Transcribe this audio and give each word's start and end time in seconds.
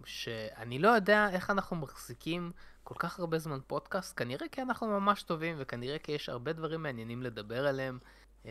שאני 0.05 0.79
לא 0.79 0.89
יודע 0.89 1.29
איך 1.33 1.51
אנחנו 1.51 1.77
מחזיקים 1.77 2.53
כל 2.85 2.95
כך 2.99 3.19
הרבה 3.19 3.39
זמן 3.39 3.59
פודקאסט, 3.67 4.19
כנראה 4.19 4.49
כי 4.53 4.63
אנחנו 4.63 4.87
ממש 4.87 5.23
טובים, 5.23 5.57
וכנראה 5.59 5.99
כי 5.99 6.13
יש 6.13 6.29
הרבה 6.29 6.53
דברים 6.53 6.83
מעניינים 6.83 7.23
לדבר 7.23 7.67
עליהם. 7.67 7.99
אה, 8.47 8.51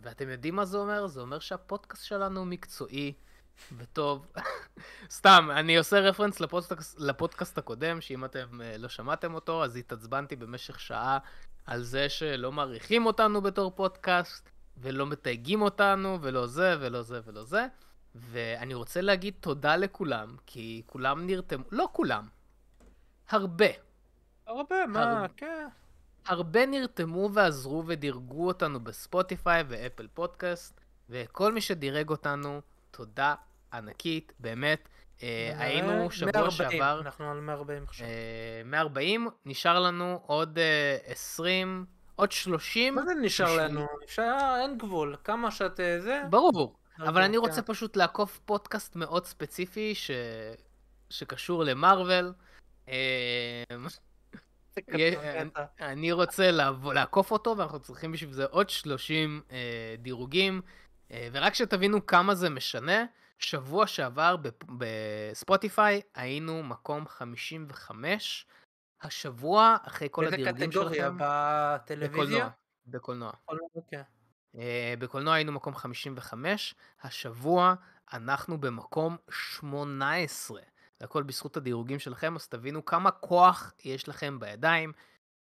ואתם 0.00 0.28
יודעים 0.28 0.56
מה 0.56 0.64
זה 0.64 0.78
אומר? 0.78 1.06
זה 1.06 1.20
אומר 1.20 1.38
שהפודקאסט 1.38 2.04
שלנו 2.04 2.44
מקצועי 2.44 3.12
וטוב. 3.76 4.26
סתם, 5.10 5.48
אני 5.52 5.78
עושה 5.78 6.00
רפרנס 6.00 6.40
לפודקאסט, 6.40 7.00
לפודקאסט 7.00 7.58
הקודם, 7.58 8.00
שאם 8.00 8.24
אתם 8.24 8.60
אה, 8.62 8.78
לא 8.78 8.88
שמעתם 8.88 9.34
אותו, 9.34 9.64
אז 9.64 9.76
התעצבנתי 9.76 10.36
במשך 10.36 10.80
שעה 10.80 11.18
על 11.66 11.82
זה 11.82 12.08
שלא 12.08 12.52
מעריכים 12.52 13.06
אותנו 13.06 13.40
בתור 13.40 13.70
פודקאסט, 13.70 14.50
ולא 14.76 15.06
מתייגים 15.06 15.62
אותנו, 15.62 16.18
ולא 16.22 16.46
זה, 16.46 16.76
ולא 16.80 17.02
זה, 17.02 17.20
ולא 17.24 17.44
זה. 17.44 17.66
ואני 18.14 18.74
רוצה 18.74 19.00
להגיד 19.00 19.34
תודה 19.40 19.76
לכולם, 19.76 20.36
כי 20.46 20.82
כולם 20.86 21.26
נרתמו, 21.26 21.64
לא 21.70 21.88
כולם, 21.92 22.28
הרבה. 23.30 23.66
הרבה, 24.46 24.86
מה, 24.86 25.02
הרבה. 25.12 25.28
כן. 25.36 25.66
הרבה 26.26 26.66
נרתמו 26.66 27.30
ועזרו 27.32 27.82
ודירגו 27.86 28.46
אותנו 28.46 28.80
בספוטיפיי 28.80 29.64
ואפל 29.68 30.06
פודקאסט, 30.14 30.80
וכל 31.10 31.52
מי 31.52 31.60
שדירג 31.60 32.08
אותנו, 32.10 32.60
תודה 32.90 33.34
ענקית, 33.72 34.32
באמת. 34.38 34.88
אה, 35.22 35.52
היינו 35.58 36.10
שבוע 36.10 36.32
140, 36.32 36.50
שעבר, 36.70 37.00
אנחנו 37.00 37.30
על 37.30 37.40
140 37.40 37.82
עכשיו. 37.82 38.06
אה, 38.06 38.12
140, 38.64 39.28
נשאר 39.46 39.80
לנו 39.80 40.20
עוד 40.26 40.58
אה, 40.58 40.96
20, 41.06 41.84
עוד 42.16 42.32
30. 42.32 42.94
מה 42.94 43.02
זה 43.04 43.14
נשאר 43.14 43.46
בשביל- 43.46 43.60
לנו? 43.64 43.86
נשאר, 44.04 44.56
אין 44.62 44.78
גבול. 44.78 45.16
כמה 45.24 45.50
שאת 45.50 45.80
אה, 45.80 46.00
זה? 46.00 46.22
ברור, 46.30 46.76
אבל 46.98 47.12
ברור, 47.12 47.24
אני 47.24 47.36
רוצה 47.36 47.62
כן. 47.62 47.72
פשוט 47.72 47.96
לעקוף 47.96 48.40
פודקאסט 48.44 48.96
מאוד 48.96 49.26
ספציפי 49.26 49.94
ש... 49.94 50.10
שקשור 51.10 51.64
למארוול. 51.64 52.32
אה, 52.88 53.62
קטע. 54.80 55.64
אני 55.80 56.12
רוצה 56.12 56.50
לעקוף 56.94 57.30
אותו, 57.30 57.54
ואנחנו 57.58 57.80
צריכים 57.80 58.12
בשביל 58.12 58.32
זה 58.32 58.44
עוד 58.44 58.70
30 58.70 59.42
אה, 59.50 59.94
דירוגים. 59.98 60.60
אה, 61.10 61.28
ורק 61.32 61.54
שתבינו 61.54 62.06
כמה 62.06 62.34
זה 62.34 62.50
משנה, 62.50 63.04
שבוע 63.38 63.86
שעבר 63.86 64.36
בספוטיפיי 64.78 66.00
היינו 66.14 66.62
מקום 66.62 67.06
55. 67.06 68.46
השבוע, 69.02 69.76
אחרי 69.82 70.08
כל 70.10 70.24
איזה 70.24 70.36
הדירוגים 70.36 70.70
קטגוריה? 70.70 70.94
שלכם, 70.94 71.16
בטלוויזיה? 71.20 72.48
בקולנוע. 72.86 73.32
בקולנוע. 73.48 73.68
אוקיי. 73.76 74.02
אה, 74.56 74.94
בקולנוע 74.98 75.34
היינו 75.34 75.52
מקום 75.52 75.74
55, 75.74 76.74
השבוע 77.02 77.74
אנחנו 78.12 78.60
במקום 78.60 79.16
18. 79.30 80.60
זה 80.98 81.04
הכל 81.04 81.22
בזכות 81.22 81.56
הדירוגים 81.56 81.98
שלכם, 81.98 82.36
אז 82.36 82.48
תבינו 82.48 82.84
כמה 82.84 83.10
כוח 83.10 83.72
יש 83.84 84.08
לכם 84.08 84.40
בידיים. 84.40 84.92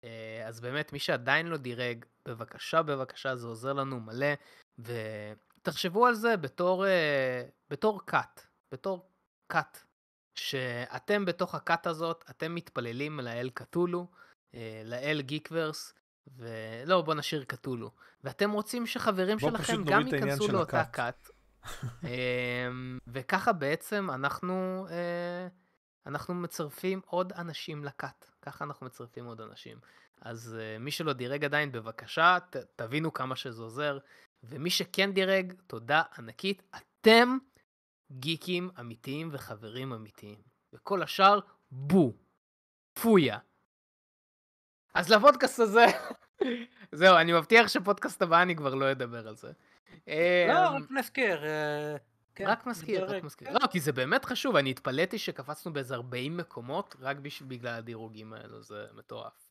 אה, 0.05 0.45
אז 0.47 0.61
באמת, 0.61 0.93
מי 0.93 0.99
שעדיין 0.99 1.47
לא 1.47 1.57
דירג, 1.57 2.05
בבקשה, 2.29 2.83
בבקשה, 2.83 3.37
זה 3.37 3.47
עוזר 3.47 3.73
לנו 3.73 4.01
מלא. 4.01 4.35
ותחשבו 4.79 6.07
על 6.07 6.15
זה 6.15 6.37
בתור, 6.37 6.87
אה, 6.87 7.43
בתור 7.71 8.01
cut, 8.11 8.41
בתור 8.73 9.11
cut. 9.53 9.79
שאתם 10.39 11.25
בתוך 11.25 11.55
הכת 11.55 11.87
הזאת, 11.87 12.25
אתם 12.31 12.55
מתפללים 12.55 13.21
לאל 13.21 13.51
קטולו, 13.55 14.07
לאל 14.85 15.21
גיקוורס, 15.21 15.95
ולא, 16.37 17.03
בוא 17.03 17.15
נשאיר 17.15 17.45
קטולו. 17.45 17.91
ואתם 18.25 18.51
רוצים 18.51 18.87
שחברים 18.87 19.39
שלכם 19.39 19.85
גם 19.85 20.07
ייכנסו 20.07 20.49
לאותה. 20.53 20.85
כת. 20.85 21.29
אמ, 22.05 22.99
וככה 23.07 23.53
בעצם 23.53 24.11
אנחנו, 24.11 24.87
אה, 24.91 25.49
אנחנו 26.07 26.35
מצרפים 26.35 27.01
עוד 27.07 27.33
אנשים 27.33 27.85
לכת. 27.85 28.31
ככה 28.43 28.65
אנחנו 28.65 28.87
מצרפים 28.87 29.27
עוד 29.27 29.41
אנשים. 29.41 29.79
אז 30.21 30.57
אה, 30.61 30.79
מי 30.79 30.91
שלא 30.91 31.13
דירג 31.13 31.45
עדיין, 31.45 31.73
בבקשה, 31.73 32.39
ת, 32.51 32.57
תבינו 32.77 33.13
כמה 33.13 33.37
שזה 33.37 33.63
עוזר. 33.63 33.99
ומי 34.45 34.71
שכן 34.71 35.13
דירג, 35.13 35.53
תודה 35.67 36.03
ענקית. 36.19 36.63
אתם 36.77 37.37
גיקים 38.13 38.71
אמיתיים 38.81 39.29
וחברים 39.33 39.93
אמיתיים. 39.93 40.39
וכל 40.73 41.03
השאר, 41.03 41.39
בו. 41.71 42.13
פויה. 42.93 43.39
אז 44.97 45.11
לפודקאסט 45.11 45.61
הזה, 45.61 45.87
זהו, 46.93 47.17
אני 47.17 47.33
מבטיח 47.33 47.69
שפודקאסט 47.69 48.23
הבא 48.23 48.43
אני 48.43 48.57
כבר 48.57 48.75
לא 48.75 48.91
אדבר 48.91 49.29
על 49.29 49.37
זה. 49.37 49.53
לא, 50.07 50.13
אמ, 50.13 50.75
רק 50.77 50.91
נזכיר. 50.91 51.45
אה, 51.45 51.97
כן, 52.35 52.47
רק 52.47 52.67
מזכיר, 52.67 53.05
רק 53.05 53.25
מזכיר. 53.25 53.49
כן. 53.49 53.55
לא, 53.55 53.67
כי 53.67 53.81
זה 53.81 53.93
באמת 53.93 54.25
חשוב, 54.25 54.57
אני 54.57 54.71
התפלאתי 54.71 55.19
שקפצנו 55.19 55.73
באיזה 55.73 55.95
40 55.95 56.37
מקומות 56.37 56.97
רק 57.01 57.17
בגלל 57.49 57.75
הדירוגים 57.75 58.33
האלו, 58.33 58.63
זה 58.63 58.87
מטורף. 58.95 59.51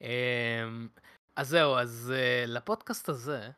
אמ, 0.00 0.88
אז 1.36 1.48
זהו, 1.48 1.76
אז 1.76 2.12
אה, 2.16 2.44
לפודקאסט 2.46 3.08
הזה, 3.08 3.50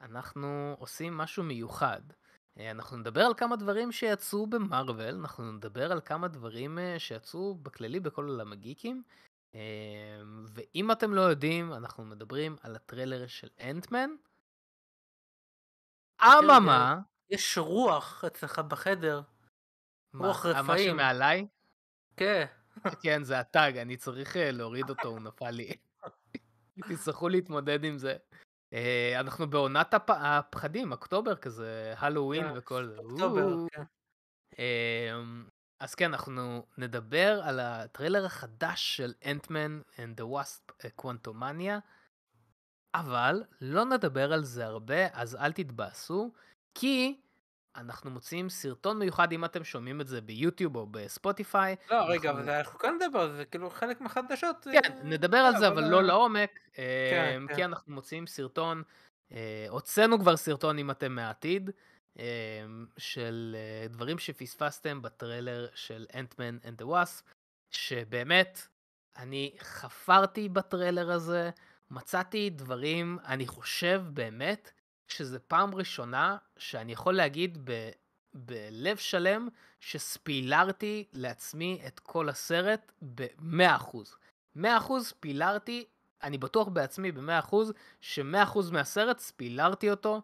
אנחנו 0.00 0.76
עושים 0.78 1.16
משהו 1.16 1.42
מיוחד. 1.42 2.00
אה, 2.58 2.70
אנחנו 2.70 2.96
נדבר 2.96 3.20
על 3.20 3.34
כמה 3.34 3.56
דברים 3.56 3.92
שיצאו 3.92 4.46
במרוויל, 4.46 5.14
אנחנו 5.14 5.52
נדבר 5.52 5.92
על 5.92 6.00
כמה 6.00 6.28
דברים 6.28 6.78
שיצאו 6.98 7.54
בכללי 7.54 8.00
בכל 8.00 8.28
עולם 8.28 8.52
הגיקים. 8.52 9.02
אמ, 9.54 10.44
ואם 10.48 10.92
אתם 10.92 11.14
לא 11.14 11.20
יודעים, 11.20 11.72
אנחנו 11.72 12.04
מדברים 12.04 12.56
על 12.62 12.76
הטריילר 12.76 13.26
של 13.26 13.48
אנטמן. 13.60 14.10
אממה, 16.22 16.98
יש 17.30 17.58
רוח 17.58 18.24
אצלך 18.24 18.58
בחדר. 18.58 19.20
מה, 20.12 20.26
רוח 20.26 20.46
אה, 20.46 20.60
רפאים. 20.60 20.96
מעליי? 20.96 21.46
כן. 22.16 22.44
כן, 23.02 23.24
זה 23.24 23.38
הטאג, 23.38 23.76
אני 23.76 23.96
צריך 23.96 24.36
אה, 24.36 24.50
להוריד 24.50 24.90
אותו, 24.90 25.08
הוא 25.08 25.20
נפל 25.20 25.50
לי. 25.50 25.72
תצטרכו 26.88 27.28
להתמודד 27.28 27.84
עם 27.84 27.98
זה. 27.98 28.16
אה, 28.72 29.20
אנחנו 29.20 29.50
בעונת 29.50 29.94
הפ... 29.94 30.10
הפחדים, 30.10 30.92
אוקטובר 30.92 31.36
כזה, 31.36 31.94
הלואוין 31.96 32.46
וכל 32.54 32.86
זה. 32.86 32.96
אוקטובר. 32.98 33.48
כן. 33.72 33.82
אז 35.80 35.94
כן, 35.94 36.12
אנחנו 36.14 36.66
נדבר 36.78 37.40
על 37.44 37.60
הטריילר 37.60 38.26
החדש 38.26 38.96
של 38.96 39.12
אנטמן 39.26 39.80
and 39.96 40.20
the 40.20 40.24
Wasp 40.24 40.88
קוונטומניה, 40.96 41.78
אבל 42.94 43.42
לא 43.60 43.84
נדבר 43.84 44.32
על 44.32 44.44
זה 44.44 44.64
הרבה, 44.66 45.06
אז 45.12 45.36
אל 45.36 45.52
תתבאסו, 45.52 46.32
כי 46.74 47.20
אנחנו 47.76 48.10
מוציאים 48.10 48.48
סרטון 48.48 48.98
מיוחד, 48.98 49.32
אם 49.32 49.44
אתם 49.44 49.64
שומעים 49.64 50.00
את 50.00 50.06
זה 50.08 50.20
ביוטיוב 50.20 50.76
או 50.76 50.86
בספוטיפיי. 50.90 51.76
לא, 51.90 51.96
רגע, 52.08 52.30
אנחנו- 52.30 52.42
אבל 52.44 52.50
אנחנו 52.50 52.78
כאן 52.78 52.94
נדבר 53.00 53.20
על 53.20 53.32
זה, 53.36 53.44
כאילו 53.44 53.70
חלק 53.70 54.00
מהחדשות. 54.00 54.66
כן, 54.72 54.92
אה, 54.92 55.02
נדבר 55.04 55.38
על 55.38 55.56
זה, 55.58 55.68
אבל 55.68 55.84
לא 55.84 56.02
לעומק, 56.02 56.60
כן, 56.72 56.82
אמ, 57.36 57.46
כן. 57.48 57.54
כי 57.54 57.64
אנחנו 57.64 57.94
מוציאים 57.94 58.26
סרטון, 58.26 58.82
אה, 59.32 59.66
הוצאנו 59.68 60.18
כבר 60.18 60.36
סרטון 60.36 60.78
אם 60.78 60.90
אתם 60.90 61.12
מהעתיד, 61.12 61.70
של 62.98 63.56
אה, 63.58 63.88
דברים 63.88 64.18
שפספסתם 64.18 65.02
בטריילר 65.02 65.68
של 65.74 66.06
אנטמן 66.14 66.58
and 66.62 66.82
the 66.82 66.84
Wasp, 66.84 67.22
שבאמת, 67.70 68.66
אני 69.16 69.56
חפרתי 69.60 70.48
בטריילר 70.48 71.10
הזה, 71.10 71.50
מצאתי 71.90 72.50
דברים, 72.50 73.18
אני 73.26 73.46
חושב 73.46 74.02
באמת, 74.12 74.70
שזה 75.08 75.38
פעם 75.38 75.74
ראשונה 75.74 76.36
שאני 76.56 76.92
יכול 76.92 77.14
להגיד 77.14 77.58
ב... 77.64 77.90
בלב 78.34 78.96
שלם 78.96 79.48
שספילרתי 79.80 81.04
לעצמי 81.12 81.82
את 81.86 82.00
כל 82.00 82.28
הסרט 82.28 82.92
ב-100%. 83.02 83.96
100% 84.56 84.60
פילרתי, 85.20 85.84
אני 86.22 86.38
בטוח 86.38 86.68
בעצמי 86.68 87.12
ב-100% 87.12 87.54
ש-100% 88.00 88.58
מהסרט 88.72 89.18
ספילרתי 89.18 89.90
אותו. 89.90 90.22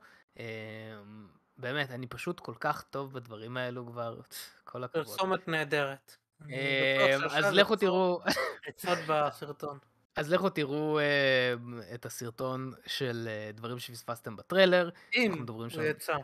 באמת, 1.60 1.90
אני 1.90 2.06
פשוט 2.06 2.40
כל 2.40 2.54
כך 2.60 2.82
טוב 2.82 3.12
בדברים 3.12 3.56
האלו 3.56 3.86
כבר, 3.86 4.20
כל 4.64 4.84
הכבוד. 4.84 5.06
פרסומת 5.06 5.48
נהדרת. 5.48 6.16
אה, 6.50 7.16
אז 7.30 7.54
לכו 7.54 7.76
תראו, 7.76 8.20
עצות 8.66 8.98
בסרטון. 9.08 9.78
אז 10.16 10.32
לכו 10.32 10.50
תראו 10.50 10.98
אה, 10.98 11.54
את 11.94 12.06
הסרטון 12.06 12.72
של 12.86 13.28
אה, 13.30 13.52
דברים 13.52 13.78
שפספסתם 13.78 14.36
בטריילר. 14.36 14.90
אם. 15.14 15.44
הוא 15.48 15.66
יצא. 15.82 16.16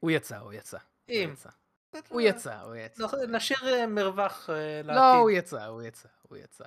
הוא 0.00 0.10
יצא, 0.10 0.38
הוא 0.38 0.52
יצא. 0.52 0.78
אם. 1.08 1.34
הוא 2.08 2.20
יצא, 2.20 2.60
הוא 2.60 2.76
יצא. 2.76 3.06
נשאיר 3.28 3.86
מרווח 3.86 4.50
לעתיד. 4.84 5.02
לא, 5.02 5.14
הוא 5.14 5.30
יצא, 5.30 5.64
הוא 5.64 5.82
יצא, 5.82 6.08
הוא 6.22 6.38
יצא. 6.38 6.64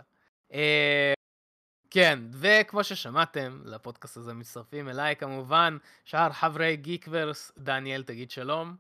כן, 1.94 2.20
וכמו 2.34 2.84
ששמעתם, 2.84 3.62
לפודקאסט 3.66 4.18
הזה 4.18 4.34
מצטרפים 4.34 4.90
אליי 4.90 5.16
כמובן 5.16 5.78
שאר 6.06 6.32
חברי 6.34 6.78
גיקוורס, 6.78 7.52
דניאל 7.58 8.04
תגיד 8.04 8.32
שלום, 8.32 8.76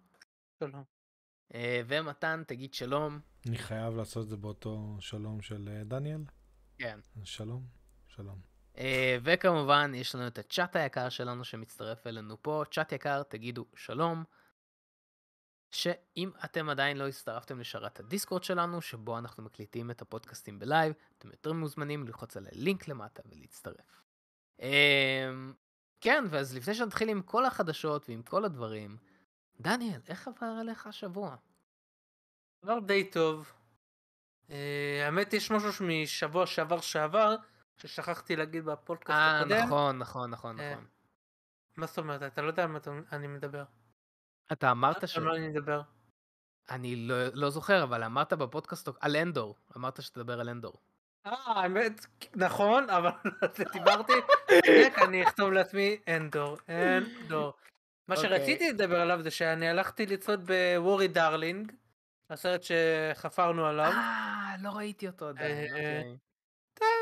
שלום. 0.59 0.83
אה, 1.53 1.81
ומתן 1.87 2.43
תגיד 2.47 2.73
שלום. 2.73 3.19
אני 3.47 3.57
חייב 3.57 3.95
לעשות 3.95 4.23
את 4.23 4.29
זה 4.29 4.37
באותו 4.37 4.97
שלום 4.99 5.41
של 5.41 5.69
אה, 5.71 5.83
דניאל. 5.83 6.21
כן. 6.77 6.99
שלום, 7.23 7.65
שלום. 8.07 8.39
אה, 8.77 9.17
וכמובן, 9.23 9.91
יש 9.95 10.15
לנו 10.15 10.27
את 10.27 10.39
הצ'אט 10.39 10.75
היקר 10.75 11.09
שלנו 11.09 11.43
שמצטרף 11.43 12.07
אלינו 12.07 12.37
פה. 12.41 12.63
צ'אט 12.71 12.91
יקר, 12.91 13.23
תגידו 13.23 13.65
שלום. 13.75 14.23
שאם 15.71 16.31
אתם 16.45 16.69
עדיין 16.69 16.97
לא 16.97 17.07
הצטרפתם 17.07 17.59
לשרת 17.59 17.99
הדיסקורד 17.99 18.43
שלנו, 18.43 18.81
שבו 18.81 19.17
אנחנו 19.17 19.43
מקליטים 19.43 19.91
את 19.91 20.01
הפודקאסטים 20.01 20.59
ב 20.59 20.65
live, 20.65 20.93
אתם 21.17 21.29
יותר 21.29 21.53
מוזמנים 21.53 22.07
ללחוץ 22.07 22.37
על 22.37 22.47
הלינק 22.51 22.87
למטה 22.87 23.21
ולהצטרף. 23.25 24.01
אה, 24.61 25.31
כן, 26.01 26.23
ואז 26.29 26.55
לפני 26.55 26.73
שנתחיל 26.73 27.09
עם 27.09 27.21
כל 27.21 27.45
החדשות 27.45 28.09
ועם 28.09 28.23
כל 28.23 28.45
הדברים, 28.45 28.97
דניאל, 29.59 30.01
איך 30.07 30.27
עבר 30.27 30.55
עליך 30.59 30.87
השבוע? 30.87 31.35
דבר 32.63 32.79
די 32.79 33.09
טוב. 33.11 33.53
אה, 34.49 35.01
האמת 35.05 35.33
יש 35.33 35.51
משהו 35.51 35.85
משבוע 35.85 36.45
שעבר 36.45 36.81
שעבר, 36.81 37.35
ששכחתי 37.77 38.35
להגיד 38.35 38.65
בפודקאסט 38.65 39.19
אה, 39.19 39.39
הקודם. 39.39 39.65
נכון, 39.65 39.97
נכון, 39.97 40.31
נכון, 40.31 40.59
אה, 40.59 40.71
נכון. 40.71 40.85
מה 41.77 41.85
זאת 41.85 41.97
אומרת? 41.97 42.23
אתה 42.23 42.41
לא 42.41 42.47
יודע 42.47 42.63
על 42.63 42.69
מה 42.69 42.79
אני 43.11 43.27
מדבר. 43.27 43.63
אתה 44.51 44.71
אמרת 44.71 45.07
ש... 45.07 45.17
על 45.17 45.23
מה 45.23 45.31
אני 46.69 46.95
לא, 46.95 47.15
לא 47.33 47.49
זוכר, 47.49 47.83
אבל 47.83 48.03
אמרת 48.03 48.33
בפודקאסט 48.33 48.89
על 48.99 49.15
אנדור. 49.15 49.55
אמרת 49.77 50.01
שתדבר 50.01 50.39
על 50.39 50.49
אנדור. 50.49 50.73
אה, 51.25 51.33
האמת, 51.45 52.05
נכון, 52.35 52.89
אבל 52.89 53.09
דיברתי. 53.73 54.13
אני 55.07 55.23
אכתוב 55.23 55.51
לעצמי 55.51 55.97
אנדור, 56.07 56.57
אנדור. 56.69 57.53
מה 58.07 58.15
אוקיי. 58.15 58.29
שרציתי 58.29 58.69
לדבר 58.69 59.01
עליו 59.01 59.21
זה 59.21 59.31
שאני 59.31 59.69
הלכתי 59.69 60.05
לצעוד 60.05 60.51
בוורי 60.51 61.07
דארלינג, 61.07 61.71
הסרט 62.29 62.61
שחפרנו 62.63 63.65
עליו. 63.65 63.91
אה, 63.91 64.55
לא 64.61 64.69
ראיתי 64.69 65.07
אותו 65.07 65.27
עדיין. 65.27 65.75
אה, 65.75 66.01
אוקיי. 66.01 66.17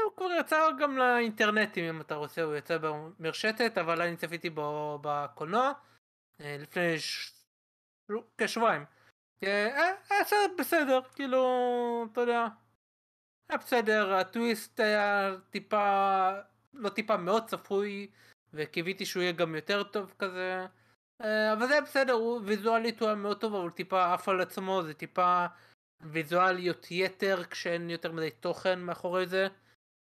הוא 0.06 0.13
כבר 0.18 0.31
יצא 0.40 0.68
גם 0.80 0.98
לאינטרנטים 0.98 1.86
אם 1.86 2.01
אתה 2.01 2.16
רוצה, 2.16 2.42
הוא 2.42 2.56
יצא 2.56 2.78
במרשתת, 2.78 3.78
אבל 3.78 4.01
אני 4.01 4.18
צפיתי 4.18 4.50
בו 4.50 5.00
בקולנוע 5.01 5.72
אה, 6.42 6.56
לפני. 6.60 6.84
לא, 6.84 7.38
כשבועיים. 8.38 8.86
אה, 9.44 9.68
אה, 9.78 9.92
היה 10.10 10.26
סרט 10.26 10.52
בסדר, 10.60 11.00
כאילו, 11.16 12.08
אתה 12.12 12.22
יודע, 12.22 12.48
היה 13.50 13.58
בסדר, 13.58 14.14
הטוויסט 14.14 14.80
היה 14.80 15.36
טיפה, 15.50 16.30
לא 16.74 16.90
טיפה, 16.90 17.18
מאוד 17.18 17.48
צפוי, 17.48 18.08
וקיוויתי 18.54 19.06
שהוא 19.06 19.24
יהיה 19.24 19.32
גם 19.32 19.56
יותר 19.56 19.84
טוב 19.84 20.14
כזה, 20.20 20.66
אה, 21.22 21.54
אבל 21.54 21.68
זה 21.68 21.74
היה 21.74 21.82
בסדר, 21.82 22.14
הוא 22.14 22.42
ויזואלית 22.46 23.00
הוא 23.00 23.08
היה 23.08 23.16
מאוד 23.16 23.42
טוב, 23.42 23.56
אבל 23.56 23.70
טיפה 23.70 24.14
עף 24.14 24.30
על 24.30 24.42
עצמו, 24.42 24.84
זה 24.84 24.94
טיפה 24.94 25.46
ויזואליות 26.02 26.88
יתר 26.92 27.44
כשאין 27.44 27.90
יותר 27.90 28.12
מדי 28.12 28.32
תוכן 28.32 28.80
מאחורי 28.80 29.28
זה. 29.28 29.48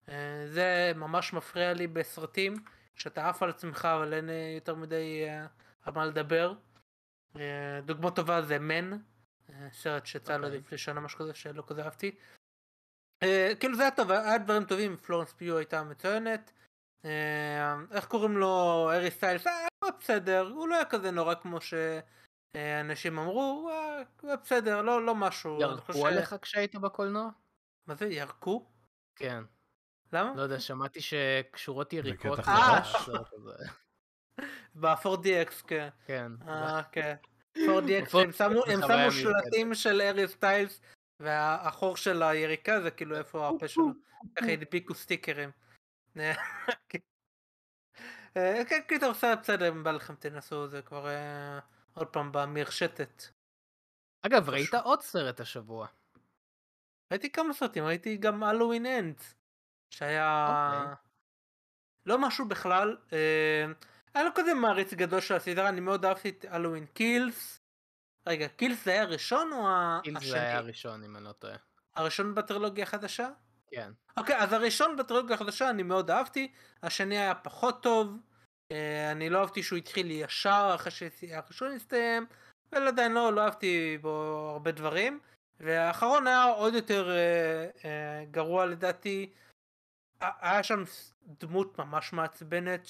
אה, 0.09 0.47
זה 0.47 0.91
ממש 0.95 1.33
מפריע 1.33 1.73
לי 1.73 1.87
בסרטים, 1.87 2.53
שאתה 2.95 3.29
עף 3.29 3.43
על 3.43 3.49
עצמך 3.49 3.85
אבל 3.85 4.13
אין 4.13 4.29
אה, 4.29 4.51
יותר 4.55 4.75
מדי 4.75 5.25
אה, 5.27 5.45
על 5.81 5.93
מה 5.93 6.05
לדבר. 6.05 6.53
אה, 7.35 7.41
דוגמה 7.85 8.11
טובה 8.11 8.41
זה 8.41 8.59
מן, 8.59 8.91
אה, 9.49 9.67
סרט 9.71 10.05
שיצא 10.05 10.37
לו 10.37 10.45
אוקיי. 10.45 10.59
לפני 10.59 10.77
שנה 10.77 10.99
משהו 10.99 11.19
כזה 11.19 11.33
שלא 11.33 11.63
כזה 11.67 11.83
אהבתי. 11.83 12.15
אה, 13.23 13.51
כאילו 13.59 13.75
זה 13.75 13.81
היה 13.81 13.91
טוב, 13.91 14.11
היה 14.11 14.37
דברים 14.37 14.65
טובים, 14.65 14.97
פלורנס 14.97 15.33
פיו 15.33 15.57
הייתה 15.57 15.83
מצוינת. 15.83 16.51
איך 17.91 18.05
קוראים 18.07 18.37
לו, 18.37 18.89
ארי 18.93 19.11
סטיילס, 19.11 19.47
אה, 19.47 19.53
הוא 19.53 19.89
היה 19.89 19.97
בסדר, 19.99 20.47
הוא 20.55 20.67
לא 20.67 20.75
היה 20.75 20.85
כזה 20.85 21.11
נורא 21.11 21.35
כמו 21.35 21.57
שאנשים 21.61 23.19
אמרו, 23.19 23.41
הוא 23.41 23.71
היה- 23.71 24.35
בסדר, 24.37 24.81
לא 24.81 25.05
לא 25.05 25.15
משהו. 25.15 25.61
ירקו 25.61 26.07
עליך 26.07 26.35
כשהיית 26.41 26.75
בקולנוע? 26.75 27.29
מה 27.87 27.95
זה, 27.95 28.05
ירקו? 28.05 28.65
כן. 29.15 29.43
למה? 30.13 30.33
לא 30.35 30.41
יודע, 30.41 30.59
שמעתי 30.59 30.99
שקשורות 31.01 31.93
יריקות. 31.93 32.39
ב-4DX, 34.75 35.67
כן. 35.67 35.89
כן. 36.05 36.31
אה, 36.47 36.83
כן. 36.91 37.15
4DX, 37.57 38.17
הם 38.17 38.31
שמו 38.31 38.63
הם. 38.65 39.11
שלטים 39.11 39.73
של 39.73 40.01
ארי 40.01 40.27
סטיילס, 40.27 40.81
והחור 41.19 41.97
של 41.97 42.23
היריקה 42.23 42.81
זה 42.81 42.91
כאילו 42.91 43.17
איפה 43.17 43.49
הפה 43.49 43.67
שלו. 43.67 43.91
ככה 44.35 44.51
הדביקו 44.53 44.95
סטיקרים. 44.95 45.51
כן. 46.89 46.99
אה, 48.37 48.65
כן, 48.69 48.81
קיצור, 48.87 49.13
סרט 49.13 49.39
בסדר, 49.39 49.69
אם 49.69 49.83
בא 49.83 49.91
לכם 49.91 50.15
תנסו, 50.15 50.67
זה 50.67 50.81
כבר 50.81 51.07
אה, 51.07 51.59
עוד 51.93 52.07
פעם 52.07 52.31
במרשתת. 52.31 53.23
אגב, 54.21 54.49
ראית 54.49 54.73
עוד 54.73 55.01
סרט 55.01 55.39
השבוע. 55.39 55.87
ראיתי 57.11 57.31
כמה 57.31 57.53
סרטים, 57.53 57.83
ראיתי 57.83 58.17
גם 58.17 58.43
הלואוין 58.43 58.85
אנדס, 58.85 59.35
שהיה 59.89 60.47
אוקיי. 60.47 60.95
לא 62.05 62.17
משהו 62.27 62.47
בכלל, 62.47 62.97
אה, 63.13 63.65
אני 64.15 64.23
לא 64.23 64.29
כזה 64.35 64.53
מעריץ 64.53 64.93
גדול 64.93 65.21
של 65.21 65.33
הסדרה, 65.33 65.69
אני 65.69 65.81
מאוד 65.81 66.05
אהבתי 66.05 66.29
את 66.29 66.45
הלואוין 66.49 66.85
קילס. 66.85 67.59
רגע, 68.27 68.47
קילס 68.47 68.85
זה 68.85 68.91
היה 68.91 69.01
הראשון 69.01 69.51
או 69.51 69.67
השני? 69.69 70.19
זה 70.19 70.41
היה 70.41 70.57
הראשון, 70.57 71.03
אם 71.03 71.15
אני 71.15 71.23
לא 71.23 71.31
טועה. 71.31 71.55
הראשון 71.95 72.35
בטרילוגיה 72.35 72.83
החדשה? 72.83 73.29
כן. 73.71 73.91
אוקיי, 74.17 74.37
אז 74.37 74.53
הראשון 74.53 74.95
בטרילוגיה 74.95 75.35
החדשה 75.35 75.69
אני 75.69 75.83
מאוד 75.83 76.11
אהבתי, 76.11 76.51
השני 76.83 77.17
היה 77.17 77.35
פחות 77.35 77.83
טוב, 77.83 78.17
אה, 78.71 79.11
אני 79.11 79.29
לא 79.29 79.39
אהבתי 79.39 79.63
שהוא 79.63 79.77
התחיל 79.77 80.11
ישר 80.11 80.71
אחרי 80.75 80.91
שהראשון 80.91 81.71
הסתיים, 81.71 82.25
ועדיין 82.71 83.13
לא, 83.13 83.33
לא 83.33 83.41
אהבתי 83.41 83.97
בו 84.01 84.49
הרבה 84.53 84.71
דברים, 84.71 85.19
והאחרון 85.59 86.27
היה 86.27 86.43
עוד 86.43 86.73
יותר 86.73 87.09
אה, 87.09 87.69
אה, 87.85 88.25
גרוע 88.31 88.65
לדעתי, 88.65 89.33
היה 90.21 90.63
שם 90.63 90.83
דמות 91.25 91.79
ממש 91.79 92.13
מעצבנת 92.13 92.85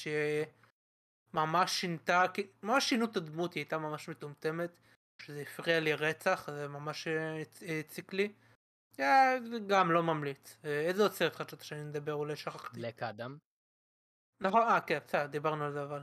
שממש 1.33 1.71
שינתה, 1.81 2.23
כי- 2.33 2.47
ממש 2.63 2.89
שינו 2.89 3.05
את 3.05 3.17
הדמות, 3.17 3.53
היא 3.53 3.61
הייתה 3.61 3.77
ממש 3.77 4.09
מטומטמת, 4.09 4.69
שזה 5.21 5.41
הפריע 5.41 5.79
לי 5.79 5.93
רצח, 5.93 6.49
זה 6.51 6.67
ממש 6.67 7.07
אה, 7.07 7.41
הצ- 7.41 7.63
הציק 7.79 8.13
לי. 8.13 8.31
אה, 8.99 9.35
גם 9.67 9.91
לא 9.91 10.03
ממליץ. 10.03 10.57
אה, 10.65 10.79
איזה 10.81 11.01
עוד 11.03 11.11
סרט 11.11 11.35
חשבת 11.35 11.61
שאני 11.61 11.83
מדבר? 11.83 12.13
אולי 12.13 12.35
שכחתי. 12.35 12.79
בלק 12.81 13.03
אדם. 13.03 13.37
נכון, 14.41 14.61
אה, 14.61 14.79
כן, 14.81 14.99
בסדר, 15.07 15.25
דיברנו 15.25 15.63
על 15.63 15.71
זה 15.71 15.83
אבל. 15.83 16.01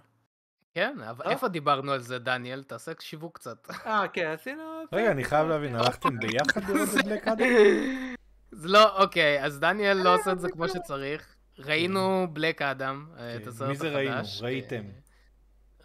כן, 0.74 1.00
אבל 1.10 1.24
לא? 1.26 1.30
איפה 1.30 1.48
דיברנו 1.48 1.92
על 1.92 2.00
זה, 2.00 2.18
דניאל? 2.18 2.62
תעשה 2.64 2.92
שיווק 3.00 3.34
קצת. 3.38 3.70
אה, 3.86 4.08
כן, 4.08 4.26
עשינו... 4.26 4.62
רגע, 4.92 5.10
אני 5.10 5.24
חייב 5.24 5.48
להבין, 5.48 5.74
הלכתם 5.76 6.18
ביחד 6.18 6.64
לראות 6.70 6.88
את 7.00 7.04
בלק 7.04 7.28
אדם? 7.28 7.46
זה 8.60 8.68
לא, 8.68 9.02
אוקיי, 9.02 9.44
אז 9.44 9.58
דניאל 9.60 9.96
לא 9.96 10.14
עושה 10.14 10.32
את 10.32 10.40
זה 10.40 10.48
כמו 10.50 10.68
שצריך. 10.68 11.36
ראינו 11.58 12.26
בלק 12.32 12.62
אדם, 12.62 13.08
אה, 13.18 13.36
את 13.36 13.42
כן, 13.42 13.48
הסרט 13.48 13.68
מי 13.68 13.74
החדש. 13.74 13.88
זה 13.90 13.96
ראינו? 13.96 14.22
ראיתם. 14.42 14.82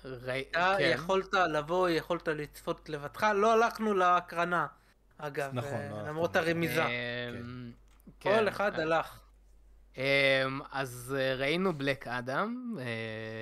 ראי- 0.05 0.43
אתה 0.51 0.75
כן. 0.77 0.91
יכולת 0.95 1.33
לבוא, 1.33 1.89
יכולת 1.89 2.27
לצפות 2.27 2.89
לבדך, 2.89 3.23
לא 3.35 3.53
הלכנו 3.53 3.93
להקרנה, 3.93 4.67
אגב, 5.17 5.49
נכון, 5.53 5.69
אה, 5.73 5.89
לא 5.89 5.95
הלכנו 5.95 6.07
למרות 6.09 6.35
להקרנה. 6.35 6.51
הרמיזה. 6.51 6.85
אמ, 6.85 7.71
כן. 8.19 8.37
כל 8.37 8.47
אחד 8.49 8.79
הלך. 8.79 9.19
אמ, 9.97 10.01
אז 10.71 11.15
אה, 11.19 11.35
ראינו 11.35 11.73
בלק 11.77 12.07
אדם, 12.07 12.75
אה, 12.79 12.85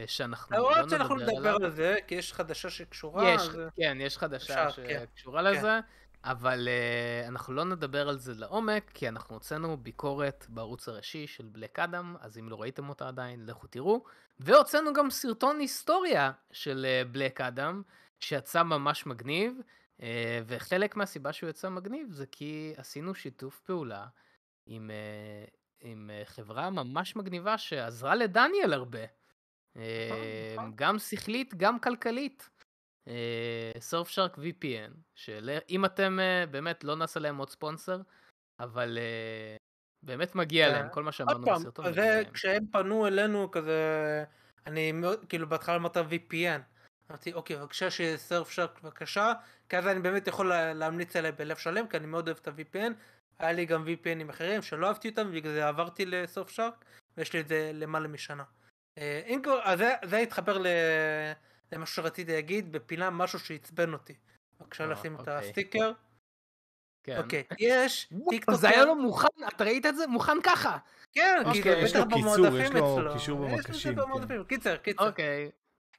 שאנחנו 0.08 0.58
לא 0.58 0.72
למרות 0.72 0.90
שאנחנו 0.90 1.16
נדבר 1.16 1.32
נדבר 1.34 1.50
עליו. 1.50 1.66
על 1.66 1.72
זה, 1.72 1.96
כי 2.08 2.16
יש 2.16 2.34
חדשה 2.34 2.70
שקשורה. 2.70 3.30
יש, 3.30 3.42
אז- 3.42 3.58
כן, 3.76 3.98
יש 4.02 4.18
חדשה 4.18 4.68
אפשר, 4.68 4.84
כן. 4.88 5.04
שקשורה 5.16 5.42
לזה, 5.42 5.80
אבל 6.24 6.68
uh, 6.68 7.28
אנחנו 7.28 7.54
לא 7.54 7.66
נדבר 7.66 8.10
על 8.10 8.18
זה 8.18 8.34
לעומק, 8.34 8.92
כי 8.94 9.08
אנחנו 9.10 9.36
הוצאנו 9.36 9.78
ביקורת 9.78 10.46
בערוץ 10.50 10.90
הראשי 10.90 11.28
של 11.28 11.46
בלק 11.52 11.80
אדם, 11.80 12.16
אז 12.20 12.38
אם 12.38 12.50
לא 12.50 12.62
ראיתם 12.62 12.90
אותה 12.90 13.08
עדיין, 13.08 13.46
לכו 13.46 13.68
תראו. 13.68 14.04
והוצאנו 14.40 14.94
גם 14.94 15.10
סרטון 15.10 15.60
היסטוריה 15.60 16.32
של 16.52 16.86
uh, 16.86 17.08
בלק 17.08 17.42
אדם, 17.42 17.82
שיצא 18.20 18.64
ממש 18.64 19.06
מגניב, 19.06 19.54
uh, 19.98 20.02
וחלק 20.48 20.96
מהסיבה 20.96 21.34
שהוא 21.34 21.50
יצא 21.50 21.70
מגניב 21.70 22.12
זה 22.12 22.26
כי 22.26 22.74
עשינו 22.78 23.16
שיתוף 23.16 23.60
פעולה 23.60 24.06
עם, 24.66 24.90
uh, 24.90 25.52
עם 25.82 26.10
uh, 26.10 26.26
חברה 26.26 26.70
ממש 26.70 27.16
מגניבה 27.16 27.58
שעזרה 27.58 28.16
לדניאל 28.16 28.74
הרבה. 28.74 29.04
Uh. 29.76 29.80
גם 30.76 31.00
שכלית, 31.00 31.56
גם 31.56 31.80
כלכלית. 31.80 32.50
סרף 33.80 34.08
שרק 34.10 34.38
VPN, 34.38 34.92
שאם 35.16 35.86
אתם 35.86 36.20
אה, 36.20 36.46
באמת 36.46 36.84
לא 36.84 36.96
נעשה 36.96 37.20
להם 37.20 37.38
עוד 37.38 37.50
ספונסר, 37.50 38.02
אבל 38.60 38.98
אה, 38.98 39.56
באמת 40.04 40.36
מגיע 40.36 40.68
אה, 40.68 40.72
להם, 40.74 40.90
כל 40.90 41.04
מה 41.04 41.08
עוד 41.08 41.14
שאמרנו 41.14 41.46
פעם, 41.46 41.56
בסרטון. 41.62 41.86
מגיע 41.86 42.16
להם. 42.16 42.32
כשהם 42.34 42.66
פנו 42.72 43.08
אלינו 43.08 43.52
כזה, 43.52 44.24
אני 44.68 44.92
מאוד, 44.92 45.26
כאילו 45.30 45.50
בהתחלה 45.50 45.76
אמרת 45.76 45.98
VPN, 45.98 46.62
אמרתי, 47.10 47.34
אוקיי, 47.34 47.56
בבקשה 47.56 47.92
שיהיה 47.92 48.18
סרף 48.18 48.50
שרק 48.52 48.82
בבקשה, 48.84 49.34
כי 49.70 49.78
אז 49.78 49.88
אני 49.88 50.00
באמת 50.00 50.28
יכול 50.28 50.50
לה- 50.50 50.74
להמליץ 50.74 51.16
עליה 51.16 51.32
בלב 51.32 51.58
שלם, 51.58 51.88
כי 51.88 51.98
אני 51.98 52.06
מאוד 52.08 52.28
אוהב 52.28 52.38
את 52.42 52.48
ה-VPN. 52.48 52.94
היה 53.40 53.52
לי 53.52 53.66
גם 53.66 53.86
VPNים 53.86 54.30
אחרים 54.30 54.62
שלא 54.62 54.88
אהבתי 54.88 55.10
אותם, 55.10 55.28
ובגלל 55.30 55.54
זה 55.54 55.68
עברתי 55.68 56.06
ל 56.06 56.50
Surfshark, 56.50 56.86
ויש 57.18 57.34
לי 57.34 57.40
את 57.40 57.48
זה 57.48 57.72
למעלה 57.74 58.08
משנה. 58.08 58.44
אה, 58.98 59.22
אם 59.28 59.40
כבר, 59.44 59.60
אז 59.64 59.80
זה, 59.80 59.94
זה 60.06 60.18
התחבר 60.18 60.58
ל... 60.58 60.68
למה 61.72 61.86
שרציתי 61.86 62.32
להגיד, 62.32 62.72
בפינה 62.72 63.10
משהו 63.10 63.40
שעצבן 63.40 63.94
אותי. 63.94 64.14
בבקשה 64.60 64.84
אה, 64.84 64.90
לשים 64.90 65.16
את 65.16 65.20
אוקיי. 65.20 65.36
הסטיקר. 65.36 65.92
כן. 67.04 67.18
אוקיי, 67.18 67.44
יש 67.60 68.14
טיקטוקר. 68.30 68.58
זה 68.58 68.70
היה 68.70 68.86
לו 68.86 68.96
מוכן, 68.96 69.28
אתה 69.48 69.64
ראית 69.64 69.86
את 69.86 69.96
זה? 69.98 70.08
מוכן 70.08 70.38
ככה. 70.44 70.78
כן, 71.14 71.42
כי 71.52 71.60
אוקיי, 71.60 71.76
זה 71.76 71.80
יש 71.80 71.92
בטח 71.92 72.00
לו 72.00 72.06
קיצור, 72.06 72.36
במועדפים 72.36 72.62
יש 72.62 72.72
לו 72.72 73.00
אצלו. 73.00 73.14
קישור 73.14 73.46
יש 73.46 73.52
במקשים, 73.54 73.96
כן. 73.96 74.44
קיצר, 74.44 74.78
קיצר. 74.78 75.08
אוקיי. 75.08 75.52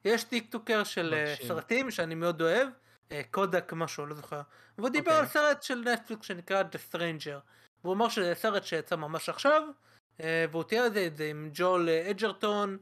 יש 0.05 0.23
טיקטוקר 0.23 0.83
של 0.83 1.13
אה. 1.13 1.47
סרטים 1.47 1.91
שאני 1.91 2.15
מאוד 2.15 2.41
אוהב, 2.41 2.67
אה, 3.11 3.21
קודק 3.31 3.73
משהו, 3.75 4.05
לא 4.05 4.15
זוכר. 4.15 4.41
והוא 4.77 4.89
דיבר. 4.89 5.11
על 5.11 5.25
סרט 5.25 5.63
של 5.63 5.83
נטפליקס 5.93 6.25
שנקרא 6.25 6.63
The 6.63 6.93
Stranger. 6.93 7.39
והוא 7.83 7.93
אמר 7.93 8.09
שזה 8.09 8.33
סרט 8.35 8.63
שיצא 8.63 8.95
ממש 8.95 9.29
עכשיו, 9.29 9.63
והוא 10.19 10.63
תיאר 10.63 10.87
את 10.87 10.93
זה, 10.93 11.09
זה 11.15 11.29
עם 11.29 11.49
ג'ול 11.53 11.89
אג'רטון. 12.09 12.77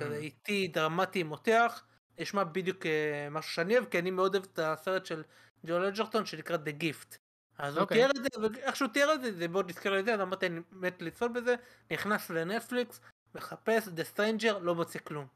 כזה 0.00 0.16
איטי, 0.16 0.68
דרמטי, 0.68 1.22
מותח. 1.22 1.82
נשמע 2.18 2.44
בדיוק 2.44 2.86
אה, 2.86 3.28
משהו 3.30 3.52
שאני 3.52 3.74
אוהב, 3.74 3.88
כי 3.88 3.98
אני 3.98 4.10
מאוד 4.10 4.34
אוהב 4.34 4.46
את 4.52 4.58
הסרט 4.58 5.06
של 5.06 5.22
ג'ול 5.66 5.84
אג'רטון 5.84 6.26
שנקרא 6.26 6.56
The 6.56 6.82
Gift. 6.82 7.16
אז 7.58 7.74
הוא 7.76 7.82
אוקיי. 7.82 7.98
תיאר 7.98 8.10
את 8.10 8.22
זה, 8.22 8.40
ואיך 8.40 8.76
שהוא 8.76 8.88
תיאר 8.88 9.14
את 9.14 9.20
זה, 9.20 9.32
זה 9.32 9.48
מאוד 9.48 9.68
נזכר 9.68 9.92
לי 9.92 10.00
את 10.00 10.04
זה, 10.04 10.14
אז 10.14 10.20
אמרתי 10.20 10.46
אני 10.46 10.60
מת 10.72 11.02
לצפות 11.02 11.32
בזה, 11.32 11.54
נכנס 11.90 12.30
לנטפליקס, 12.30 13.00
מחפש 13.34 13.88
The 13.88 14.16
Stranger, 14.16 14.58
לא 14.60 14.74
מוצא 14.74 14.98
כלום. 14.98 15.26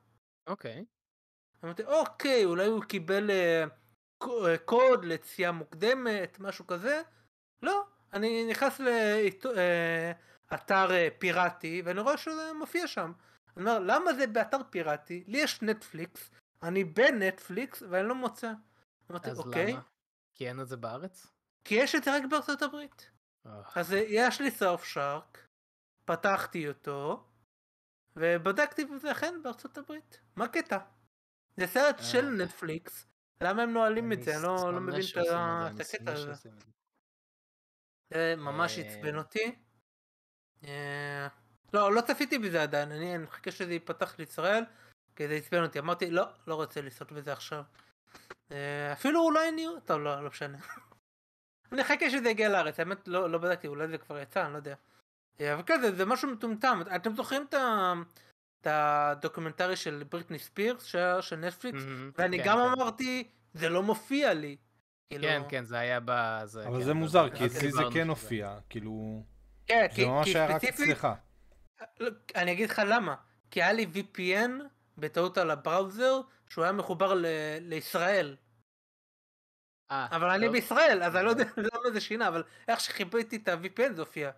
אוקיי. 0.46 0.84
אמרתי, 1.64 1.84
אוקיי, 1.84 2.44
אולי 2.44 2.66
הוא 2.66 2.84
קיבל 2.84 3.30
אה, 3.30 3.64
אה, 4.22 4.58
קוד 4.58 5.04
ליציאה 5.04 5.52
מוקדמת, 5.52 6.40
משהו 6.40 6.66
כזה. 6.66 7.02
לא, 7.62 7.84
אני 8.12 8.46
נכנס 8.50 8.80
לאתר 10.50 10.90
אה, 10.90 11.08
פיראטי, 11.18 11.82
ואני 11.84 12.00
רואה 12.00 12.16
שזה 12.16 12.52
מופיע 12.58 12.86
שם. 12.86 13.12
אני 13.56 13.64
אומר, 13.64 13.78
למה 13.78 14.14
זה 14.14 14.26
באתר 14.26 14.58
פיראטי? 14.70 15.24
לי 15.26 15.38
יש 15.38 15.62
נטפליקס, 15.62 16.30
אני 16.62 16.84
בנטפליקס, 16.84 17.82
ואני 17.90 18.08
לא 18.08 18.14
מוצא. 18.14 18.52
אמרתי, 19.10 19.30
אז 19.30 19.38
אוקיי, 19.38 19.72
למה? 19.72 19.82
כי 20.34 20.48
אין 20.48 20.60
את 20.60 20.68
זה 20.68 20.76
בארץ? 20.76 21.26
כי 21.64 21.74
יש 21.74 21.94
את 21.94 22.04
זה 22.04 22.16
רק 22.16 22.22
בארצות 22.30 22.62
הברית. 22.62 23.10
אה, 23.46 23.62
אז 23.74 23.92
יש 23.92 24.40
לי 24.40 24.50
סרף 24.50 24.84
שרק, 24.84 25.48
פתחתי 26.04 26.68
אותו, 26.68 27.26
ובדקתי 28.16 28.84
וזה 28.84 29.12
אכן 29.12 29.34
בארצות 29.42 29.78
הברית. 29.78 30.20
מה 30.36 30.44
הקטע? 30.44 30.78
זה 31.56 31.66
סרט 31.66 31.98
אה. 31.98 32.04
של 32.04 32.28
נטפליקס, 32.28 33.06
למה 33.40 33.62
הם 33.62 33.72
נועלים 33.72 34.12
את 34.12 34.22
זה? 34.22 34.34
אני 34.34 34.42
לא, 34.42 34.72
לא 34.72 34.80
מבין 34.80 35.00
את 35.00 35.80
הקטע 35.80 36.12
הזה. 36.12 36.34
זה. 36.34 36.50
ממש 38.36 38.78
אה. 38.78 38.84
עצבן 38.84 39.18
אותי. 39.18 39.58
אה, 40.64 41.28
לא, 41.72 41.92
לא 41.92 42.00
צפיתי 42.00 42.38
בזה 42.38 42.62
עדיין, 42.62 42.92
אני 42.92 43.14
אני 43.14 43.24
מחכה 43.24 43.50
שזה 43.50 43.72
ייפתח 43.72 44.18
לישראל, 44.18 44.64
כי 45.16 45.28
זה 45.28 45.34
עצבן 45.34 45.62
אותי. 45.62 45.78
אמרתי, 45.78 46.10
לא, 46.10 46.24
לא 46.46 46.54
רוצה 46.54 46.80
לצפות 46.80 47.12
בזה 47.12 47.32
עכשיו. 47.32 47.62
אה, 48.52 48.92
אפילו 48.92 49.20
אולי 49.20 49.48
אני... 49.48 49.66
טוב, 49.84 50.00
לא, 50.00 50.22
לא 50.22 50.28
משנה. 50.30 50.58
אני 51.72 51.82
אחכה 51.82 52.10
שזה 52.10 52.30
יגיע 52.30 52.48
לארץ, 52.48 52.80
האמת 52.80 53.08
לא, 53.08 53.30
לא 53.30 53.38
בדקתי, 53.38 53.66
אולי 53.66 53.88
זה 53.88 53.98
כבר 53.98 54.18
יצא, 54.18 54.44
אני 54.44 54.52
לא 54.52 54.58
יודע. 54.58 54.74
אה, 55.40 55.54
אבל 55.54 55.62
כן, 55.66 55.80
זה, 55.80 55.96
זה 55.96 56.04
משהו 56.04 56.30
מטומטם. 56.30 56.80
אתם 56.96 57.16
זוכרים 57.16 57.46
את, 57.48 57.54
ה, 57.54 57.92
את 58.60 58.66
הדוקומנטרי 58.70 59.76
של 59.76 60.04
בריטני 60.10 60.38
ספירס 60.38 60.84
שהיה 60.84 61.22
של 61.22 61.36
נטפליקס? 61.36 61.82
מהמם. 61.82 62.10
ואני 62.18 62.38
כן, 62.38 62.44
גם 62.44 62.58
כן. 62.58 62.80
אמרתי, 62.80 63.28
זה 63.54 63.68
לא 63.68 63.82
מופיע 63.82 64.34
לי. 64.34 64.56
כאילו, 65.10 65.28
כן, 65.28 65.42
כן, 65.48 65.64
זה 65.64 65.78
היה 65.78 66.00
בזה. 66.04 66.66
אבל 66.66 66.78
כן, 66.78 66.84
זה 66.84 66.94
מוזר, 66.94 67.30
כי 67.30 67.46
אצלי 67.46 67.70
זה 67.70 67.78
דיברנו 67.78 67.90
כן. 67.94 68.08
הופיע, 68.08 68.58
כאילו, 68.68 69.22
כן, 69.66 69.86
זה 69.90 69.96
כי, 69.96 70.04
ממש 70.04 70.28
כי 70.28 70.38
היה 70.38 70.56
רק 70.56 70.64
אצלך. 70.64 71.08
לא, 72.00 72.10
אני 72.36 72.52
אגיד 72.52 72.70
לך 72.70 72.82
למה. 72.86 73.14
כי 73.50 73.62
היה 73.62 73.72
לי 73.72 73.86
VPN 73.94 74.50
בטעות 74.98 75.38
על 75.38 75.50
הבראוזר, 75.50 76.20
שהוא 76.48 76.64
היה 76.64 76.72
מחובר 76.72 77.14
ל- 77.14 77.26
לישראל. 77.60 78.36
אה, 79.90 80.06
אבל 80.10 80.30
אני 80.30 80.46
טוב. 80.46 80.52
בישראל, 80.52 81.02
אז 81.02 81.16
אני 81.16 81.24
לא 81.24 81.30
יודע 81.30 81.44
למה 81.74 81.90
זה 81.92 82.00
שינה, 82.00 82.28
אבל 82.28 82.42
איך 82.68 82.80
שחיברתי 82.80 83.36
את 83.36 83.48
ה-VPN 83.48 83.92
זה 83.92 84.02
הופיע. 84.02 84.30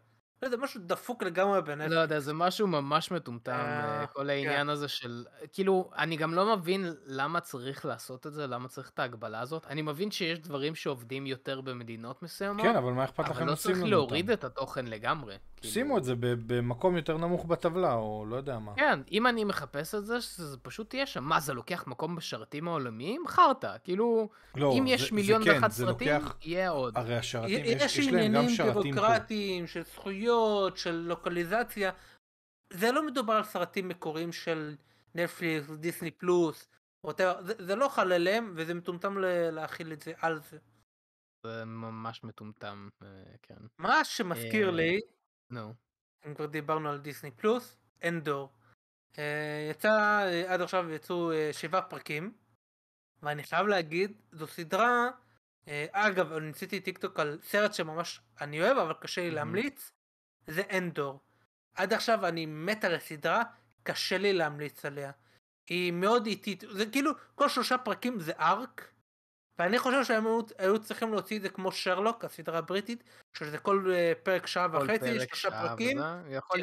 לא 0.43 0.47
יודע, 0.47 0.57
משהו 0.57 0.81
דפוק 0.85 1.23
לגמרי 1.23 1.63
בנטפליקס. 1.63 1.95
לא 1.95 2.01
יודע, 2.01 2.21
זה 2.21 2.33
משהו 2.33 2.67
ממש 2.67 3.11
מטומטם, 3.11 3.53
אה, 3.53 4.01
אה, 4.01 4.07
כל 4.07 4.31
העניין 4.31 4.69
הזה 4.69 4.89
של... 4.89 5.25
כאילו, 5.53 5.91
אני 5.97 6.17
גם 6.17 6.35
לא 6.35 6.57
מבין 6.57 6.95
למה 7.07 7.41
צריך 7.41 7.87
לעשות 7.87 8.27
את 8.27 8.33
זה, 8.33 8.47
למה 8.47 8.69
צריך 8.69 8.91
את 8.91 8.99
ההגבלה 8.99 9.41
הזאת. 9.41 9.67
אני 9.67 9.83
מבין 9.83 10.11
שיש 10.11 10.39
דברים 10.39 10.75
שעובדים 10.75 11.27
יותר 11.27 11.61
במדינות 11.61 12.23
מסוימות, 12.23 12.63
כן, 12.63 12.77
אבל 12.77 12.93
מה 12.93 13.05
אכפת 13.05 13.25
לכם 13.25 13.43
אבל 13.43 13.51
לא 13.51 13.55
צריך 13.55 13.79
להוריד? 13.83 14.31
את 14.31 14.45
התוכן 14.45 14.87
לגמרי. 14.87 15.37
כאילו. 15.61 15.73
שימו 15.75 15.99
את 15.99 16.05
זה 16.05 16.15
במקום 16.19 16.97
יותר 16.97 17.17
נמוך 17.17 17.45
בטבלה, 17.45 17.95
או 17.95 18.25
לא 18.29 18.37
יודע 18.37 18.59
מה. 18.59 18.75
כן, 18.77 19.01
אם 19.13 19.27
אני 19.27 19.45
מחפש 19.45 19.95
את 19.95 20.07
זה, 20.07 20.21
שזה 20.21 20.57
פשוט 20.59 20.95
יהיה 20.95 21.07
שם. 21.07 21.25
מה, 21.25 21.41
זה 21.41 21.55
לוקח 21.55 21.85
מקום 21.87 22.17
בשרתים 22.17 22.69
העולמיים? 22.69 23.23
חרטא. 23.29 23.77
כאילו, 23.85 24.29
לא, 24.57 24.73
אם 24.79 24.87
זה- 24.87 24.93
יש 24.93 25.09
זה 25.11 25.17
מיליון 25.17 25.45
כן, 25.45 25.51
ואחת 25.55 25.71
זה 25.71 25.85
סרטים, 25.87 26.09
לוקח- 26.09 26.37
יהיה 26.43 26.71
עוד. 26.71 26.97
הרי 26.99 27.17
השרתים, 27.17 27.65
יש, 27.65 27.83
יש 27.83 27.99
יש 27.99 28.07
להם 28.07 28.15
גם 28.15 28.21
עניינים 28.25 28.49
שרתים 28.51 28.75
פה. 28.95 29.01
בירוקרטיים 29.01 29.67
של 29.67 29.83
זכויות, 29.85 30.77
של 30.77 30.95
לוקליזציה. 31.09 31.91
זה 32.73 32.93
לא 32.93 33.07
מדובר 33.07 33.33
על 33.33 33.45
סרטים 33.45 33.89
מקוריים 33.89 34.33
של 34.33 34.75
נטפליקס, 35.15 35.71
דיסני 35.71 36.11
פלוס, 36.11 36.69
whatever. 37.07 37.41
זה, 37.43 37.55
זה 37.59 37.75
לא 37.77 37.89
חל 37.89 38.13
עליהם, 38.13 38.53
וזה 38.57 38.75
מטומטם 38.75 39.17
להכיל 39.53 39.93
את 39.93 40.01
זה 40.01 40.13
על 40.21 40.41
זה. 40.51 40.59
זה 41.47 41.65
ממש 41.65 42.25
מטומטם, 42.25 42.89
אה, 43.03 43.07
כן. 43.43 43.55
מה 43.79 44.05
שמזכיר 44.05 44.67
אה, 44.69 44.73
לי, 44.73 45.01
נו. 45.51 45.75
אם 46.27 46.35
כבר 46.35 46.47
דיברנו 46.47 46.89
על 46.89 46.99
דיסני 46.99 47.31
פלוס, 47.31 47.77
אנדור. 48.05 48.53
אה, 49.19 49.69
יצא, 49.71 49.89
אה, 49.89 50.55
עד 50.55 50.61
עכשיו 50.61 50.91
יצאו 50.91 51.33
אה, 51.33 51.53
שבעה 51.53 51.83
פרקים, 51.83 52.33
ואני 53.23 53.43
חייב 53.43 53.67
להגיד, 53.67 54.13
זו 54.33 54.47
סדרה, 54.47 55.11
אגב, 55.93 56.33
אני 56.33 56.47
ניסיתי 56.47 56.81
טיק 56.81 56.99
טוק 56.99 57.21
על 57.21 57.39
סרט 57.43 57.75
שממש 57.75 58.21
אני 58.41 58.63
אוהב, 58.63 58.79
אבל 58.79 58.93
קשה 59.01 59.21
לי. 59.21 59.31
להמליץ, 59.31 59.91
זה 60.47 60.63
אנדור. 60.79 61.21
עד 61.75 61.93
עכשיו 61.93 62.27
אני 62.27 62.47
מת 62.47 62.85
על 62.85 62.95
הסדרה, 62.95 63.43
קשה 63.83 64.19
לי 64.19 64.33
להמליץ 64.33 64.85
עליה. 64.85 65.11
היא 65.69 65.93
מאוד 65.93 66.27
איטית, 66.27 66.65
זה 66.71 66.87
כאילו, 66.87 67.11
כל 67.35 67.49
שלושה 67.49 67.79
פרקים 67.79 68.21
זה 68.21 68.33
ארק, 68.33 68.93
ואני 69.59 69.79
חושב 69.79 70.05
שהם 70.05 70.25
היו, 70.59 70.79
צריכים 70.79 71.13
להוציא 71.13 71.37
את 71.37 71.43
זה 71.43 71.49
כמו 71.49 71.73
שרלוק, 71.73 72.25
הסדרה 72.25 72.59
הבריטית, 72.59 73.05
שזה 73.33 73.59
כל 73.59 73.91
אה, 73.95 74.13
פרק 74.23 74.47
שעה 74.47 74.69
כל 74.69 74.77
וחצי, 74.77 74.99
פרק 74.99 75.35
שלושה 75.35 75.51
שעה 75.51 75.69
פרקים. 75.69 75.99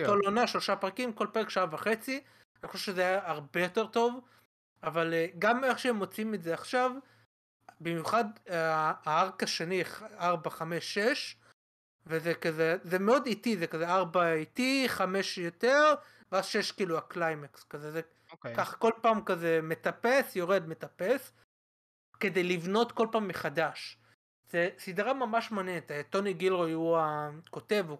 כל 0.05 0.19
עונה 0.25 0.47
שלושה 0.47 0.75
פרקים, 0.75 1.13
כל 1.13 1.27
פרק 1.33 1.49
שעה 1.49 1.65
וחצי. 1.71 2.23
אני 2.63 2.71
חושב 2.71 2.85
שזה 2.85 3.01
היה 3.01 3.29
הרבה 3.29 3.61
יותר 3.61 3.87
טוב, 3.87 4.21
אבל 4.83 5.13
אה, 5.13 5.27
גם 5.39 5.63
איך 5.63 5.79
שהם 5.79 5.95
מוצאים 5.95 6.33
את 6.33 6.43
זה 6.43 6.53
עכשיו, 6.53 6.91
במיוחד 7.81 8.25
אה, 8.49 8.93
ה 9.05 9.15
arc 9.15 9.43
השני, 9.43 9.83
4, 10.19 10.49
5, 10.49 10.93
6, 10.93 11.37
וזה 12.07 12.33
כזה, 12.33 12.77
זה 12.83 12.99
מאוד 12.99 13.25
איטי, 13.25 13.57
זה 13.57 13.67
כזה 13.67 13.89
4 13.89 14.33
איטי, 14.33 14.85
5 14.87 15.37
יותר, 15.37 15.93
ואז 16.31 16.45
6 16.45 16.71
כאילו 16.71 16.97
הקליימקס, 16.97 17.63
כזה, 17.63 17.91
זה 17.91 18.01
אוקיי. 18.31 18.55
ככה 18.55 18.77
כל 18.77 18.91
פעם 19.01 19.23
כזה 19.23 19.59
מטפס, 19.63 20.35
יורד, 20.35 20.67
מטפס, 20.67 21.31
כדי 22.25 22.43
לבנות 22.43 22.91
כל 22.91 23.07
פעם 23.11 23.27
מחדש. 23.27 23.97
זה 24.49 24.69
סדרה 24.77 25.13
ממש 25.13 25.51
מעניינת, 25.51 25.91
טוני 26.09 26.33
גילרוי 26.33 26.71
הוא 26.71 26.97
הכותב, 26.99 27.85
הוא 27.89 27.97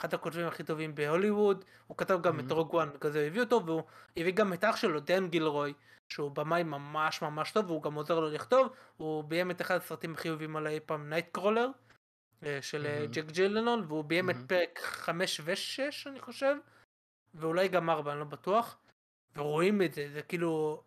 אחד 0.00 0.14
הכותבים 0.14 0.46
הכי 0.46 0.64
טובים 0.64 0.94
בהוליווד, 0.94 1.64
הוא 1.86 1.96
כתב 1.96 2.18
גם 2.22 2.40
את 2.40 2.50
Mhm. 2.50 2.54
Rogue 2.54 2.74
One, 2.74 2.88
בגלל 2.94 3.12
זה 3.12 3.18
הוא 3.20 3.26
הביא 3.26 3.40
אותו, 3.40 3.66
והוא 3.66 3.82
הביא 4.16 4.32
גם 4.32 4.52
את 4.52 4.64
אח 4.64 4.76
שלו, 4.76 5.00
דן 5.00 5.28
גילרוי, 5.28 5.74
שהוא 6.08 6.30
במאי 6.30 6.62
ממש 6.62 7.22
ממש 7.22 7.52
טוב, 7.52 7.70
והוא 7.70 7.82
גם 7.82 7.94
עוזר 7.94 8.20
לו 8.20 8.30
לכתוב, 8.30 8.68
הוא 8.96 9.24
ביים 9.24 9.50
את 9.50 9.60
אחד 9.60 9.76
הסרטים 9.76 10.14
הכי 10.14 10.28
אהובים 10.28 10.56
עליי 10.56 10.72
אי 10.72 10.80
פעם, 10.80 11.08
Nightcrawler, 11.08 11.68
של 12.60 12.86
אה, 12.86 13.04
Mhm. 13.04 13.14
ג'ייק 13.14 13.24
ג'ילנהול, 13.30 13.84
והוא 13.88 14.04
ביים 14.04 14.30
את 14.30 14.34
Mhm. 14.36 14.46
פרק 14.48 14.78
5 14.82 15.40
ו-6 15.44 16.06
אני 16.06 16.20
חושב, 16.20 16.56
ואולי 17.34 17.68
גם 17.68 17.90
4, 17.90 18.12
אני 18.12 18.18
לא 18.18 18.24
בטוח, 18.24 18.78
ורואים 19.36 19.82
את 19.82 19.94
זה, 19.94 20.08
זה 20.12 20.22
כאילו, 20.22 20.82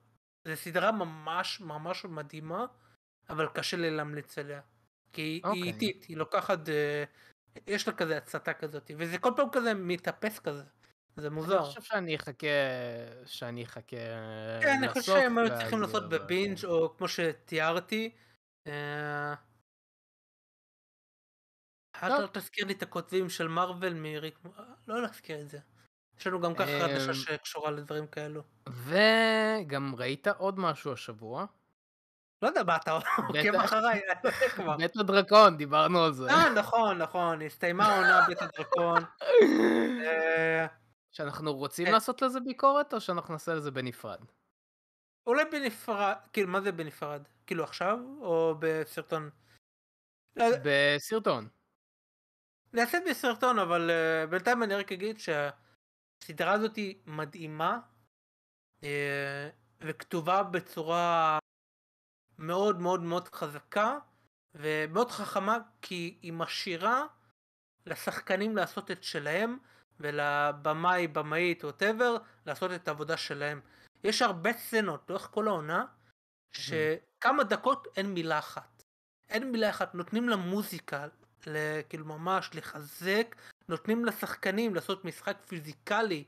זה 0.45 0.55
סדרה 0.55 0.91
ממש 0.91 1.61
ממש 1.61 2.05
מדהימה, 2.05 2.65
אבל 3.29 3.47
קשה 3.53 3.77
לי 3.77 3.91
להמליץ 3.91 4.37
עליה. 4.37 4.61
כי 5.13 5.21
היא 5.21 5.41
אוקיי. 5.43 5.61
היא 5.61 5.73
איטית, 5.73 6.03
היא 6.03 6.17
לוקחת, 6.17 6.69
אה, 6.69 7.03
יש 7.67 7.87
לה 7.87 7.93
כזה 7.93 8.17
הצתה 8.17 8.53
כזאת, 8.53 8.91
וזה 8.97 9.17
כל 9.17 9.33
פעם 9.35 9.47
כזה 9.51 9.73
מתאפס 9.73 10.39
כזה, 10.39 10.63
זה 11.15 11.29
מוזר. 11.29 11.57
אני 11.57 11.65
חושב 11.65 11.81
שאני 11.81 12.15
אחכה, 12.15 12.47
שאני 13.25 13.63
אחכה 13.63 13.97
כן, 14.61 14.77
אני 14.77 14.89
חושב 14.89 15.01
שהם 15.01 15.37
היו 15.37 15.49
צריכים 15.49 15.81
לעשות 15.81 16.09
בבינג' 16.09 16.65
או 16.65 16.97
כמו 16.97 17.07
שתיארתי. 17.07 18.11
אה, 18.67 19.35
טוב. 22.01 22.11
אל 22.11 22.27
תזכיר 22.27 22.65
לי 22.65 22.73
את 22.73 22.83
הכותבים 22.83 23.29
של 23.29 23.47
מארוול 23.47 23.93
מריק, 23.93 24.39
לא 24.87 25.01
להזכיר 25.01 25.41
את 25.41 25.49
זה. 25.49 25.59
יש 26.19 26.27
לנו 26.27 26.41
גם 26.41 26.55
ככה 26.55 26.71
אמ, 26.71 26.79
חדשה 26.79 27.13
שקשורה 27.13 27.71
לדברים 27.71 28.07
כאלו. 28.07 28.41
וגם 28.69 29.95
ראית 29.95 30.27
עוד 30.27 30.59
משהו 30.59 30.93
השבוע, 30.93 31.45
לא 32.41 32.47
יודע 32.47 32.63
מה 32.63 32.75
אתה 32.75 32.91
עוקב. 33.17 33.55
אחריי, 33.55 34.01
לא. 34.57 34.77
בית 34.77 34.97
הדרקון, 34.97 35.57
דיברנו 35.57 36.03
על 36.03 36.13
זה. 36.13 36.29
אה, 36.29 36.49
נכון, 36.49 36.97
נכון, 36.97 37.41
הסתיימה 37.41 37.85
העונה 37.85 38.25
בית 38.27 38.41
הדרקון. 38.41 39.03
אה, 40.05 40.65
שאנחנו 41.11 41.53
רוצים 41.53 41.85
כן. 41.85 41.91
לעשות 41.91 42.21
לזה 42.21 42.39
ביקורת, 42.39 42.93
או 42.93 43.01
שאנחנו 43.01 43.33
נעשה 43.33 43.53
לזה 43.53 43.71
בנפרד? 43.71 44.19
אולי 45.27 45.43
בנפרד, 45.51 46.15
כאילו, 46.33 46.47
מה 46.47 46.61
זה 46.61 46.71
בנפרד? 46.71 47.21
כאילו 47.47 47.63
עכשיו, 47.63 47.97
או 48.21 48.55
בסרטון? 48.59 49.29
לא, 50.35 50.45
בסרטון. 50.63 51.47
נעשה 52.73 52.97
בסרטון, 53.09 53.59
אבל 53.59 53.89
uh, 53.89 54.29
בינתיים 54.29 54.63
אני 54.63 54.75
רק 54.75 54.91
אגיד 54.91 55.19
שהסדרה 56.19 56.51
הזאת 56.51 56.75
היא 56.75 56.95
מדהימה 57.05 57.79
uh, 58.81 58.85
וכתובה 59.81 60.43
בצורה 60.43 61.39
מאוד 62.39 62.79
מאוד 62.79 63.01
מאוד 63.01 63.27
חזקה 63.27 63.97
ומאוד 64.55 65.11
חכמה 65.11 65.57
כי 65.81 66.17
היא 66.21 66.33
משאירה 66.33 67.05
לשחקנים 67.85 68.55
לעשות 68.55 68.91
את 68.91 69.03
שלהם 69.03 69.57
ולבמאי, 69.99 71.07
במאית, 71.07 71.63
ווטאבר, 71.63 72.17
לעשות 72.45 72.71
את 72.71 72.87
העבודה 72.87 73.17
שלהם. 73.17 73.61
יש 74.03 74.21
הרבה 74.21 74.53
סצנות 74.53 75.09
לאורך 75.09 75.29
כל 75.31 75.47
העונה 75.47 75.85
שכמה 76.51 77.43
דקות 77.43 77.87
אין 77.97 78.13
מילה 78.13 78.39
אחת. 78.39 78.83
אין 79.29 79.51
מילה 79.51 79.69
אחת, 79.69 79.95
נותנים 79.95 80.29
למוזיקה, 80.29 81.07
כאילו 81.89 82.05
ממש 82.05 82.49
לחזק, 82.53 83.35
נותנים 83.69 84.05
לשחקנים 84.05 84.75
לעשות 84.75 85.05
משחק 85.05 85.37
physically 85.47 86.23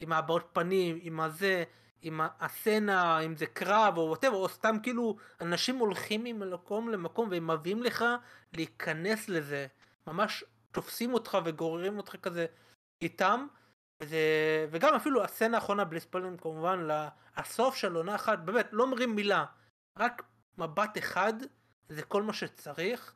עם 0.00 0.12
הבעות 0.12 0.48
פנים, 0.52 0.98
עם 1.02 1.20
הזה, 1.20 1.64
עם 2.02 2.20
הסצנה, 2.40 3.20
אם 3.20 3.36
זה 3.36 3.46
קרב 3.46 3.96
או 3.96 4.02
whatever, 4.02 4.36
או 4.36 4.48
סתם 4.48 4.76
כאילו 4.82 5.16
אנשים 5.40 5.76
הולכים 5.76 6.24
ממקום 6.24 6.88
למקום 6.88 7.28
והם 7.30 7.50
מביאים 7.50 7.82
לך 7.82 8.04
להיכנס 8.52 9.28
לזה, 9.28 9.66
ממש 10.06 10.44
תופסים 10.72 11.14
אותך 11.14 11.38
וגוררים 11.44 11.96
אותך 11.96 12.16
כזה 12.16 12.46
איתם, 13.02 13.46
וזה, 14.00 14.18
וגם 14.70 14.94
אפילו 14.94 15.24
הסצנה 15.24 15.56
האחרונה 15.56 15.84
בלי 15.84 16.00
ספוילרים 16.00 16.36
כמובן, 16.36 16.88
הסוף 17.36 17.76
של 17.76 17.94
עונה 17.94 18.14
אחת, 18.14 18.38
באמת 18.38 18.68
לא 18.72 18.82
אומרים 18.82 19.16
מילה, 19.16 19.44
רק 19.98 20.22
מבט 20.58 20.98
אחד, 20.98 21.32
זה 21.88 22.02
כל 22.02 22.22
מה 22.22 22.32
שצריך. 22.32 23.14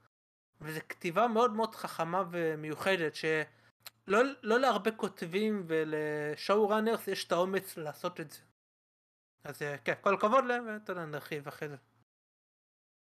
וזו 0.61 0.81
כתיבה 0.89 1.29
מאוד 1.29 1.53
מאוד 1.53 1.75
חכמה 1.75 2.23
ומיוחדת 2.31 3.15
שלא 3.15 3.31
לא 4.07 4.61
להרבה 4.61 4.91
כותבים 4.91 5.65
ולשואו 5.67 6.69
ראנרס 6.69 7.09
יש 7.09 7.25
את 7.25 7.33
האומץ 7.33 7.77
לעשות 7.77 8.21
את 8.21 8.31
זה. 8.31 8.41
אז 9.45 9.63
אה, 9.63 9.79
כן, 9.79 9.95
כל 10.01 10.15
הכבוד 10.15 10.45
להם 10.45 10.67
ואתה 10.67 10.93
יודע, 10.93 11.05
נרחיב 11.05 11.49
אחרי 11.49 11.69
זה. 11.69 11.77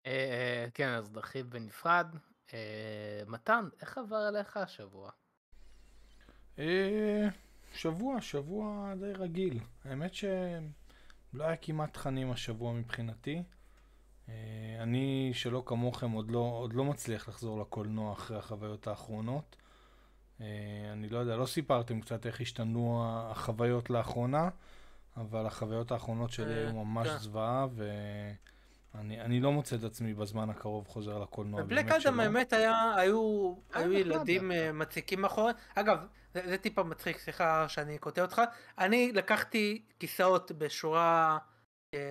אה, 0.07 0.67
כן, 0.75 0.89
אז 0.89 1.13
נרחיב 1.13 1.51
בנפרד. 1.51 2.07
אה, 2.55 3.23
מתן, 3.27 3.69
איך 3.81 3.99
עבר 3.99 4.17
עליך 4.17 4.57
השבוע? 4.57 5.11
אה, 6.59 7.29
שבוע, 7.75 8.21
שבוע 8.21 8.95
די 9.01 9.13
רגיל. 9.13 9.59
האמת 9.85 10.15
שלא 10.15 10.35
היה 11.39 11.57
כמעט 11.57 11.93
תכנים 11.93 12.31
השבוע 12.31 12.73
מבחינתי. 12.73 13.43
אה, 14.29 14.77
אני, 14.81 15.31
שלא 15.35 15.63
כמוכם, 15.67 16.11
עוד 16.11 16.31
לא, 16.31 16.39
עוד 16.39 16.73
לא 16.73 16.85
מצליח 16.85 17.29
לחזור 17.29 17.61
לקולנוע 17.61 18.13
אחרי 18.13 18.39
החוויות 18.39 18.87
האחרונות. 18.87 19.57
אה, 20.41 20.47
אני 20.93 21.09
לא 21.09 21.19
יודע, 21.19 21.37
לא 21.37 21.47
סיפרתם 21.47 22.01
קצת 22.01 22.27
איך 22.27 22.41
השתנו 22.41 23.03
החוויות 23.07 23.91
לאחרונה, 23.91 24.49
אבל 25.17 25.47
החוויות 25.47 25.93
האחרונות 25.93 26.31
שלי 26.31 26.55
אה, 26.55 26.59
היו 26.59 26.73
ממש 26.73 27.09
כן. 27.09 27.19
זוועה, 27.19 27.67
ואני 28.95 29.21
אני 29.21 29.41
לא 29.41 29.53
מוצא 29.53 29.77
את 29.77 29.85
עצמי 29.85 30.15
בזמן 30.15 30.51
הקרוב 30.51 30.89
חוזר 30.89 31.19
לקולנוע, 31.19 31.63
בבלק. 31.63 31.91
אדם 31.91 32.21
האמת 32.21 32.53
היה, 32.53 32.95
היו, 32.97 33.55
היה 33.75 33.85
היו 33.85 33.93
ילדים. 33.93 34.53
אה, 34.53 34.73
מציקים 34.73 35.23
מאחורי, 35.23 35.53
אגב, 35.75 35.99
זה, 36.35 36.43
זה 36.47 36.59
טיפה 36.59 36.83
מצחיק, 36.83 37.19
סליחה 37.19 37.69
שאני 37.69 37.99
קוטע 37.99 38.23
אותך, 38.23 38.43
אני 38.79 39.13
לקחתי 39.13 39.83
כיסאות 39.99 40.53
בשורה 40.53 41.39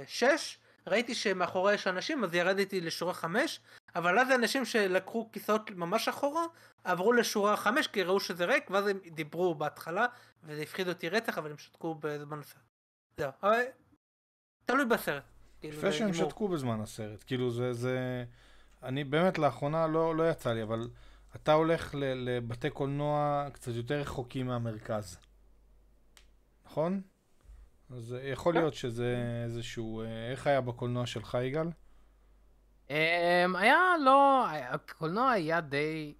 6, 0.07 0.57
ראיתי 0.87 1.15
שמאחורי 1.15 1.73
יש 1.73 1.87
אנשים 1.87 2.23
אז 2.23 2.33
ירדתי 2.33 2.81
לשורה 2.81 3.13
5, 3.13 3.59
אבל 3.95 4.19
אז 4.19 4.29
האנשים 4.29 4.65
שלקחו 4.65 5.29
כיסאות 5.31 5.71
ממש 5.71 6.07
אחורה, 6.07 6.43
עברו 6.83 7.13
לשורה 7.13 7.57
5 7.57 7.87
כי 7.87 8.03
ראו 8.03 8.19
שזה 8.19 8.45
ריק, 8.45 8.69
ואז 8.69 8.87
הם 8.87 8.99
דיברו 9.11 9.55
בהתחלה, 9.55 10.05
וזה 10.43 10.61
הפחיד 10.61 10.87
אותי 10.87 11.09
רצח, 11.09 11.37
אבל 11.37 11.51
הם 11.51 11.57
שתקו 11.57 11.95
בזמן 11.95 12.39
הסרט. 12.39 12.61
זהו, 13.17 13.31
אבל 13.43 13.61
תלוי 14.65 14.85
בסרט. 14.85 15.23
כאילו, 15.59 15.77
יפה 15.77 15.91
שהם. 15.91 16.13
שתקו 16.13 16.47
בזמן 16.47 16.81
הסרט, 16.81 17.23
כאילו 17.27 17.51
זה, 17.51 17.73
זה, 17.73 18.25
אני 18.83 19.03
באמת 19.03 19.37
לאחרונה 19.37 19.87
לא, 19.87 20.15
לא 20.15 20.29
יצא 20.29 20.53
לי, 20.53 20.63
אבל 20.63 20.89
אתה 21.35 21.53
הולך 21.53 21.95
ל, 21.95 22.03
לבתי 22.03 22.69
קולנוע 22.69 23.45
קצת 23.53 23.71
יותר 23.75 24.01
רחוקים 24.01 24.47
מהמרכז, 24.47 25.17
נכון? 26.65 27.01
אז 27.89 28.13
אה, 28.13 28.27
יכול 28.27 28.53
כן. 28.53 28.59
להיות 28.59 28.73
שזה 28.73 29.15
איזשהו, 29.43 30.01
אה, 30.01 30.31
איך 30.31 30.47
היה 30.47 30.61
בקולנוע 30.61 31.05
שלך 31.05 31.37
יגאל? 31.43 31.67
אמ, 32.89 33.55
היה 33.55 33.77
לא, 34.05 34.45
הקולנוע 34.49 35.29
היה 35.31 35.61
די, 35.61 36.13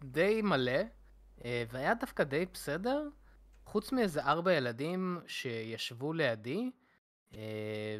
די 0.00 0.42
מלא, 0.42 0.72
אה, 1.44 1.64
והיה 1.70 1.94
דווקא 1.94 2.24
די 2.24 2.46
בסדר, 2.52 3.08
חוץ 3.66 3.92
מאיזה 3.92 4.22
ארבע 4.24 4.52
ילדים 4.52 5.20
שישבו 5.26 6.12
לידי, 6.12 6.70
אה, 7.34 7.40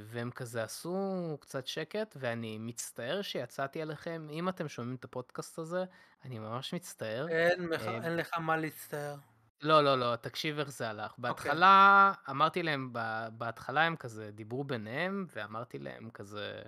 והם 0.03 0.31
כזה 0.31 0.63
עשו 0.63 0.97
קצת 1.41 1.67
שקט, 1.67 2.17
ואני 2.21 2.59
מצטער 2.59 3.23
שיצאתי 3.23 3.83
עליכם. 3.83 4.27
אם 4.31 4.49
אתם 4.49 4.69
שומעים 4.69 4.97
את 4.97 5.05
הפודקאסט 5.05 5.59
הזה, 5.59 5.85
אני 6.25 6.39
ממש 6.39 6.75
מצטער. 6.75 7.29
אין, 7.29 7.67
מח- 7.67 7.87
אה, 7.89 7.95
אין 8.05 8.17
לך 8.17 8.31
מה 8.39 8.57
להצטער. 8.57 9.17
לא, 9.63 9.85
לא, 9.85 9.99
לא, 9.99 10.17
תקשיב 10.17 10.59
איך 10.59 10.71
זה 10.71 10.91
הלך. 10.91 11.15
בהתחלה, 11.19 12.13
אמרתי 12.31 12.63
להם, 12.63 12.93
בהתחלה 13.33 13.83
הם 13.83 13.97
כזה 13.97 14.31
דיברו 14.31 14.65
ביניהם, 14.65 15.27
ואמרתי 15.37 15.79
להם 15.79 16.11
כזה, 16.11 16.53
"אה, 16.57 16.63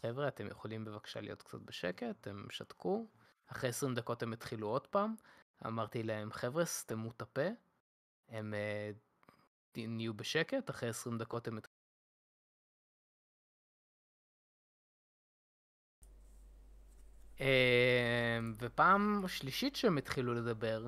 חבר'ה, 0.00 0.28
אתם 0.28 0.46
יכולים 0.46 0.84
בבקשה 0.84 1.20
להיות 1.20 1.42
קצת 1.42 1.58
בשקט? 1.60 2.26
הם 2.26 2.46
שתקו. 2.50 3.06
אחרי 3.46 3.68
20 3.70 3.94
דקות 3.94 4.22
הם 4.22 4.32
התחילו 4.32 4.68
עוד 4.68 4.86
פעם. 4.86 5.14
אמרתי 5.66 6.02
להם, 6.02 6.32
חבר'ה, 6.32 6.64
סתמו 6.64 7.10
את 7.10 7.22
הפה. 7.22 7.48
הם 8.28 8.54
אה, 8.54 8.90
נהיו 9.76 10.14
בשקט, 10.14 10.70
אחרי 10.70 10.88
20 10.88 11.18
דקות 11.18 11.48
הם 11.48 11.58
התחילו... 11.58 11.76
אה, 17.40 18.38
ופעם 18.58 19.24
שלישית 19.28 19.76
שהם 19.76 19.98
התחילו 19.98 20.34
לדבר, 20.34 20.86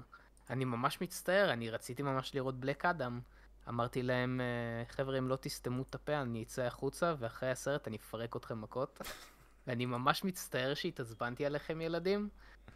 אני 0.50 0.64
ממש 0.64 1.00
מצטער, 1.00 1.52
אני 1.52 1.70
רציתי 1.70 2.02
ממש 2.02 2.34
לראות 2.34 2.60
בלק 2.60 2.84
אדם. 2.84 3.20
אמרתי 3.68 4.02
להם, 4.02 4.40
"אה, 4.40 4.84
חבר'ה, 4.88 5.18
אם 5.18 5.28
לא 5.28 5.36
תסתמו 5.40 5.82
את 5.82 5.94
הפה, 5.94 6.20
אני 6.20 6.42
אצא 6.42 6.62
החוצה, 6.62 7.14
ואחרי 7.18 7.50
הסרט 7.50 7.88
אני 7.88 7.96
אפרק 7.96 8.36
אתכם 8.36 8.60
מכות. 8.60 8.98
ואני 9.66 9.86
ממש 9.86 10.24
מצטער 10.24 10.74
שהתעצבנתי 10.74 11.46
עליכם, 11.46 11.80
ילדים, 11.80 12.28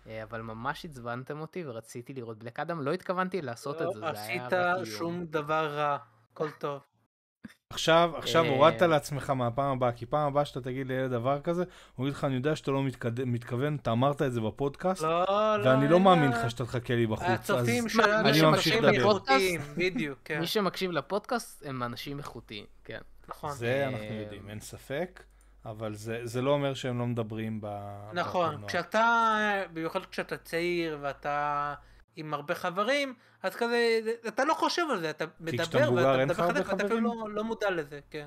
אה, 0.07 0.23
אבל 0.23 0.43
ממש 0.43 0.85
עצבנתם 0.85 1.41
אותי 1.41 1.67
ורציתי 1.67 2.13
לראות 2.15 2.39
בלק 2.39 2.61
אדם. 2.61 2.81
לא 2.83 2.93
התכוונתי 2.93 3.43
לעשות 3.43 3.83
את 3.83 3.87
זה, 3.93 4.01
לא 4.01 4.13
זה 4.13 4.21
היה 4.23 4.47
עשית 4.47 4.53
רק 4.53 4.77
איום. 4.77 4.85
שום 4.85 5.27
דבר 5.27 5.77
רע, 5.77 5.99
הכל 6.33 6.51
טוב. 6.51 6.83
עכשיו, 7.71 8.13
עכשיו 8.17 8.45
אה, 8.45 8.49
הורדת 8.51 8.83
לעצמך 8.83 9.31
מהפעם 9.31 9.73
הבאה, 9.77 9.93
כי 9.93 10.07
פעם 10.07 10.27
הבאה 10.29 10.45
שאתה 10.45 10.61
תגיד 10.61 10.87
לילד 10.87 11.11
דבר 11.11 11.41
כזה, 11.41 11.65
הוא 11.97 12.07
יגיד 12.07 12.17
לך, 12.17 12.25
אני 12.25 12.35
יודע 12.35 12.57
שאתה 12.57 12.71
לא 12.71 12.83
מתקד- 12.83 13.25
מתכוון, 13.25 13.77
אתה 13.83 13.93
אמרת 13.93 14.23
את 14.23 14.33
זה 14.33 14.41
בפודקאסט, 14.41 15.03
לא, 15.03 15.25
לא, 15.59 15.69
ואני 15.71 15.89
לא 15.89 16.01
מאמין 16.01 16.31
לה- 16.31 16.45
לך 16.45 16.51
שאתה 16.51 16.65
תחכה 16.65 16.95
לי 16.95 17.07
בחוץ, 17.07 17.51
אז 17.51 17.69
מה, 17.97 18.21
אני 18.21 18.43
ממשיך 18.43 18.75
לדבר. 18.77 18.91
איכותיים, 18.91 19.61
בדיוק, 19.77 20.19
כן, 20.25 20.41
מי 20.41 20.47
שמקשיב 20.47 20.91
לפודקאסט 20.91 21.67
הם 21.67 21.83
אנשים 21.83 22.19
איכותיים, 22.19 22.65
כן. 22.85 22.99
נכון. 23.29 23.53
זה 23.53 23.87
אנחנו 23.87 24.15
יודעים, 24.15 24.49
אין 24.49 24.61
ספק, 24.61 25.23
אבל 25.67 25.95
זה, 25.95 26.21
זה 26.25 26.43
לא 26.43 26.51
אומר 26.51 26.75
שהם 26.75 26.99
לא 26.99 27.07
מדברים 27.07 27.61
ב... 27.61 27.67
נכון, 28.13 28.47
בקולנוע. 28.49 28.69
כשאתה, 28.69 29.37
במיוחד 29.73 30.01
כשאתה 30.07 30.37
צעיר 30.37 30.99
ואתה 31.01 31.75
עם 32.17 32.35
הרבה 32.35 32.55
חברים, 32.55 33.15
אז 33.43 33.57
כזה, 33.57 33.99
אתה 34.29 34.45
לא 34.45 34.55
חושב 34.55 34.83
על 34.91 35.01
זה, 35.01 35.11
אתה 35.11 35.25
מדבר, 35.41 35.93
ואתה 35.95 36.25
מדבר 36.25 36.35
חדש, 36.35 36.67
ואתה 36.69 36.87
אפילו? 36.87 37.01
לא- 37.01 37.31
לא 37.31 37.45
מודע 37.45 37.71
לזה, 37.71 38.01
כן. 38.11 38.27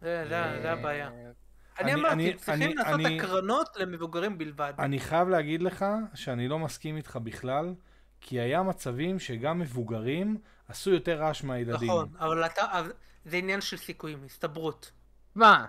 זה- 0.00 0.24
זה 0.28 0.58
זה 0.62 0.72
הבעיה. 0.72 1.08
אה, 1.08 1.30
אני 1.78 1.94
אמרתי, 1.94 2.34
צריכים 2.34 2.76
לעשות 2.78 3.00
הקרנות 3.16 3.68
למבוגרים 3.76 4.38
בלבד. 4.38 4.72
אני 4.78 5.00
חייב 5.00 5.28
להגיד 5.28 5.62
לך 5.62 5.84
שאני 6.14 6.48
לא 6.48 6.58
מסכים 6.58 6.96
איתך 6.96 7.18
בכלל, 7.22 7.74
כי 8.20 8.40
היה 8.40 8.62
מצבים 8.62 9.18
שגם 9.18 9.58
מבוגרים 9.58 10.36
עשו 10.68 10.90
יותר 10.90 11.18
רעש 11.20 11.44
מהילדים. 11.44 11.88
נכון, 11.90 12.08
אבל 12.18 12.46
אתה, 12.46 12.78
אבל 12.80 12.92
זה 13.24 13.36
עניין 13.36 13.60
של 13.60 13.76
סיכויים, 13.76 14.24
הסתברות. 14.24 14.92
מה? 15.34 15.66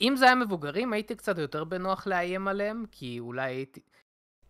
אם 0.00 0.16
זה 0.16 0.24
היה 0.24 0.34
מבוגרים, 0.34 0.92
הייתי 0.92 1.14
קצת 1.16 1.38
יותר 1.38 1.64
בנוח 1.64 2.06
לאיים 2.06 2.48
עליהם, 2.48 2.84
כי 2.90 3.20
אולי 3.20 3.42
הייתי... 3.52 3.80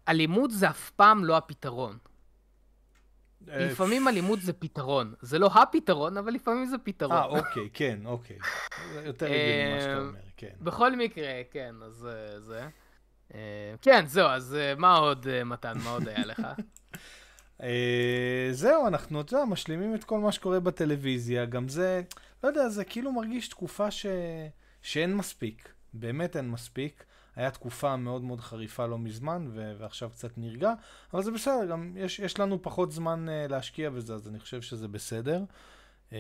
אלימות 0.09 0.51
זה 0.51 0.71
אף 0.71 0.91
פעם 0.91 1.25
לא 1.25 1.37
הפתרון. 1.37 1.99
אה, 3.49 3.67
לפעמים 3.67 4.09
אלימות 4.09 4.41
זה 4.41 4.53
פתרון. 4.53 5.15
זה 5.21 5.39
לא 5.39 5.47
הפתרון, 5.47 6.17
אבל 6.17 6.33
לפעמים 6.33 6.67
זה 6.67 6.79
פתרון. 6.79 7.17
אה, 7.17 7.25
אוקיי, 7.25 7.69
כן, 7.73 7.99
אוקיי. 8.05 8.39
יותר 9.05 9.27
הגיוני 9.27 9.75
מה 9.75 9.81
שאתה 9.81 9.93
אה, 9.93 9.99
אומר, 9.99 10.21
כן. 10.37 10.53
בכל 10.61 10.97
מקרה, 10.97 11.43
כן, 11.51 11.75
אז 11.85 12.09
אה, 12.11 12.41
זה. 12.41 12.69
כן, 13.83 14.07
זהו, 14.07 14.29
אז 14.29 14.57
מה 14.79 14.97
עוד, 14.97 15.27
מתן, 15.45 15.79
מה 15.85 15.91
עוד 15.91 16.09
היה 16.09 16.27
לך? 16.27 16.43
זהו, 18.53 18.87
אנחנו, 18.87 19.21
אתה 19.21 19.35
יודע, 19.35 19.45
משלימים 19.45 19.95
את 19.95 20.05
כל 20.05 20.19
מה 20.19 20.33
שקורה 20.33 20.61
בטלוויזיה. 20.61 21.45
גם 21.45 21.69
זה, 21.69 22.03
לא 22.45 22.49
יודע, 22.49 22.69
זה 22.69 22.85
כאילו 22.85 23.13
מרגיש 23.13 23.49
תקופה 23.49 23.91
ש... 23.91 24.07
שאין 24.83 25.17
מספיק. 25.17 25.69
באמת 25.93 26.37
אין 26.37 26.51
מספיק. 26.51 27.05
היה 27.37 27.51
תקופה 27.51 27.97
מאוד 27.97 28.23
מאוד 28.23 28.41
חריפה 28.41 28.87
לא 28.87 28.99
מזמן, 28.99 29.49
ו... 29.51 29.73
ועכשיו 29.79 30.11
קצת 30.11 30.39
נרגע, 30.39 30.73
אבל 31.13 31.23
זה 31.23 31.31
בסדר, 31.31 31.67
גם 31.67 31.93
יש, 31.97 32.19
יש 32.19 32.41
לנו 32.41 32.63
פחות 32.63 32.93
זמן 32.93 33.27
uh, 33.29 33.51
להשקיע 33.51 33.91
בזה, 33.91 34.15
אז 34.15 34.29
אני 34.29 34.41
חושב 34.41 34.63
שזה 34.63 34.89
בסדר. 34.89 35.45
Uh, 36.11 36.15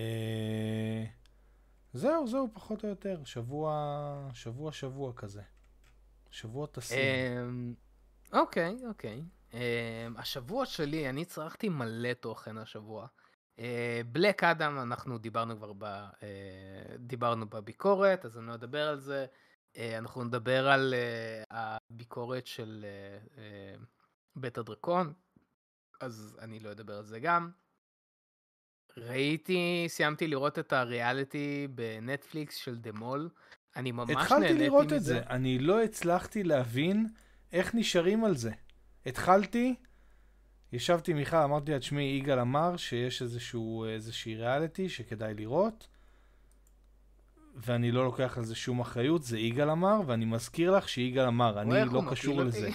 זהו, 1.93 2.27
זהו, 2.27 2.49
פחות 2.53 2.85
או 2.85 2.89
יותר. 2.89 3.21
שבוע, 3.25 4.29
שבוע, 4.33 4.73
שבוע 4.73 5.13
כזה. 5.17 5.43
שבוע 6.31 6.67
טסים. 6.67 6.99
אמ, 6.99 7.75
אוקיי, 8.33 8.77
אוקיי. 8.89 9.23
אמ, 9.55 9.59
השבוע 10.17 10.67
שלי, 10.67 11.09
אני 11.09 11.25
צרכתי 11.25 11.69
מלא 11.69 12.13
תוכן 12.13 12.59
השבוע. 12.59 13.07
בלק 14.13 14.45
אדם, 14.45 14.79
אנחנו 14.79 15.19
דיברנו 15.19 15.57
כבר 15.57 15.73
ב... 15.73 15.85
אה, 15.85 16.97
דיברנו 16.99 17.47
בביקורת, 17.49 18.25
אז 18.25 18.39
אני 18.39 18.47
לא 18.47 18.55
אדבר 18.55 18.89
על 18.89 19.01
זה. 19.01 19.27
אה, 19.77 19.99
אנחנו 19.99 20.25
נדבר 20.25 20.69
על 20.69 20.95
אה, 20.95 21.43
הביקורת 21.51 22.47
של 22.47 22.85
אה, 23.39 23.75
בית 24.37 24.59
הדרקון, 24.59 25.13
אז 26.01 26.39
אני 26.41 26.61
לא 26.61 26.71
אדבר 26.73 26.95
על 26.95 27.05
זה 27.05 27.21
גם. 27.21 27.51
ראיתי, 28.97 29.85
סיימתי 29.89 30.27
לראות 30.27 30.59
את 30.59 30.73
הריאליטי 30.73 31.69
בנטפליקס 31.75 32.57
של 32.57 32.79
דה 32.79 32.93
מול. 32.93 33.29
אני 33.77 33.93
ממש 33.93 34.11
נהניתי 34.11 34.23
מזה. 34.25 34.35
התחלתי 34.35 34.59
לראות 34.59 34.93
את 34.93 35.03
זה, 35.03 35.23
אני 35.31 35.59
לא 35.59 35.83
הצלחתי 35.83 36.45
להבין 36.45 37.07
איך 37.53 37.75
נשארים 37.75 38.25
על 38.25 38.37
זה. 38.37 38.53
התחלתי, 39.07 39.75
ישבתי 40.73 41.11
עם 41.11 41.17
מיכל, 41.17 41.37
אמרתי 41.37 41.73
לה, 41.73 41.79
תשמעי, 41.79 42.05
יגאל 42.05 42.39
אמר 42.39 42.77
שיש 42.77 43.23
איזשהו, 43.23 43.85
איזושהי 43.85 44.37
ריאליטי 44.37 44.89
שכדאי 44.89 45.35
לראות, 45.35 45.89
ואני 47.57 47.93
לא 47.93 48.05
לוקח 48.05 48.39
על 48.39 48.45
זה 48.45 48.55
שום 48.55 48.81
אחריות, 48.81 49.23
זה 49.23 49.39
יגאל 49.39 49.71
אמר, 49.71 50.01
ואני 50.07 50.25
מזכיר 50.25 50.77
לך 50.77 50.89
שיגאל 50.89 51.27
אמר, 51.27 51.61
אני 51.61 51.85
לא 51.85 52.03
קשור 52.11 52.43
לזה. 52.43 52.69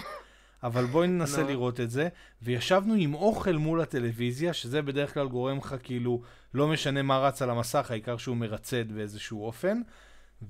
אבל 0.62 0.84
בואי 0.84 1.08
ננסה 1.12 1.42
נו. 1.42 1.48
לראות 1.48 1.80
את 1.80 1.90
זה, 1.90 2.08
וישבנו 2.42 2.94
עם 2.94 3.14
אוכל 3.14 3.52
מול 3.52 3.80
הטלוויזיה, 3.80 4.52
שזה 4.52 4.82
בדרך 4.82 5.14
כלל 5.14 5.28
גורם 5.28 5.58
לך 5.58 5.74
כאילו, 5.82 6.22
לא 6.54 6.68
משנה 6.68 7.02
מה 7.02 7.18
רץ 7.18 7.42
על 7.42 7.50
המסך, 7.50 7.90
העיקר 7.90 8.16
שהוא 8.16 8.36
מרצד 8.36 8.92
באיזשהו 8.92 9.46
אופן. 9.46 9.80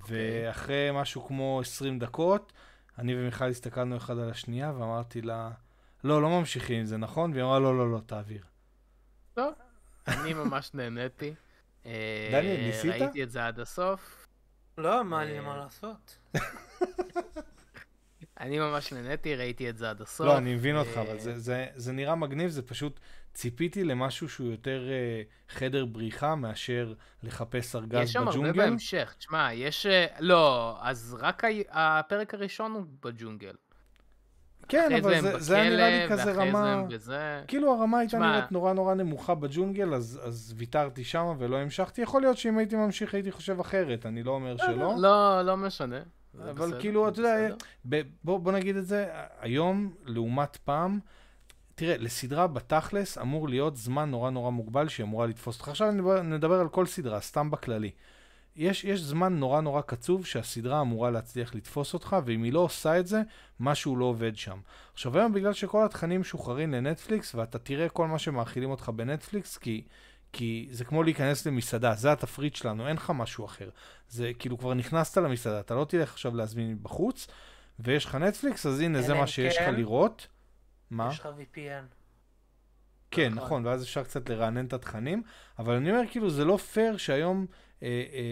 ואחרי 0.08 0.90
משהו 0.94 1.26
כמו 1.26 1.60
20 1.60 1.98
דקות, 1.98 2.52
אני 2.98 3.14
ומיכל 3.16 3.44
הסתכלנו 3.44 3.96
אחד 3.96 4.18
על 4.18 4.30
השנייה, 4.30 4.72
ואמרתי 4.78 5.22
לה, 5.22 5.50
לא, 6.04 6.22
לא 6.22 6.30
ממשיכים 6.30 6.78
עם 6.80 6.84
זה, 6.84 6.96
נכון? 6.96 7.32
והיא 7.32 7.42
אמרה, 7.42 7.58
לא, 7.58 7.78
לא, 7.78 7.92
לא, 7.92 8.00
תעביר. 8.06 8.42
טוב, 9.34 9.54
אני 10.08 10.34
ממש 10.34 10.70
נהניתי. 10.74 11.34
אה, 11.86 12.28
דניאל, 12.32 12.66
ניסית? 12.66 12.90
ראיתי 12.90 13.22
את 13.22 13.30
זה 13.30 13.46
עד 13.46 13.60
הסוף. 13.60 14.21
לא, 14.78 15.04
מה 15.04 15.24
לי 15.24 15.40
מה 15.40 15.56
לעשות? 15.56 16.18
אני 18.40 18.58
ממש 18.58 18.92
נהניתי, 18.92 19.36
ראיתי 19.36 19.70
את 19.70 19.76
זה 19.78 19.90
עד 19.90 20.00
הסוף. 20.00 20.26
לא, 20.26 20.38
אני 20.38 20.54
מבין 20.54 20.76
אותך, 20.76 20.96
אה, 20.96 21.02
אבל 21.02 21.18
זה, 21.18 21.38
זה, 21.38 21.66
זה 21.74 21.92
נראה 21.92 22.14
מגניב, 22.14 22.50
זה 22.50 22.62
פשוט, 22.62 23.00
ציפיתי 23.34 23.84
למשהו 23.84 24.28
שהוא 24.28 24.50
יותר 24.50 24.88
אה, 24.90 25.22
חדר 25.48 25.84
בריחה 25.84 26.34
מאשר 26.34 26.94
לחפש 27.22 27.76
ארגז 27.76 28.00
יש 28.00 28.12
שם 28.12 28.28
הרבה 28.28 28.32
בג'ונגל. 28.32 28.52
בהמשך, 28.64 29.14
תשמע, 29.18 29.52
יש... 29.54 29.86
אה, 29.86 30.06
לא, 30.20 30.76
אז 30.80 31.16
רק 31.20 31.44
ה- 31.44 31.48
הפרק 31.98 32.34
הראשון 32.34 32.72
הוא 32.72 32.84
בג'ונגל. 33.02 33.54
כן, 34.68 34.88
אבל 35.02 35.20
זה, 35.20 35.38
זה 35.38 35.56
היה 35.60 35.70
נראה 35.70 36.04
לי 36.04 36.10
כזה 36.10 36.32
רמה... 36.32 36.84
בזה. 36.88 37.42
כאילו 37.48 37.72
הרמה 37.74 37.98
הייתה 37.98 38.16
תשמע- 38.16 38.32
נראית 38.32 38.52
נורא 38.52 38.72
נורא 38.72 38.94
נמוכה 38.94 39.34
בג'ונגל, 39.34 39.94
אז, 39.94 40.20
אז 40.22 40.54
ויתרתי 40.56 41.04
שמה 41.04 41.32
ולא 41.38 41.56
המשכתי. 41.56 42.02
יכול 42.02 42.20
להיות 42.22 42.36
שאם 42.38 42.58
הייתי 42.58 42.76
ממשיך 42.76 43.14
הייתי 43.14 43.32
חושב 43.32 43.60
אחרת, 43.60 44.06
אני 44.06 44.22
לא 44.22 44.30
אומר 44.30 44.56
שלא. 44.56 44.94
לא, 44.98 45.42
לא 45.42 45.56
משנה. 45.56 45.98
אבל 46.42 46.52
בסדר, 46.52 46.80
כאילו, 46.80 47.08
אתה 47.08 47.20
יודע, 47.20 47.54
בוא, 48.24 48.38
בוא 48.38 48.52
נגיד 48.52 48.76
את 48.76 48.86
זה, 48.86 49.06
היום, 49.40 49.92
לעומת 50.04 50.56
פעם, 50.56 50.98
תראה, 51.74 51.96
לסדרה 51.98 52.46
בתכלס 52.46 53.18
אמור 53.18 53.48
להיות 53.48 53.76
זמן 53.76 54.10
נורא 54.10 54.30
נורא 54.30 54.50
מוגבל 54.50 54.88
שהיא 54.88 55.04
אמורה 55.04 55.26
לתפוס 55.26 55.56
אותך. 55.58 55.68
עכשיו 55.68 55.90
נדבר 56.24 56.60
על 56.60 56.68
כל 56.68 56.86
סדרה, 56.86 57.20
סתם 57.20 57.50
בכללי. 57.50 57.90
יש, 58.56 58.84
יש 58.84 59.00
זמן 59.00 59.32
נורא 59.32 59.60
נורא 59.60 59.80
קצוב 59.80 60.26
שהסדרה 60.26 60.80
אמורה 60.80 61.10
להצליח 61.10 61.54
לתפוס 61.54 61.94
אותך, 61.94 62.16
ואם 62.24 62.42
היא 62.42 62.52
לא 62.52 62.60
עושה 62.60 62.98
את 62.98 63.06
זה, 63.06 63.22
משהו 63.60 63.96
לא 63.96 64.04
עובד 64.04 64.36
שם. 64.36 64.60
עכשיו 64.92 65.18
היום 65.18 65.32
בגלל 65.32 65.52
שכל 65.52 65.84
התכנים 65.84 66.20
משוחררים 66.20 66.72
לנטפליקס, 66.72 67.34
ואתה 67.34 67.58
תראה 67.58 67.88
כל 67.88 68.06
מה 68.06 68.18
שמאכילים 68.18 68.70
אותך 68.70 68.88
בנטפליקס, 68.88 69.58
כי, 69.58 69.84
כי 70.32 70.68
זה 70.70 70.84
כמו 70.84 71.02
להיכנס 71.02 71.46
למסעדה, 71.46 71.94
זה 71.94 72.12
התפריט 72.12 72.54
שלנו, 72.54 72.88
אין 72.88 72.96
לך 72.96 73.12
משהו 73.14 73.44
אחר. 73.44 73.70
זה 74.08 74.30
כאילו 74.38 74.58
כבר 74.58 74.74
נכנסת 74.74 75.16
למסעדה, 75.16 75.60
אתה 75.60 75.74
לא 75.74 75.84
תלך 75.84 76.12
עכשיו 76.12 76.36
להזמין 76.36 76.72
מבחוץ, 76.72 77.26
ויש 77.78 78.04
לך 78.04 78.14
נטפליקס, 78.14 78.66
אז 78.66 78.80
הנה 78.80 79.02
זה 79.02 79.14
מה 79.14 79.26
שיש 79.26 79.56
לך 79.56 79.64
כן, 79.64 79.74
לראות. 79.74 80.26
מה? 80.90 81.08
יש 81.12 81.20
לך 81.20 81.26
VPN. 81.26 81.94
כן, 83.10 83.28
נכון. 83.28 83.44
נכון, 83.44 83.66
ואז 83.66 83.82
אפשר 83.82 84.04
קצת 84.04 84.30
לרענן 84.30 84.66
את 84.66 84.72
התכנים, 84.72 85.22
אבל 85.58 85.74
אני 85.74 85.90
אומר, 85.90 86.02
כאילו, 86.10 86.30
זה 86.30 86.44
לא 86.44 86.56
פייר 86.56 86.96
שהיום 86.96 87.46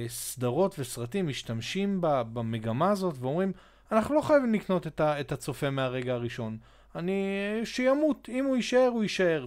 סדרות 0.08 0.78
וסרטים 0.78 1.28
משתמשים 1.28 2.00
ב, 2.00 2.06
במגמה 2.32 2.90
הזאת 2.90 3.14
ואומרים, 3.18 3.52
אנחנו 3.92 4.14
לא 4.14 4.20
חייבים 4.20 4.54
לקנות 4.54 4.86
את, 4.86 5.00
ה, 5.00 5.20
את 5.20 5.32
הצופה 5.32 5.70
מהרגע 5.70 6.14
הראשון. 6.14 6.58
אני... 6.94 7.12
שימות, 7.64 8.28
אם 8.28 8.44
הוא 8.44 8.56
יישאר, 8.56 8.90
הוא 8.92 9.02
יישאר. 9.02 9.46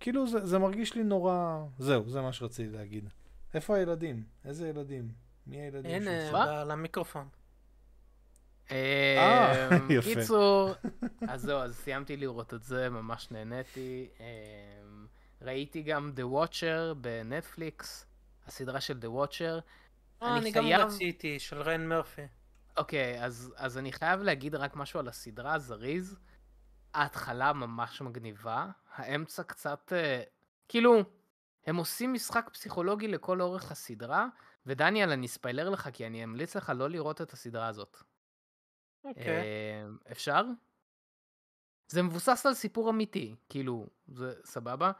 כאילו, 0.00 0.28
זה, 0.28 0.46
זה 0.46 0.58
מרגיש 0.58 0.94
לי 0.94 1.02
נורא... 1.02 1.64
זהו, 1.78 2.10
זה 2.10 2.20
מה 2.20 2.32
שרציתי 2.32 2.76
להגיד. 2.76 3.08
איפה 3.54 3.76
הילדים? 3.76 4.22
איזה 4.44 4.68
ילדים? 4.68 5.08
מי 5.46 5.56
הילדים 5.56 6.02
הנה, 6.02 6.64
למיקרופון. 6.64 7.28
אה, 8.70 9.68
יפה. 9.90 10.14
קיצור, 10.14 10.70
אז 11.28 11.42
זהו, 11.42 11.58
אז 11.58 11.76
סיימתי 11.76 12.16
לראות 12.16 12.54
את 12.54 12.62
זה, 12.62 12.88
ממש 12.88 13.28
נהניתי. 13.30 14.08
ראיתי 15.42 15.82
גם 15.82 16.12
The 16.16 16.34
Watcher 16.34 16.94
בנטפליקס, 17.00 18.06
הסדרה 18.46 18.80
של 18.80 18.98
The 18.98 19.06
Watcher. 19.06 19.60
אה, 20.22 20.32
אני 20.36 20.38
אני 20.40 20.50
גם 20.50 20.62
חייב- 20.62 20.80
רציתי, 20.86 21.38
של 21.38 21.62
ריין 21.62 21.88
מרפי. 21.88 22.22
אוקיי, 22.76 23.24
אז, 23.24 23.54
אז 23.56 23.78
אני 23.78 23.92
חייב 23.92 24.20
להגיד 24.22 24.54
רק 24.54 24.76
משהו 24.76 25.00
על 25.00 25.08
הסדרה, 25.08 25.58
זריז. 25.58 26.16
ההתחלה 26.94 27.52
ממש 27.52 28.00
מגניבה, 28.00 28.66
האמצע 28.94 29.42
קצת... 29.42 29.92
אה, 29.96 30.22
כאילו, 30.68 31.02
הם 31.66 31.76
עושים 31.76 32.12
משחק 32.12 32.50
פסיכולוגי 32.52 33.08
לכל 33.08 33.40
אורך 33.40 33.72
הסדרה, 33.72 34.26
ודניאל, 34.66 35.10
אני 35.10 35.28
ספיילר 35.28 35.70
לך, 35.70 35.88
כי 35.92 36.06
אני 36.06 36.24
אמליץ 36.24 36.56
לך 36.56 36.72
לא 36.76 36.90
לראות 36.90 37.20
את 37.20 37.32
הסדרה 37.32 37.66
הזאת. 37.66 37.96
אוקיי. 39.04 39.26
אה, 39.26 39.84
אפשר? 40.12 40.42
זה 41.88 42.02
מבוסס 42.02 42.46
על 42.46 42.54
סיפור 42.54 42.90
אמיתי, 42.90 43.34
כאילו, 43.48 43.86
זה 44.08 44.34
סבבה. 44.44 44.92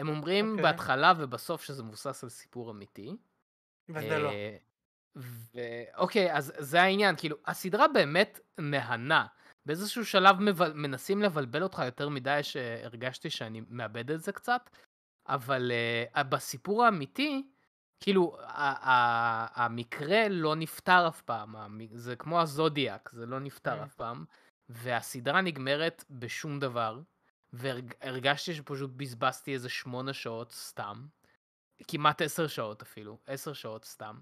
הם 0.00 0.08
אומרים 0.08 0.50
אוקיי. 0.50 0.62
בהתחלה 0.62 1.12
ובסוף 1.18 1.62
שזה 1.62 1.82
מבוסס 1.82 2.24
על 2.24 2.30
סיפור 2.30 2.70
אמיתי. 2.70 3.16
וזה 3.88 4.18
לא. 4.18 4.30
אה, 4.30 4.56
ואוקיי, 5.54 6.36
אז 6.36 6.52
זה 6.58 6.82
העניין, 6.82 7.16
כאילו, 7.16 7.36
הסדרה 7.46 7.88
באמת 7.88 8.40
מהנה. 8.58 9.26
באיזשהו 9.66 10.06
שלב 10.06 10.40
מבל... 10.40 10.72
מנסים 10.72 11.22
לבלבל 11.22 11.62
אותך 11.62 11.82
יותר 11.84 12.08
מדי 12.08 12.38
שהרגשתי 12.42 13.30
שאני 13.30 13.62
מאבד 13.68 14.10
את 14.10 14.22
זה 14.22 14.32
קצת, 14.32 14.70
אבל 15.28 15.72
uh, 16.14 16.22
בסיפור 16.22 16.84
האמיתי, 16.84 17.48
כאילו, 18.00 18.36
המקרה 19.54 20.28
לא 20.28 20.54
נפתר 20.56 21.08
אף 21.08 21.22
פעם, 21.22 21.80
זה 21.94 22.16
כמו 22.16 22.40
הזודיאק, 22.40 23.10
זה 23.12 23.26
לא 23.26 23.40
נפתר 23.40 23.80
Mm. 23.80 23.84
אף 23.84 23.94
פעם, 23.94 24.24
והסדרה 24.68 25.40
נגמרת 25.40 26.04
בשום 26.10 26.60
דבר, 26.60 27.00
והרגשתי 27.52 28.54
שפשוט 28.54 28.90
בזבזתי 28.96 29.54
איזה 29.54 29.68
שמונה 29.68 30.12
שעות 30.12 30.52
סתם, 30.52 31.06
כמעט 31.88 32.22
עשר 32.22 32.46
שעות 32.46 32.82
אפילו, 32.82 33.18
עשר 33.26 33.52
שעות 33.52 33.84
סתם. 33.84 34.20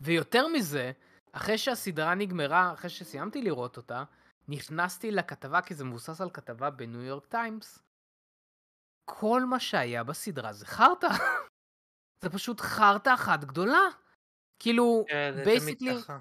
ויותר 0.00 0.46
מזה, 0.48 0.92
אחרי 1.32 1.58
שהסדרה 1.58 2.14
נגמרה, 2.14 2.72
אחרי 2.72 2.90
שסיימתי 2.90 3.42
לראות 3.42 3.76
אותה, 3.76 4.04
נכנסתי 4.48 5.10
לכתבה, 5.10 5.62
כי 5.62 5.74
זה 5.74 5.84
מבוסס 5.84 6.20
על 6.20 6.30
כתבה 6.30 6.70
בניו 6.70 7.02
יורק 7.02 7.26
טיימס. 7.26 7.82
כל 9.04 9.44
מה 9.44 9.60
שהיה 9.60 10.04
בסדרה 10.04 10.52
זה 10.52 10.66
חרטא. 10.66 11.08
זה 12.22 12.30
פשוט 12.30 12.60
חרטא 12.60 13.14
אחת 13.14 13.44
גדולה. 13.44 13.82
כאילו, 14.58 15.04
כן, 15.08 15.34
basically, 15.44 16.02
ככה. 16.02 16.18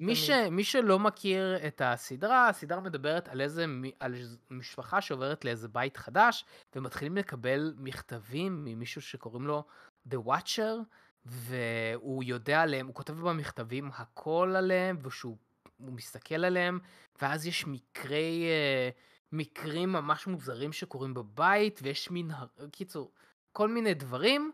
מי, 0.00 0.16
ש, 0.16 0.30
מי 0.30 0.64
שלא 0.64 0.98
מכיר 0.98 1.66
את 1.66 1.82
הסדרה, 1.84 2.48
הסדרה 2.48 2.80
מדברת 2.80 3.28
על 3.28 3.40
איזה, 3.40 3.66
על 4.00 4.14
משפחה 4.50 5.00
שעוברת 5.00 5.44
לאיזה 5.44 5.68
בית 5.68 5.96
חדש, 5.96 6.44
ומתחילים 6.76 7.16
לקבל 7.16 7.74
מכתבים 7.78 8.64
ממישהו 8.64 9.02
שקוראים 9.02 9.46
לו 9.46 9.64
The 10.10 10.16
Watcher, 10.26 10.76
והוא 11.24 12.24
יודע 12.24 12.62
עליהם, 12.62 12.86
הוא 12.86 12.94
כותב 12.94 13.12
במכתבים 13.12 13.90
הכל 13.94 14.54
עליהם, 14.56 14.98
ושהוא 15.02 15.36
הוא 15.78 15.92
מסתכל 15.92 16.44
עליהם, 16.44 16.78
ואז 17.22 17.46
יש 17.46 17.66
מקרי, 17.66 18.44
אה, 18.48 18.90
מקרים 19.32 19.92
ממש 19.92 20.26
מוזרים 20.26 20.72
שקורים 20.72 21.14
בבית, 21.14 21.80
ויש 21.82 22.10
מין, 22.10 22.30
קיצור, 22.72 23.12
כל 23.52 23.68
מיני 23.68 23.94
דברים, 23.94 24.52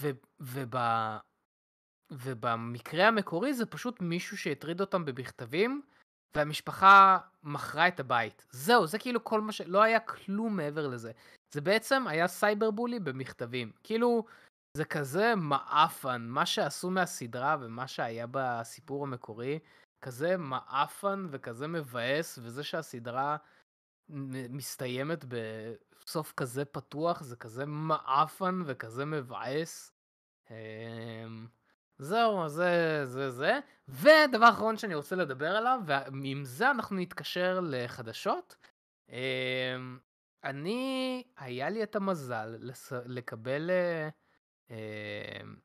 ו, 0.00 0.10
וב... 0.40 0.76
ובמקרה 2.10 3.08
המקורי 3.08 3.54
זה 3.54 3.66
פשוט 3.66 4.00
מישהו 4.00 4.38
שהטריד 4.38 4.80
אותם 4.80 5.04
במכתבים, 5.04 5.82
והמשפחה 6.36 7.18
מכרה 7.42 7.88
את 7.88 8.00
הבית. 8.00 8.46
זהו, 8.50 8.86
זה 8.86 8.98
כאילו 8.98 9.24
כל 9.24 9.40
מה 9.40 9.52
ש... 9.52 9.60
לא 9.60 9.82
היה 9.82 10.00
כלום 10.00 10.56
מעבר 10.56 10.88
לזה. 10.88 11.12
זה 11.54 11.60
בעצם 11.60 12.06
היה 12.06 12.28
סייבר 12.28 12.70
בולי 12.70 13.00
במכתבים. 13.00 13.72
כאילו, 13.82 14.26
זה 14.76 14.84
כזה 14.84 15.34
מעפן, 15.36 16.26
מה 16.28 16.46
שעשו 16.46 16.90
מהסדרה 16.90 17.56
ומה 17.60 17.88
שהיה 17.88 18.26
בסיפור 18.30 19.04
המקורי, 19.04 19.58
כזה 20.02 20.36
מעפן 20.36 21.26
וכזה 21.30 21.66
מבאס, 21.66 22.38
וזה 22.42 22.64
שהסדרה 22.64 23.36
מסתיימת 24.50 25.24
בסוף 25.24 26.32
כזה 26.36 26.64
פתוח, 26.64 27.22
זה 27.22 27.36
כזה 27.36 27.66
מעפן 27.66 28.62
וכזה 28.66 29.04
מבאס. 29.04 29.92
זהו, 31.98 32.48
זה 32.48 33.00
זה 33.04 33.30
זה. 33.30 33.58
ודבר 33.88 34.48
אחרון 34.50 34.76
שאני 34.78 34.94
רוצה 34.94 35.16
לדבר 35.16 35.56
עליו, 35.56 35.80
ועם 35.86 36.44
זה 36.44 36.70
אנחנו 36.70 36.96
נתקשר 36.96 37.60
לחדשות. 37.62 38.56
אמ, 39.08 39.98
אני, 40.44 41.22
היה 41.36 41.68
לי 41.70 41.82
את 41.82 41.96
המזל 41.96 42.56
לס- 42.60 42.92
לקבל 43.06 43.70
אה, 43.70 44.08
אמ, 44.70 45.56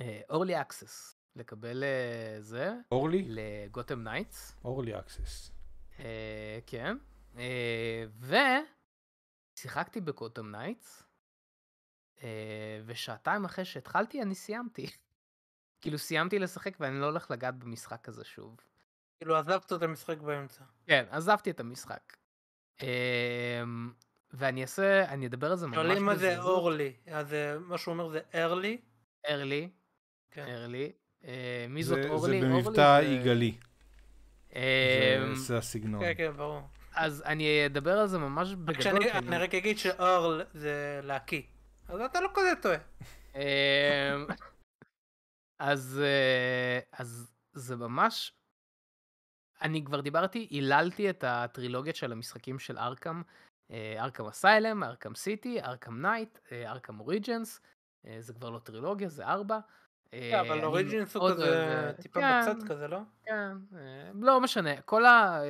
אה, 0.00 0.62
access, 0.62 1.14
לקבל 1.36 1.84
אה, 1.84 2.40
זה, 2.40 2.72
early? 2.92 3.24
ל 3.28 3.39
Gotham 3.39 4.02
Knights. 4.04 4.56
Early 4.64 4.98
access. 4.98 5.50
אה, 5.98 6.58
כן. 6.66 6.96
אה, 7.36 8.04
ושיחקתי 9.56 10.00
ב 10.00 10.07
Gotham 10.07 10.50
Knights, 10.50 11.02
אה, 12.22 12.80
ושעתיים 12.86 13.44
אחרי 13.44 13.64
שהתחלתי 13.64 14.22
אני 14.22 14.34
סיימתי. 14.34 14.86
כאילו 15.80 15.98
סיימתי 15.98 16.38
לשחק 16.38 16.74
ואני 16.80 17.00
לא 17.00 17.06
הולך 17.06 17.30
לגעת 17.30 17.54
במשחק 17.54 18.08
הזה 18.08 18.24
שוב. 18.24 18.56
כאילו 19.18 19.36
עזבת 19.36 19.72
את 19.72 19.82
המשחק 19.82 20.18
באמצע. 20.18 20.64
כן, 20.86 21.04
עזבתי 21.10 21.50
את 21.50 21.60
המשחק. 21.60 22.16
אה, 22.82 22.88
ואני 24.32 24.62
אעשה, 24.62 25.04
אני 25.08 25.26
אדבר 25.26 25.50
על 25.50 25.56
זה 25.56 25.66
ממש 25.66 25.76
שואלים 25.76 26.04
מה 26.04 26.16
זה 26.16 26.26
בזריזות. 26.30 26.58
אורלי, 26.58 26.92
אז 27.06 27.34
אה, 27.34 27.58
מה 27.58 27.78
שהוא 27.78 27.92
אומר 27.92 28.08
זה 28.08 28.20
ארלי. 28.34 28.78
ארלי, 29.28 29.68
כן. 30.30 30.44
ארלי. 30.48 30.92
מי 31.68 31.82
זאת 31.82 32.02
זה 32.02 32.08
אורלי? 32.08 32.40
זה 32.40 32.46
במבטא 32.46 33.00
זה- 33.02 33.06
יגאלי. 33.08 33.54
אה, 34.54 35.22
זה- 35.34 35.58
הסגנון. 35.58 36.00
כן, 36.04 36.12
כן, 36.16 36.32
ברור. 36.36 36.62
אז 36.94 37.22
אני 37.26 37.66
אדבר 37.66 37.98
על 37.98 38.06
זה 38.06 38.18
ממש 38.18 38.54
בגדול. 38.54 38.96
אני- 38.96 39.12
אני 39.12 39.36
רק 39.38 39.54
אגיד 39.54 39.78
שאורל 39.78 40.42
זה 40.54 41.00
להקיא. 41.02 41.42
אז 41.88 42.00
אתה 42.00 42.20
לא 42.20 42.28
כזה 42.34 42.52
טועה. 42.62 42.76
אז, 45.60 46.00
אה, 46.04 46.80
אז 46.92 47.32
זה 47.52 47.76
ממש, 47.76 48.34
אני 49.62 49.84
כבר 49.84 50.00
דיברתי, 50.00 50.46
היללתי 50.50 51.10
את 51.10 51.24
הטרילוגיה 51.26 51.94
של 51.94 52.12
המשחקים 52.12 52.58
של 52.58 52.78
ארכם, 52.78 53.22
Arkham 53.98 54.26
Asylum, 54.26 54.84
Arkham 54.84 55.14
City, 55.14 55.60
Arkham 55.62 56.02
Knight, 56.06 56.38
Arkham 56.52 57.00
Origins, 57.00 57.60
זה 58.18 58.32
כבר 58.34 58.50
לא 58.50 58.58
טרילוגיה, 58.58 59.08
זה 59.08 59.24
ארבע. 59.26 59.58
כן, 60.10 60.38
אבל 60.48 60.64
Origins 60.64 61.16
הוא 61.16 61.30
כזה 61.30 61.92
טיפה 62.02 62.20
כן, 62.20 62.40
בצד 62.42 62.68
כזה, 62.68 62.88
לא? 62.88 62.98
כן, 63.24 63.56
אה, 63.76 64.10
לא 64.14 64.40
משנה, 64.40 64.80
כל, 64.80 65.02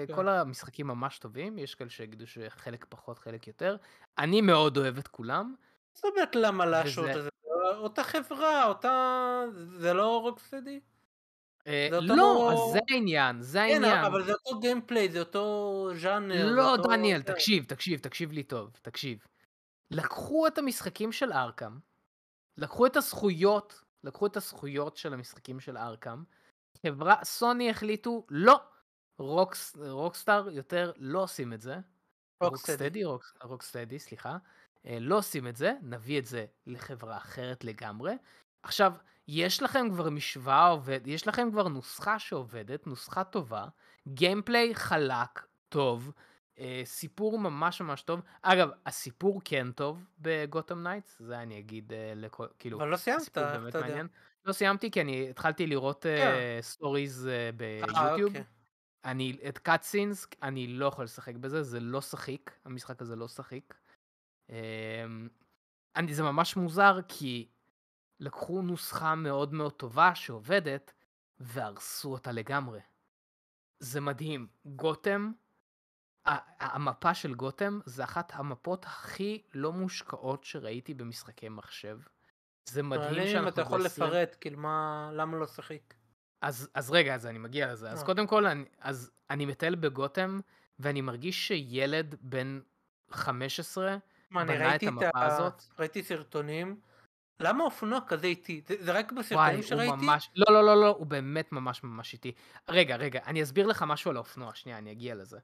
כן. 0.08 0.14
כל 0.14 0.28
המשחקים 0.28 0.86
ממש 0.86 1.18
טובים, 1.18 1.58
יש 1.58 1.74
כאלה 1.74 1.90
שיגידו 1.90 2.26
שחלק 2.26 2.86
פחות, 2.88 3.18
חלק 3.18 3.46
יותר. 3.46 3.76
אני 4.18 4.40
מאוד 4.40 4.76
אוהב 4.76 4.98
את 4.98 5.08
כולם. 5.08 5.54
זאת 5.94 6.04
אומרת 6.04 6.36
למה 6.36 6.66
להשעות 6.66 7.08
וזה- 7.10 7.18
את 7.18 7.24
זה? 7.24 7.30
אותה 7.78 8.04
חברה, 8.04 8.66
אותה... 8.66 9.44
זה 9.78 9.92
לא 9.92 10.20
רוקסטדי? 10.20 10.80
אה, 11.66 11.88
לא, 12.02 12.52
אז 12.52 12.72
זה 12.72 12.78
העניין, 12.90 13.42
זה 13.42 13.58
כן, 13.58 13.84
העניין. 13.84 14.04
אבל 14.04 14.24
זה 14.24 14.32
אותו 14.32 14.60
gameplay, 14.60 15.08
זה 15.12 15.20
אותו 15.20 15.88
ז'אנר. 15.94 16.46
לא, 16.50 16.76
דניאל, 16.76 17.22
כן. 17.22 17.32
תקשיב, 17.32 17.64
תקשיב, 17.64 18.00
תקשיב 18.00 18.32
לי 18.32 18.42
טוב, 18.42 18.70
תקשיב. 18.82 19.18
לקחו 19.90 20.46
את 20.46 20.58
המשחקים 20.58 21.12
של 21.12 21.32
ארכם, 21.32 21.78
לקחו 22.56 22.86
את 22.86 22.96
הזכויות, 22.96 23.82
לקחו 24.04 24.26
את 24.26 24.36
הזכויות 24.36 24.96
של 24.96 25.12
המשחקים 25.14 25.60
של 25.60 25.76
ארכם, 25.76 26.22
חברה, 26.86 27.16
סוני 27.24 27.70
החליטו, 27.70 28.26
לא, 28.30 28.60
רוקס, 29.18 29.76
רוקסטאר 29.76 30.50
יותר 30.50 30.92
לא 30.96 31.22
עושים 31.22 31.52
את 31.52 31.60
זה. 31.60 31.76
רוקסטדי. 32.42 32.72
רוקסטדי, 32.72 33.04
רוקס- 33.04 33.34
רוקסטדי, 33.42 33.98
סליחה. 33.98 34.36
אה, 34.86 34.98
לא 35.00 35.18
עושים 35.18 35.46
את 35.46 35.56
זה, 35.56 35.72
נביא 35.82 36.18
את 36.18 36.26
זה 36.26 36.46
לחברה 36.66 37.16
אחרת 37.16 37.64
לגמרי. 37.64 38.12
עכשיו, 38.62 38.92
יש 39.28 39.62
לכם 39.62 39.90
כבר 39.90 40.10
משוואה 40.10 40.66
עובדת, 40.66 41.00
יש 41.06 41.28
לכם 41.28 41.48
כבר 41.52 41.68
נוסחה 41.68 42.18
שעובדת, 42.18 42.86
נוסחה 42.86 43.24
טובה, 43.24 43.66
gameplay 44.08 44.74
חלק, 44.74 45.46
טוב, 45.68 46.12
אה, 46.58 46.82
סיפור 46.84 47.38
ממש 47.38 47.80
ממש 47.80 48.02
טוב. 48.02 48.20
אגב, 48.42 48.70
הסיפור 48.86 49.40
כן 49.44 49.72
טוב 49.72 50.04
ב 50.18 50.27
Gotham 50.27 50.82
Knights, 50.82 51.22
זה 51.22 51.38
אני 51.38 51.58
אגיד 51.58 51.92
אה, 51.92 52.12
לכל, 52.16 52.46
כאילו, 52.58 52.78
אבל 52.78 52.88
לא 52.88 52.96
סיימת, 52.96 53.20
הסיפור 53.20 53.42
איך 53.42 53.52
באמת 53.52 53.68
אתה 53.68 53.78
יודע? 53.78 53.88
מעניין. 53.88 54.06
לא 54.44 54.52
סיימתי 54.52 54.90
כי 54.90 55.00
אני 55.00 55.30
התחלתי 55.30 55.66
לראות 55.66 56.02
כן. 56.02 56.58
stories 56.60 57.28
אה, 57.28 57.50
ביוטיוב. 57.56 58.28
אוקיי. 58.28 58.44
אני, 59.04 59.36
את 59.48 59.58
קאטסינס, 59.58 60.26
אני 60.42 60.66
לא 60.66 60.86
יכול 60.86 61.04
לשחק 61.04 61.34
בזה, 61.34 61.62
זה 61.62 61.80
לא 61.80 62.00
שחיק, 62.00 62.50
המשחק 62.64 63.02
הזה 63.02 63.16
לא 63.16 63.28
שחיק. 63.28 63.74
אמ, 64.50 65.28
אני, 65.96 66.14
זה 66.14 66.22
ממש 66.22 66.56
מוזר, 66.56 66.98
כי 67.08 67.48
לקחו 68.20 68.62
נוסחה 68.62 69.14
מאוד 69.14 69.52
מאוד 69.54 69.72
טובה 69.72 70.14
שעובדת, 70.14 70.92
והרסו 71.40 72.12
אותה 72.12 72.32
לגמרי. 72.32 72.80
זה 73.78 74.00
מדהים. 74.00 74.46
גותם, 74.64 75.32
המפה 76.60 77.14
של 77.14 77.34
גותם 77.34 77.80
זה 77.84 78.04
אחת 78.04 78.32
המפות 78.34 78.84
הכי 78.84 79.42
לא 79.54 79.72
מושקעות 79.72 80.44
שראיתי 80.44 80.94
במשחקי 80.94 81.48
מחשב. 81.48 81.98
זה 82.64 82.82
מדהים 82.82 83.06
מעניין 83.06 83.26
אם 83.26 83.32
שאנחנו 83.32 83.48
אתה 83.48 83.60
יכול 83.60 83.80
ב- 83.80 83.84
לפרט, 83.84 84.36
כאילו 84.40 84.58
מה, 84.58 85.10
למה 85.12 85.36
לא 85.38 85.46
שיחק. 85.46 85.94
אז, 86.40 86.68
אז 86.74 86.90
רגע, 86.90 87.14
אז 87.14 87.26
אני 87.26 87.38
מגיע 87.38 87.72
לזה. 87.72 87.90
אז 87.90 88.00
אה. 88.00 88.06
קודם 88.06 88.26
כל, 88.26 88.46
אני, 88.46 88.64
אז 88.80 89.10
אני 89.30 89.46
מטייל 89.46 89.74
בגותם, 89.74 90.40
ואני 90.78 91.00
מרגיש 91.00 91.48
שילד 91.48 92.14
בן 92.20 92.60
15, 93.10 93.96
מה, 94.30 94.42
אני 94.42 94.58
ראיתי 94.58 94.88
את 94.88 94.92
המפה. 94.92 95.26
הזאת. 95.26 95.62
ראיתי 95.78 96.02
סרטונים. 96.02 96.80
למה 97.40 97.64
אופנוע 97.64 98.00
כזה 98.06 98.26
איטי? 98.26 98.62
זה, 98.66 98.74
זה 98.78 98.92
רק 98.92 99.12
וואי, 99.12 99.22
בסרטונים 99.22 99.54
הוא 99.54 99.62
שראיתי? 99.62 99.96
ממש, 99.96 100.30
לא, 100.36 100.54
לא, 100.54 100.64
לא, 100.64 100.80
לא, 100.80 100.88
הוא 100.88 101.06
באמת 101.06 101.52
ממש 101.52 101.84
ממש 101.84 102.12
איטי. 102.12 102.32
רגע, 102.68 102.96
רגע, 102.96 103.20
אני 103.26 103.42
אסביר 103.42 103.66
לך 103.66 103.82
משהו 103.82 104.10
על 104.10 104.16
האופנוע, 104.16 104.54
שנייה, 104.54 104.78
אני 104.78 104.92
אגיע 104.92 105.14
לזה. 105.14 105.38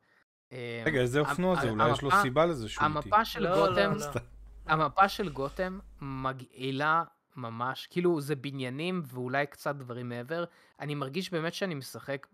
רגע, 0.86 1.00
איזה 1.00 1.20
אופנוע 1.20 1.60
זה? 1.60 1.70
אולי 1.70 1.90
יש 1.90 2.02
לו 2.02 2.10
סיבה 2.22 2.46
לזה 2.46 2.68
שהוא 2.68 2.84
איטי. 2.84 2.96
המפה 2.98 3.24
של 3.24 3.42
לא, 3.42 3.50
לא, 3.50 3.68
גותם, 3.68 3.92
לא. 3.92 4.20
המפה 4.66 5.08
של 5.08 5.28
גותם 5.28 5.78
מגעילה 6.00 7.04
ממש, 7.36 7.86
כאילו 7.86 8.20
זה 8.20 8.36
בניינים 8.36 9.02
ואולי 9.04 9.46
קצת 9.46 9.76
דברים 9.76 10.08
מעבר. 10.08 10.44
אני 10.80 10.94
מרגיש 10.94 11.30
באמת 11.30 11.54
שאני 11.54 11.74
משחק, 11.74 12.26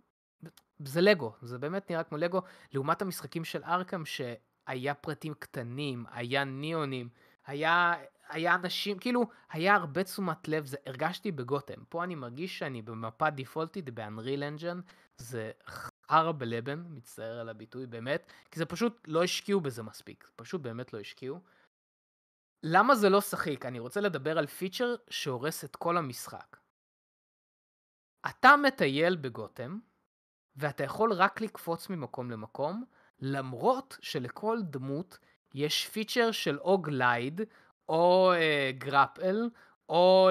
זה 0.84 1.00
לגו, 1.00 1.34
זה 1.42 1.58
באמת 1.58 1.90
נראה 1.90 2.02
כמו 2.02 2.18
לגו, 2.18 2.42
לעומת 2.72 3.02
המשחקים 3.02 3.44
של 3.44 3.64
ארכם 3.64 4.04
שהיה 4.72 4.94
פרטים 4.94 5.34
קטנים, 5.34 6.04
היה 6.10 6.44
ניאונים, 6.44 7.08
היה, 7.46 7.94
היה 8.28 8.54
אנשים, 8.54 8.98
כאילו, 8.98 9.26
היה 9.50 9.74
הרבה 9.74 10.04
תשומת 10.04 10.48
לב, 10.48 10.66
זה 10.66 10.76
הרגשתי 10.86 11.32
בגותם. 11.32 11.84
פה 11.88 12.04
אני 12.04 12.14
מרגיש 12.14 12.58
שאני 12.58 12.82
במפה 12.82 13.30
דיפולטית 13.30 13.90
באנריל 13.90 14.44
אנג'ן, 14.44 14.80
זה 15.16 15.50
חרא 15.66 16.32
בלבן, 16.32 16.84
מצטער 16.88 17.40
על 17.40 17.48
הביטוי, 17.48 17.86
באמת, 17.86 18.32
כי 18.50 18.58
זה 18.58 18.66
פשוט 18.66 19.00
לא 19.06 19.22
השקיעו 19.22 19.60
בזה 19.60 19.82
מספיק, 19.82 20.30
פשוט 20.36 20.60
באמת 20.60 20.92
לא 20.92 21.00
השקיעו. 21.00 21.40
למה 22.62 22.94
זה 22.94 23.08
לא 23.08 23.20
שחיק? 23.20 23.66
אני 23.66 23.78
רוצה 23.78 24.00
לדבר 24.00 24.38
על 24.38 24.46
feature 24.46 24.94
שהורס 25.10 25.64
את 25.64 25.76
כל 25.76 25.96
המשחק. 25.96 26.56
אתה 28.30 28.56
מטייל 28.56 29.16
בגותם, 29.16 29.78
ואתה 30.56 30.84
יכול 30.84 31.12
רק 31.12 31.40
לקפוץ 31.40 31.90
ממקום 31.90 32.30
למקום, 32.30 32.84
למרות 33.22 33.98
שלכל 34.00 34.58
דמות 34.62 35.18
יש 35.54 35.88
feature 35.88 36.30
של 36.30 36.58
או 36.58 36.78
glide, 36.78 37.40
או 37.88 38.32
אה, 38.32 38.70
grapple, 38.78 39.48
או 39.88 40.30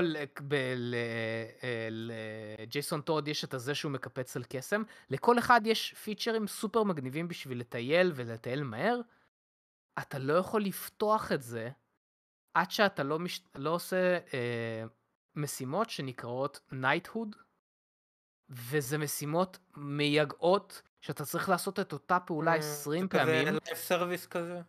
לג'ייסון 1.90 3.02
טוד 3.02 3.28
יש 3.28 3.44
את 3.44 3.54
הזה 3.54 3.76
שהוא 3.76 3.92
מקפץ 3.92 4.36
על 4.36 4.44
קסם. 4.50 4.84
לכל 5.10 5.40
אחד 5.40 5.62
יש 5.66 5.94
פיצ'רים 5.94 6.48
סופר 6.48 6.84
מגניבים 6.84 7.28
בשביל 7.28 7.60
לטייל 7.60 8.12
ולטייל 8.16 8.64
מהר. 8.64 9.02
אתה 10.00 10.20
לא 10.20 10.34
יכול 10.34 10.64
לפתוח 10.64 11.32
את 11.32 11.42
זה 11.42 11.70
עד 12.54 12.72
שאתה 12.72 13.04
לא, 13.04 13.20
מש... 13.20 13.42
לא 13.56 13.70
עושה 13.70 14.18
אה, 14.34 14.84
משימות 15.36 15.90
שנקראות 15.90 16.60
נייטהוד, 16.72 17.36
וזה 18.52 18.98
משימות 18.98 19.58
מייגעות 19.78 20.82
שאתה 21.02 21.26
צריך 21.26 21.50
לעשות 21.50 21.80
את 21.80 21.94
אותה 21.94 22.20
פעולה 22.20 22.54
20 22.54 23.04
אה, 23.04 23.08
זה 23.08 23.10
פעמים. 23.10 23.48
כזה 23.48 23.60
לייב 23.66 23.78
סרוויס 23.78 24.28
כזה. 24.28 24.62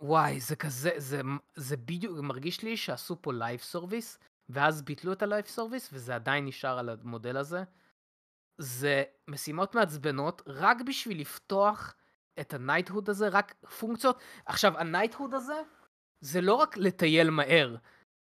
וואי, 0.00 0.40
זה 0.40 0.56
כזה, 0.56 0.90
זה, 0.96 1.20
זה 1.54 1.76
בדיוק, 1.76 2.18
מרגיש 2.18 2.62
לי 2.62 2.76
שעשו 2.76 3.22
פה 3.22 3.32
live 3.32 3.60
service, 3.60 4.18
ואז 4.48 4.82
ביטלו 4.82 5.12
את 5.12 5.22
ה 5.22 5.27
live 5.27 5.46
service, 5.46 5.90
וזה 5.92 6.14
עדיין 6.14 6.44
נשאר 6.44 6.78
על 6.78 6.88
המודל 6.88 7.36
הזה. 7.36 7.64
זה 8.58 9.02
משימות 9.28 9.74
מעצבנות 9.74 10.42
רק 10.46 10.76
בשביל 10.86 11.20
לפתוח 11.20 11.94
את 12.40 12.54
הנייטהוד 12.54 13.10
הזה, 13.10 13.28
רק 13.28 13.54
פונקציות. 13.78 14.20
עכשיו, 14.46 14.78
הנייטהוד 14.78 15.34
הזה, 15.34 15.62
זה 16.20 16.40
לא 16.40 16.54
רק 16.54 16.76
לטייל 16.76 17.30
מהר, 17.30 17.76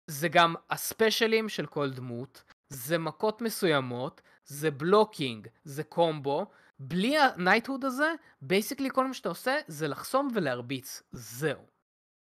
זה 0.07 0.29
גם 0.29 0.55
ה 0.71 0.79
specialים 0.79 1.49
של 1.49 1.67
כל 1.67 1.91
דמות, 1.91 2.43
זה 2.69 2.99
מכות 2.99 3.43
מסוימות, 3.43 4.21
זה 4.47 4.71
blocking, 4.71 5.49
זה 5.65 5.85
קומבו. 5.85 6.47
בלי 6.79 7.19
הנייטהוד 7.19 7.85
הזה, 7.85 8.13
basically 8.43 8.91
כל 8.91 9.07
מה 9.07 9.15
שאתה 9.15 9.29
עושה 9.29 9.57
זה 9.67 9.89
לחסום 9.89 10.29
ולהרביץ. 10.35 11.03
זהו. 11.13 11.61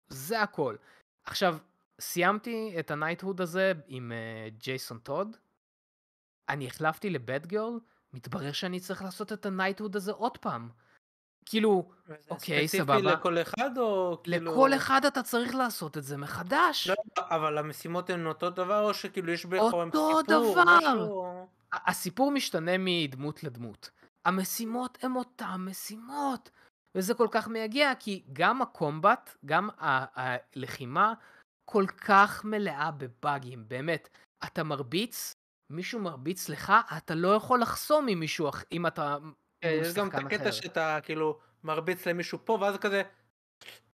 זה 0.08 0.42
הכל. 0.42 0.76
עכשיו, 1.24 1.56
סיימתי 2.00 2.74
את 2.78 2.90
הנייטהוד 2.90 3.40
הזה 3.40 3.72
עם 3.86 4.12
ג'ייסון 4.58 4.96
uh, 4.96 5.00
טוד. 5.00 5.36
אני 6.48 6.66
החלפתי 6.66 7.10
ל 7.10 7.46
Batgirl, 7.46 7.78
מתברר 8.12 8.52
שאני 8.52 8.80
צריך 8.80 9.02
לעשות 9.02 9.32
את 9.32 9.46
הנייטהוד 9.46 9.96
הזה 9.96 10.12
עוד 10.12 10.38
פעם. 10.38 10.68
כאילו, 11.44 11.90
אוקיי, 12.30 12.68
סבבה. 12.68 12.98
ספציפי 12.98 13.14
לכל 13.14 13.38
אחד 13.38 13.78
או 13.78 14.20
כאילו... 14.24 14.52
לכל 14.52 14.74
אחד 14.74 15.04
אתה 15.04 15.22
צריך 15.22 15.54
לעשות 15.54 15.98
את 15.98 16.04
זה 16.04 16.16
מחדש. 16.16 16.88
לא, 16.88 16.94
אבל 17.18 17.58
המשימות 17.58 18.10
הן 18.10 18.26
אותו 18.26 18.50
דבר 18.50 18.82
או 18.84 18.94
שכאילו 18.94 19.32
יש 19.32 19.44
אותו 19.44 19.84
סיפור? 19.84 20.22
דבר. 20.22 20.64
משהו? 20.64 21.46
הסיפור 21.72 22.30
משתנה 22.30 22.72
מדמות 22.78 23.44
לדמות. 23.44 23.90
המשימות 24.24 25.04
הן 25.04 25.16
אותן 25.16 25.56
משימות. 25.58 26.50
וזה 26.94 27.14
כל 27.14 27.28
כך 27.30 27.48
מייגע, 27.48 27.92
כי 27.98 28.22
גם 28.32 28.62
הקומבט, 28.62 29.36
גם 29.46 29.68
הלחימה, 29.78 31.14
כל 31.64 31.86
כך 31.86 32.44
מלאה 32.44 32.90
בבאגים, 32.90 33.68
באמת. 33.68 34.08
אתה 34.44 34.62
מרביץ, 34.62 35.32
מישהו 35.72 36.00
מרביץ 36.00 36.48
לך, 36.48 36.72
אתה 36.96 37.14
לא 37.14 37.34
יכול 37.34 37.60
לחסום 37.60 38.08
עם 38.08 38.20
מישהו, 38.20 38.50
אם 38.72 38.86
אתה... 38.86 39.16
כן, 39.60 39.78
יש 39.80 39.94
גם 39.94 40.08
את 40.08 40.14
הקטע. 40.14 40.52
שאתה 40.52 40.98
כאילו 41.02 41.38
מרביץ 41.64 42.06
למישהו 42.06 42.38
פה 42.44 42.58
ואז 42.60 42.76
כזה, 42.76 43.02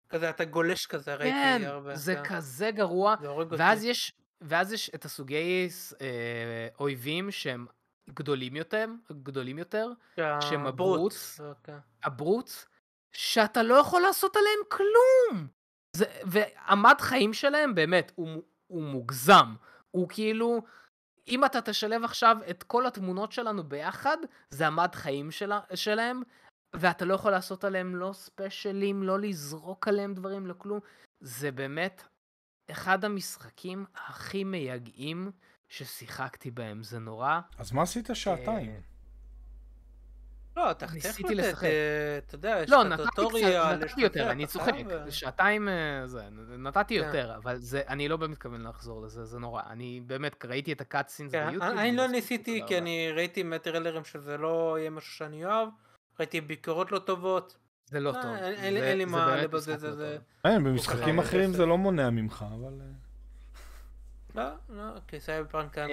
כזה 0.10 0.30
אתה 0.30 0.46
גולש 0.46 0.86
כזה, 0.86 1.16
ראיתי 1.16 1.36
כן, 1.36 1.62
הרבה. 1.66 1.96
זה 1.96 2.16
כן. 2.16 2.24
כזה 2.24 2.72
גרוע. 2.72 3.16
זה 3.22 3.28
הורג 3.28 3.52
אותי. 3.52 3.64
ואז 3.64 3.84
יש, 3.84 4.14
ואז 4.44 4.74
יש 4.74 4.92
את 4.96 5.06
הסוגי 5.06 5.68
אה, 6.02 6.68
אויבים 6.80 7.32
שהם 7.32 7.66
גדולים 8.10 8.56
יותר, 8.56 8.90
גדולים 9.12 9.58
יותר, 9.58 9.92
שהם. 10.16 10.66
הברוטס. 10.66 11.42
אוקיי. 11.42 11.76
הברוטס, 12.04 12.66
שאתה 13.12 13.64
לא 13.64 13.76
יכול 13.76 14.02
לעשות 14.02 14.36
עליהם 14.36 14.60
כלום. 14.70 15.48
זה, 15.96 16.06
והמד 16.26 16.96
חיים 17.02 17.34
שלהם 17.34 17.76
באמת, 17.76 18.12
הוא, 18.16 18.44
הוא 18.68 18.84
מוגזם. 18.84 19.56
הוא 19.92 20.10
כאילו, 20.10 20.62
אם 21.28 21.46
אתה 21.46 21.62
תשלב 21.62 22.04
עכשיו 22.04 22.38
את 22.50 22.64
כל 22.64 22.86
התמונות 22.86 23.32
שלנו 23.32 23.64
ביחד, 23.64 24.18
זה 24.50 24.68
המד 24.68 24.96
חיים 24.96 25.32
שלה, 25.32 25.60
שלהם, 25.76 26.22
ואתה 26.74 27.06
לא 27.06 27.14
יכול 27.14 27.32
לעשות 27.32 27.64
עליהם 27.64 27.96
לא 27.96 28.14
ספיישלים, 28.14 29.04
לא 29.04 29.20
לזרוק 29.20 29.88
עליהם 29.88 30.14
דברים, 30.14 30.48
לא 30.48 30.54
כלום. 30.58 30.80
זה 31.20 31.52
באמת 31.52 32.04
אחד 32.74 33.06
המשחקים 33.06 33.86
הכי 33.96 34.44
מייגעים 34.44 35.32
ששיחקתי 35.70 36.52
בהם. 36.52 36.84
זה 36.84 37.00
נורא. 37.00 37.40
אז 37.58 37.72
מה 37.72 37.82
עשית 37.82 38.10
שעתיים? 38.14 38.82
לא, 40.58 40.72
אתה 40.72 40.88
צריך 40.88 41.20
לתת, 41.22 41.30
לשחק. 41.30 41.64
אה, 41.64 42.18
אתה 42.18 42.36
יודע, 42.36 42.60
יש 42.64 42.70
לא, 42.70 42.82
את 42.82 42.86
יש 42.86 42.92
נתתי 42.92 44.02
יותר, 44.02 44.32
אני 44.32 44.46
צוחק. 44.46 44.74
אה, 44.92 45.12
שעתיים 45.12 45.70
אה, 45.70 46.08
זה, 46.08 46.28
נתתי 46.58 47.00
כן. 47.00 47.06
יותר, 47.06 47.36
אבל 47.36 47.58
זה, 47.58 47.82
אני 47.88 48.08
לא 48.08 48.18
מתכוון 48.18 48.68
לחזור 48.68 49.02
לזה, 49.02 49.26
זה 49.26 49.40
נורא. 49.40 49.62
אני 49.70 50.02
באמת 50.06 50.46
ראיתי 50.46 50.74
את 50.74 50.82
הקאטסינס 50.82 51.32
כן, 51.32 51.42
ביוטיוב. 51.42 51.64
אני 51.64 51.90
אני 51.90 51.98
לא 51.98 52.08
ניסיתי 52.08 52.62
כי. 52.68 52.78
אני 52.78 53.12
ראיתי 53.12 53.44
מהטריילרים 53.44 54.04
שזה 54.04 54.38
לא 54.38 54.76
יהיה 54.80 54.90
משהו 54.90 55.12
שאני 55.12 55.46
אוהב, 55.46 55.70
ראיתי 56.20 56.42
ביקורות 56.42 56.92
לא 56.92 57.00
טובות. 57.00 57.58
זה 57.94 58.00
לא 58.00 58.16
אה, 58.16 58.22
טוב. 58.22 58.32
אין- 58.36 58.78
אין 58.78 58.98
לי- 58.98 59.06
מה 59.06 59.36
לבזבז 59.36 59.84
לא 59.86 59.92
זה. 59.96 60.18
אין, 60.46 60.64
במשחקים 60.64 61.22
כך 61.22 61.28
אחרים. 61.28 61.54
זה 61.54 61.66
לא 61.66 61.78
מונע 61.78 62.10
ממך, 62.10 62.46
אבל... 62.56 62.82
אה, 62.82 62.88
לא, 64.36 64.44
לא, 64.70 65.00
כי 65.08 65.20
סייבר 65.20 65.50
פאנק 65.50 65.78
היה 65.78 65.88
אה, 65.88 65.92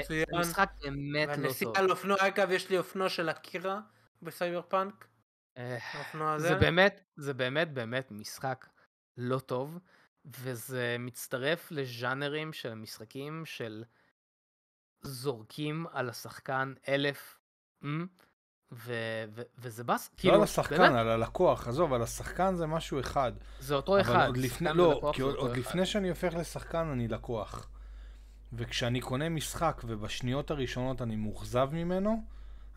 משחק 0.00 0.04
מצוין. 0.04 0.40
משחק 0.40 0.70
באמת 0.82 1.28
לא 1.28 1.34
טוב. 1.34 1.44
והנסיעה 1.44 1.72
על 1.74 1.90
אופנוע, 1.90 2.16
אגב, 2.20 2.50
יש 2.50 2.70
לי 2.70 2.78
אופנוע 2.78 3.08
של 3.08 3.30
אקירה 3.30 3.80
בסייבר 4.22 4.62
פאנק, 4.62 5.06
אה, 5.58 5.78
האופנוע 5.92 6.32
הזה. 6.32 6.48
זה 6.48 6.54
באמת, 6.54 7.00
זה 7.16 7.34
באמת 7.34 7.72
באמת 7.72 8.10
משחק 8.10 8.66
לא 9.16 9.38
טוב, 9.38 9.78
וזה 10.24 10.96
מצטרף 10.98 11.70
לז'אנרים 11.70 12.52
של 12.52 12.74
משחקים 12.74 13.42
של 13.46 13.84
זורקים 15.02 15.86
על 15.92 16.08
השחקן 16.08 16.74
אלף, 16.88 17.38
אמ, 17.84 18.06
ו- 18.72 19.24
ו- 19.34 19.42
וזה 19.58 19.84
באס, 19.84 20.10
לא 20.12 20.20
כאילו, 20.20 20.34
על 20.34 20.42
השחקן, 20.42 20.76
באמת, 20.76 20.92
על 20.92 21.08
הלקוח, 21.08 21.68
עזוב, 21.68 21.92
על 21.92 22.02
השחקן 22.02 22.54
זה 22.54 22.66
משהו 22.66 23.00
אחד. 23.00 23.32
זה 23.60 23.74
אותו 23.74 24.00
אחד. 24.00 24.14
אבל 24.14 24.26
עוד 24.26 24.36
לפני, 24.36 24.70
לא, 24.74 25.12
כי 25.14 25.22
עוד, 25.22 25.34
עוד. 25.34 25.56
לפני 25.56 25.86
שאני 25.86 26.08
הופך 26.08 26.34
לשחקן 26.34 26.86
אני 26.92 27.08
לקוח. 27.08 27.68
וכשאני 28.52 29.00
קונה 29.00 29.28
משחק 29.28 29.82
ובשניות 29.86 30.50
הראשונות 30.50 31.02
אני 31.02 31.16
מאוכזב 31.16 31.68
ממנו, 31.72 32.22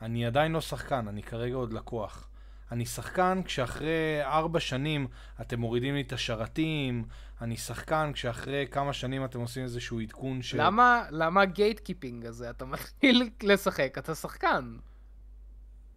אני 0.01 0.25
עדיין 0.25 0.51
לא 0.51 0.61
שחקן, 0.61 1.07
אני 1.07 1.23
כרגע 1.23 1.55
עוד 1.55 1.73
לקוח. 1.73 2.27
אני 2.71 2.85
שחקן 2.85 3.41
כשאחרי 3.45 4.23
ארבע 4.23 4.59
שנים 4.59 5.07
אתם 5.41 5.59
מורידים 5.59 5.95
לי 5.95 6.01
את 6.01 6.13
השרתים, 6.13 7.05
אני 7.41 7.57
שחקן 7.57 8.11
כשאחרי 8.13 8.67
כמה 8.71 8.93
שנים 8.93 9.25
אתם 9.25 9.39
עושים 9.39 9.63
איזשהו 9.63 9.99
עדכון 9.99 10.41
ש... 10.41 10.55
למה, 10.55 11.05
למה 11.09 11.41
ה 11.41 11.79
gatekeeping 11.79 12.25
הזה? 12.25 12.49
אתה 12.49 12.65
מתחיל 12.65 13.29
לשחק, 13.43 13.97
אתה 13.97 14.15
שחקן. 14.15 14.77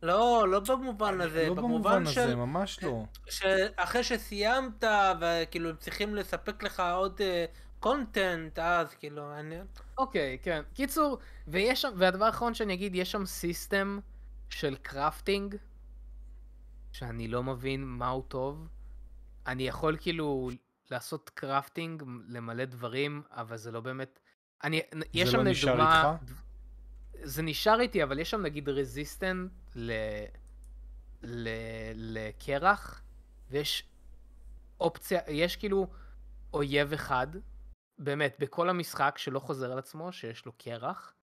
לא, 0.03 0.47
לא 0.49 0.61
במובן 0.61 1.21
הזה, 1.21 1.49
לא 1.49 1.55
במובן 1.55 1.73
במובן 1.73 2.07
של... 2.07 2.21
הזה, 2.21 2.37
ממש 2.37 2.83
לא. 2.83 3.05
שאחרי 3.31 4.05
שסיימת 4.05 4.85
וכאילו 5.21 5.71
הם 5.71 5.77
צריכים 5.77 6.15
לספק 6.15 6.63
לך 6.63 6.83
עוד 6.95 7.21
content 7.81 8.59
אז 8.59 8.95
כאילו 8.95 9.35
אני 9.39 9.57
אוקיי, 9.99 10.39
כן. 10.43 10.63
קיצור, 10.75 11.19
ויש 11.49 11.83
שם, 11.83 11.89
והדבר 11.97 12.25
האחרון 12.25 12.55
שאני 12.55 12.75
אגיד, 12.75 12.95
יש 12.95 13.11
שם 13.13 13.27
system 13.27 13.99
של 14.51 14.77
crafting, 14.83 15.57
שאני 16.93 17.29
לא 17.29 17.43
מבין 17.43 17.85
מהו 17.85 18.23
טוב. 18.23 18.69
אני 19.47 19.69
יכול 19.69 19.97
כאילו 20.01 20.51
לעשות 20.91 21.31
crafting, 21.35 22.03
למלא 22.29 22.65
דברים, 22.65 23.23
אבל 23.31 23.57
זה 23.57 23.71
לא 23.73 23.81
באמת... 23.81 24.19
אני, 24.65 24.83
יש 25.13 25.29
זה 25.29 25.33
שם 25.33 25.39
לא 25.39 25.45
נשאר 25.45 25.75
לדוגמה... 25.75 26.17
איתך? 26.23 26.48
זה 27.23 27.43
נשאר 27.43 27.81
איתי, 27.81 28.03
אבל 28.03 28.19
יש 28.19 28.31
שם 28.31 28.43
נגיד 28.43 28.69
resistant 28.69 29.53
ל... 29.75 29.93
ל... 31.23 31.49
לקרח, 31.95 33.03
ויש 33.51 33.89
אופציה, 34.81 35.21
יש 35.29 35.57
כאילו 35.57 35.87
אויב 36.53 36.93
אחד, 36.93 37.27
באמת, 37.99 38.37
בכל 38.39 38.71
המשחק 38.71 39.15
שלא 39.19 39.39
חוזר 39.39 39.73
על 39.73 39.79
עצמו, 39.79 40.13
שיש 40.13 40.47
לו 40.47 40.53
קרח. 40.53 41.15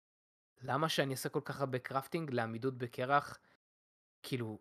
למה 0.61 0.89
שאני 0.89 1.11
אעשה 1.11 1.29
כל 1.29 1.41
כך 1.45 1.59
הרבה 1.59 1.79
crafting 1.79 2.31
לעמידות 2.31 2.77
בקרח? 2.77 3.37
כאילו, 4.23 4.59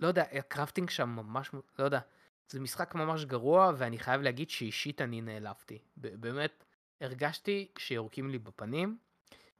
לא 0.00 0.06
יודע, 0.06 0.24
ה 0.32 0.38
crafting 0.38 0.90
שם 0.90 1.08
ממש, 1.08 1.50
לא 1.78 1.84
יודע, 1.84 2.00
זה 2.48 2.60
משחק 2.60 2.94
ממש 2.94 3.24
גרוע, 3.24 3.72
ואני 3.76 3.98
חייב 3.98 4.20
להגיד 4.20 4.50
שאישית 4.50 5.00
אני 5.00 5.20
נעלבתי. 5.20 5.78
באמת, 5.96 6.64
הרגשתי 7.00 7.72
שיורקים 7.78 8.30
לי 8.30 8.38
בפנים, 8.38 8.98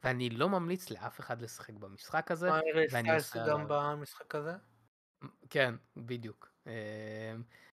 ואני 0.05 0.31
לא 0.31 0.49
ממליץ 0.49 0.91
לאף 0.91 1.21
אחד 1.21 1.43
לשחק 1.43 1.75
במשחק 1.75 2.31
הזה. 2.31 2.51
מה 2.51 2.61
ואני 2.75 2.89
סטיילס 2.89 3.37
גם 3.37 3.65
במשחק 3.69 4.35
הזה 4.35 4.53
כן, 5.51 5.75
בדיוק. 5.97 6.53
אמ, 6.67 6.73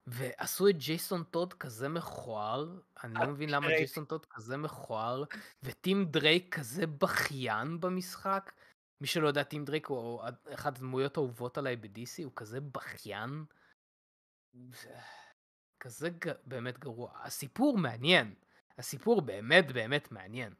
ועשו 0.06 0.68
את 0.68 0.76
ג'ייסון 0.78 1.24
טוד 1.24 1.54
כזה 1.54 1.88
מכוער, 1.88 2.80
אני 3.04 3.14
לא 3.14 3.26
מבין 3.26 3.50
למה. 3.50 3.66
ג'ייסון 3.66 4.04
טוד 4.04 4.26
כזה 4.26 4.56
מכוער, 4.56 5.24
וטים 5.62 6.04
דרייק 6.04 6.54
כזה 6.54 6.86
בכיין 6.86 7.80
במשחק. 7.80 8.52
מי 9.00 9.06
שלא 9.06 9.28
יודע, 9.28 9.42
טים 9.42 9.64
דרייק 9.64 9.86
הוא 9.86 10.22
אחת 10.54 10.76
הדמויות 10.76 11.16
האהובות 11.16 11.58
עליי 11.58 11.76
ב-DC, 11.76 12.24
הוא 12.24 12.32
כזה 12.36 12.60
בכיין. 12.60 13.44
כזה 15.80 16.10
ג- 16.10 16.32
באמת 16.44 16.78
גרוע. 16.78 17.12
הסיפור 17.22 17.78
מעניין. 17.78 18.34
הסיפור 18.78 19.22
באמת 19.22 19.72
באמת 19.72 20.12
מעניין. 20.12 20.54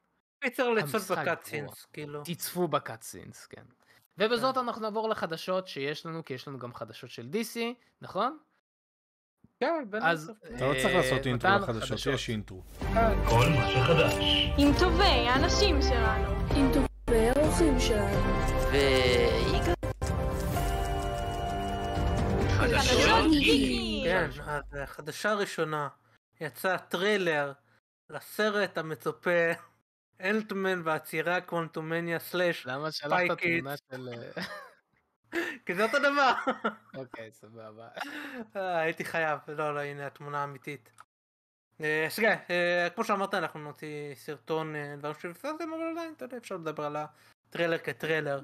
קיצר 0.45 0.71
לצפות 0.71 1.03
ב 1.03 1.10
cutscenes, 1.10 1.87
כאילו. 1.93 2.23
תצפו 2.25 2.69
ב 2.69 2.76
cutscenes, 2.76 3.47
כן. 3.47 3.63
ובזאת 4.19 4.57
אנחנו 4.57 4.83
נעבור 4.83 5.09
לחדשות 5.09 5.69
שיש 5.69 6.07
לנו, 6.07 6.25
כי 6.25 6.35
יש 6.35 6.49
לנו 6.49 6.59
גם 6.59 6.75
חדשות 6.75 7.11
של 7.11 7.29
DC, 7.33 7.59
נכון? 8.03 8.39
כן, 9.61 9.85
בין 9.91 10.03
אז 10.03 10.29
היתר. 10.43 10.57
אתה 10.57 10.69
לא 10.69 10.73
צריך 10.73 10.87
אה, 10.87 10.97
לעשות 10.97 11.27
אינטרו 11.27 11.51
לחדשות, 11.51 11.91
חדשות. 11.91 12.15
יש 12.15 12.31
אינטרו. 12.31 12.63
כל 13.29 13.49
מה 13.49 13.71
שחדש. 13.71 14.25
עם 14.59 14.69
טובי 14.79 15.05
האנשים 15.05 15.83
שלנו. 15.83 16.31
עם 16.57 16.71
טובי 16.73 17.29
האורחים 17.29 17.81
שלנו. 17.81 18.19
ויגאל. 18.71 19.75
חדשות. 22.49 23.31
כן, 24.05 24.29
אז 24.47 24.75
אה, 24.75 24.87
חדשה 24.87 25.35
ראשונה, 25.35 25.89
יצא 26.41 26.77
טריילר 26.77 27.53
לסרט 28.11 28.79
המצופה 28.79 29.53
אנטמן 30.21 30.81
והצרעה 30.85 31.41
קוונטומניה 31.41 32.19
סלאש, 32.19 32.67
למה 32.67 32.93
שלחת. 32.93 33.41
תמונה 33.43 33.75
של... 33.77 34.09
אה, 34.09 34.43
כי 35.67 35.75
זה 35.75 35.85
אותו 35.85 35.99
דבר. 35.99 36.33
אוקיי, 37.01 37.33
סבבה. 37.33 37.89
אה, 38.57 38.79
הייתי 38.79 39.05
חייב, 39.05 39.39
לא, 39.49 39.75
לא, 39.75 39.81
הנה 39.81 40.07
התמונה 40.07 40.39
האמיתית. 40.39 40.93
אה, 41.81 42.07
אז 42.07 42.17
כן, 42.17 42.37
כמו 42.95 43.05
שאמרת, 43.05 43.35
אנחנו 43.35 43.61
נוציא 43.61 44.15
סרטון, 44.15 44.75
דברים 44.99 45.15
שפספסתם, 45.15 45.73
אבל 45.73 45.91
עדיין, 45.93 46.13
אתה 46.17 46.25
יודע, 46.25 46.37
אפשר 46.37 46.57
לדבר 46.57 46.85
על 46.85 46.97
הטריילר 46.97 47.79
כטריילר. 47.79 48.41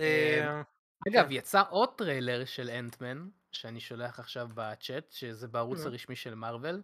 אה, 0.00 0.62
אגב, 1.08 1.26
יצא 1.30 1.62
עוד 1.70 1.88
טריילר 1.96 2.44
של 2.44 2.70
אנטמן, 2.70 3.28
שאני 3.52 3.80
שולח 3.80 4.18
עכשיו 4.18 4.48
בצ'אט, 4.54 5.10
שזה 5.10 5.48
בערוץ 5.48 5.80
נו. 5.80 5.86
הרשמי 5.86 6.16
של 6.16 6.34
מארוול. 6.34 6.82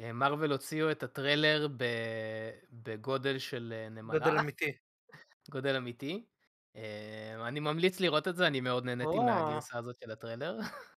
אה, 0.00 0.12
מארוול 0.12 0.52
הוציאו 0.52 0.90
את 0.90 1.02
הטריילר 1.02 1.68
בגודל 2.72 3.38
של 3.38 3.74
אה, 3.76 3.88
נמלה. 3.88 4.18
גודל 4.18 4.38
אמיתי. 4.38 4.72
גודל 5.50 5.76
אמיתי. 5.76 6.26
אה, 6.76 7.48
אני 7.48 7.60
ממליץ 7.60 8.00
לראות 8.00 8.28
את 8.28 8.36
זה, 8.36 8.46
אני 8.46 8.60
מאוד 8.60 8.84
נהניתי. 8.84 9.16
מהגרסה 9.16 9.78
הזאת 9.78 9.96
של 10.04 10.10
הטריילר. 10.10 10.58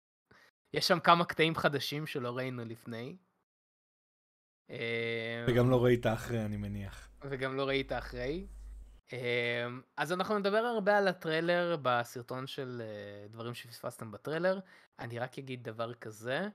יש 0.75 0.89
שם 0.89 1.01
כמה 1.01 1.25
קטעים 1.25 1.55
חדשים 1.55 2.07
שלא 2.07 2.37
ראינו 2.37 2.65
לפני. 2.65 3.17
אה, 4.71 5.45
וגם 5.49 5.71
לא 5.71 5.85
ראית 5.85 6.07
אחרי, 6.07 6.45
אני 6.45 6.57
מניח. 6.57 7.09
וגם 7.25 7.57
לא 7.57 7.65
ראית 7.65 7.93
אחרי. 7.93 8.47
אז 9.97 10.13
אנחנו 10.13 10.39
נדבר 10.39 10.59
הרבה 10.59 10.99
על 10.99 11.09
הטריילר 11.09 11.77
בסרטון 11.83 12.47
של 12.47 12.83
אה, 12.85 13.29
דברים 13.29 13.55
שפספסתם 13.55 14.11
בטריילר. 14.11 14.61
אני 14.99 15.19
רק 15.19 15.39
אגיד 15.39 15.63
דבר 15.63 15.95
כזה, 15.95 16.41
אה, 16.41 16.49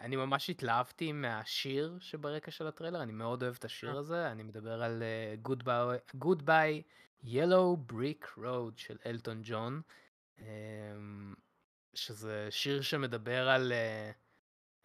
אני 0.00 0.16
ממש 0.16 0.50
התלהבתי 0.50 1.12
מהשיר 1.12 1.98
שברקע 2.00 2.50
של 2.50 2.66
הטריילר, 2.66 3.02
אני 3.02 3.12
מאוד 3.12 3.42
אוהב 3.42 3.54
את 3.58 3.64
השיר 3.64 3.94
אה. 3.94 3.98
הזה, 3.98 4.32
אני 4.32 4.42
מדבר 4.42 4.82
על 4.82 5.02
אה, 5.02 5.34
Goodbye, 5.48 6.24
Goodbye 6.24 6.82
Yellow 7.24 7.92
Brick 7.92 8.38
Road 8.38 8.72
של 8.76 8.96
אלטון 9.06 9.40
ג'ון, 9.44 9.82
אמ, 10.38 11.34
שזה 11.94 12.46
שיר 12.50 12.82
שמדבר 12.82 13.48
על, 13.48 13.72
אה, 13.72 14.10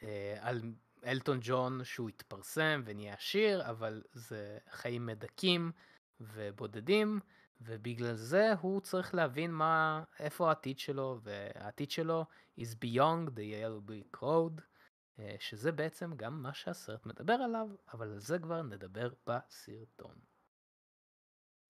אה, 0.04 0.38
על 0.40 0.62
אלטון 1.06 1.40
ג'ון 1.42 1.84
שהוא 1.84 2.10
התפרסם 2.10 2.82
ונהיה 2.86 3.14
עשיר, 3.14 3.70
אבל 3.70 4.02
זה 4.14 4.58
חיים 4.70 5.06
מדכאים 5.06 5.72
ובודדים, 6.20 7.20
ובגלל 7.62 8.16
זה 8.16 8.54
הוא 8.62 8.82
צריך 8.82 9.16
להבין 9.16 9.52
מה, 9.52 10.04
איפה 10.20 10.48
העתיד 10.48 10.80
שלו, 10.80 11.20
והעתיד 11.24 11.92
שלו 11.92 12.26
is 12.58 12.76
beyond 12.76 13.36
the 13.36 13.46
yellow 13.54 13.90
brick 13.90 14.22
road, 14.22 14.62
אה, 15.20 15.36
שזה 15.40 15.72
בעצם 15.72 16.16
גם 16.16 16.44
מה 16.44 16.54
שהסרט 16.54 17.06
מדבר 17.06 17.34
עליו, 17.34 17.68
אבל 17.94 18.12
על 18.12 18.20
זה 18.20 18.40
כבר 18.40 18.62
נדבר 18.62 19.10
בסרטון. 19.28 20.16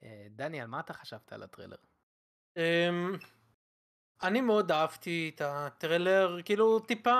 אה, 0.04 0.28
דני, 0.30 0.62
על 0.62 0.68
מה 0.68 0.80
אתה 0.80 0.94
חשבת 0.94 1.34
על 1.34 1.44
הטריילר? 1.44 1.78
אמ, 2.58 3.12
אני 4.24 4.42
מאוד 4.42 4.72
אהבתי 4.72 5.32
את 5.36 5.42
הטריילר, 5.42 6.38
כאילו 6.46 6.80
טיפה 6.80 7.14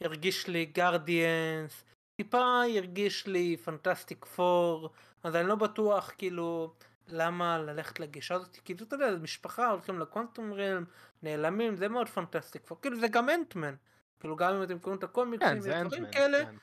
הרגיש 0.00 0.48
לי 0.48 0.66
גרדיאנס, 0.66 1.84
טיפה 2.16 2.62
הרגיש 2.76 3.26
לי 3.26 3.56
פנטסטיק 3.56 4.24
פור, 4.24 4.90
אז 5.22 5.36
אני 5.36 5.48
לא 5.48 5.54
בטוח 5.54 6.10
כאילו 6.18 6.74
למה 7.08 7.58
ללכת 7.58 8.00
לגישה 8.00 8.34
הזאת, 8.34 8.56
כאילו 8.64 8.84
אתה 8.86 8.96
יודע, 8.96 9.16
משפחה 9.22 9.70
הולכים 9.70 9.98
ל 9.98 10.05
Quantum 10.05 10.52
Realm, 10.52 10.84
נעלמים, 11.22 11.76
זה 11.76 11.88
מאוד 11.88 12.08
פנטסטיק 12.08 12.62
כאילו 12.82 13.00
זה 13.00 13.08
גם 13.08 13.30
אנטמן, 13.30 13.74
כאילו 14.20 14.36
גם 14.36 14.54
אם 14.54 14.62
אתם 14.62 14.78
קוראים 14.78 14.98
את 14.98 15.04
הקומיקסים 15.04 15.48
כן, 15.48 15.58
ודברים 15.58 15.80
אנטמן. 15.80 16.12
כאלה, 16.12 16.44
כן. 16.44 16.54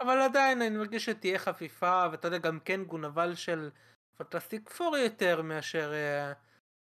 אבל 0.00 0.20
עדיין 0.20 0.62
אני 0.62 0.76
מרגיש 0.76 1.04
שתהיה 1.04 1.38
חפיפה, 1.38 2.06
ואתה 2.10 2.28
יודע, 2.28 2.38
גם 2.38 2.60
כן 2.60 2.84
נבל 2.84 3.34
של 3.34 3.70
פנטסטיק 4.16 4.68
פור 4.68 4.96
יותר 4.96 5.42
מאשר 5.42 5.92
אה, 5.92 6.32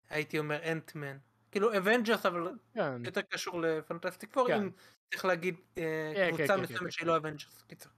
הייתי 0.09 0.39
אומר 0.39 0.71
אנטמן. 0.71 1.17
כאילו 1.51 1.77
אבנג'רס 1.77 2.25
אבל 2.25 2.51
כן. 2.73 3.05
יותר 3.05 3.21
קשור 3.21 3.61
לפנטסטיק 3.61 4.33
פור, 4.33 4.47
כן. 4.47 4.61
אם 4.61 4.69
צריך 5.11 5.25
להגיד 5.25 5.55
אה, 5.77 6.13
כן, 6.15 6.27
קבוצה 6.27 6.47
כן, 6.47 6.55
כן, 6.55 6.61
מסוימת 6.61 6.83
כן, 6.83 6.91
שהיא 6.91 7.05
כן. 7.05 7.07
לא 7.07 7.17
אבנג'רס. 7.17 7.61
קיצר. 7.67 7.89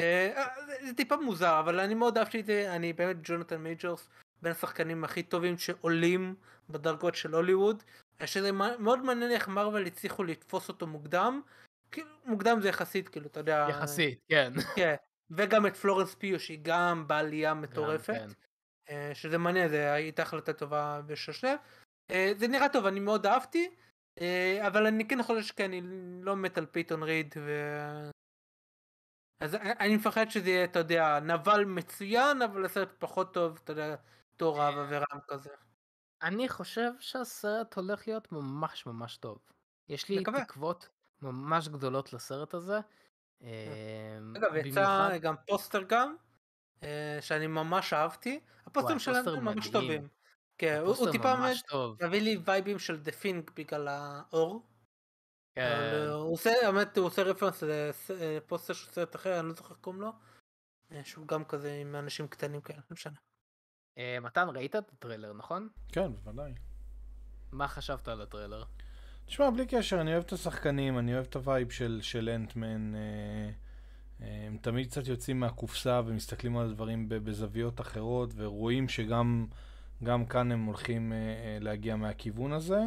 אה, 0.00 0.32
אה, 0.36 0.46
זה- 0.86 0.94
טיפה 0.94 1.16
מוזר, 1.16 1.60
אבל 1.60 1.80
אני 1.80 1.94
מאוד 1.94 2.18
אהבתי 2.18 2.40
את 2.40 2.46
זה, 2.46 2.76
אני 2.76 2.92
באמת 2.92 3.16
ג'ונתן 3.22 3.56
מייג'רס, 3.56 4.08
בין 4.42 4.52
השחקנים 4.52 5.04
הכי 5.04 5.22
טובים 5.22 5.58
שעולים 5.58 6.34
בדרגות 6.70 7.14
של 7.14 7.34
הוליווד, 7.34 7.82
שזה 8.24 8.52
מאוד 8.78 9.02
מעניין 9.04 9.30
איך 9.30 9.48
מארוול 9.48 9.86
הצליחו 9.86 10.24
לתפוס 10.24 10.68
אותו 10.68 10.86
מוקדם, 10.86 11.40
כאילו 11.92 12.08
מוקדם 12.24 12.60
זה 12.60 12.68
יחסית, 12.68 13.08
כאילו, 13.08 13.26
אתה 13.26 13.40
יודע, 13.40 13.66
יחסית, 13.70 14.18
כן. 14.28 14.52
כן, 14.76 14.94
וגם 15.30 15.66
את 15.66 15.76
פלורנס 15.76 16.14
פיו 16.14 16.40
שהיא 16.40 16.58
גם 16.62 17.04
בעלייה 17.06 17.50
גם, 17.50 17.60
מטורפת, 17.60 18.14
כן. 18.14 18.28
אה, 18.90 19.10
שזה 19.14 19.38
מעניין, 19.38 19.68
זה 19.68 19.92
הייתה 19.92 20.22
החלטה 20.22 20.52
טובה 20.52 21.00
בשורה 21.06 21.37
של. 21.37 21.58
זה 22.36 22.48
נראה 22.48 22.68
טוב, 22.68 22.86
אני 22.86 23.00
מאוד 23.00 23.26
אהבתי, 23.26 23.70
אה, 24.20 24.66
אבל 24.66 24.86
אני 24.86 25.08
כן 25.08 25.20
יכול 25.20 25.34
להגיד 25.36 25.52
שאני 25.58 25.82
לא 26.22 26.36
מת 26.36 26.58
על 26.58 26.66
פייטון 26.66 27.02
ריד, 27.02 27.34
ו... 27.36 27.50
אז 29.40 29.54
אני 29.54 29.96
מפחד 29.96 30.30
שזה 30.30 30.50
יהיה, 30.50 30.64
אתה 30.64 30.78
יודע, 30.78 31.20
נבל 31.20 31.64
מצוין, 31.64 32.42
אבל 32.42 32.64
הסרט 32.64 32.88
פחות 32.98 33.34
טוב, 33.34 33.58
אתה 33.64 33.72
יודע, 33.72 33.94
תור 34.36 34.62
אהבה 34.62 34.86
ורעם 34.90 35.20
כזה. 35.28 35.50
אני 36.22 36.48
חושב 36.48 36.90
שהסרט 37.00 37.74
הולך 37.74 38.08
להיות 38.08 38.32
ממש 38.32 38.86
ממש 38.86 39.16
טוב. 39.16 39.38
יש 39.88 40.08
לי 40.08 40.18
מקווה. 40.20 40.44
תקוות 40.44 40.88
ממש 41.22 41.68
גדולות 41.68 42.12
לסרט 42.12 42.54
הזה. 42.54 42.78
אמ, 43.42 43.46
אגב, 44.36 44.56
יצא 44.56 45.18
גם 45.18 45.34
פוסטר 45.46 45.82
גם, 45.82 46.16
אה, 46.82 47.18
שאני 47.20 47.46
ממש 47.46 47.92
אהבתי, 47.92 48.40
הפוסטרים 48.66 49.16
הם 49.38 49.44
ממש. 49.44 49.70
טובים. 49.70 50.08
כן, 50.58 50.80
הוא- 50.86 51.10
טיפה. 51.12 51.34
מביא 52.02 52.20
לי 52.20 52.38
vibeים 52.44 52.78
של 52.78 52.96
the 53.00 53.12
pink 53.12 53.50
בגלל 53.56 53.88
האור. 53.88 54.66
כן. 55.60 56.06
אה, 56.06 56.12
הוא 56.12 56.32
עושה, 56.32 56.50
האמת, 56.66 56.96
הוא 56.98 57.06
עושה 57.06 57.22
reference 57.22 57.62
לפוסטר 58.08 58.72
של 58.72 58.92
סרט 58.92 59.16
אחר, 59.16 59.40
אני 59.40 59.48
לא 59.48 59.54
זוכר 59.54 59.74
קוראים 59.74 60.02
לו. 60.02 60.12
אה, 60.92 61.00
שהוא 61.04 61.26
גם 61.26 61.44
כזה 61.44 61.78
עם 61.82 61.96
אנשים 61.96 62.28
קטנים 62.28 62.60
כאלה, 62.60 62.78
לא 62.78 62.94
משנה. 62.94 63.16
אה, 63.98 64.18
מתן, 64.20 64.48
ראית 64.54 64.76
את 64.76 64.92
הטריילר, 64.92 65.32
נכון? 65.32 65.68
כן, 65.92 66.12
בוודאי. 66.12 66.52
מה 67.52 67.68
חשבת 67.68 68.08
על 68.08 68.20
הטריילר? 68.20 68.64
תשמע, 69.26 69.50
בלי 69.50 69.66
קשר, 69.66 70.00
אני 70.00 70.12
אוהב 70.12 70.24
את 70.24 70.32
השחקנים, 70.32 70.98
אני 70.98 71.14
אוהב 71.14 71.26
את 71.26 71.36
ה 71.36 71.43
vibe 71.43 71.70
של, 71.70 71.98
של 72.02 72.28
אנטמן. 72.28 72.94
אה, 72.94 73.00
אה, 74.22 74.46
הם 74.46 74.56
תמיד 74.56 74.86
קצת 74.90 75.06
יוצאים 75.06 75.40
מהקופסה 75.40 76.00
ומסתכלים 76.06 76.56
על 76.56 76.66
הדברים 76.66 77.08
בזוויות 77.08 77.80
אחרות, 77.80 78.30
ורואים 78.36 78.88
שגם 78.88 79.46
גם 80.02 80.26
כאן 80.26 80.52
הם 80.52 80.64
הולכים 80.64 81.12
אה, 81.12 81.18
אה, 81.18 81.58
להגיע 81.60 81.96
מהכיוון 81.96 82.52
הזה. 82.52 82.80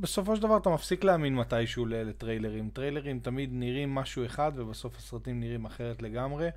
בסופו 0.00 0.36
של 0.36 0.42
דבר 0.42 0.56
אתה 0.56 0.70
מפסיק 0.70 1.04
להאמין 1.04 1.34
מתישהו 1.34 1.86
לטריילרים. 1.86 2.70
טריילרים 2.70 3.20
תמיד 3.20 3.50
נראים 3.52 3.94
משהו 3.94 4.26
אחד 4.26 4.52
ובסוף 4.56 4.96
הסרטים 4.96 5.40
נראים 5.40 5.64
אחרת 5.64 6.02
לגמרי, 6.02 6.48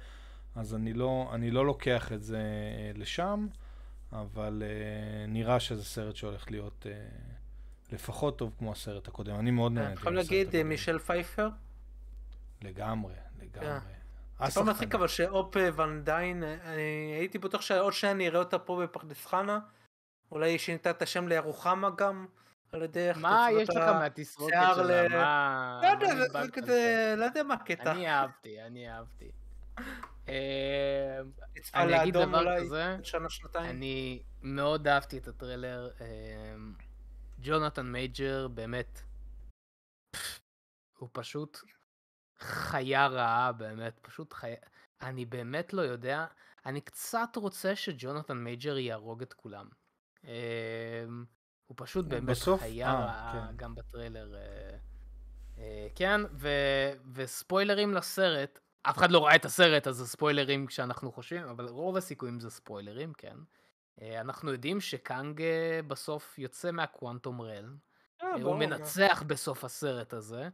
אז 0.56 0.76
אני 0.76 0.94
לא, 0.94 1.30
אני 1.34 1.52
לא 1.52 1.66
לוקח 1.66 2.12
את 2.12 2.24
זה 2.24 2.38
אה, 2.38 2.92
לשם. 2.96 3.48
אבל 4.12 4.64
uh, 4.66 5.30
נראה 5.30 5.60
שזה 5.60 5.84
סרט 5.84 6.16
שהולך 6.16 6.52
להיות 6.52 6.86
uh, 6.86 7.94
לפחות 7.94 8.38
טוב 8.38 8.54
כמו 8.58 8.72
הסרט 8.72 9.08
הקודם. 9.08 9.36
אני 9.36 9.52
מאוד 9.52 9.72
נהניתי 9.72 9.94
יכול 9.94 10.16
מהסרט 10.16 10.32
להגיד. 10.32 10.64
מישל 10.64 11.00
פייפר. 11.00 11.50
לגמרי, 12.62 13.14
לגמרי. 13.42 13.80
טיפה 13.80 14.46
השחקן. 14.46 14.70
מצחיק 14.70 14.96
אבל 14.96 15.08
שאופ 15.08 15.56
ון 15.76 16.04
דיין, 16.04 16.44
אה, 16.44 16.74
אני 16.74 17.16
הייתי 17.20 17.38
בטוח 17.38 17.62
שעוד 17.62 17.94
שניה 17.94 18.12
אני 18.12 18.28
אראה 18.28 18.40
אותה 18.40 18.60
פה 18.60 18.82
בפרדס 18.84 19.26
חנה. 19.26 19.60
אולי 20.32 20.50
היא 20.52 20.58
שינתה 20.58 20.90
את 20.90 21.02
השם 21.02 21.28
לירוחמה 21.28 21.90
גם, 21.98 22.26
על 22.76 22.84
ידי 22.84 23.10
איך 23.10 23.18
מה 23.18 23.48
יש 23.52 23.70
לך 23.70 23.78
מהתסרוקת 23.78 24.54
שלה? 24.76 25.08
מה... 25.10 25.80
לא 25.84 25.88
יודע, 25.88 26.16
זה- 26.16 26.52
כזה, 26.52 27.14
לא 27.18 27.26
יודע 27.26 27.44
מה 27.44 27.54
הקטע. 27.54 27.92
אני 27.92 28.10
אהבתי, 28.10 28.62
אני 28.62 28.90
אהבתי. 28.92 29.32
אה, 30.30 31.20
אני 31.74 32.02
אגיד 32.04 32.14
דבר 32.14 32.58
כזה. 32.60 32.98
אני 33.70 34.24
מאוד 34.42 34.88
אהבתי 34.88 35.18
את 35.18 35.28
הטריילר. 35.28 35.90
אה, 36.02 36.56
ג'ונתן 37.42 37.86
מייג'ר 37.86 38.48
באמת, 38.48 39.02
הוא 40.98 41.10
פשוט 41.12 41.58
חיה 42.40 43.08
רעה 43.08 43.52
באמת, 43.52 44.00
פשוט 44.02 44.34
חיה... 44.34 44.56
אני 45.02 45.26
באמת 45.26 45.74
לא 45.74 45.82
יודע, 45.82 46.26
אני 46.66 46.82
קצת 46.82 47.30
רוצה 47.36 47.76
שג'ונתן 47.76 48.38
מייג'רס 48.38 48.78
יהרוג 48.78 49.22
את 49.22 49.34
כולם. 49.34 49.70
הוא 51.66 51.76
פשוט 51.78 52.06
באמת 52.06 52.30
בסוף? 52.30 52.62
חיה 52.62 52.88
אה, 52.88 53.06
רעה 53.06 53.48
כן. 53.50 53.56
גם 53.56 53.76
בטריילר. 53.76 54.36
אה, 54.36 54.78
אה, 55.58 55.88
כן, 55.96 56.22
ו... 56.34 56.50
וספוילרים 57.14 57.94
לסרט, 57.94 58.60
אף 58.90 58.98
אחד 58.98 59.12
לא 59.12 59.26
ראה 59.26 59.36
את 59.36 59.46
הסרט, 59.46 59.88
אז 59.88 59.96
זה 59.96 60.08
ספוילרים 60.08 60.66
כשאנחנו 60.68 61.12
חושבים, 61.12 61.44
אבל 61.44 61.66
רוב 61.66 61.98
הסיכויים 61.98 62.40
זה 62.40 62.50
ספוילרים, 62.50 63.14
כן. 63.14 63.38
אה, 64.02 64.22
אנחנו 64.22 64.52
יודעים 64.52 64.82
שקאנג 64.82 65.42
אה, 65.42 65.80
בסוף 65.88 66.40
יוצא 66.40 66.72
מה 66.72 66.87
Quantum 66.87 67.42
Realm. 67.42 67.78
אה, 68.24 68.32
הוא 68.32 68.42
ברור, 68.42 68.58
מה. 68.58 68.66
מנצח 68.66 69.24
בסוף 69.28 69.64
הסרט 69.64 70.14
הזה, 70.14 70.50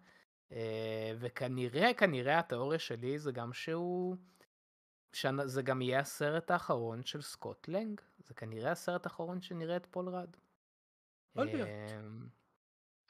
אה, 0.51 1.13
וכנראה, 1.19 1.93
כנראה 1.93 2.39
התיאוריה 2.39 2.79
שלי 2.79 3.19
זה 3.19 3.31
גם 3.31 3.53
שהוא... 3.53 4.15
שזה 5.13 5.61
גם 5.61 5.81
יהיה 5.81 5.99
הסרט 5.99 6.51
האחרון 6.51 7.03
של 7.03 7.21
סקוט 7.21 7.67
לנג. 7.67 8.01
זה 8.23 8.33
כנראה 8.33 8.71
הסרט 8.71 9.05
האחרון 9.05 9.41
שנראה 9.41 9.75
את 9.75 9.85
פול 9.91 10.09
רד. 10.09 10.35
יכול 11.35 11.45
להיות. 11.45 11.69
אמ, 11.69 12.25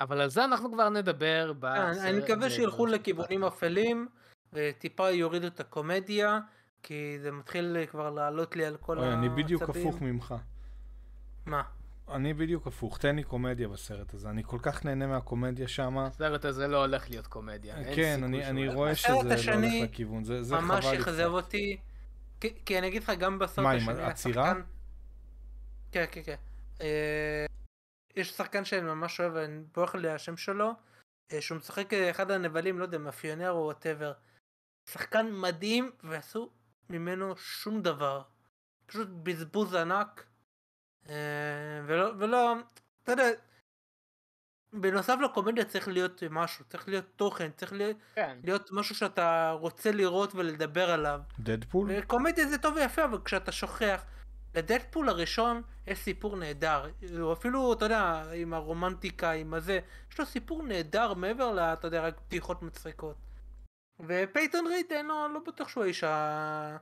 אבל 0.02 0.22
על 0.22 0.30
זה 0.30 0.44
אנחנו 0.46 0.72
כבר 0.72 0.90
נדבר 0.90 1.48
אה, 1.50 1.54
בסרט. 1.54 2.06
אני 2.06 2.20
מקווה 2.20 2.50
שילכו 2.50 2.86
לכיוונים. 2.86 3.44
אפלים, 3.44 4.08
וטיפה 4.54 5.10
יורידו 5.12 5.48
את 5.48 5.60
הקומדיה, 5.60 6.40
כי 6.84 7.18
זה 7.22 7.32
מתחיל 7.32 7.78
כבר 7.90 8.10
לעלות 8.10 8.56
לי 8.56 8.66
על 8.66 8.78
כל 8.78 8.98
אוי, 9.00 9.14
אני 9.14 9.30
בדיוק 9.30 9.62
העצבים. 9.62 9.88
הפוך 9.88 10.02
ממך. 10.02 10.36
מה? 11.46 11.62
אני 12.12 12.34
בדיוק 12.34 12.68
הפוך, 12.68 12.98
תן 12.98 13.16
לי 13.16 13.24
קומדיה 13.24 13.68
בסרט 13.68 14.14
הזה, 14.14 14.30
אני 14.30 14.44
כל 14.46 14.58
כך 14.62 14.86
נהנה 14.86 15.08
מהקומדיה 15.08 15.68
שם. 15.68 15.98
הסרט 15.98 16.46
הזה 16.46 16.68
לא 16.68 16.78
הולך 16.86 17.10
להיות 17.10 17.28
קומדיה. 17.28 17.78
אין 17.78 17.96
כן, 17.96 18.24
אני, 18.24 18.46
אני 18.46 18.68
רואה 18.68 18.92
הסרט 18.92 19.20
שזה 19.20 19.30
לא 19.30 19.34
השני 19.34 19.80
הולך 19.80 19.90
לכיוון, 19.92 20.24
זה, 20.24 20.44
זה 20.44 20.56
ממש 20.56 20.86
חבל 20.86 20.96
לי 20.96 21.02
אכזב 21.02 21.14
קצת. 21.24 21.26
אותי. 21.32 21.78
כי, 22.40 22.54
כי 22.66 22.80
אני 22.80 22.88
אגיד 22.88 23.04
לך, 23.04 23.12
גם 23.20 23.40
בסרט 23.40 23.64
מה, 23.64 23.72
עם 23.72 23.78
השני, 23.90 24.04
הצרעה? 24.04 24.44
השחקן- 24.52 24.62
כן, 25.92 26.06
כן, 26.12 26.22
כן. 26.26 26.36
יש 28.16 28.32
שחקן 28.32 28.66
שאני 28.66 28.82
ממש 28.82 29.20
אוהב, 29.20 29.36
אני 29.36 29.64
בורח 29.76 29.96
לי 29.96 30.10
השם 30.10 30.38
שלו, 30.38 30.72
אה, 31.32 31.42
שהוא 31.42 31.58
משחק 31.58 31.94
אה, 31.94 32.12
אחד 32.12 32.32
הנבלים, 32.32 32.80
לא 32.80 32.84
יודע, 32.84 32.98
מאפיונר 32.98 33.52
או 33.52 33.64
whatever. 33.64 34.14
שחקן 34.90 35.32
מדהים, 35.32 35.92
ועשו 36.04 36.50
ממנו 36.90 37.38
שום 37.38 37.82
דבר. 37.82 38.22
פשוט 38.86 39.08
בזבוז 39.24 39.76
ענק. 39.76 40.26
אה, 41.10 41.82
ולא, 41.86 42.12
ולא, 42.18 42.56
אתה 43.04 43.12
יודע, 43.12 43.30
בנוסף 44.74 45.16
לקומדיה 45.24 45.66
צריך 45.66 45.88
להיות 45.88 46.24
משהו, 46.30 46.66
צריך 46.66 46.88
להיות 46.88 47.06
תוכן, 47.16 47.52
צריך 47.52 47.74
להיות, 47.74 47.98
כן. 48.16 48.38
להיות 48.44 48.70
משהו 48.72 48.96
שאתה 48.96 49.52
רוצה 49.52 49.92
לראות 49.92 50.36
ולדבר 50.36 50.90
עליו. 50.92 51.20
דדפול? 51.40 51.92
וקומדיה 51.92 52.48
זה 52.48 52.58
טוב 52.58 52.76
ויפה, 52.76 53.06
אבל 53.06 53.18
כשאתה 53.26 53.52
שוכח, 53.52 54.06
לדדפול 54.56 55.10
הראשון 55.10 55.62
יש 55.88 56.00
סיפור 56.00 56.38
נהדר. 56.38 56.90
הוא 57.20 57.34
אפילו, 57.34 57.74
אתה 57.74 57.86
יודע, 57.86 58.24
עם 58.36 58.54
הרומנטיקה, 58.54 59.32
עם 59.32 59.54
הזה, 59.54 59.80
יש 60.12 60.20
לו 60.20 60.26
סיפור 60.26 60.64
נהדר 60.64 61.14
מעבר 61.14 61.52
ל, 61.54 61.60
אתה 61.60 61.88
יודע, 61.88 62.02
רק 62.08 62.22
בדיחות 62.28 62.62
מצחיקות. 62.64 63.16
ופייטון 64.00 64.68
ריד, 64.68 64.86
אין 64.92 65.08
לו, 65.08 65.28
לא 65.34 65.40
בטוח 65.48 65.70
שהוא 65.70 65.84
האיש 65.84 66.04
ה... 66.04 66.78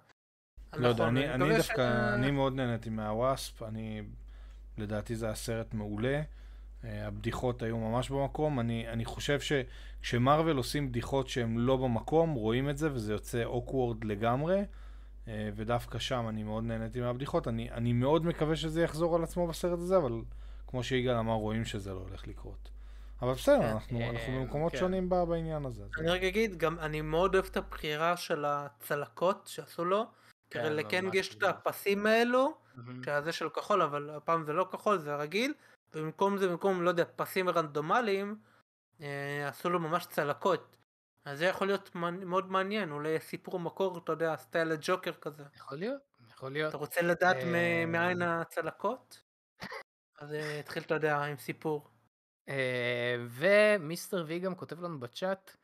לא 0.74 0.88
יודע, 0.88 1.08
אני, 1.08 1.30
אני 1.30 1.44
מקווה 1.44 1.58
דווקא, 1.58 1.76
ש- 1.76 2.14
אני 2.14 2.32
מאוד 2.32 2.54
נהניתי 2.54 2.90
מה 2.90 3.11
Wasp, 3.11 3.64
אני, 3.64 4.02
לדעתי 4.78 5.16
זה 5.16 5.26
היה 5.26 5.36
סרט 5.36 5.74
מעולה. 5.74 6.22
אה, 6.84 7.08
הבדיחות 7.08 7.62
היו 7.62 7.78
ממש 7.78 8.10
במקום. 8.10 8.60
אני, 8.60 8.88
אני 8.88 9.06
חושב 9.06 9.40
שכשמרוויל 9.40 10.58
עושים 10.58 10.90
בדיחות 10.90 11.30
שהן 11.30 11.58
לא 11.58 11.78
במקום, 11.78 12.34
רואים 12.34 12.70
את 12.70 12.78
זה 12.78 12.94
וזה 12.94 13.14
יוצא 13.14 13.44
awkward 13.44 14.04
לגמרי. 14.04 14.62
אה, 15.30 15.50
ודווקא 15.56 16.00
שם 16.00 16.26
אני 16.30 16.44
מאוד 16.44 16.64
נהניתי 16.64 17.02
מהבדיחות. 17.02 17.48
אני, 17.48 17.72
אני 17.72 17.94
מאוד 17.94 18.26
מקווה 18.26 18.56
שזה 18.56 18.82
יחזור 18.82 19.16
על 19.16 19.24
עצמו 19.24 19.48
בסרט 19.48 19.80
הזה, 19.80 19.98
אבל 19.98 20.22
כמו 20.68 20.84
שיגאל 20.84 21.16
אמר, 21.16 21.34
רואים 21.34 21.66
שזה 21.66 21.94
לא 21.94 22.00
הולך 22.00 22.28
לקרות. 22.28 22.70
אבל 23.22 23.34
בסדר, 23.34 23.60
כן, 23.60 23.66
אנחנו, 23.66 24.00
אה, 24.00 24.10
אנחנו 24.10 24.34
במקומות 24.34 24.72
כן. 24.72 24.78
שונים 24.78 25.10
בעניין 25.10 25.66
הזה. 25.66 25.84
אני 26.00 26.10
רק 26.10 26.24
אגיד, 26.24 26.58
גם 26.58 26.80
אני 26.80 27.02
מאוד 27.02 27.36
אוהב 27.36 27.46
את 27.46 27.58
הבחירה 27.58 28.18
של 28.18 28.46
הצלקות 28.46 29.48
שעשו 29.48 29.86
לו. 29.86 30.06
כן, 30.50 30.74
לקנג 30.74 31.04
ממש 31.04 31.16
יש 31.16 31.36
את 31.36 31.44
ממש. 31.44 31.54
הפסים 31.58 32.06
האלו. 32.06 32.54
שזה 33.06 33.32
של 33.32 33.50
כחול, 33.50 33.82
אבל 33.82 34.10
הפעם 34.10 34.44
זה 34.44 34.54
לא 34.54 34.68
כחול, 34.72 34.98
זה 34.98 35.16
רגיל, 35.16 35.54
ובמקום 35.94 36.38
זה, 36.38 36.48
במקום, 36.48 36.82
לא 36.82 36.90
יודע, 36.90 37.04
פסים 37.16 37.50
רנדומליים, 37.50 38.36
אה, 39.02 39.48
עשו 39.48 39.70
לו 39.70 39.80
ממש 39.80 40.06
צלקות. 40.06 40.76
אז 41.26 41.38
זה 41.38 41.46
יכול 41.46 41.68
להיות 41.68 41.96
מאוד 41.96 42.52
מעניין, 42.52 42.92
אולי 42.92 43.20
סיפור 43.20 43.60
מקור, 43.60 43.98
אתה 43.98 44.12
יודע, 44.12 44.36
סטייל 44.38 44.72
הג'וקר 44.72 45.14
כזה. 45.14 45.44
יכול 45.56 45.78
להיות, 45.78 46.02
יכול 46.30 46.52
להיות. 46.52 46.70
אתה 46.70 46.78
רוצה 46.78 47.02
לדעת 47.02 47.36
אה, 47.36 47.86
מאין 47.88 48.22
הצלקות? 48.22 49.22
אז 50.20 50.34
אה, 50.34 50.60
התחיל, 50.60 50.84
אתה 50.84 50.94
יודע, 50.94 51.18
עם 51.18 51.38
סיפור. 51.38 51.90
אה, 52.50 53.16
ומיסטר 53.30 54.24
וי 54.28 54.40
גם 54.40 54.56
כותב 54.56 54.82
לנו 54.82 55.00
בצ'אט, 55.00 55.56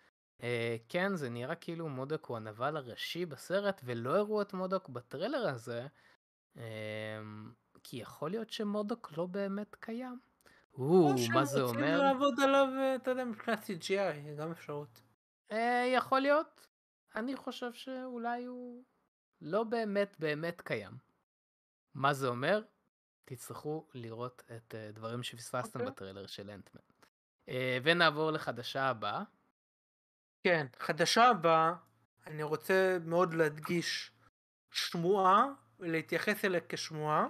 אה, 0.44 0.78
כן, 0.90 1.16
זה 1.16 1.30
נראה 1.30 1.56
כאילו 1.56 1.90
מודוק 1.90 2.26
הוא 2.26 2.38
הנבל 2.38 2.78
הראשי 2.78 3.26
בסרט, 3.26 3.82
ולא 3.86 4.18
הראו 4.18 4.42
את 4.42 4.54
מודוק 4.54 4.90
בטריילר 4.90 5.48
הזה, 5.50 5.88
אה, 6.58 6.64
כי 7.84 7.98
יכול 7.98 8.30
להיות 8.32 8.50
שמודוק 8.50 9.12
לא 9.18 9.26
באמת 9.26 9.76
קיים. 9.76 10.20
או, 10.78 11.12
או 11.12 11.18
שהם 11.18 11.34
מה 11.34 11.46
זה 11.46 11.62
רוצים 11.62 11.80
אומר? 11.80 12.02
לעבוד 12.02 12.40
עליו, 12.44 12.68
אה, 12.78 12.96
אתה 12.96 13.12
יודע, 13.12 13.24
מבחינת 13.26 13.64
CGI, 13.64 14.40
גם 14.40 14.52
אפשרות. 14.52 15.02
אה, 15.52 15.86
יכול 15.96 16.20
להיות. 16.20 16.68
אני 17.16 17.36
חושב 17.36 17.74
שאולי 17.74 18.46
הוא 18.46 18.84
לא 19.42 19.64
באמת 19.64 20.16
באמת 20.20 20.62
קיים. 20.62 20.98
מה 21.94 22.14
זה 22.14 22.28
אומר? 22.28 22.62
תצטרכו 23.26 23.88
לראות 23.94 24.44
את 24.56 24.76
אה, 24.76 24.92
דברים 24.92 25.24
שפספסתם 25.24 25.80
אוקיי. 25.80 25.92
בטריילר 25.92 26.28
של 26.28 26.50
אנטמן. 26.50 26.82
אה, 27.50 27.78
ונעבור 27.84 28.32
לחדשה 28.32 28.84
הבאה. 28.84 29.24
כן, 30.44 30.68
חדשה 30.80 31.30
הבאה, 31.30 31.74
אני 32.28 32.44
רוצה 32.44 32.98
מאוד 33.06 33.34
להדגיש 33.34 34.12
שמועה, 34.72 35.46
ולהתייחס 35.80 36.46
אליה 36.46 36.62
כשמועה. 36.70 37.28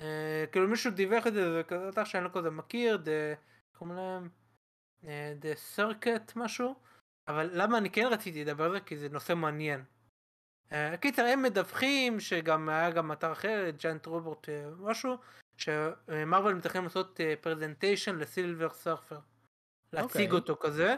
אה, 0.00 0.44
כאילו 0.52 0.68
מישהו 0.68 0.90
דיווח 0.90 1.26
את 1.26 1.32
זה, 1.34 1.52
זה 1.52 1.62
כזה 1.62 2.04
שאני 2.04 2.24
לא 2.24 2.30
כזה 2.34 2.50
מכיר, 2.50 2.96
דה, 2.96 3.10
קוראים 3.72 3.96
להם? 3.96 4.28
The 5.40 5.76
Circuit 5.76 6.32
משהו, 6.36 6.74
אבל 7.28 7.50
למה 7.52 7.78
אני 7.78 7.90
כן 7.90 8.06
רציתי 8.10 8.44
לדבר 8.44 8.64
על 8.64 8.72
זה? 8.72 8.80
כי 8.80 8.96
זה 8.96 9.08
נושא 9.08 9.34
מעניין. 9.34 9.84
אה, 10.72 10.96
קיצר, 10.96 11.22
הם 11.22 11.42
מדווחים 11.42 12.20
שגם 12.20 12.68
היה 12.68 12.90
גם 12.90 13.12
אתר 13.12 13.32
אחר, 13.32 13.70
Giant 13.78 14.06
Robot 14.06 14.48
משהו, 14.78 15.16
שמרוויל 15.56 16.54
מתכנן 16.54 16.84
לעשות 16.84 17.20
presentation 17.40 18.16
ל 18.16 18.24
Silver 18.24 18.70
Surfer. 18.70 19.18
להציג 19.92 20.32
אוקיי. 20.32 20.38
אותו 20.38 20.56
כזה, 20.60 20.96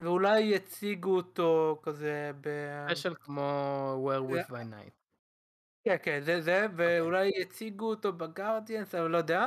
ואולי 0.00 0.40
יציגו 0.40 1.16
אותו 1.16 1.80
כזה 1.82 2.30
ב... 2.40 2.48
ספיישל 2.84 3.14
כמו 3.14 4.10
Werewolf 4.10 4.50
by 4.50 4.54
Night. 4.54 4.92
כן, 5.84 5.96
כן, 6.02 6.20
זה 6.20 6.40
זה, 6.40 6.66
ואולי 6.76 7.30
יציגו 7.36 7.90
אותו 7.90 8.12
ב 8.12 8.20
Guardians, 8.20 8.94
אבל 8.94 9.10
לא 9.10 9.16
יודע. 9.16 9.46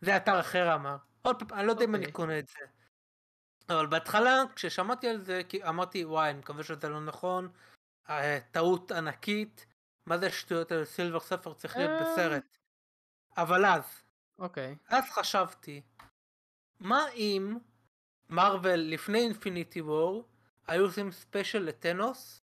זה 0.00 0.16
אתר 0.16 0.40
אחר 0.40 0.74
אמר. 0.74 0.96
עוד 1.22 1.42
פעם, 1.42 1.58
אני 1.58 1.66
לא 1.66 1.72
יודע 1.72 1.84
אם 1.84 1.94
אני 1.94 2.00
אוקיי. 2.00 2.12
קונה 2.12 2.38
את 2.38 2.48
זה. 2.48 2.77
אבל 3.68 3.86
בהתחלה, 3.86 4.42
כששמעתי 4.54 5.08
על 5.08 5.20
זה, 5.20 5.42
כי 5.48 5.64
אמרתי, 5.64 6.04
וואי, 6.04 6.30
אני 6.30 6.38
מקווה 6.38 6.64
שזה 6.64 6.88
לא 6.88 7.00
נכון. 7.00 7.48
אה, 8.08 8.38
טעות 8.50 8.92
ענקית. 8.92 9.66
מה 10.06 10.18
זה 10.18 10.26
השטויות 10.26 10.72
האלה? 10.72 10.84
Silver 10.84 11.20
Surfer 11.20 11.54
צריך 11.54 11.76
להיות 11.76 11.90
אה. 11.90 12.12
בסרט. 12.12 12.58
אבל 13.36 13.66
אז, 13.66 14.02
אוקיי. 14.38 14.76
אז 14.88 15.04
חשבתי, 15.10 15.82
מה 16.80 17.08
אם 17.10 17.56
מרוויל 18.28 18.80
לפני 18.80 19.18
Infinity 19.18 19.80
War 19.80 20.28
היו 20.66 20.84
עושים 20.84 21.12
ספיישל 21.12 21.58
לתאנוס, 21.58 22.42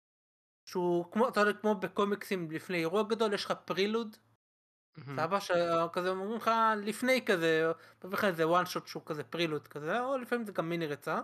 שהוא 0.65 1.11
כמו, 1.11 1.29
אתה 1.29 1.39
יודע, 1.39 1.53
כמו 1.53 1.75
בקומיקסים 1.75 2.51
לפני 2.51 2.77
אירוע 2.77 3.03
גדול, 3.03 3.33
יש 3.33 3.45
לך 3.45 3.53
prelude, 3.65 4.17
סבבה, 4.99 5.39
שכזה 5.41 6.09
אומרים 6.09 6.35
לך 6.35 6.51
לפני 6.77 7.25
כזה, 7.25 7.71
מביא 8.03 8.17
איזה 8.23 8.47
one 8.47 8.65
shot 8.65 8.87
שהוא 8.87 9.03
כזה 9.05 9.23
prelude 9.23 9.67
כזה, 9.67 9.99
או 9.99 10.17
לפעמים 10.17 10.45
זה 10.45 10.51
גם 10.51 10.69
מיני 10.69 10.87
ריצה, 10.87 11.21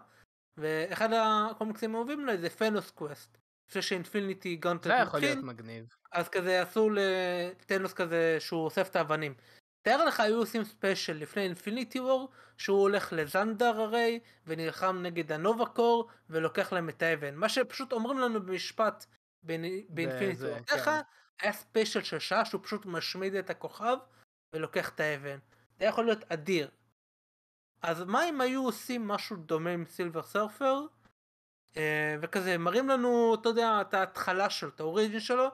ואחד 0.57 1.09
הקומיקסים 1.13 1.95
האהובים 1.95 2.19
עליי 2.19 2.37
זה 2.37 2.49
Thanos 2.49 2.91
Quest, 2.91 3.37
לפני 3.69 3.81
ש 3.81 3.96
Infinity 3.96 4.55
Gauntlet 4.55 4.97
זה 4.97 5.03
יכול 5.03 5.19
להיות 5.19 5.37
מתחיל, 5.37 5.49
מגניב. 5.49 5.85
אז 6.11 6.29
כזה 6.29 6.61
עשו 6.61 6.89
לתאנוס 6.89 7.93
כזה 7.93 8.37
שהוא 8.39 8.65
אוסף 8.65 8.89
את 8.89 8.95
האבנים. 8.95 9.33
תאר 9.81 10.05
לך 10.05 10.19
היו 10.19 10.37
עושים 10.37 10.63
ספיישל 10.63 11.13
לפני 11.13 11.43
Infinity 11.43 11.99
War 11.99 12.29
שהוא 12.57 12.81
הולך 12.81 13.13
לזנדר 13.13 13.81
הרי 13.81 14.19
ונלחם 14.47 14.99
נגד 15.01 15.31
ה 15.31 15.38
Nova 15.38 15.65
Corps 15.65 16.09
ולוקח 16.29 16.73
להם 16.73 16.89
את 16.89 17.01
האבן 17.01 17.35
מה 17.35 17.49
שפשוט 17.49 17.93
אומרים 17.93 18.19
לנו 18.19 18.41
במשפט 18.45 19.05
באינ- 19.45 19.85
ב 19.89 19.95
Infinity 19.95 20.43
War. 20.45 20.59
כן. 20.65 21.01
היה 21.39 21.53
ספיישל 21.53 22.03
של 22.03 22.19
שעה 22.19 22.45
שהוא 22.45 22.63
פשוט 22.63 22.85
משמיד 22.85 23.35
את 23.35 23.49
הכוכב 23.49 23.97
ולוקח 24.53 24.89
את 24.89 24.99
האבן. 24.99 25.39
זה 25.79 25.85
יכול 25.85 26.05
להיות 26.05 26.31
אדיר. 26.31 26.69
אז 27.81 28.03
מה 28.03 28.29
אם 28.29 28.41
היו 28.41 28.63
עושים 28.63 29.07
משהו 29.07 29.35
דומה 29.35 29.69
עם 29.69 29.85
Silver 29.85 30.23
Surfer 30.23 30.85
אה, 31.77 32.15
וכזה 32.21 32.57
מראים 32.57 32.89
לנו, 32.89 33.35
אתה 33.41 33.49
יודע, 33.49 33.81
את 33.81 33.93
ההתחלה 33.93 34.49
שלו, 34.49 34.69
את 34.69 34.79
ה 34.79 34.85
origin 34.85 35.19
שלו, 35.19 35.47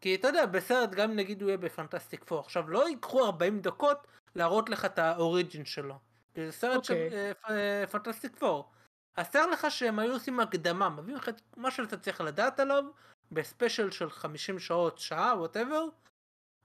כי 0.00 0.14
אתה 0.14 0.28
יודע, 0.28 0.46
בסרט 0.46 0.90
גם 0.90 1.16
נגיד 1.16 1.42
הוא 1.42 1.48
יהיה 1.48 1.58
ב 1.58 1.65
Fantastic 1.65 2.24
Four, 2.24 2.40
עכשיו 2.40 2.70
לא 2.70 2.88
ייקחו 2.88 3.24
40 3.24 3.60
דקות 3.60 4.06
להראות 4.34 4.68
לך 4.68 4.84
את 4.84 4.98
ה 4.98 5.07
origin 5.07 5.64
שלו, 5.64 5.98
כי 6.34 6.46
זה 6.46 6.52
סרט 6.52 6.84
של 6.84 6.94
אוקיי. 6.94 7.32
אה, 7.50 7.80
אה, 7.80 7.86
Fantastic 7.86 8.36
Four. 8.36 8.70
אז 9.16 9.30
תאר 9.30 9.46
לך 9.46 9.66
שהם 9.70 9.98
היו 9.98 10.12
עושים 10.12 10.40
הקדמה, 10.40 10.88
מביאים 10.88 11.18
לך 11.18 11.28
את 11.28 11.40
מה 11.56 11.70
שאתה 11.70 11.96
צריך 11.96 12.20
לדעת 12.20 12.60
עליו, 12.60 12.84
בספיישל 13.32 13.90
של 13.90 14.10
50 14.10 14.58
שעות, 14.58 14.98
שעה, 14.98 15.34
whatever, 15.38 15.84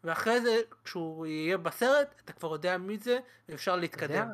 ואחרי 0.03 0.41
זה, 0.41 0.61
כשהוא 0.83 1.25
יהיה 1.25 1.57
בסרט, 1.57 2.21
אתה 2.25 2.33
כבר 2.33 2.51
יודע 2.53 2.77
מי 2.77 2.97
זה, 2.97 3.19
ואפשר 3.49 3.71
אתה 3.71 3.77
יודע- 3.77 3.81
להתקדם. 3.81 4.31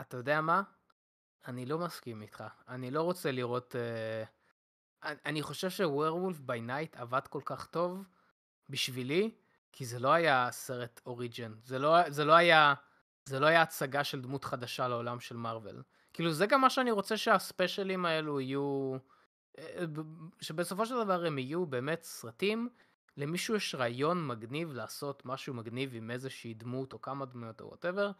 אתה 0.00 0.16
יודע 0.16 0.40
מה? 0.40 0.62
אני 1.46 1.66
לא 1.66 1.78
מסכים 1.78 2.22
איתך. 2.22 2.44
אני 2.68 2.90
לא 2.90 3.02
רוצה 3.02 3.32
לראות... 3.32 3.76
אה, 3.76 4.24
אני- 5.10 5.18
אני 5.26 5.42
חושב 5.42 5.70
ש 5.70 5.84
Werewolf 5.84 6.38
by 6.40 6.60
Night 6.60 6.96
עבד 6.96 7.26
כל 7.26 7.40
כך 7.44 7.66
טוב 7.66 8.04
בשבילי, 8.68 9.30
כי 9.72 9.84
זה 9.86 9.98
לא 9.98 10.12
היה 10.12 10.48
סרט 10.50 11.00
origin. 11.06 11.54
זה 11.64 11.78
לא, 11.78 12.10
זה 12.10 12.24
לא 12.24 12.32
היה... 12.32 12.74
זה 13.24 13.40
לא 13.40 13.46
היה 13.46 13.62
הצגה 13.62 14.04
של 14.04 14.20
דמות 14.20 14.44
חדשה 14.44 14.88
לעולם 14.88 15.20
של 15.20 15.36
מארוול. 15.36 15.82
כאילו 16.12 16.32
זה 16.32 16.46
גם 16.46 16.60
מה 16.60 16.70
שאני 16.70 16.90
רוצה 16.90 17.16
שהספיישלים 17.16 18.06
האלו 18.06 18.40
יהיו... 18.40 18.96
אה, 19.58 19.86
ב- 19.86 20.02
שבסופו 20.40 20.86
של 20.86 21.04
דבר 21.04 21.24
הם 21.24 21.38
יהיו 21.38 21.66
באמת 21.66 22.02
סרטים. 22.02 22.68
למישהו 23.16 23.56
יש 23.56 23.74
רעיון 23.74 24.26
מגניב 24.26 24.72
לעשות 24.72 25.26
משהו 25.26 25.54
מגניב 25.54 25.90
עם 25.94 26.10
איזושהי 26.10 26.54
דמות 26.54 26.92
או 26.92 27.02
כמה 27.02 27.26
דמויות 27.26 27.60
או 27.60 27.66
whatever. 27.66 28.10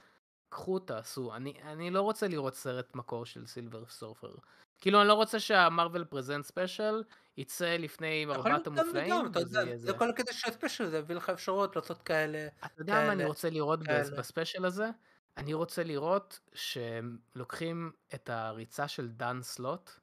קחו 0.48 0.78
תעשו. 0.78 1.34
אני, 1.34 1.54
אני 1.62 1.90
לא 1.90 2.02
רוצה 2.02 2.28
לראות 2.28 2.54
סרט 2.54 2.94
מקור 2.94 3.26
של 3.26 3.46
Silver 3.46 3.86
Surfer. 3.86 4.34
כאילו 4.80 5.00
אני 5.00 5.08
לא 5.08 5.14
רוצה 5.14 5.40
שה 5.40 5.62
Marvel 5.62 6.04
present 6.04 6.44
special 6.44 7.02
יצא 7.36 7.76
לפני 7.76 8.26
ארבעת 8.30 8.68
גם 8.68 8.78
המופלאים. 8.78 9.26
אתה 9.26 9.38
וזה 9.38 9.58
יודע, 9.58 9.68
יהיה 9.68 9.78
זה 9.78 9.92
כל 9.92 10.10
הקטע 10.10 10.32
של 10.32 10.50
הספיישל, 10.50 10.86
זה 10.86 10.98
יביא 10.98 11.16
לך 11.16 11.30
אפשרות 11.30 11.76
לעשות 11.76 12.02
כאלה. 12.02 12.48
אתה 12.58 12.82
יודע 12.82 12.92
מה 13.06 13.12
אני 13.12 13.24
רוצה 13.24 13.50
לראות. 13.50 13.80
בספיישל 14.18 14.64
הזה? 14.64 14.90
אני 15.36 15.54
רוצה 15.54 15.84
לראות 15.84 16.40
שהם 16.54 17.18
לוקחים 17.34 17.92
את 18.14 18.30
הריצה 18.30 18.88
של 18.88 19.08
דן 19.08 19.38
סלוט, 19.42 19.90
אה, 19.90 19.94
אה, 19.94 20.00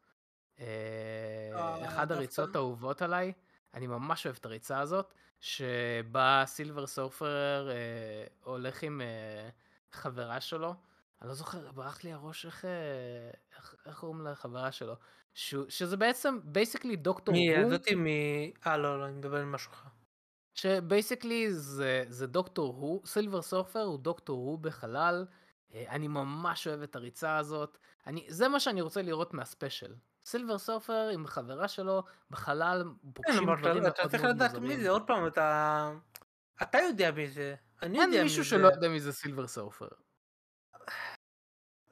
אחד 1.85 2.07
דווקא? 2.07 2.13
הריצות 2.13 2.55
האהובות 2.55 3.01
עליי, 3.01 3.33
אני 3.73 3.87
ממש 3.87 4.25
אוהב 4.25 4.37
את 4.39 4.45
הריצה 4.45 4.79
הזאת, 4.79 5.13
שבה 5.39 6.43
Silver 6.45 6.87
Surfer 6.87 7.69
אה, 7.71 7.75
הולך 8.43 8.83
עם 8.83 9.01
אה, 9.01 9.49
חברה 9.91 10.41
שלו, 10.41 10.75
אני 11.21 11.29
לא 11.29 11.35
זוכר, 11.35 11.71
ברח 11.71 12.03
לי 12.03 12.13
הראש 12.13 12.45
איך, 12.45 12.65
אה, 12.65 12.69
איך, 13.57 13.75
איך 13.85 13.99
קוראים 13.99 14.21
לחברה 14.21 14.71
שלו, 14.71 14.95
שזה 15.33 15.97
בעצם 15.97 16.39
basically 16.43 16.95
דוקטור 16.95 17.33
מי, 17.33 17.57
הוא. 17.57 17.69
זאתי 17.69 17.95
מ... 17.95 18.05
אה, 18.67 18.77
לא, 18.77 18.99
לא, 18.99 19.05
אני 19.05 19.13
מדבר 19.13 19.37
על 19.37 19.45
משהו 19.45 19.71
אחר. 19.71 19.89
ש 20.53 20.72
basically 20.72 21.53
זה, 21.53 22.05
זה 22.09 22.27
Doctor 22.27 22.75
Who, 22.75 23.05
Silver 23.05 23.41
Surfer 23.41 23.81
הוא 23.81 23.99
Doctor 23.99 24.37
Who 24.37 24.59
בחלל, 24.59 25.25
אה, 25.73 25.85
אני 25.89 26.07
ממש 26.07 26.67
אוהב 26.67 26.81
את 26.81 26.95
הריצה 26.95 27.37
הזאת, 27.37 27.77
אני, 28.07 28.25
זה 28.27 28.47
מה 28.47 28.59
שאני 28.59 28.81
רוצה 28.81 29.01
לראות 29.01 29.33
מהספיישל. 29.33 29.95
סילבר 30.25 30.57
סורפר 30.57 31.09
עם 31.13 31.27
חברה 31.27 31.67
שלו 31.67 32.03
בחלל 32.29 32.83
כן, 32.83 33.11
פוגשים 33.13 33.43
דברים 33.43 33.83
מאוד 33.83 33.93
אתה 33.99 34.09
צריך 34.09 34.23
לדעת 34.23 34.53
מי 34.53 34.59
מוזרים. 34.59 34.81
זה, 34.81 34.89
עוד 34.89 35.03
פעם, 35.07 35.27
אתה... 35.27 35.91
אתה 36.61 36.77
יודע 36.77 37.11
מי 37.11 37.27
זה, 37.27 37.55
אני 37.81 37.97
יודע 37.97 38.03
אין 38.03 38.17
מי 38.17 38.23
מישהו 38.23 38.43
זה. 38.43 38.49
שלא 38.49 38.67
יודע 38.67 38.89
מי 38.89 38.99
זה 38.99 39.13
Silver 39.13 39.47
Surfer. 39.47 39.87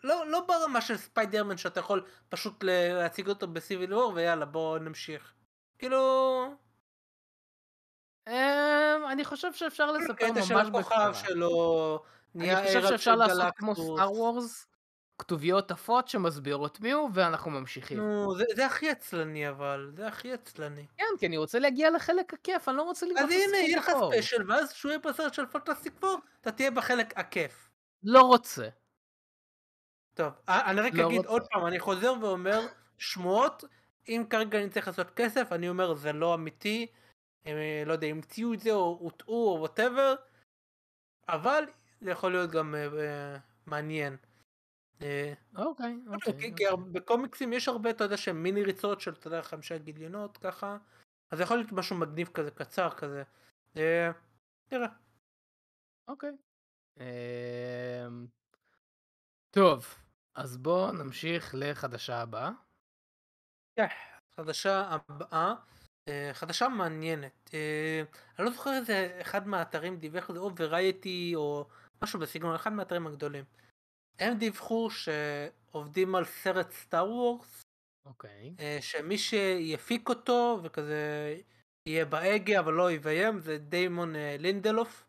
לא, 0.04 0.28
לא 0.28 0.46
ברמה 0.48 0.82
של 0.82 0.98
ספיידרמן 0.98 1.58
שאתה 1.58 1.80
יכול 1.80 2.06
פשוט 2.30 2.64
להציג 2.64 3.30
אותו 3.30 3.48
ב 3.48 3.55
Civil 3.55 3.94
War 3.94 4.14
ויאללה 4.16 4.46
בוא 4.46 4.80
נמשיך. 4.80 5.34
כאילו... 5.80 6.46
אמ, 8.28 9.06
אני 9.12 9.26
חושב 9.26 9.54
שאפשר 9.54 9.92
לספר 9.92 10.32
ממש 10.32 11.24
נהיה 12.36 12.60
אני 12.60 12.68
חושב 12.68 12.88
שאפשר 12.88 13.16
לעשות 13.16 13.54
כמו. 13.56 13.76
Star 13.76 14.12
Wars, 14.12 14.68
כתוביות 15.18 15.72
עפות 15.72 16.08
שמסבירות 16.08 16.80
מי 16.80 16.92
הוא 16.92 17.10
ואנחנו 17.14 17.52
ממשיכים. 17.52 17.98
נו, 17.98 18.36
זה, 18.38 18.44
זה 18.56 18.66
הכי 18.66 18.90
עצלני 18.90 19.50
אבל, 19.50 19.92
זה 19.96 20.08
הכי 20.08 20.34
עצלני. 20.34 20.86
כן, 20.98 21.06
כי 21.20 21.28
אני 21.28 21.38
רוצה 21.38 21.60
להגיע 21.60 21.92
לחלק 21.92 22.34
הכיף, 22.34 22.70
אני 22.70 22.78
לא 22.78 22.84
רוצה 22.84 23.06
לראות 23.06 23.20
אז 23.20 23.26
את 23.26 23.32
הנה, 23.32 23.44
הסרט 23.44 23.54
יהיה 23.54 23.78
לך. 23.78 23.92
ספיישל, 24.08 24.52
ואז 24.52 24.74
כשהוא 24.74 24.90
יהיה 24.90 25.00
בסרט 25.00 25.34
של 25.34 25.46
Fantastic 25.46 25.94
Four, 26.00 26.20
אתה 26.42 26.52
תהיה 26.52 26.72
בחלק 26.72 27.18
הכיף. 27.18 27.70
לא 28.04 28.22
רוצה. 28.22 28.70
טוב, 30.14 30.34
אה, 30.50 30.72
אני 30.72 30.82
רק 30.82 30.94
לא 30.94 31.08
אגיד 31.08 31.18
רוצה. 31.18 31.30
עוד 31.30 31.44
פעם, 31.52 31.66
אני 31.66 31.80
חוזר 31.80 32.14
ואומר, 32.22 32.60
שמועות, 32.98 33.64
אם 34.08 34.24
כרגע 34.30 34.60
אני 34.60 34.70
צריך 34.70 34.88
לעשות 34.88 35.10
כסף, 35.10 35.52
אני 35.52 35.70
אומר 35.70 35.94
זה 35.94 36.14
לא 36.14 36.36
אמיתי, 36.36 36.88
הם, 37.46 37.58
אה, 37.58 37.84
לא 37.86 37.94
יודע, 37.94 38.08
המציאו 38.08 38.54
את 38.54 38.60
זה 38.60 38.72
או 38.72 38.98
הוטעו 39.02 39.54
או 39.54 39.60
וואטאבר, 39.60 40.16
אבל 41.30 41.64
זה 42.02 42.12
יכול 42.12 42.32
להיות 42.32 42.52
גם 42.52 42.76
אה, 42.76 43.38
מעניין. 43.66 44.18
אה, 45.02 45.34
אוקיי, 45.56 45.96
כי- 46.22 46.30
אוקיי. 46.32 46.54
כי 46.58 46.68
הר- 46.68 46.76
בקומיקסים 46.76 47.54
יש 47.54 47.68
הרבה, 47.68 47.90
אתה 47.90 48.04
יודע, 48.04 48.18
שהם 48.18 48.44
מיני 48.44 48.64
ריצות 48.64 49.02
של, 49.02 49.12
אתה 49.14 49.28
יודע, 49.28 49.42
חמישה 49.42 49.78
גיליונות 49.78 50.38
ככה, 50.38 50.78
אז 51.32 51.40
יכול 51.40 51.58
להיות 51.58 51.72
משהו 51.72 51.96
מגניב 51.98 52.28
כזה, 52.34 52.52
קצר 52.52 52.90
כזה. 52.90 53.24
אה, 53.78 54.12
נראה. 54.72 54.88
אוקיי. 56.08 56.32
אמ, 57.00 58.28
טוב, 59.52 59.96
אז 60.36 60.58
בואו 60.58 60.92
נמשיך 60.92 61.52
לחדשה 61.58 62.22
הבאה. 62.22 62.52
חדשה 64.36 64.82
הבאה, 64.90 65.54
אה, 66.08 66.30
חדשה 66.34 66.68
מעניינת. 66.70 67.50
אה, 67.54 68.04
אני 68.40 68.46
לא 68.46 68.52
זוכר 68.52 68.74
איזה 68.74 69.18
אחד 69.22 69.48
מהאתרים 69.48 69.98
דיווח 69.98 70.32
זה, 70.34 70.40
או 70.40 70.52
וריאטי 70.58 71.32
או 71.36 71.68
משהו 72.04 72.20
בסגנון, 72.20 72.56
אחד 72.56 72.74
מהאתרים 72.74 73.08
הגדולים. 73.08 73.46
הם 74.20 74.38
דיווחו 74.38 74.90
שעובדים 74.90 76.16
על 76.16 76.26
סרט 76.26 76.72
סטאר 76.72 77.10
וורס, 77.10 77.62
אוקיי. 78.06 78.54
אה, 78.60 78.78
שמי 78.82 79.18
שיפיק 79.18 80.10
אותו 80.10 80.60
וכזה 80.64 81.36
יהיה 81.86 82.06
בהגה 82.06 82.60
אבל 82.60 82.74
לא 82.74 82.92
יביים 82.92 83.40
זה 83.40 83.58
דיימון 83.58 84.16
אה, 84.16 84.36
לינדלוף. 84.40 85.06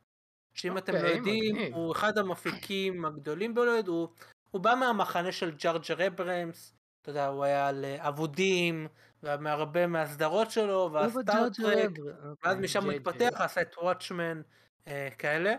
שאם 0.55 0.79
אתם 0.79 0.93
לא 0.93 0.99
אוקיי, 0.99 1.17
יודעים 1.17 1.55
מגניב. 1.55 1.75
הוא 1.75 1.93
אחד 1.93 2.19
המפיקים 2.19 3.05
הגדולים 3.05 3.55
בהוליווד, 3.55 3.89
הוא, 3.89 4.09
הוא 4.51 4.61
בא 4.61 4.75
מהמחנה 4.81 5.33
של 5.33 5.51
ג'יי 5.51 5.79
ג'יי 5.79 6.07
אברמס, 6.07 6.75
אתה 7.03 7.11
יודע 7.11 7.27
הוא 7.27 7.45
היה 7.45 7.69
על 7.69 7.85
אה, 7.85 8.09
אבודים 8.09 8.89
והרבה 9.23 9.87
מהסדרות 9.87 10.51
שלו 10.51 10.91
וה 10.93 11.11
Star 11.11 11.49
Trek 11.57 11.91
ואז 12.45 12.57
משם 12.57 12.85
הוא 12.85 12.93
התפתח 12.93 13.41
עשה 13.41 13.61
את 13.61 13.75
Watchmen 13.83 14.43
כאלה. 15.19 15.55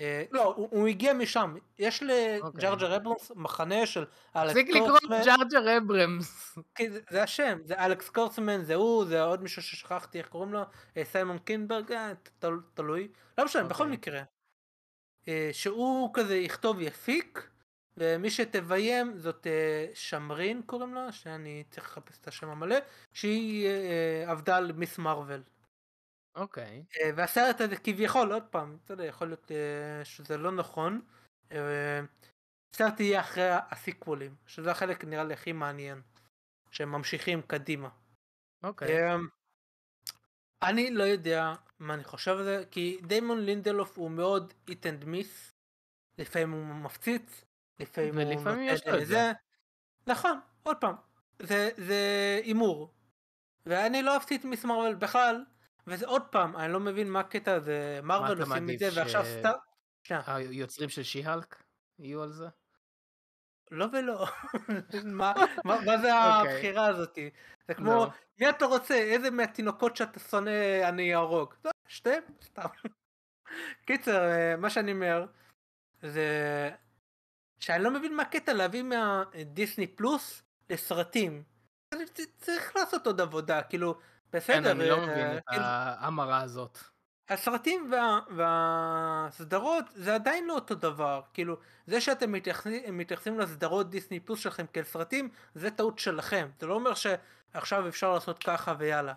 אה, 0.00 0.24
לא 0.30 0.54
הוא, 0.56 0.88
הגיע 0.88 1.12
משם 1.12 1.54
יש 1.78 2.02
לג'יי 2.02 2.54
ג'יי 2.54 2.96
אברמס 2.96 3.32
מחנה 3.34 3.86
של 3.86 4.04
אלכס 4.36 4.52
תפסיק 4.52 4.68
לקרוא 4.68 4.88
קורצמן. 4.88 5.20
ג'יי 5.24 5.50
ג'יי 5.50 5.76
אברמס. 5.76 6.58
זה, 7.10 7.22
השם, 7.22 7.58
זה 7.64 7.74
אלכס 7.84 8.08
קורצמן, 8.08 8.64
זה 8.64 8.74
הוא, 8.74 9.04
זה 9.04 9.22
עוד 9.22 9.42
מישהו 9.42 9.62
ששכחתי 9.62 10.18
איך 10.18 10.28
קוראים 10.28 10.52
לו, 10.52 10.60
אה, 10.96 11.04
סיימון 11.04 11.38
קינברג, 11.38 11.92
אה, 11.92 12.12
תל, 12.38 12.54
תלוי, 12.74 13.08
לא 13.38 13.44
משנה, 13.44 13.64
בכל 13.64 13.82
אוקיי. 13.82 13.96
מקרה. 13.96 14.22
שהוא 15.52 16.10
כזה 16.14 16.36
יכתוב 16.36 16.80
יפיק, 16.80 17.48
ומי 17.96 18.30
שתביים 18.30 19.18
זאת 19.18 19.46
שמרין 19.94 20.62
קוראים 20.66 20.94
לה, 20.94 21.12
שאני 21.12 21.64
צריך 21.70 21.86
לחפש 21.86 22.18
את 22.18 22.28
השם 22.28 22.48
המלא, 22.48 22.76
שהיא 23.12 23.68
עבדה 24.26 24.56
על 24.56 24.72
מיס 24.72 24.98
מרוויל. 24.98 25.42
אוקיי. 26.34 26.84
אה, 27.00 27.10
והסרט 27.16 27.60
הזה 27.60 27.76
כביכול, 27.76 28.32
עוד 28.32 28.42
פעם, 28.50 28.78
אתה 28.84 28.92
יודע, 28.92 29.04
יכול 29.04 29.28
להיות 29.28 29.52
אה, 29.52 30.04
שזה 30.04 30.38
לא 30.38 30.52
נכון. 30.52 31.00
אה, 31.52 32.00
הסרט 32.74 33.00
יהיה 33.00 33.20
אחרי 33.20 33.48
הסיקוולים, 33.50 34.34
שזה 34.46 34.70
החלק 34.70 35.04
נראה 35.04 35.24
לי 35.24 35.34
הכי 35.34 35.52
מעניין. 35.52 36.02
שהם 36.70 36.92
ממשיכים 36.92 37.42
קדימה. 37.42 37.88
אוקיי. 38.62 39.14
אמ, 39.14 39.28
אני 40.62 40.90
לא 40.90 41.02
יודע 41.02 41.52
מה 41.78 41.94
אני 41.94 42.04
חושב 42.04 42.30
על 42.30 42.44
זה, 42.44 42.64
כי 42.70 43.00
דיימון 43.02 43.40
לינדלוף 43.40 43.98
הוא 43.98 44.10
מאוד 44.10 44.54
hit 44.68 44.86
and 44.86 45.04
miss. 45.04 45.54
לפעמים 46.18 46.50
הוא 46.50 46.64
מפציץ, 46.64 47.44
לפעמים 47.80 48.18
הוא 48.18 48.22
ולפעמים 48.22 48.68
יש 48.68 48.86
לו 48.86 49.02
את. 49.02 49.06
זה. 49.06 49.32
נכון, 50.06 50.40
עוד 50.62 50.76
פעם, 50.80 50.94
זה 51.38 51.70
זה 51.76 52.40
הימור. 52.44 52.94
ואני 53.66 54.02
לא 54.02 54.14
אהבתי 54.14 54.36
את 54.36 54.44
Ms. 54.44 54.64
Marvel 54.64 54.94
בכלל, 54.94 55.44
וזה 55.90 56.06
עוד 56.06 56.22
פעם, 56.30 56.56
אני 56.56 56.72
לא 56.72 56.80
מבין 56.80 57.10
מה 57.10 57.20
הקטע 57.20 57.54
הזה, 57.54 58.00
מרוויל 58.02 58.40
עושים 58.40 58.70
את 58.70 58.78
זה, 58.78 58.88
ועכשיו 58.96 59.24
ש- 59.24 59.28
סטאר... 59.28 59.52
שנייה, 60.02 60.22
היוצרים 60.26 60.88
של 60.88 61.02
She-Hulk 61.02 61.62
יהיו 61.98 62.22
על 62.22 62.32
זה? 62.32 62.48
לא 63.70 63.86
ולא. 63.92 64.26
מה 65.04 65.32
מה- 65.64 65.80
מה 65.86 65.98
זה 65.98 66.08
אוקיי. 66.18 66.54
הבחירה 66.54 66.86
הזאתי? 66.86 67.30
זה 67.68 67.74
כמו. 67.74 68.06
מי 68.40 68.48
אתה 68.50 68.64
רוצה? 68.64 68.94
איזה 68.94 69.30
מהתינוקות 69.30 69.96
שאתה 69.96 70.20
שונא 70.20 70.50
אני 70.88 71.14
אהרוג? 71.14 71.54
לא, 71.64 71.70
שתיהם, 71.88 72.22
סתם. 72.42 72.66
קיצר, 73.86 74.24
אה, 74.28 74.56
מה 74.56 74.70
שאני 74.70 74.92
אומר, 74.92 75.26
זה 76.02 76.24
שאני 77.60 77.84
לא 77.84 77.90
מבין 77.90 78.16
מה 78.16 78.22
הקטע 78.22 78.52
להביא 78.52 78.82
מהדיסני 78.82 79.86
פלוס 79.86 80.42
לסרטים. 80.70 81.42
צריך 82.38 82.76
לעשות 82.76 83.06
עוד 83.06 83.20
עבודה, 83.20 83.62
כאילו, 83.62 83.98
בסדר. 84.32 84.70
אני 84.70 84.88
לא 84.88 84.94
אה, 84.94 85.06
מבין 85.06 85.36
את 85.36 85.42
כאילו, 85.48 85.62
ההמרה 85.64 86.40
הזאת. 86.40 86.78
הסרטים 87.28 87.92
וה, 87.92 88.20
והסדרות 88.36 89.84
זה 89.94 90.14
עדיין 90.14 90.46
לא 90.46 90.54
אותו 90.54 90.74
דבר, 90.74 91.20
כאילו 91.34 91.56
זה 91.86 92.00
שאתם 92.00 92.32
מתייחסים, 92.32 92.98
מתייחסים 92.98 93.40
לסדרות 93.40 93.90
דיסני 93.90 94.20
פלוס 94.20 94.40
שלכם 94.40 94.66
כאל 94.66 94.84
סרטים 94.84 95.28
זה 95.54 95.70
טעות 95.70 95.98
שלכם, 95.98 96.48
זה 96.60 96.66
לא 96.66 96.74
אומר 96.74 96.92
שעכשיו 96.94 97.88
אפשר 97.88 98.14
לעשות 98.14 98.44
ככה 98.44 98.74
ויאללה. 98.78 99.14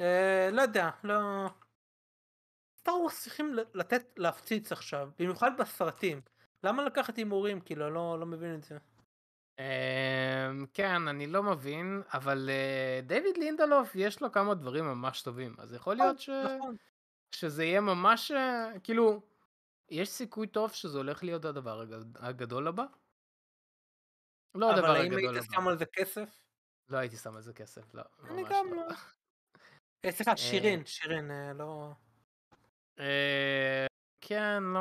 אה, 0.00 0.48
לא 0.52 0.62
יודע, 0.62 0.90
לא... 1.04 1.16
סטאר 2.78 2.94
וורס 3.00 3.22
צריכים 3.22 3.56
לתת 3.74 4.02
להפציץ 4.16 4.72
עכשיו, 4.72 5.10
במיוחד 5.18 5.50
בסרטים. 5.58 6.20
למה 6.64 6.82
לקחת 6.84 7.16
הימורים? 7.16 7.60
כאילו, 7.60 7.90
לא, 7.90 8.20
לא 8.20 8.26
מבין 8.26 8.54
את 8.54 8.62
זה. 8.62 8.78
אמ, 9.58 9.64
כן, 10.74 11.08
אני 11.08 11.26
לא 11.26 11.42
מבין, 11.42 12.02
אבל 12.14 12.50
אה, 12.52 13.00
דיוויד 13.06 13.36
לינדלוף 13.36 13.90
יש 13.94 14.22
לו 14.22 14.32
כמה 14.32 14.54
דברים 14.54 14.84
ממש 14.84 15.22
טובים, 15.22 15.54
אז 15.58 15.74
יכול 15.74 15.96
להיות 15.96 16.18
ש... 16.20 16.28
נכון. 16.30 16.76
שזה 17.30 17.64
יהיה 17.64 17.80
ממש, 17.80 18.30
אה, 18.30 18.70
כאילו, 18.84 19.22
יש 19.90 20.08
סיכוי 20.08 20.46
טוב 20.46 20.72
שזה 20.72 20.98
הולך 20.98 21.24
להיות 21.24 21.44
הדבר 21.44 21.80
הגד- 21.80 22.16
הגדול 22.16 22.68
הבא? 22.68 22.84
לא 24.54 24.70
הדבר 24.72 24.86
אבל 24.90 24.96
האם 24.96 25.12
הגדול 25.12 25.34
hit 25.34 25.44
הבא. 25.48 25.56
שם 25.56 25.68
על 25.68 25.78
זה 25.78 25.84
כסף? 25.86 26.40
לא 26.88 26.96
הייתי 26.98 27.16
שם 27.16 27.36
על 27.36 27.42
זה 27.42 27.52
כסף, 27.52 27.94
לא. 27.94 28.02
אני 28.30 28.42
גם 28.50 28.66
לא. 28.70 28.76
לא. 28.76 28.94
אה, 30.04 30.12
סליחה, 30.12 30.36
שירין, 30.36 30.86
שירין, 30.86 31.30
לא... 31.54 31.92
כן, 34.20 34.62
לא... 34.62 34.80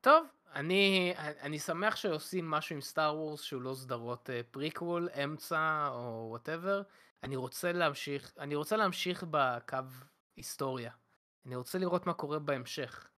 טוב, 0.00 0.26
אני, 0.54 1.14
אני 1.18 1.58
שמח 1.58 1.96
שעושים 1.96 2.50
משהו 2.50 2.74
עם 2.74 2.80
סטאר 2.80 3.16
וורס 3.16 3.42
שהוא 3.42 3.62
לא 3.62 3.74
סדרות 3.74 4.30
פריקוול, 4.50 5.08
אמצע 5.24 5.88
או 5.90 6.26
whatever. 6.30 6.82
אני 7.22 7.36
רוצה 7.36 7.72
להמשיך, 7.72 8.32
אני 8.38 8.54
רוצה 8.54 8.76
להמשיך 8.76 9.24
בקו 9.30 9.78
היסטוריה. 10.36 10.92
אני 11.46 11.56
רוצה 11.56 11.78
לראות 11.78 12.06
מה 12.06 12.12
קורה 12.14 12.38
בהמשך. 12.38 13.08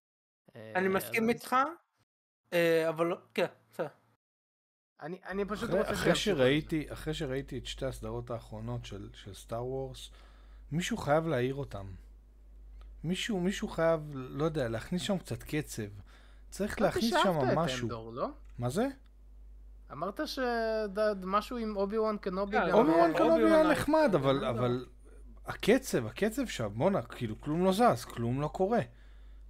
אה, 0.55 0.71
אני 0.75 0.87
מסכים 0.87 1.29
איתך, 1.29 1.55
אה, 2.53 2.89
אבל 2.89 3.05
לא- 3.05 3.17
כן, 3.33 3.45
בסדר. 3.71 3.87
אני, 5.01 5.19
אני 5.25 5.45
פשוט 5.45 5.69
אחרי, 5.69 5.79
רוצה 5.79 5.91
אחרי, 5.93 6.11
את. 6.11 6.15
שראיתי, 6.17 6.93
אחרי 6.93 7.13
שראיתי 7.13 7.57
את 7.57 7.65
שתי 7.65 7.85
הסדרות 7.85 8.29
האחרונות 8.29 8.85
של, 8.85 9.09
של 9.13 9.33
סטאר 9.33 9.65
וורס, 9.65 10.09
מישהו 10.71 10.97
חייב 10.97 11.27
להעיר 11.27 11.55
אותם. 11.55 11.91
מישהו, 13.03 13.39
מישהו 13.39 13.67
חייב, 13.67 14.01
לא 14.13 14.45
יודע, 14.45 14.67
להכניס 14.67 15.01
שם 15.01 15.17
קצת 15.17 15.43
קצב. 15.43 15.83
צריך 16.51 16.79
אמרתי 16.79 16.83
להכניס 16.83 17.23
שאהבת 17.23 17.41
שם 17.41 17.49
את 17.49 17.57
משהו. 17.57 17.83
אנדור, 17.83 18.13
לא? 18.13 18.27
מה 18.59 18.69
זה? 18.69 18.87
אמרת 19.91 20.19
שמשהו 20.25 21.57
עם 21.57 21.77
אובי 21.77 21.97
וואן 21.97 22.17
קנובי 22.17 22.57
כן, 22.57 22.69
גם... 22.69 22.73
אובי 22.73 22.91
וואן 22.91 23.13
קנובי 23.13 23.43
היה 23.43 23.71
נחמד, 23.71 24.11
אבל, 24.15 24.35
לא. 24.35 24.49
אבל 24.49 24.85
הקצב, 25.45 26.05
הקצב 26.05 26.47
שם, 26.47 26.69
בואנה, 26.73 27.01
כאילו 27.01 27.41
כלום 27.41 27.65
לא 27.65 27.71
זז, 27.71 28.05
כלום 28.05 28.41
לא 28.41 28.47
קורה. 28.47 28.79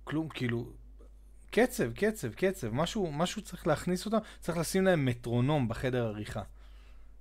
כלום, 0.04 0.30
כאילו, 0.30 0.74
קצב, 1.52 1.91
קצב, 1.93 2.34
קצב, 2.34 2.70
משהו, 2.74 3.12
משהו 3.12 3.41
צריך 3.41 3.68
להכניס 3.68 4.06
אותם, 4.06 4.18
צריך 4.39 4.58
לשים 4.58 4.86
להם 4.86 5.06
מטרונום 5.06 5.68
בחדר 5.68 6.06
עריכה. 6.06 6.41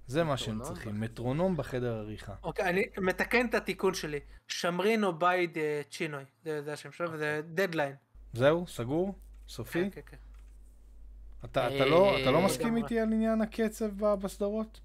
זה 0.06 0.24
מה 0.24 0.36
שהם 0.36 0.54
מטרונום 0.54 0.74
צריכים, 0.74 0.92
בחדר. 0.92 1.04
מטרונום 1.04 1.56
בחדר 1.56 1.94
עריכה. 1.94 2.34
אוקיי, 2.42 2.64
אני 2.64 2.82
מתקן 2.98 3.46
את 3.46 3.54
התיקון 3.54 3.94
שלי. 3.94 4.20
שרמין 4.48 5.04
אובייד 5.04 5.58
אה, 5.58 5.82
צ'ינוי, 5.90 6.24
זה 6.44 6.62
זה 6.62 6.72
השם 6.72 6.92
שלו, 6.92 7.12
וזה 7.12 7.40
דדליין. 7.44 7.94
זהו, 8.32 8.66
סגור? 8.66 9.14
סופי? 9.50 9.90
כן, 9.90 9.90
כן, 9.90 10.00
כן. 10.06 10.16
אתה, 11.44 11.76
אתה, 11.76 11.84
לא, 11.86 12.18
אתה 12.22 12.30
לא 12.30 12.38
אה, 12.38 12.44
מסכים. 12.44 12.76
איתי 12.76 13.00
על 13.00 13.12
עניין 13.12 13.40
הקצב 13.40 14.14
בסדרות? 14.14 14.80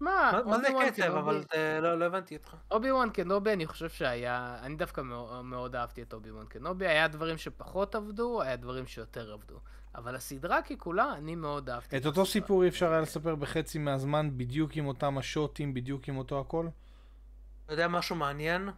מה, 0.00 0.40
מה- 0.46 0.58
זה 0.58 0.68
קצב? 0.92 1.02
אבל 1.02 1.44
לא 1.82 1.98
לא 1.98 2.04
הבנתי 2.04 2.36
אותך. 2.36 2.56
אובי 2.70 2.92
וואן 2.92 3.10
קנובי 3.10 3.52
אני 3.52 3.66
חושב 3.66 3.88
שהיה, 3.88 4.58
אני 4.62 4.76
דווקא 4.76 5.00
מאוד, 5.44 5.76
אהבתי 5.76 6.02
את 6.02 6.12
אובי 6.12 6.30
וואן 6.30 6.46
קנובי, 6.46 6.86
היה 6.86 7.08
דברים 7.08 7.38
שפחות 7.38 7.94
עבדו, 7.94 8.42
היה 8.42 8.56
דברים 8.56 8.86
שיותר 8.86 9.32
עבדו. 9.32 9.58
אבל 9.94 10.16
הסדרה 10.16 10.62
ככולה, 10.62 11.14
אני 11.14 11.34
מאוד 11.34 11.70
אהבתי. 11.70 11.96
את 11.96 12.06
אותו. 12.06 12.26
סיפור 12.26 12.62
אי 12.62 12.68
אפשר 12.68 12.92
היה 12.92 13.00
לספר 13.00 13.34
בחצי 13.34 13.78
מהזמן, 13.78 14.30
בדיוק 14.36 14.76
עם 14.76 14.86
אותם 14.86 15.18
השוטים, 15.18 15.74
בדיוק 15.74 16.08
עם 16.08 16.16
אותו 16.16 16.40
הכל? 16.40 16.68
אתה 17.66 17.72
יודע 17.72 17.88
משהו 17.88 18.16
מעניין? 18.16 18.68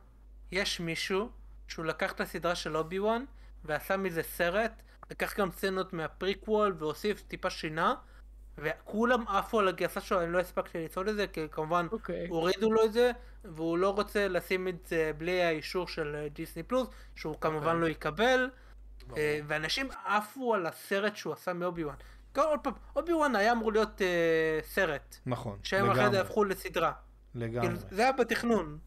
יש 0.53 0.81
מישהו 0.81 1.29
שהוא 1.69 1.85
לקח 1.85 2.13
את 2.13 2.21
הסדרה 2.21 2.55
של 2.55 2.77
אובי 2.77 2.99
וואן 2.99 3.25
ועשה 3.65 3.97
מזה 3.97 4.23
סרט, 4.23 4.83
לקח 5.11 5.39
גם 5.39 5.51
סצנות 5.53 5.93
מהפריקוול 5.93 6.75
והוסיף 6.79 7.23
טיפה 7.23 7.51
שינה, 7.51 7.95
וכולם 8.59 9.29
עפו 9.29 9.61
על 9.61 9.69
הגרסה 9.69 10.01
שלו, 10.01 10.21
אני 10.21 10.33
לא 10.33 10.39
הספקתי 10.39 10.85
לצפות 10.85 11.09
את 11.09 11.17
זה, 11.17 11.27
כי 11.27 11.41
כמובן 11.51 11.87
אוקיי. 11.93 12.27
הורידו 12.29 12.73
לו 12.73 12.85
את 12.85 12.93
זה, 12.93 13.11
והוא 13.45 13.79
לא 13.79 13.91
רוצה 13.91 14.29
לשים 14.29 14.69
את 14.69 14.87
זה 14.87 15.11
בלי 15.19 15.43
האישור 15.43 15.89
של 15.89 16.17
אה, 16.17 16.29
דיסני 16.29 16.63
פלוס, 16.63 16.89
שהוא 17.15 17.37
כמובן 17.41 17.67
אוקיי. 17.67 17.81
לא 17.81 17.87
יקבל, 17.87 18.51
אה, 19.17 19.41
ואנשים 19.47 19.89
עפו 20.05 20.55
על 20.55 20.67
הסרט 20.67 21.17
שהוא 21.17 21.33
עשה 21.33 21.53
מאובי 21.53 21.85
וואן. 21.85 21.95
עוד 22.37 22.61
פעם, 22.63 22.73
אובי 22.97 23.13
וואן 23.13 23.37
היה 23.37 23.53
אמור 23.53 23.73
להיות 23.73 24.03
אה, 24.03 24.59
סרט, 24.63 25.17
נכון, 25.27 25.59
שהם 25.63 25.91
אחרי 25.91 26.11
זה 26.11 26.21
הפכו 26.21 26.45
לסדרה. 26.45 26.93
לגמרי. 27.35 27.69
כאילו, 27.69 27.81
זה 27.91 28.03
היה 28.03 28.13
בתכנון. 28.13 28.79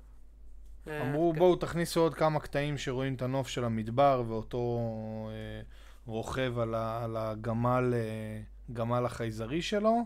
אה, 0.90 1.02
אמרו 1.02 1.32
כן. 1.34 1.40
בואו 1.40 1.56
תכניסו 1.56 2.00
עוד 2.02 2.14
כמה 2.14 2.40
קטעים 2.40 2.78
שרואים 2.78 3.14
את 3.16 3.22
הנוף 3.22 3.48
של 3.48 3.64
המדבר 3.64 4.24
ואותו 4.28 4.80
אה, 5.32 5.62
רוכב 6.06 6.60
על, 6.60 6.76
ה, 6.76 7.04
על 7.04 7.18
הגמל 7.18 7.94
אה, 7.94 8.42
גמל 8.74 9.06
החייזרי 9.06 9.62
שלו 9.62 9.98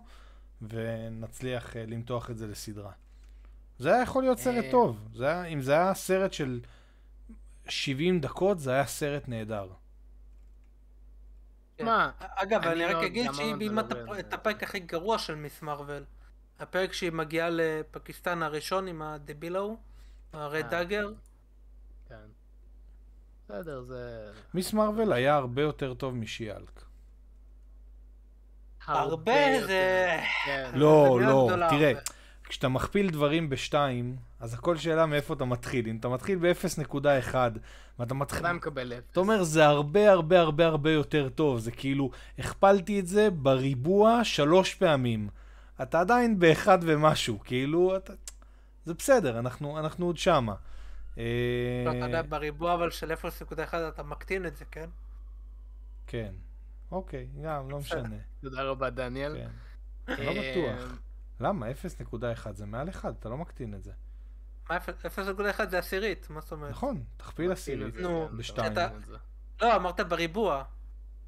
ונצליח 0.62 1.78
אה, 1.78 1.86
למתוח 1.88 2.30
את 2.30 2.38
זה 2.38 2.48
לסדרה. 2.48 2.92
זה 3.80 3.94
היה 3.94 4.04
יכול 4.04 4.24
להיות 4.24 4.38
סרט 4.40 4.66
אה. 4.66 4.72
טוב, 4.72 5.08
זה 5.16 5.26
היה, 5.28 5.44
אם 5.46 5.62
זה 5.62 5.74
היה 5.74 5.94
סרט 5.94 6.34
של 6.34 6.60
70 7.70 8.20
דקות 8.20 8.60
זה 8.60 8.72
היה 8.74 8.86
סרט 8.86 9.28
נהדר. 9.28 9.70
כן. 11.78 11.86
מה, 11.86 12.12
אגב, 12.20 12.62
אני 12.64 12.74
אני 12.74 12.86
רק 12.86 12.92
לא 13.02 13.06
אגיד 13.06 13.34
שהיא 13.34 13.52
מה 13.52 13.58
ביימה 13.58 13.84
מדבר 13.84 14.02
את 14.04 14.08
על 14.08 14.10
הפ- 14.10 14.14
זה. 14.16 14.20
את 14.20 14.34
הפרק 14.34 14.64
הכי 14.64 14.80
גרוע 14.80 15.18
של 15.18 15.36
מיס 15.36 15.62
מרוויל. 15.62 16.04
הפרק 16.60 16.94
שהיא 16.94 17.12
מגיעה 17.12 17.50
לפקיסטן 17.52 18.44
הראשון 18.44 18.88
עם 18.88 19.02
הדביל 19.02 19.56
ההוא, 19.56 19.78
הרד 20.34 20.64
אה. 20.64 20.70
דאגר. 20.70 21.10
כן. 22.10 22.16
בסדר, 23.46 23.82
זה... 23.82 24.32
מיס 24.54 24.74
מרוויל 24.74 25.14
היה 25.14 25.36
הרבה 25.36 25.62
יותר 25.62 25.94
טוב 25.94 26.16
משיאלק. 26.16 26.82
הרבה. 28.86 29.66
זה... 29.66 30.20
כן. 30.46 30.72
לא, 30.74 31.20
לא, 31.22 31.50
תראה. 31.70 31.94
כשאתה 32.44 32.68
מכפיל 32.68 33.10
דברים 33.10 33.50
בשתיים, 33.50 34.16
אז 34.40 34.54
הכל 34.54 34.78
שאלה 34.78 35.06
מאיפה 35.06 35.34
אתה 35.34 35.46
מתחיל. 35.46 35.88
אם 35.88 35.98
אתה 35.98 36.10
מתחיל 36.10 36.40
ב-0.1, 36.42 37.36
ואתה 38.00 38.14
מתחיל... 38.14 38.40
אתה 38.40 38.54
מקבל 38.54 38.94
אפס. 38.94 39.12
אתה 39.12 39.20
אומר, 39.20 39.44
זה 39.44 39.66
הרבה 39.66 40.12
הרבה 40.12 40.40
הרבה 40.40 40.66
הרבה 40.66 40.92
יותר 40.92 41.30
טוב. 41.30 41.60
זה 41.60 41.72
כאילו, 41.72 42.12
הכפלתי 42.40 43.00
את 43.00 43.08
זה 43.08 43.30
בריבוע 43.30 44.24
שלוש 44.24 44.76
פעמים. 44.76 45.30
אתה 45.82 46.00
עדיין 46.00 46.40
באחד 46.40 46.80
ומשהו, 46.82 47.40
כאילו, 47.44 47.96
אתה... 47.96 48.14
זה 48.86 48.94
בסדר, 48.94 49.40
אנחנו, 49.40 49.80
אנחנו 49.80 50.06
עוד 50.06 50.18
שמה. 50.18 50.56
אה, 51.18 51.84
לא, 51.86 51.92
אתה 51.92 52.06
יודע, 52.06 52.22
בריבוע 52.22 52.74
אבל 52.74 52.92
של 52.92 53.12
0.1 53.12 53.76
אתה 53.90 54.04
מקטין 54.04 54.46
את 54.46 54.56
זה, 54.56 54.66
כן? 54.66 54.90
כן. 56.08 56.34
אוקיי, 56.92 57.28
גם, 57.44 57.70
לא. 57.70 57.80
משנה. 57.80 58.16
תודה 58.42 58.64
רבה, 58.64 58.90
דניאל. 58.90 59.38
כן. 59.38 59.50
לא 60.24 60.32
אה, 60.32 60.52
בטוח. 60.52 61.00
למה? 61.40 61.68
0.1 61.72 62.52
זה 62.54 62.66
מעל 62.66 62.90
1, 62.90 63.14
אתה 63.20 63.30
לא 63.30 63.38
מקטין 63.38 63.74
את 63.74 63.84
זה. 63.84 63.92
מה 64.70 64.78
0.1 64.78 65.70
זה 65.70 65.80
עשירית, 65.80 66.30
מה 66.30 66.42
זאת 66.42 66.52
אומרת? 66.52 66.72
נכון, 66.72 67.04
תכפיל 67.18 67.52
עשירית 67.52 67.96
נו, 67.96 68.30
בשתיים. 68.38 68.74
לא, 69.62 69.76
אמרת 69.76 70.00
בריבוע. 70.00 70.64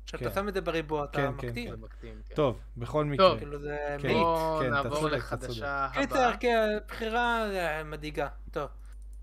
כשאתה 0.06 0.24
כן. 0.24 0.36
שם 0.36 0.48
את 0.48 0.54
זה 0.54 0.62
בריבוע 0.62 1.06
אתה 1.06 1.18
כן, 1.18 1.32
כן, 1.38 1.48
מקטין. 1.48 1.70
זה 1.72 1.78
מקטין, 1.78 2.22
כן. 2.30 2.36
טוב, 2.36 2.60
בכל 2.78 3.06
מקרה. 3.06 3.30
טוב. 3.30 3.40
כאילו 3.40 3.60
זה 3.60 3.98
כן. 4.02 4.14
בואו 4.14 4.60
כן, 4.60 4.70
נעבור 4.70 5.08
לחדשה 5.10 5.90
קיצר, 5.94 6.20
הבאה. 6.20 6.38
כן, 6.38 6.78
בחירה 6.88 7.52
אה, 7.52 7.84
מדאיגה. 7.84 8.28
טוב, 8.52 8.70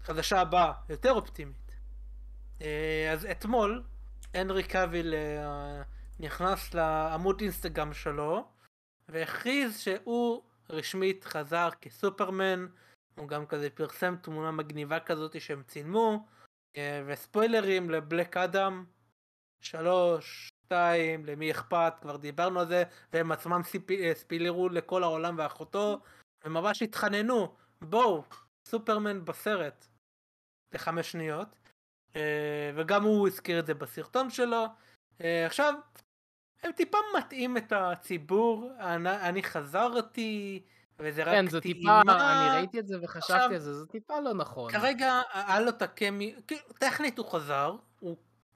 חדשה 0.02 0.40
הבאה, 0.40 0.72
יותר 0.88 1.12
אופטימית. 1.12 1.72
אה, 2.62 3.10
אז 3.12 3.26
אתמול, 3.30 3.82
הנרי 4.34 4.62
קאביל 4.62 5.14
אה, 5.14 5.82
נכנס 6.20 6.74
לעמוד 6.74 7.40
אינסטגרם 7.40 7.92
שלו, 7.92 8.48
והכריז 9.08 9.78
שהוא 9.78 10.42
רשמית 10.70 11.24
חזר 11.24 11.68
כסופרמן. 11.80 12.66
הוא 13.16 13.28
גם 13.28 13.46
כזה 13.46 13.70
פרסם 13.70 14.16
תמונה 14.22 14.50
מגניבה 14.50 15.00
כזאת 15.00 15.40
שהם 15.40 15.62
צילמו, 15.66 16.26
וספוילרים 17.06 17.90
לבלק 17.90 18.36
אדם. 18.36 18.84
שלוש, 19.60 20.50
שתיים, 20.70 21.26
למי 21.26 21.50
אכפת, 21.50 21.92
כבר 22.00 22.16
דיברנו 22.16 22.60
על 22.60 22.66
זה, 22.68 22.82
והם 23.12 23.32
עצמם. 23.32 23.60
אה, 23.90 24.12
ספילרו 24.14 24.68
לכל 24.68 25.02
העולם 25.02 25.34
ואחותו, 25.38 26.00
וממש 26.44 26.82
התחננו, 26.82 27.54
בואו, 27.82 28.22
סופרמן 28.68 29.24
בסרט, 29.24 29.86
לחמש 30.74 31.12
שניות, 31.12 31.48
אה, 32.16 32.70
וגם 32.76 33.04
הוא 33.04 33.28
הזכיר 33.28 33.58
את 33.58 33.66
זה 33.66 33.74
בסרטון 33.74 34.30
שלו. 34.30 34.66
אה, 35.20 35.46
עכשיו, 35.46 35.74
הם 36.62 36.72
טיפה 36.72 36.98
מטעים 37.18 37.56
את 37.56 37.72
הציבור, 37.72 38.70
אני, 38.78 39.10
אני 39.10 39.42
חזרתי, 39.42 40.62
וזה 40.98 41.22
רק 41.22 41.28
כן, 41.28 41.48
זו 41.48 41.60
טיפה. 41.60 42.00
אני 42.00 42.56
ראיתי 42.56 42.78
את 42.78 42.86
זה 42.86 42.96
וחשבתי 43.02 43.32
עכשיו, 43.32 43.50
על 43.52 43.58
זה, 43.58 43.74
זו 43.74 43.86
טיפה 43.86 44.20
לא 44.20 44.34
נכון. 44.34 44.72
כרגע 44.72 45.20
היה 45.32 45.60
לו 45.60 45.68
את 45.68 45.82
הקמי, 45.82 46.34
כאילו, 46.46 46.62
טכנית 46.78 47.18
הוא 47.18 47.26
חזר, 47.26 47.76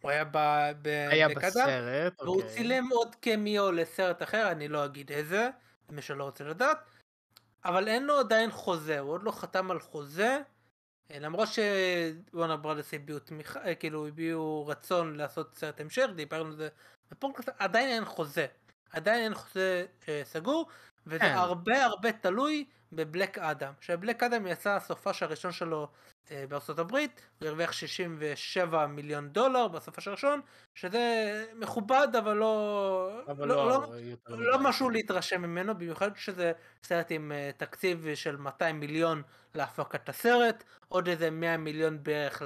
הוא 0.05 0.11
היה 0.11 0.25
ב- 0.25 0.73
ב- 0.83 1.09
היה 1.11 1.29
בבלק 1.29 1.45
אדם, 1.45 1.53
בסרט, 1.53 2.23
והוא 2.23 2.37
אוקיי. 2.37 2.51
צילם 2.51 2.89
עוד 2.93 3.15
קמיו 3.15 3.73
לסרט 3.73 4.23
אחר, 4.23 4.51
אני 4.51 4.69
לא 4.69 4.85
אגיד 4.85 5.13
איזה, 5.13 5.51
למי 5.91 6.03
שלא 6.03 6.25
רוצה 6.25 6.45
לדעת, 6.45 6.79
אבל 7.65 7.89
אין 7.89 8.05
לו 8.05 8.19
עדיין 8.19 8.51
חוזה, 8.51 8.99
הוא 8.99 9.11
עוד 9.11 9.23
לא 9.23 9.31
חתם 9.31 9.71
על 9.71 9.81
חוזה, 9.81 10.39
אה, 11.11 11.19
למרות 11.19 11.49
שוואנה 11.49 12.57
ברדס 12.57 12.95
הביעו 12.95 13.19
תמיכה, 13.19 13.65
אה, 13.65 13.75
כאילו 13.75 14.07
הביעו 14.07 14.67
רצון 14.67 15.17
לעשות 15.17 15.55
סרט 15.57 15.81
המשך, 15.81 16.07
דיברנו 16.15 16.47
על 16.47 16.57
זה 16.57 16.69
בפודקאסט, 17.11 17.49
עדיין 17.59 17.89
אין 17.89 18.05
חוזה, 18.05 18.47
עדיין 18.93 19.25
אין 19.25 19.35
חוזה 19.35 19.87
אה, 20.09 20.23
סגור, 20.25 20.69
וזה 21.07 21.19
כן. 21.19 21.35
הרבה 21.35 21.85
הרבה 21.85 22.13
תלוי 22.13 22.65
בבלק 22.95 23.39
אדם, 23.39 23.73
שבלק 23.81 24.23
אדם 24.23 24.47
יצא 24.47 24.71
הסופש 24.71 25.23
הראשון 25.23 25.53
שלו 25.53 25.89
אה, 26.31 26.45
בארצות 26.49 26.79
הברית, 26.79 27.21
הוא 27.41 27.49
הרוויח 27.49 27.73
67 27.73 28.87
מיליון 28.87 29.29
דולר 29.29 29.69
בסופש 29.69 30.09
הראשון, 30.09 30.41
שזה 30.75 31.45
מכובד 31.55 32.09
אבל 32.19 32.37
לא, 32.37 33.23
אבל 33.29 33.49
לא, 33.49 33.57
לא, 33.57 33.87
לא, 34.29 34.39
לא. 34.39 34.59
משהו 34.59 34.91
להתרשם 34.91 35.43
ממנו, 35.43 35.75
במיוחד 35.75 36.11
שזה 36.17 36.53
סרט 36.83 37.11
עם 37.11 37.33
אה, 37.33 37.51
תקציב 37.57 38.07
של 38.15 38.37
200 38.37 38.81
מיליון 38.81 39.23
להפקת 39.55 40.09
הסרט, 40.09 40.65
עוד 40.89 41.09
איזה 41.09 41.31
100 41.31 41.57
מיליון 41.57 42.03
בערך 42.03 42.43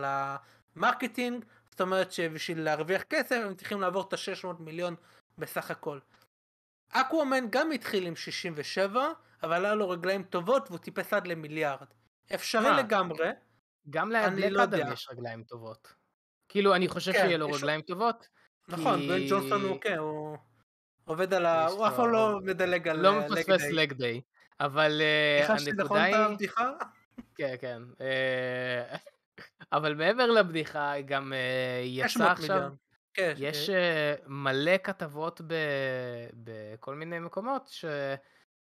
ל 0.76 0.83
marketing, 0.83 1.44
זאת 1.70 1.80
אומרת 1.80 2.12
שבשביל 2.12 2.60
להרוויח 2.60 3.02
כסף 3.02 3.40
הם 3.44 3.54
צריכים 3.54 3.80
לעבור 3.80 4.02
את 4.08 4.12
ה-600 4.12 4.46
מיליון 4.58 4.94
בסך 5.38 5.70
הכל. 5.70 5.98
אקוואמן 6.90 7.44
גם 7.50 7.72
התחיל 7.72 8.06
עם 8.06 8.16
67, 8.16 9.12
אבל 9.42 9.64
היה 9.64 9.74
לו 9.74 9.88
רגליים 9.88 10.22
טובות 10.22 10.68
והוא 10.68 10.78
טיפס 10.78 11.12
עד 11.12 11.26
למיליארד. 11.26 11.86
אפשרי 12.34 12.70
מה? 12.70 12.78
לגמרי, 12.78 13.28
גם 13.90 14.10
לבלק 14.10 14.84
לא. 14.86 14.92
יש 14.92 15.08
רגליים 15.10 15.42
טובות. 15.42 15.92
כאילו, 16.48 16.74
אני 16.74 16.88
חושב 16.88 17.12
כן, 17.12 17.18
שיהיה 17.18 17.38
לו 17.38 17.50
רגליים 17.50 17.80
טובות. 17.82 18.28
נכון, 18.68 18.98
כי- 19.00 19.06
דוויין 19.06 19.28
ג'ונסון 19.28 19.62
הוא 19.62 19.80
כן, 19.80 19.98
הוא 19.98 20.36
עובד 21.04 21.34
על 21.34 21.46
ה... 21.46 21.66
הוא 21.66 21.86
אף 21.86 21.96
פעם 21.96 22.12
לא 22.12 22.38
מדלג 22.42 22.88
על 22.88 23.00
לא 23.00 23.08
אה, 23.08 23.18
מפספס. 23.28 23.70
לג 23.70 23.92
דיי. 23.92 24.20
אבל 24.60 25.00
אה, 25.00 25.44
נכון 25.44 25.56
הנקודה 25.68 26.08
את 26.08 26.14
היא... 26.14 26.16
הבדיחה? 26.16 26.70
כן, 27.34 27.54
כן. 27.60 27.82
אה, 28.00 28.96
אבל 29.72 29.94
מעבר 29.94 30.26
לבדיחה, 30.26 31.00
גם 31.00 31.32
אה, 31.32 31.82
יצא 31.84 32.08
600 32.08 32.30
עכשיו... 32.30 32.70
כן, 33.14 33.34
יש 33.36 33.70
אה, 33.70 33.76
אה, 33.76 34.14
מלא 34.26 34.78
כתבות 34.84 35.40
ב... 35.46 35.54
בכל 36.34 36.94
מיני 36.94 37.18
מקומות, 37.18 37.68
ש... 37.68 37.84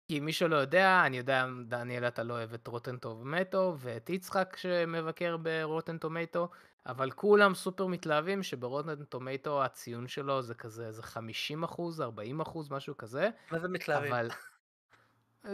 כי 0.08 0.20
מי 0.20 0.34
שלא 0.34 0.56
יודע, 0.56 1.04
אני 1.06 1.18
יודע, 1.18 1.46
דניאל, 1.68 2.08
אתה 2.08 2.24
לא 2.24 2.34
אוהב 2.34 2.54
את 2.54 2.68
רוטן 2.68 2.98
טומטו, 2.98 3.76
ואת 3.78 4.10
יצחק 4.10 4.58
שמבקר 4.58 5.38
ברוטן 5.38 5.98
טומטו, 5.98 6.50
אבל 6.86 7.12
כולם 7.12 7.54
סופר 7.56 7.88
מתלהבים 7.88 8.44
שברוטן 8.44 9.04
טומטו 9.04 9.64
הציון 9.64 10.08
שלו 10.08 10.42
זה 10.42 10.54
כזה, 10.54 10.92
זה 10.92 11.04
50 11.04 11.64
אחוז, 11.64 12.02
40 12.02 12.42
אחוז, 12.42 12.72
משהו 12.72 12.98
כזה, 12.98 13.30
מה 13.52 13.60
זה 13.60 13.68
מתלהבים? 13.68 14.14
אבל 14.14 14.30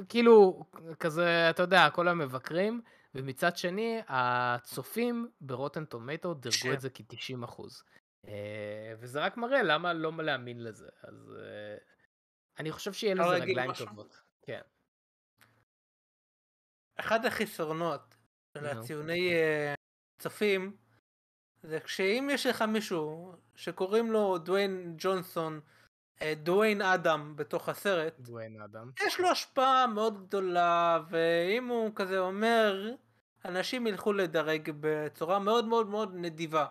כאילו, 0.10 0.66
כזה, 1.00 1.50
אתה 1.50 1.64
יודע, 1.64 1.90
כל 1.90 2.08
המבקרים, 2.08 2.82
ומצד 3.16 3.58
שני, 3.58 4.02
הצופים 4.08 5.30
ברוטן 5.42 5.86
טומטו 5.86 6.34
דירגו. 6.34 6.74
את 6.74 6.82
זה 6.82 6.90
כ-90 6.90 7.46
אחוז. 7.46 7.84
וזה 9.00 9.20
רק 9.20 9.38
מראה 9.38 9.64
למה 9.64 9.94
לא 9.94 10.12
להאמין 10.24 10.64
לזה. 10.64 10.88
אז 11.04 11.36
אה, 11.40 11.78
אני 12.60 12.72
חושב 12.72 12.94
שיהיה 12.94 13.16
לזה 13.16 13.30
רגליים? 13.30 13.74
טובות. 13.74 14.29
כן. 14.50 14.62
אחד 17.00 17.26
החסרונות 17.26 18.16
של. 18.58 18.66
הציוני 18.66 19.34
אה, 19.34 19.74
צופים, 20.20 20.78
זה 21.64 21.80
כשאם 21.80 22.28
יש 22.32 22.46
לך 22.46 22.62
מישהו 22.62 23.34
שקוראים 23.56 24.12
לו 24.12 24.38
דוויין 24.38 24.96
ג'ונסון, 24.98 25.62
אה, 26.22 26.34
דוויין 26.36 26.82
אדם 26.82 27.36
בתוך 27.36 27.70
הסרט, 27.70 28.20
דוויין 28.20 28.62
אדם. 28.62 28.92
יש 29.08 29.20
לו 29.20 29.30
השפעה 29.30 29.88
מאוד 29.88 30.28
גדולה, 30.28 31.00
ואם 31.10 31.68
הוא 31.68 31.92
כזה 31.96 32.20
אומר, 32.20 32.92
אנשים 33.46 33.88
ילכו 33.88 34.14
לדרג 34.14 34.72
בצורה 34.80 35.40
מאוד 35.40 35.66
מאוד 35.66 35.88
מאוד 35.88 36.14
נדיבה. 36.16 36.68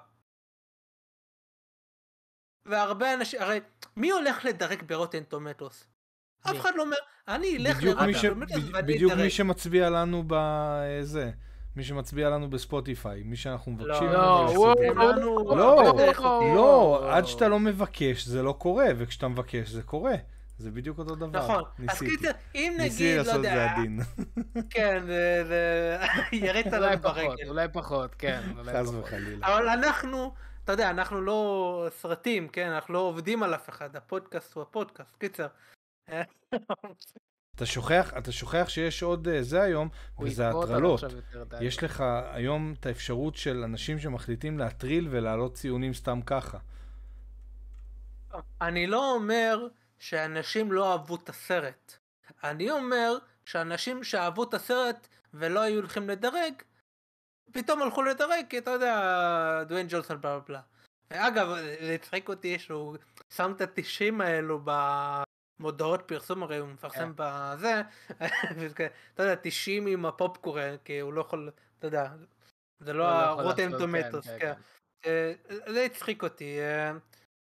והרבה 2.64 3.14
אנשים, 3.14 3.42
הרי 3.42 3.60
מי 3.96 4.10
הולך 4.10 4.44
לדרג 4.44 4.82
ברוטן 4.82 5.24
טומטוס? 5.24 5.97
אף? 6.42 6.56
אחד 6.56 6.70
לא 6.76 6.82
אומר, 6.82 6.96
אני 7.28 7.56
אלך 7.56 7.78
ואני 7.82 8.12
בדיוק. 8.82 9.12
מי 9.12 9.30
שמצביע 9.30 9.90
לנו 9.90 10.24
בזה, 10.26 11.30
מי 11.76 11.84
שמצביע 11.84 12.30
לנו 12.30 12.50
בספוטיפיי, 12.50 13.22
מי 13.22 13.36
שאנחנו 13.36 13.72
מבקשים. 13.72 14.08
לא, 14.08 14.74
ממנו 14.80 15.38
לא, 15.38 15.56
לא, 15.56 15.82
יותר 15.86 16.08
איכותיים. 16.08 16.54
לא, 16.54 17.06
עד 17.12 17.26
שאתה 17.26 17.48
לא 17.48 17.60
מבקש 17.60 18.26
זה 18.26 18.42
לא 18.42 18.52
קורה, 18.52 18.86
וכשאתה 18.96 19.28
מבקש 19.28 19.68
זה 19.68 19.82
קורה. 19.82 20.14
זה 20.58 20.70
בדיוק 20.70 20.98
אותו 20.98 21.14
דבר. 21.14 21.38
נכון, 21.38 21.62
אז 21.64 21.78
ניסיתי. 21.78 22.16
קיצר, 22.16 22.30
אם 22.54 22.74
ניסיתי 22.78 23.04
נגיד, 23.04 23.16
לא 23.16 23.22
לעשות 23.22 23.36
את 23.36 23.42
זה 23.42 23.48
יודע, 23.48 23.72
עדין. 23.72 24.00
כן, 24.70 25.02
זה, 25.06 25.44
זה, 25.48 25.98
ירית 26.46 26.66
פחות, 26.66 27.00
ברגל. 27.00 27.48
אולי 27.48 27.66
פחות, 27.72 28.14
כן. 28.18 28.40
חס. 28.64 28.88
וחלילה. 28.88 29.46
אבל 29.46 29.68
אנחנו, 29.68 30.34
אתה 30.64 30.72
יודע, 30.72 30.90
אנחנו 30.90 31.20
לא 31.20 31.86
סרטים, 32.00 32.48
כן, 32.48 32.70
אנחנו 32.70 32.94
לא 32.94 32.98
עובדים 32.98 33.42
על 33.42 33.54
אף 33.54 33.68
אחד, 33.68 33.96
הפודקאסט 33.96 34.54
הוא 34.54 34.62
הפודקאסט, 34.62 35.16
קיצר. 35.16 35.46
אתה 37.54 37.66
שוכח, 37.66 38.12
אתה 38.18 38.32
שוכח 38.32 38.68
שיש 38.68 39.02
עוד 39.02 39.28
אה, 39.28 39.42
זה 39.42 39.62
היום, 39.62 39.88
וזה 40.20 40.48
הטרלות. 40.48 41.00
יש 41.60 41.82
לך 41.82 42.04
היום 42.30 42.74
את 42.80 42.86
האפשרות 42.86 43.36
של 43.36 43.62
אנשים 43.64 43.98
שמחליטים 43.98 44.58
להטריל 44.58 45.08
ולהעלות 45.10 45.54
ציונים 45.54 45.94
סתם 45.94 46.20
ככה. 46.26 46.58
אני 48.60 48.86
לא 48.86 49.14
אומר 49.14 49.66
שאנשים 49.98 50.72
לא 50.72 50.92
אהבו 50.92 51.16
את 51.16 51.28
הסרט. 51.28 51.96
אני 52.44 52.70
אומר 52.70 53.16
שאנשים 53.44 54.04
שאהבו 54.04 54.42
את 54.44 54.54
הסרט 54.54 55.08
ולא 55.34 55.60
היו 55.60 55.76
הולכים 55.76 56.10
לדרג, 56.10 56.52
פתאום 57.52 57.82
הלכו 57.82 58.02
לדרג, 58.02 58.44
כי 58.48 58.58
אתה 58.58 58.70
יודע, 58.70 59.64
דוויין 59.68 59.86
ג'ונסון 59.90 60.20
בלה 60.20 60.38
בלה. 60.48 60.60
אגב, 61.12 61.48
זה 61.80 61.94
הצחיק 61.94 62.28
אותי 62.28 62.58
שהוא 62.58 62.96
שם 63.30 63.52
את 63.56 63.60
התשעים 63.60 64.20
האלו 64.20 64.64
במודעות 65.58 66.02
פרסום, 66.06 66.42
הרי 66.42 66.58
הוא 66.58 66.68
מפרסם 66.68 67.12
בזה, 67.16 67.82
וזה- 68.58 68.88
אתה 69.14 69.22
יודע, 69.22 69.34
תשעים 69.42 69.86
עם 69.86 70.06
הפופקורן, 70.06 70.76
כי 70.84 71.00
הוא 71.00 71.12
לא 71.12 71.20
יכול, 71.20 71.50
אתה 71.78 71.86
יודע, 71.86 72.12
זה 72.80 72.92
לא 72.92 72.98
לא 72.98 73.04
יכול 73.32 73.44
הרוטן 73.44 73.72
לעשות, 73.72 73.78
טומטוס, 73.80 74.26
כן, 74.28 74.38
כן. 74.38 74.52
אה, 75.06 75.32
זה 75.72 75.84
הצחיק 75.84 76.22
אותי. 76.22 76.60
אה, 76.60 76.92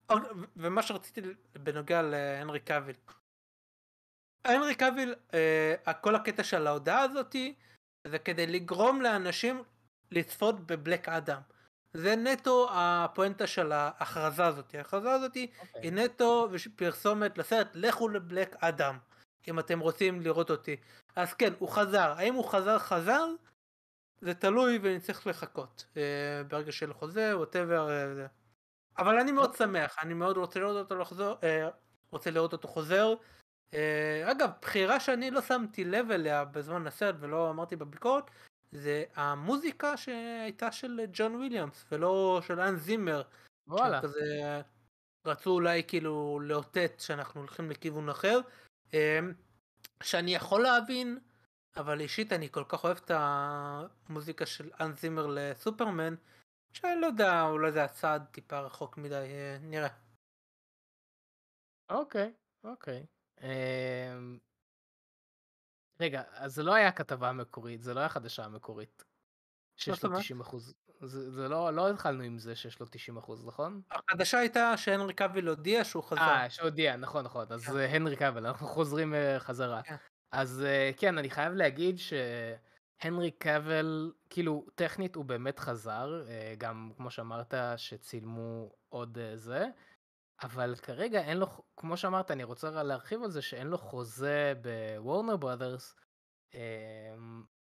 אוקיי, 0.08 0.30
ומה 0.56 0.82
שרציתי 0.82 1.20
בנוגע 1.52 2.02
להנרי 2.02 2.60
קאביל. 2.60 2.96
הנרי 4.44 4.74
קאביל, 4.74 5.14
אה, 5.34 5.92
כל 6.00 6.14
הקטע 6.14 6.44
של 6.44 6.66
ההודעה 6.66 7.00
הזאתי, 7.02 7.54
זה 8.06 8.18
כדי 8.18 8.46
לגרום 8.46 9.00
לאנשים 9.00 9.62
לצפות 10.10 10.66
בבלק 10.66 11.08
אדם. 11.08 11.40
זה 11.92 12.16
נטו 12.16 12.68
הפואנטה 12.72 13.46
של 13.46 13.72
ההכרזה 13.72 14.46
הזאת. 14.46 14.74
ההכרזה 14.74 15.12
הזאת 15.12 15.36
אוקיי. 15.36 15.48
היא 15.82 15.92
נטו 15.92 16.48
פרסומת 16.76 17.38
לסרט 17.38 17.68
לכו 17.74 18.08
לבלק 18.08 18.56
אדם, 18.60 18.98
אם 19.48 19.58
אתם 19.58 19.80
רוצים 19.80 20.20
לראות 20.20 20.50
אותי. 20.50 20.76
אז 21.16 21.34
כן, 21.34 21.52
הוא 21.58 21.68
חזר. 21.68 22.14
האם 22.16 22.34
הוא 22.34 22.44
חזר 22.44 22.78
חזר? 22.78 23.26
זה 24.20 24.34
תלוי 24.34 24.78
ונצטרך 24.82 25.26
לחכות. 25.26 25.86
אה, 25.96 26.42
ברגע 26.48 26.72
של 26.72 26.92
חוזה, 26.92 27.38
ווטאבר. 27.38 27.88
זה. 28.14 28.26
אבל 28.98 29.18
אני 29.18 29.32
מאוד 29.32 29.54
שמח, 29.54 29.96
אני 30.02 30.14
מאוד 30.14 30.36
רוצה 30.36 30.60
לראות 30.60 30.76
אותו 30.76 30.96
לחזור, 30.96 31.36
אה, 31.42 31.68
רוצה 32.10 32.30
לראות 32.30 32.52
אותו 32.52 32.68
חוזר. 32.68 33.14
אה, 33.74 34.30
אגב, 34.30 34.50
בחירה 34.62 35.00
שאני 35.00 35.30
לא 35.30 35.40
שמתי 35.40 35.84
לב 35.84 36.10
אליה 36.10 36.44
בזמן 36.44 36.86
הסרט 36.86 37.14
ולא 37.20 37.50
אמרתי 37.50 37.76
בביקורת, 37.76 38.30
זה 38.72 39.04
המוזיקה 39.14 39.96
שהייתה 39.96 40.72
של 40.72 41.00
ג'ון 41.12 41.34
וויליאמס 41.34 41.84
ולא 41.92 42.40
של 42.46 42.60
אן 42.60 42.76
זימר. 42.76 43.22
וואלה. 43.66 44.02
כזה 44.02 44.60
רצו 45.26 45.50
אולי 45.50 45.82
כאילו 45.88 46.40
לאותת 46.42 46.92
שאנחנו 46.98 47.40
הולכים 47.40 47.70
לכיוון 47.70 48.08
אחר. 48.08 48.40
אה, 48.94 49.18
שאני 50.02 50.34
יכול 50.34 50.62
להבין, 50.62 51.18
אבל 51.76 52.00
אישית 52.00 52.32
אני 52.32 52.48
כל 52.50 52.64
כך 52.68 52.84
אוהב 52.84 52.96
את 52.96 53.10
המוזיקה 53.14 54.46
של 54.46 54.70
אן 54.80 54.92
זימר 54.92 55.26
לסופרמן, 55.26 56.14
שאני 56.72 57.00
לא 57.00 57.06
יודע, 57.06 57.42
אולי 57.42 57.72
זה 57.72 57.84
הצעד 57.84 58.24
טיפה 58.32 58.60
רחוק 58.60 58.98
מדי, 58.98 59.14
אה, 59.14 59.58
נראה. 59.60 59.88
אוקיי, 61.90 62.32
אוקיי. 62.64 63.06
אמ, 63.40 64.38
רגע, 66.00 66.22
אז 66.32 66.54
זה 66.54 66.62
לא 66.62 66.74
היה 66.74 66.92
כתבה 66.92 67.32
מקורית, 67.32 67.82
זה 67.82 67.94
לא 67.94 68.00
היה 68.00 68.08
חדשה 68.08 68.44
המקורית. 68.44 69.04
שיש 69.76 70.04
לו 70.04 70.10
זאת 70.10 70.20
90 70.20 70.40
אחוז. 70.40 70.74
זה, 71.00 71.30
זה 71.30 71.48
לא, 71.48 71.74
לא 71.74 71.90
התחלנו 71.90 72.22
עם 72.22 72.38
זה 72.38 72.56
שיש 72.56 72.80
לו 72.80 72.86
90 72.90 73.16
אחוז, 73.16 73.46
נכון? 73.46 73.80
החדשה 73.90 74.38
הייתה 74.38 74.76
שהנרי 74.76 75.14
קאביל 75.14 75.48
הודיע 75.48 75.84
שהוא 75.84 76.02
חזר. 76.02 76.20
אה, 76.20 76.50
שהודיע, 76.50 76.96
נכון, 76.96 77.24
נכון. 77.24 77.46
אז 77.50 77.66
כן. 77.66 77.72
זה 77.72 77.86
הנרי 77.86 78.16
קאבל, 78.16 78.46
אנחנו 78.46 78.66
חוזרים 78.76 79.14
אה, 79.14 79.40
חזרה. 79.40 79.82
כן. 79.82 79.96
אז 80.32 80.64
אה, 80.66 80.90
כן, 80.96 81.18
אני 81.18 81.30
חייב 81.30 81.52
להגיד 81.52 81.96
שהנרי 81.98 83.30
קאבל, 83.30 84.12
כאילו, 84.30 84.66
טכנית 84.74 85.14
הוא 85.14 85.24
באמת 85.24 85.58
חזר, 85.58 86.22
אה, 86.28 86.54
גם 86.58 86.90
כמו 86.96 87.10
שאמרת, 87.10 87.54
שצילמו 87.76 88.72
עוד 88.88 89.18
אה, 89.18 89.36
זה, 89.36 89.66
אבל 90.42 90.74
כרגע 90.82 91.20
אין 91.20 91.36
לו, 91.36 91.46
כמו 91.76 91.96
שאמרת, 91.96 92.30
אני 92.30 92.44
רוצה 92.44 92.82
להרחיב 92.82 93.22
על 93.22 93.30
זה, 93.30 93.42
שאין 93.42 93.66
לו 93.66 93.78
חוזה 93.78 94.54
בוורנר 94.62 95.36
בראדרס, 95.36 95.96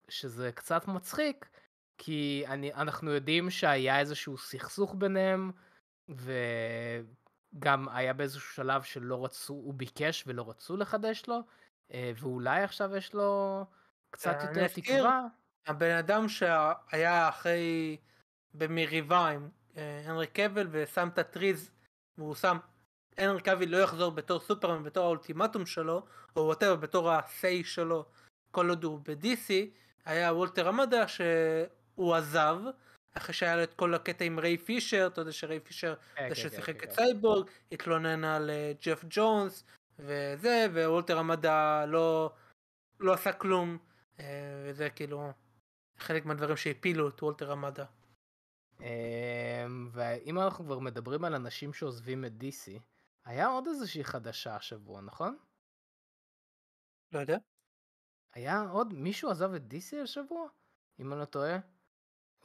שזה 0.08 0.52
קצת 0.52 0.88
מצחיק, 0.88 1.48
כי 1.98 2.44
אני, 2.48 2.74
אנחנו 2.74 3.10
יודעים 3.10 3.50
שהיה 3.50 4.00
איזשהו 4.00 4.38
סכסוך 4.38 4.94
ביניהם, 4.98 5.52
וגם 6.08 7.88
היה 7.88 8.12
באיזשהו 8.12 8.54
שלב 8.54 8.82
שלא 8.82 9.24
רצו, 9.24 9.54
הוא 9.54 9.74
ביקש 9.74 10.24
ולא 10.26 10.50
רצו 10.50 10.76
לחדש 10.76 11.26
לו, 11.28 11.40
אה, 11.92 12.12
ואולי 12.16 12.62
עכשיו 12.62 12.96
יש 12.96 13.14
לו 13.14 13.64
קצת 14.10 14.36
יותר 14.42 14.64
אזכיר, 14.64 14.84
תקווה. 14.84 15.26
הבן 15.66 15.90
אדם 15.90 16.28
שהיה 16.28 17.28
אחרי 17.28 17.96
במריבה 18.54 19.28
עם 19.28 19.48
אה, 19.76 20.02
הנרי 20.06 20.26
קבל 20.26 20.68
ושם 20.70 21.08
את 21.12 21.18
הטריז 21.18 21.70
והוא 22.18 22.34
שם 22.34 22.56
הנרי 23.18 23.42
קאוויל 23.42 23.70
לא 23.70 23.76
יחזור 23.76 24.10
בתור 24.10 24.40
סופרמן 24.40 24.82
בתור 24.82 25.04
האולטימטום 25.04 25.66
שלו 25.66 26.02
או 26.36 26.42
whatever 26.42 26.76
בתור 26.76 27.10
ה-say 27.10 27.64
שלו 27.64 28.04
כל 28.50 28.68
עוד 28.68 28.84
הוא 28.84 29.00
ב-DC 29.02 29.50
היה 30.04 30.32
וולטר 30.32 30.68
המאדה 30.68 31.08
שהוא 31.08 32.14
עזב 32.14 32.56
אחרי 33.14 33.34
שהיה 33.34 33.56
לו 33.56 33.62
את 33.62 33.74
כל 33.74 33.94
הקטע 33.94 34.24
עם 34.24 34.38
ריי 34.38 34.58
פישר 34.58 35.06
אתה 35.06 35.20
יודע 35.20 35.32
שריי 35.32 35.60
פישר 35.60 35.94
כן, 36.14 36.28
זה 36.28 36.34
כן, 36.34 36.34
ששיחק 36.34 36.80
כן, 36.80 36.88
את. 36.88 36.92
סייבורג 36.92 37.46
התלונן 37.72 38.24
על 38.24 38.50
אה, 38.50 38.72
ג'ף 38.82 39.04
ג'ונס 39.10 39.64
וזה 39.98 40.66
ווולטר 40.72 41.18
המאדה 41.18 41.84
לא 41.86 42.32
לא 43.00 43.12
עשה 43.12 43.32
כלום 43.32 43.78
אה, 44.20 44.24
וזה 44.64 44.90
כאילו 44.90 45.32
חלק 45.98 46.26
מהדברים 46.26 46.56
שהפילו 46.56 47.08
את 47.08 47.22
וולטר 47.22 47.52
המאדה. 47.52 47.84
אמ, 48.80 49.88
ואם 49.92 50.38
אנחנו 50.38 50.64
כבר 50.64 50.78
מדברים 50.78 51.24
על 51.24 51.34
אנשים 51.34 51.72
שעוזבים 51.72 52.24
את 52.24 52.32
DC, 52.40 52.80
היה 53.24 53.46
עוד 53.46 53.66
איזושהי 53.66 54.04
חדשה 54.04 54.56
השבוע, 54.56 55.00
נכון? 55.00 55.36
לא 57.12 57.18
יודע. 57.20 57.36
היה 58.34 58.60
עוד, 58.70 58.94
מישהו 58.94 59.30
עזב 59.30 59.54
את 59.54 59.62
DC 59.70 59.96
השבוע? 60.02 60.48
אם 61.00 61.12
אני 61.12 61.20
לא 61.20 61.24
טועה? 61.24 61.58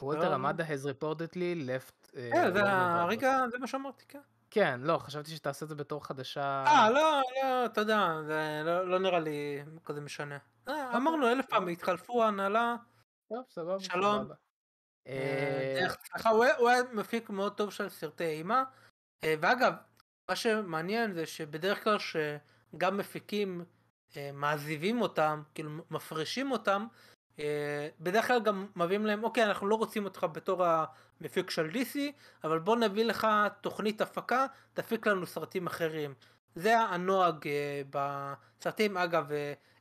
וולטר. 0.02 0.34
המאדה 0.34 0.64
has 0.64 0.86
reportedly 0.86 1.68
left... 1.68 2.12
כן, 2.12 2.54
זה 2.54 2.62
הרגע. 2.64 3.40
זה 3.52 3.60
מה 3.60 3.68
שאמרתי 3.68 4.06
כן. 4.08 4.22
כן, 4.52 4.80
לא, 4.84 4.98
חשבתי 4.98 5.32
שתעשה 5.32 5.66
את 5.66 5.70
זה 5.70 5.76
בתור 5.76 6.06
חדשה... 6.06 6.64
אה 6.68 6.90
לא 6.90 7.22
לא 7.44 7.66
אתה 7.66 7.82
יודע 7.82 8.22
זה 8.28 8.62
לא 8.66 8.88
לא 8.88 9.00
נראה 9.00 9.20
לי 9.20 9.64
כזה 9.86 10.02
משנה. 10.02 10.38
אה, 10.68 10.98
אמרנו 10.98 11.32
אלף 11.32 11.46
פעם 11.46 11.68
התחלפו 11.68 12.24
ההנהלה. 12.24 12.76
טוב, 13.30 13.44
סבבה. 13.50 13.80
שלום. 13.80 14.30
סבבה. 15.08 15.18
אה, 15.18 15.88
אה, 16.26 16.32
הוא 16.58 16.70
היה- 16.70 16.84
מפיק 16.94 17.30
מאוד 17.30 17.54
טוב 17.58 17.72
של 17.72 17.90
סרטי 17.90 18.26
אימה. 18.26 18.64
אה, 19.24 19.36
ואגב 19.42 19.74
מה 20.30 20.36
שמעניין 20.36 21.14
זה 21.14 21.26
שבדרך 21.26 21.84
כלל 21.84 21.98
שגם 22.00 22.98
מפיקים 22.98 23.66
מעזיבים 24.34 25.02
אותם 25.02 25.42
כאילו 25.56 25.70
מפרישים 25.92 26.52
אותם. 26.52 26.88
בדרך 28.00 28.28
כלל 28.28 28.40
גם 28.40 28.68
מביאים 28.76 29.06
להם 29.06 29.24
אוקיי 29.24 29.44
אנחנו 29.46 29.68
לא 29.68 29.76
רוצים 29.76 30.06
אותך 30.06 30.26
בתור 30.32 30.66
המפיק 30.66 31.50
של 31.50 31.70
DC 31.70 31.98
אבל 32.44 32.60
בוא 32.60 32.76
נביא 32.76 33.06
לך 33.06 33.28
תוכנית 33.62 34.02
הפקה 34.02 34.46
תפיק 34.74 35.08
לנו 35.08 35.26
סרטים 35.28 35.68
אחרים. 35.68 36.14
זה 36.56 36.80
הנוהג 36.80 37.36
בסרטים 37.90 38.98
אגב 38.98 39.30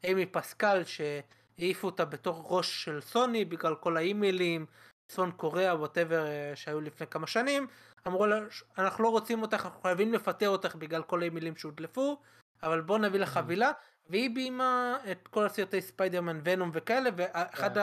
אימי 0.04 0.26
פסקל 0.26 0.82
שהעיפו 0.84 1.86
אותה 1.86 2.04
בתור 2.04 2.44
ראש 2.48 2.84
של 2.84 3.00
סוני 3.00 3.44
בגלל 3.44 3.74
כל 3.74 3.96
האימיילים 3.96 4.66
צפון 5.08 5.30
קוריאה 5.30 5.74
whatever 5.74 6.24
שהיו 6.54 6.80
לפני 6.80 7.06
כמה 7.06 7.26
שנים 7.26 7.66
אמרו 8.06 8.26
לה 8.26 8.38
אנחנו 8.78 9.04
לא 9.04 9.08
רוצים 9.08 9.42
אותך 9.42 9.64
אנחנו 9.64 9.80
חייבים 9.82 10.12
לפטר 10.12 10.48
אותך 10.48 10.74
בגלל 10.74 11.02
כל 11.02 11.20
האימיילים 11.20 11.56
שהודלפו 11.56 12.18
אבל 12.62 12.80
בוא 12.80 12.98
נביא 12.98 13.20
לך 13.20 13.28
חבילה 13.28 13.72
והיא 14.06 14.30
ביימה 14.34 14.98
את 15.10 15.28
כל 15.28 15.46
הסרטי 15.46 15.80
ספיידרמן 15.80 16.40
וונום 16.44 16.70
וכאלה 16.72 17.10
ואחד 17.16 17.74
כן. 17.74 17.80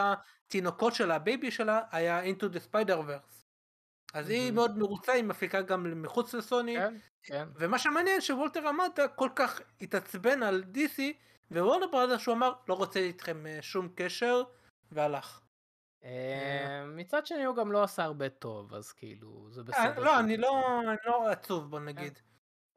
התינוקות 0.47 0.93
שלה 0.93 1.15
ה 1.15 1.23
baby 1.23 1.51
שלה 1.51 1.81
היה 1.91 2.23
into 2.23 2.45
the 2.53 2.59
spider 2.71 2.97
verse 3.07 3.45
אז 4.13 4.29
היא. 4.29 4.51
מאוד 4.51 4.77
מרוצה 4.77 5.11
היא 5.11 5.23
מפיקה 5.23 5.61
גם 5.61 6.01
מחוץ 6.01 6.33
לסוני 6.33 6.75
כן, 6.75 6.95
כן. 7.23 7.47
ומה 7.55 7.79
שמעניין 7.79 8.21
שוולטר 8.21 8.67
המאדה 8.67 9.07
כל 9.07 9.29
כך 9.35 9.61
התעצבן 9.81 10.43
על 10.43 10.63
DC 10.73 11.01
ווורנר 11.51 11.87
ברדרס 11.87 12.17
שהוא 12.17 12.35
אמר 12.35 12.53
לא 12.67 12.73
רוצה 12.73 12.99
איתכם 12.99 13.47
אה, 13.47 13.57
שום 13.61 13.89
קשר 13.95 14.43
והלך. 14.91 15.44
אה, 16.05 16.85
מצד 16.87 17.25
שני 17.25 17.43
הוא 17.45 17.55
גם 17.55 17.71
לא 17.71 17.83
עשה 17.83 18.03
הרבה 18.03 18.29
טוב, 18.29 18.73
אז 18.73 18.91
כאילו, 18.91 19.47
זה 19.51 19.63
בסדר. 19.63 19.79
אה, 19.79 19.99
לא 19.99 20.19
אני 20.19 20.33
כזה. 20.33 20.41
לא 20.41 20.79
אני 20.81 20.97
לא 21.05 21.29
עצוב 21.29 21.69
בוא 21.69 21.79
נגיד. 21.79 22.19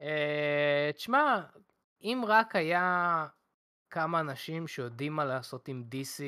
אה, 0.01 0.89
תשמע, 0.95 1.41
אם 2.01 2.23
רק 2.27 2.55
היה 2.55 3.27
כמה 3.89 4.19
אנשים 4.19 4.67
שיודעים 4.67 5.13
מה 5.13 5.25
לעשות 5.25 5.67
עם 5.67 5.83
DC, 5.91 6.23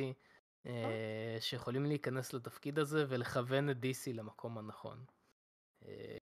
אה, 0.66 1.38
שיכולים 1.39 1.86
להיכנס 1.86 2.34
לתפקיד 2.34 2.80
הזה 2.80 3.06
ולכוון 3.10 3.70
את 3.70 3.78
DC 3.78 4.14
למקום 4.14 4.58
הנכון. 4.58 5.06
אה, 5.86 6.18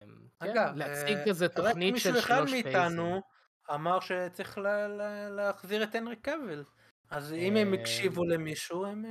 כן, 0.00 0.08
אגב, 0.38 0.72
להציג 0.76 1.16
אה, 1.16 1.24
כזה 1.28 1.48
תוכנית 1.48 1.92
מישהו 1.92 2.12
של 2.12 2.18
אחד 2.18 2.34
שלוש 2.36 2.50
פייסים. 2.50 2.72
מאיתנו 2.72 3.22
אמר 3.74 4.00
שצריך 4.00 4.58
לה- 4.58 4.88
לה- 4.88 5.28
להחזיר 5.30 5.82
את 5.84 5.94
הנרי 5.94 6.16
קאבל. 6.16 6.64
אז 7.10 7.32
אם 7.32 7.56
הם 7.56 7.74
אה, 7.74 7.80
הקשיבו 7.80 8.24
למישהו 8.24 8.86
הם... 8.86 9.04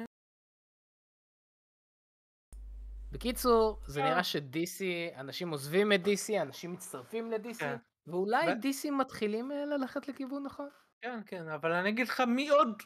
בקיצור, 3.16 3.80
זה 3.88 4.04
אה. 4.04 4.10
נראה 4.10 4.24
ש-DC, 4.24 4.84
אנשים 5.20 5.50
עוזבים 5.50 5.94
את 5.94 6.00
DC, 6.06 6.42
אנשים 6.42 6.74
מצטרפים 6.74 7.32
ל-DC, 7.32 7.60
כן. 7.60 7.78
ואולי 8.08 8.48
ו- 8.48 8.52
DC 8.52 8.92
מתחילים 8.92 9.52
אה, 9.52 9.66
ללכת 9.66 10.08
לכיוון 10.08 10.44
נכון. 10.44 10.70
כן 11.02 11.20
כן 11.26 11.48
אבל 11.48 11.72
אני 11.72 11.90
אגיד 11.90 12.08
לך 12.08 12.22
מי 12.28 12.50
עוד 12.50 12.84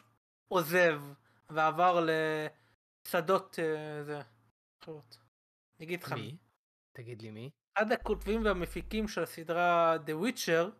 עוזב 0.48 1.00
ועבר 1.50 2.06
לשדות 3.06 3.58
אה, 3.58 4.04
זה. 4.04 4.20
אחרות. 4.82 5.18
אני 5.78 5.86
אגיד 5.86 6.02
לך 6.02 6.12
מי? 6.12 6.36
תגיד 6.96 7.22
לי 7.22 7.30
מי? 7.30 7.50
אחד 7.78 7.92
הכותבים 7.92 8.44
והמפיקים 8.44 9.08
של 9.08 9.22
הסדרה 9.22 9.96
The 9.96 10.24
Witcher 10.24 10.70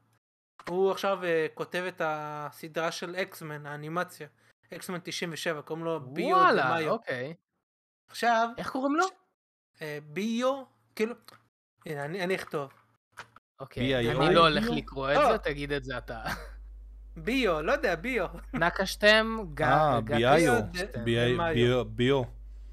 הוא 0.68 0.90
עכשיו 0.90 1.24
אה, 1.24 1.46
כותב 1.54 1.84
את 1.88 2.00
הסדרה 2.04 2.92
של 2.92 3.16
אקסמן 3.16 3.66
האנימציה 3.66 4.28
אקסמן 4.74 4.98
97 5.02 5.62
קוראים 5.62 5.84
לו 5.84 6.00
ביו 6.00 6.26
וואלה, 6.26 6.62
דמאיו. 6.62 6.90
אוקיי. 6.90 7.34
עכשיו 8.10 8.48
איך 8.58 8.70
קוראים 8.70 8.94
לו? 8.96 9.19
ביו 10.12 10.62
כאילו 10.96 11.14
הנה 11.86 12.04
אני 12.04 12.24
אני 12.24 12.34
אכתוב 12.34 12.72
אוקיי. 13.60 14.10
אני 14.10 14.34
לא 14.34 14.48
הולך 14.48 14.64
ביו? 14.64 14.74
לקרוא 14.74 15.12
את 15.12 15.16
לא. 15.16 15.32
זה, 15.32 15.38
תגיד 15.38 15.72
את 15.72 15.84
זה 15.84 15.98
אתה. 15.98 16.22
ביו 17.24 17.62
לא 17.62 17.72
יודע 17.72 17.96
ביו 17.96 18.26
נקשתם, 18.54 19.36
גל... 19.54 19.64
אה. 19.64 20.00
ביו. 20.00 20.54
ביו. 21.04 21.84
ביו 21.84 22.22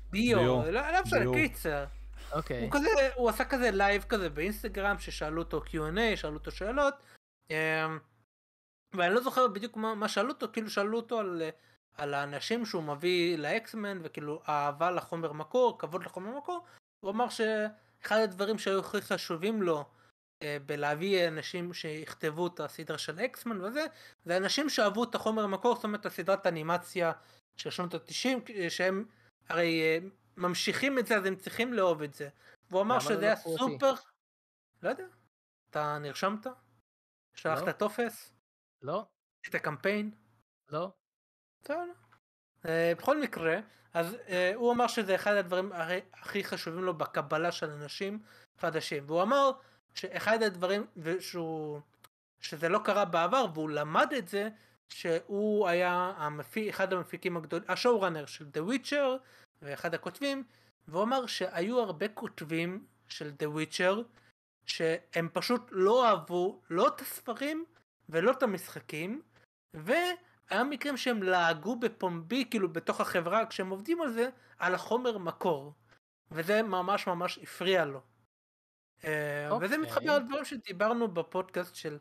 ביו. 0.10 0.72
לא 0.72 0.92
לא 0.92 1.02
משנה. 1.04 1.34
קיצר 1.34 1.86
אוקיי. 2.32 2.62
הוא 2.62 2.72
כזה 2.72 3.10
הוא 3.16 3.30
עשה 3.30 3.46
כזה 3.46 3.72
לייב 3.72 4.06
כזה 4.10 4.30
באינסטגרם 4.30 5.00
ששאלו 5.00 5.42
אותו 5.42 5.62
Q&A 5.68 6.16
שאלו 6.16 6.34
אותו 6.34 6.52
שאלות 6.52 6.94
אמ, 7.50 7.56
ואני 8.94 9.14
לא 9.14 9.22
זוכר 9.22 9.48
בדיוק 9.48 9.78
מה, 9.78 9.96
מה 9.96 10.08
שאלו 10.08 10.30
אותו 10.30 10.48
כאילו 10.54 10.70
שאלו 10.70 10.98
אותו 10.98 11.20
על, 11.20 11.42
על 11.98 12.14
האנשים 12.14 12.66
שהוא 12.66 12.84
מביא 12.84 13.38
לאקסמן 13.38 14.00
וכאילו 14.04 14.42
אהבה 14.50 14.92
לחומר 14.92 15.32
מקור 15.32 15.80
כבוד 15.80 16.04
לחומר 16.04 16.38
מקור 16.38 16.66
הוא 17.00 17.12
אמר 17.12 17.30
שאחד 17.30 18.18
הדברים 18.18 18.58
שהיו 18.58 18.80
הכי 18.80 19.02
חשובים 19.02 19.62
לו 19.62 19.86
אה, 20.42 20.58
בלהביא 20.66 21.28
אנשים 21.28 21.74
שיכתבו 21.74 22.48
את 22.48 22.60
הסדרה 22.60 22.98
של 22.98 23.20
אקסמן 23.20 23.62
וזה 23.62 23.86
זה 24.26 24.38
אנשים 24.38 24.70
שאהבו 24.70 25.04
את 25.04 25.16
החומר 25.16 25.48
מקור 25.48 25.76
זאת 25.76 25.84
אומרת 25.84 26.06
הסדרת 26.06 26.48
אנימציה 26.48 27.12
של 27.58 27.70
שנות 27.70 27.94
התשעים 27.94 28.40
שהם 28.70 29.06
הרי 29.50 29.82
אה, 29.82 29.98
ממשיכים 30.38 31.00
את 31.00 31.08
זה 31.08 31.18
אז 31.18 31.26
הם 31.26 31.36
צריכים 31.36 31.74
לאהוב 31.74 32.02
את 32.02 32.14
זה 32.14 32.30
והוא 32.70 32.82
אמר 32.82 32.96
למה 32.96 33.04
לא 33.04 33.10
שזה 33.10 33.26
היה? 33.26 33.36
סופר 33.36 33.94
לא 34.84 34.90
יודע 34.90 35.04
אתה 35.70 35.98
נרשמת? 36.00 36.48
שלחת 37.34 37.68
לא. 37.68 37.72
טופס? 37.72 38.34
לא, 38.82 39.06
את 39.50 39.56
הקמפיין? 39.56 40.12
לא. 40.70 40.92
בסדר. 41.62 41.92
אה, 42.66 42.94
בכל 42.98 43.22
מקרה 43.22 43.60
אז 43.98 44.18
אה, 44.28 44.52
הוא 44.56 44.74
אמר 44.74 44.88
שזה 44.88 45.16
אחד 45.16 45.34
הדברים 45.34 45.72
הכי- 45.74 46.00
הכי 46.14 46.44
חשובים 46.44 46.84
לו 46.84 46.94
בקבלה 46.94 47.52
של 47.52 47.70
אנשים 47.70 48.20
חדשים. 48.60 49.04
והוא 49.08 49.22
אמר 49.22 49.52
שאחד 49.94 50.44
הדברים 50.44 50.86
ושהוא 50.98 51.80
שזה 52.40 52.70
לא 52.70 52.80
קרה 52.84 53.06
בעבר 53.06 53.46
והוא 53.54 53.70
למד 53.70 54.14
את 54.18 54.28
זה 54.28 54.50
שהוא 54.90 55.68
היה 55.68 56.14
המפיק, 56.18 56.70
אחד 56.70 56.94
המפיקים 56.94 57.38
הגדולים, 57.38 57.66
השואו-ראנר 57.70 58.26
של 58.26 58.46
The 58.54 58.70
Witcher 58.72 59.28
ואחד 59.62 59.94
הכותבים 59.94 60.44
והוא 60.88 61.04
אמר 61.04 61.26
שהיו 61.26 61.80
הרבה 61.80 62.08
כותבים 62.08 62.86
של 63.08 63.32
The 63.44 63.46
Witcher 63.58 63.96
שהם 64.66 65.30
פשוט 65.34 65.62
לא 65.72 66.08
אהבו 66.08 66.62
לא 66.70 66.88
את 66.88 67.02
הספרים 67.02 67.66
ולא 68.10 68.32
את 68.32 68.44
המשחקים 68.44 69.22
היה 70.50 70.64
מקרים 70.64 70.98
שהם 70.98 71.24
לעגו 71.24 71.76
בפומבי, 71.76 72.46
כאילו 72.50 72.74
בתוך 72.74 73.02
החברה, 73.02 73.46
כשהם 73.46 73.70
עובדים 73.70 74.02
על 74.02 74.12
זה, 74.12 74.30
על 74.58 74.76
החומר 74.76 75.18
מקור. 75.18 75.74
וזה 76.32 76.64
ממש 76.64 77.08
ממש 77.08 77.40
הפריע 77.44 77.86
לו. 77.86 78.02
אה, 79.04 79.50
וזה 79.62 79.76
אוקיי. 79.76 79.78
מתחבר 79.78 80.12
על 80.12 80.24
דברים 80.24 80.46
שדיברנו 80.46 81.08
בפודקאסט 81.08 81.76
של... 81.76 81.98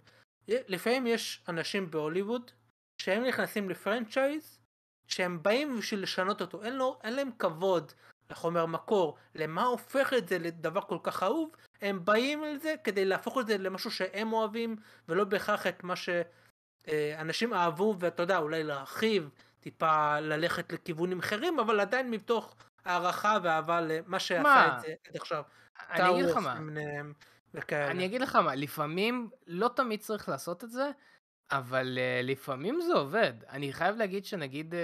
לפעמים 0.48 1.06
יש 1.06 1.44
אנשים 1.48 1.90
בהוליווד 1.90 2.50
שהם 2.98 3.24
נכנסים 3.24 3.70
לפרנצ'ייז 3.70 4.60
שהם 5.06 5.42
באים 5.42 5.76
בשביל 5.78 6.02
לשנות 6.02 6.40
אותו, 6.40 6.62
אין, 6.62 6.76
לו, 6.76 6.98
אין 7.04 7.14
להם 7.14 7.30
כבוד 7.38 7.92
לחומר 8.30 8.66
מקור, 8.66 9.16
למה 9.34 9.62
הופך 9.62 10.12
את 10.12 10.28
זה 10.28 10.38
לדבר 10.38 10.80
כל 10.80 10.98
כך 11.02 11.22
אהוב, 11.22 11.50
הם 11.80 12.04
באים 12.04 12.42
על 12.42 12.58
זה 12.58 12.74
כדי 12.84 13.04
להפוך 13.04 13.38
את 13.38 13.46
זה 13.46 13.58
למשהו 13.58 13.90
שהם 13.90 14.32
אוהבים 14.32 14.76
ולא 15.08 15.24
בהכרח 15.24 15.66
את 15.66 15.84
מה 15.84 15.96
שאנשים 16.90 17.54
אהבו 17.54 17.96
ואתה 17.98 18.22
יודע 18.22 18.38
אולי 18.38 18.62
להרחיב, 18.62 19.30
טיפה 19.60 20.20
ללכת 20.20 20.72
לכיוונים 20.72 21.18
אחרים 21.18 21.60
אבל 21.60 21.80
עדיין 21.80 22.10
מתוך 22.10 22.56
הערכה 22.84 23.38
ואהבה 23.42 23.80
למה 23.80 24.18
שעשה 24.18 24.42
מה? 24.42 24.76
את 24.76 24.80
זה 24.80 24.94
עד 25.08 25.16
עכשיו. 25.16 25.42
אני 25.90 26.10
אגיד 26.10 26.24
לך 26.24 26.36
מה, 26.36 26.58
וכאלה. 27.54 27.90
אני 27.90 28.04
אגיד 28.04 28.20
לך 28.20 28.36
מה, 28.36 28.54
לפעמים 28.54 29.30
לא 29.46 29.70
תמיד 29.76 30.00
צריך 30.00 30.28
לעשות 30.28 30.64
את 30.64 30.70
זה, 30.70 30.90
אבל 31.50 31.98
uh, 31.98 32.26
לפעמים 32.26 32.80
זה 32.80 32.94
עובד. 32.94 33.32
אני 33.50 33.72
חייב 33.72 33.96
להגיד 33.96 34.24
שנגיד, 34.24 34.74
uh, 34.74 34.76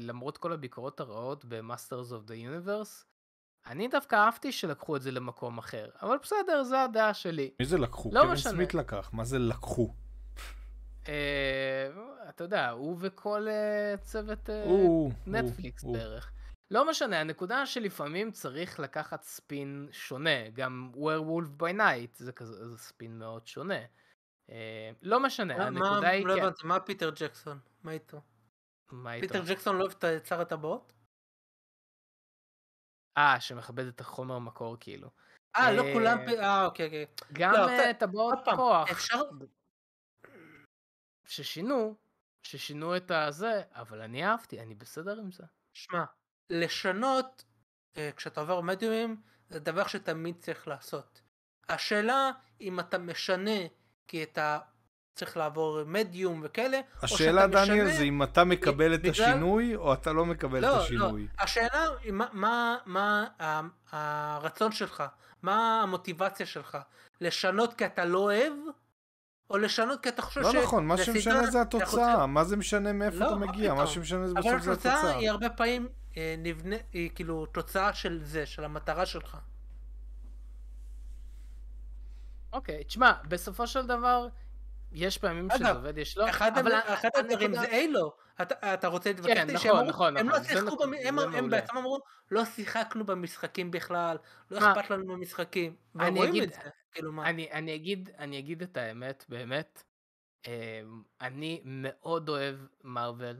למרות 0.00 0.38
כל 0.38 0.52
הביקורות 0.52 1.00
הרעות 1.00 1.44
ב-Masters 1.44 2.10
of 2.10 2.28
the 2.28 2.32
Universe, 2.32 3.04
אני 3.66 3.88
דווקא 3.88 4.16
אהבתי 4.16 4.52
שלקחו 4.52 4.96
את 4.96 5.02
זה 5.02 5.10
למקום 5.10 5.58
אחר. 5.58 5.88
אבל 6.02 6.16
בסדר, 6.22 6.62
זו 6.64 6.76
הדעה 6.76 7.14
שלי. 7.14 7.50
מי 7.60 7.66
זה 7.66 7.78
לקחו? 7.78 8.10
לא 8.12 8.20
קווין 8.20 8.32
משנה. 8.32 8.52
סמית 8.52 8.74
לקח, 8.74 9.10
מה 9.12 9.24
זה 9.24 9.38
לקחו? 9.38 9.94
Uh, 11.04 11.08
אתה 12.28 12.44
יודע, 12.44 12.70
הוא 12.70 12.96
וכל 13.00 13.46
uh, 13.48 14.00
צוות 14.00 14.50
הוא, 14.64 15.12
נטפליקס. 15.26 15.84
בערך. 15.84 16.32
לא 16.70 16.90
משנה, 16.90 17.20
הנקודה 17.20 17.66
שלפעמים 17.66 18.30
צריך 18.32 18.80
לקחת 18.80 19.22
ספין 19.22 19.88
שונה, 19.92 20.48
גם 20.52 20.92
Werewolf 20.94 21.62
by 21.62 21.76
Night 21.76 22.14
זה 22.16 22.32
כזה 22.32 22.68
זה 22.68 22.78
ספין 22.78 23.18
מאוד 23.18 23.46
שונה. 23.46 23.78
אה, 24.50 24.90
לא 25.02 25.20
משנה, 25.20 25.58
מה- 25.58 25.66
הנקודה 25.66 26.00
מה- 26.00 26.08
היא 26.08 26.26
לא 26.26 26.34
כן. 26.34 26.42
הבנתי, 26.42 26.66
מה 26.66 26.80
פיטר 26.80 27.10
ג'קסון? 27.14 27.58
מה 27.82 27.92
איתו? 27.92 28.20
מה 28.92 29.14
איתו? 29.14 29.26
פיטר 29.28 29.44
ג'קסון 29.46 29.76
לא 29.76 29.82
אוהב 29.84 29.92
את 30.04 30.26
שר 30.26 30.40
הטבעות? 30.40 30.92
אה, 33.18 33.40
שמכבד 33.40 33.86
את 33.86 34.00
החומר 34.00 34.38
מקור 34.38 34.76
כאילו. 34.80 35.10
אה, 35.56 35.72
לא 35.72 35.82
אה, 35.82 35.92
כולם... 35.92 36.18
אה, 36.28 36.64
אוקיי, 36.64 36.86
אוקיי. 36.86 37.06
גם 37.32 37.52
לא, 37.52 37.68
אה, 37.68 37.94
טבעות 37.94 38.38
כוח 38.56 38.90
אפשר... 38.90 39.20
ששינו, 41.30 41.94
ששינו 42.42 42.96
את 42.96 43.10
הזה, 43.10 43.62
אבל 43.74 44.00
אני 44.00 44.26
אהבתי, 44.26 44.60
אני 44.60 44.74
בסדר 44.74 45.18
עם 45.18 45.32
זה. 45.32 45.44
שמע, 45.74 46.04
לשנות 46.50 47.44
אה, 47.96 48.10
כשאתה 48.16 48.40
עובר 48.40 48.60
מדיומים 48.60 49.20
זה 49.48 49.58
דבר 49.58 49.86
שתמיד 49.86 50.36
צריך 50.38 50.68
לעשות. 50.68 51.20
השאלה 51.68 52.30
אם 52.60 52.80
אתה 52.80 52.98
משנה 52.98 53.60
כי 54.08 54.22
אתה 54.22 54.58
צריך 55.14 55.36
לעבור 55.36 55.84
מדיום 55.84 56.40
וכאלה, 56.44 56.76
או 56.78 56.82
השאלה, 57.02 57.42
שאתה 57.42 57.64
דניאל, 57.66 57.84
משנה- 57.84 57.96
זה 57.96 58.02
אם 58.02 58.22
אתה 58.22 58.44
מקבל 58.44 58.94
את 58.94 59.00
בגלל- 59.02 59.12
השינוי, 59.12 59.76
או 59.76 59.92
אתה 59.92 60.12
לא 60.12 60.26
מקבל 60.26 60.60
לא, 60.62 60.76
את 60.76 60.82
השינוי. 60.82 61.22
לא, 61.38 61.42
השאלה 61.42 61.86
היא 62.02 62.12
מה, 62.12 62.26
מה, 62.32 62.76
מה 62.86 63.26
ה- 63.40 63.60
הרצון 64.36 64.72
שלך, 64.72 65.02
מה 65.42 65.82
המוטיבציה 65.82 66.46
שלך, 66.46 66.78
לשנות 67.20 67.74
כי 67.74 67.86
אתה 67.86 68.04
לא 68.04 68.18
אוהב, 68.18 68.52
או 69.50 69.58
לשנות 69.58 70.02
כי 70.02 70.08
אתה 70.08 70.22
חושב 70.22 70.40
לא 70.40 70.52
ש... 70.52 70.54
נכון, 70.54 70.86
מה 70.86 70.96
שמשנה 70.98 71.46
זה 71.50 71.62
אתה 71.62 71.76
חושב- 71.84 71.98
התוצאה, 71.98 72.26
מה 72.26 72.44
זה 72.44 72.56
משנה 72.56 72.92
מאיפה 72.92 73.16
לא, 73.16 73.26
אתה 73.26 73.34
מגיע, 73.34 73.74
מה? 73.74 73.86
שמשנה 73.86 74.26
זה 74.26 74.32
אבל 74.32 74.40
בסוף 74.50 74.62
זה 74.62 74.72
התוצאה 74.72 74.94
התוצאה. 74.98 75.16
היא 75.16 75.30
הרבה 75.30 75.50
פעמים 75.50 75.88
אה, 76.16 76.34
נבנה, 76.38 76.76
היא 76.92 77.10
כאילו 77.14 77.46
תוצאה 77.46 77.92
של 77.94 78.20
זה, 78.24 78.46
של 78.46 78.64
המטרה 78.64 79.06
שלך. 79.06 79.36
אוקיי, 82.52 82.84
תשמע, 82.84 83.12
בסופו 83.28 83.66
של 83.66 83.86
דבר, 83.86 84.26
יש 84.92 85.18
פעמים 85.18 85.48
שזה 85.54 85.70
עובד, 85.70 85.98
יש 85.98 86.18
לא, 86.18 86.28
אחד 86.30 86.58
אבל 86.58 86.72
הדבר- 86.72 86.94
אחד 86.94 87.08
הדברים 87.18 87.54
זה 87.54 87.64
אילו. 87.64 88.12
אתה 88.42 88.74
אתה 88.74 88.88
רוצה 88.88 89.10
להתווכח 89.10 89.34
כן, 89.34 89.40
איתי 89.40 89.52
נכון, 89.52 89.62
שהם 89.68 89.76
אמרו- 89.76 89.88
נכון, 89.88 90.16
הם 90.16 90.26
לא 90.28 90.32
נכון, 90.32 90.42
זה 90.42 90.48
שיחקו, 90.48 90.66
נכון, 90.66 90.90
במ- 90.90 90.98
הם 91.04 91.18
הם 91.18 91.30
מעולה. 91.32 91.48
בעצם 91.48 91.76
אמרו, 91.76 91.98
לא 92.30 92.44
שיחקנו 92.44 93.06
במשחקים 93.06 93.70
בכלל, 93.70 94.16
לא? 94.50 94.58
אכפת 94.58 94.90
לנו 94.90 95.06
במשחקים. 95.06 95.76
אני 96.00 96.10
ורואים 96.18 96.30
אגיד- 96.30 96.42
את 96.42 96.52
זה, 96.52 96.60
כאילו 96.92 97.12
מה. 97.12 97.28
אני, 97.30 97.52
אני, 97.52 97.74
אגיד, 97.74 98.10
אני 98.18 98.38
אגיד 98.38 98.62
את 98.62 98.76
האמת, 98.76 99.24
באמת. 99.28 99.82
אמ, 100.46 100.52
אני 101.20 101.62
מאוד 101.64 102.28
אוהב 102.28 102.56
מארוול. 102.84 103.36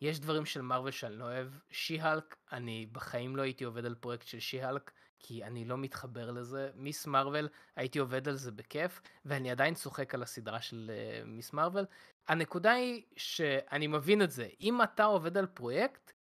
יש 0.00 0.20
דברים 0.20 0.44
של 0.46 0.60
מארוול 0.60 0.90
שאני 0.90 1.18
לא 1.18 1.24
אוהב. 1.24 1.48
שי-הלק, 1.70 2.36
אני 2.52 2.86
בחיים 2.92 3.36
לא 3.36 3.42
הייתי 3.42 3.64
עובד 3.64 3.84
על 3.86 3.94
פרויקט 3.94 4.26
של 4.26 4.40
שי-הלק, 4.40 4.90
כי 5.18 5.44
אני 5.44 5.64
לא 5.64 5.78
מתחבר 5.78 6.30
לזה. 6.30 6.70
מיס 6.74 7.06
מארוול, 7.06 7.48
הייתי 7.76 7.98
עובד 7.98 8.28
על 8.28 8.36
זה 8.36 8.52
בכיף, 8.52 9.00
ואני 9.24 9.50
עדיין 9.50 9.74
צוחק 9.74 10.14
על 10.14 10.22
הסדרה 10.22 10.60
של 10.60 10.90
uh, 10.90 11.26
מיס 11.26 11.52
מארוול. 11.52 11.84
הנקודה 12.28 12.72
היא 12.72 13.02
שאני 13.16 13.86
מבין 13.86 14.22
את 14.22 14.30
זה. 14.30 14.48
אם 14.60 14.82
אתה 14.82 15.04
עובד 15.04 15.36
על 15.38 15.46
פרויקט, 15.46 16.12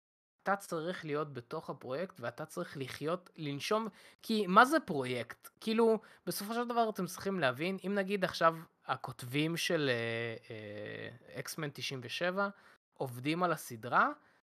אתה 0.43 0.55
צריך 0.55 1.05
להיות 1.05 1.33
בתוך 1.33 1.69
הפרויקט 1.69 2.19
ואתה 2.19 2.45
צריך 2.45 2.77
לחיות, 2.77 3.29
לנשום, 3.35 3.87
כי 4.23 4.47
מה 4.47 4.65
זה 4.65 4.79
פרויקט? 4.79 5.49
כאילו, 5.61 5.99
בסופו 6.25 6.53
של 6.53 6.67
דבר 6.67 6.89
אתם 6.89 7.05
צריכים 7.05 7.39
להבין, 7.39 7.77
אם 7.87 7.95
נגיד 7.95 8.23
עכשיו 8.23 8.55
הכותבים 8.85 9.57
של 9.57 9.89
אקסמן 11.35 11.69
97 11.73 12.49
עובדים 12.93 13.43
על 13.43 13.51
הסדרה, 13.51 14.09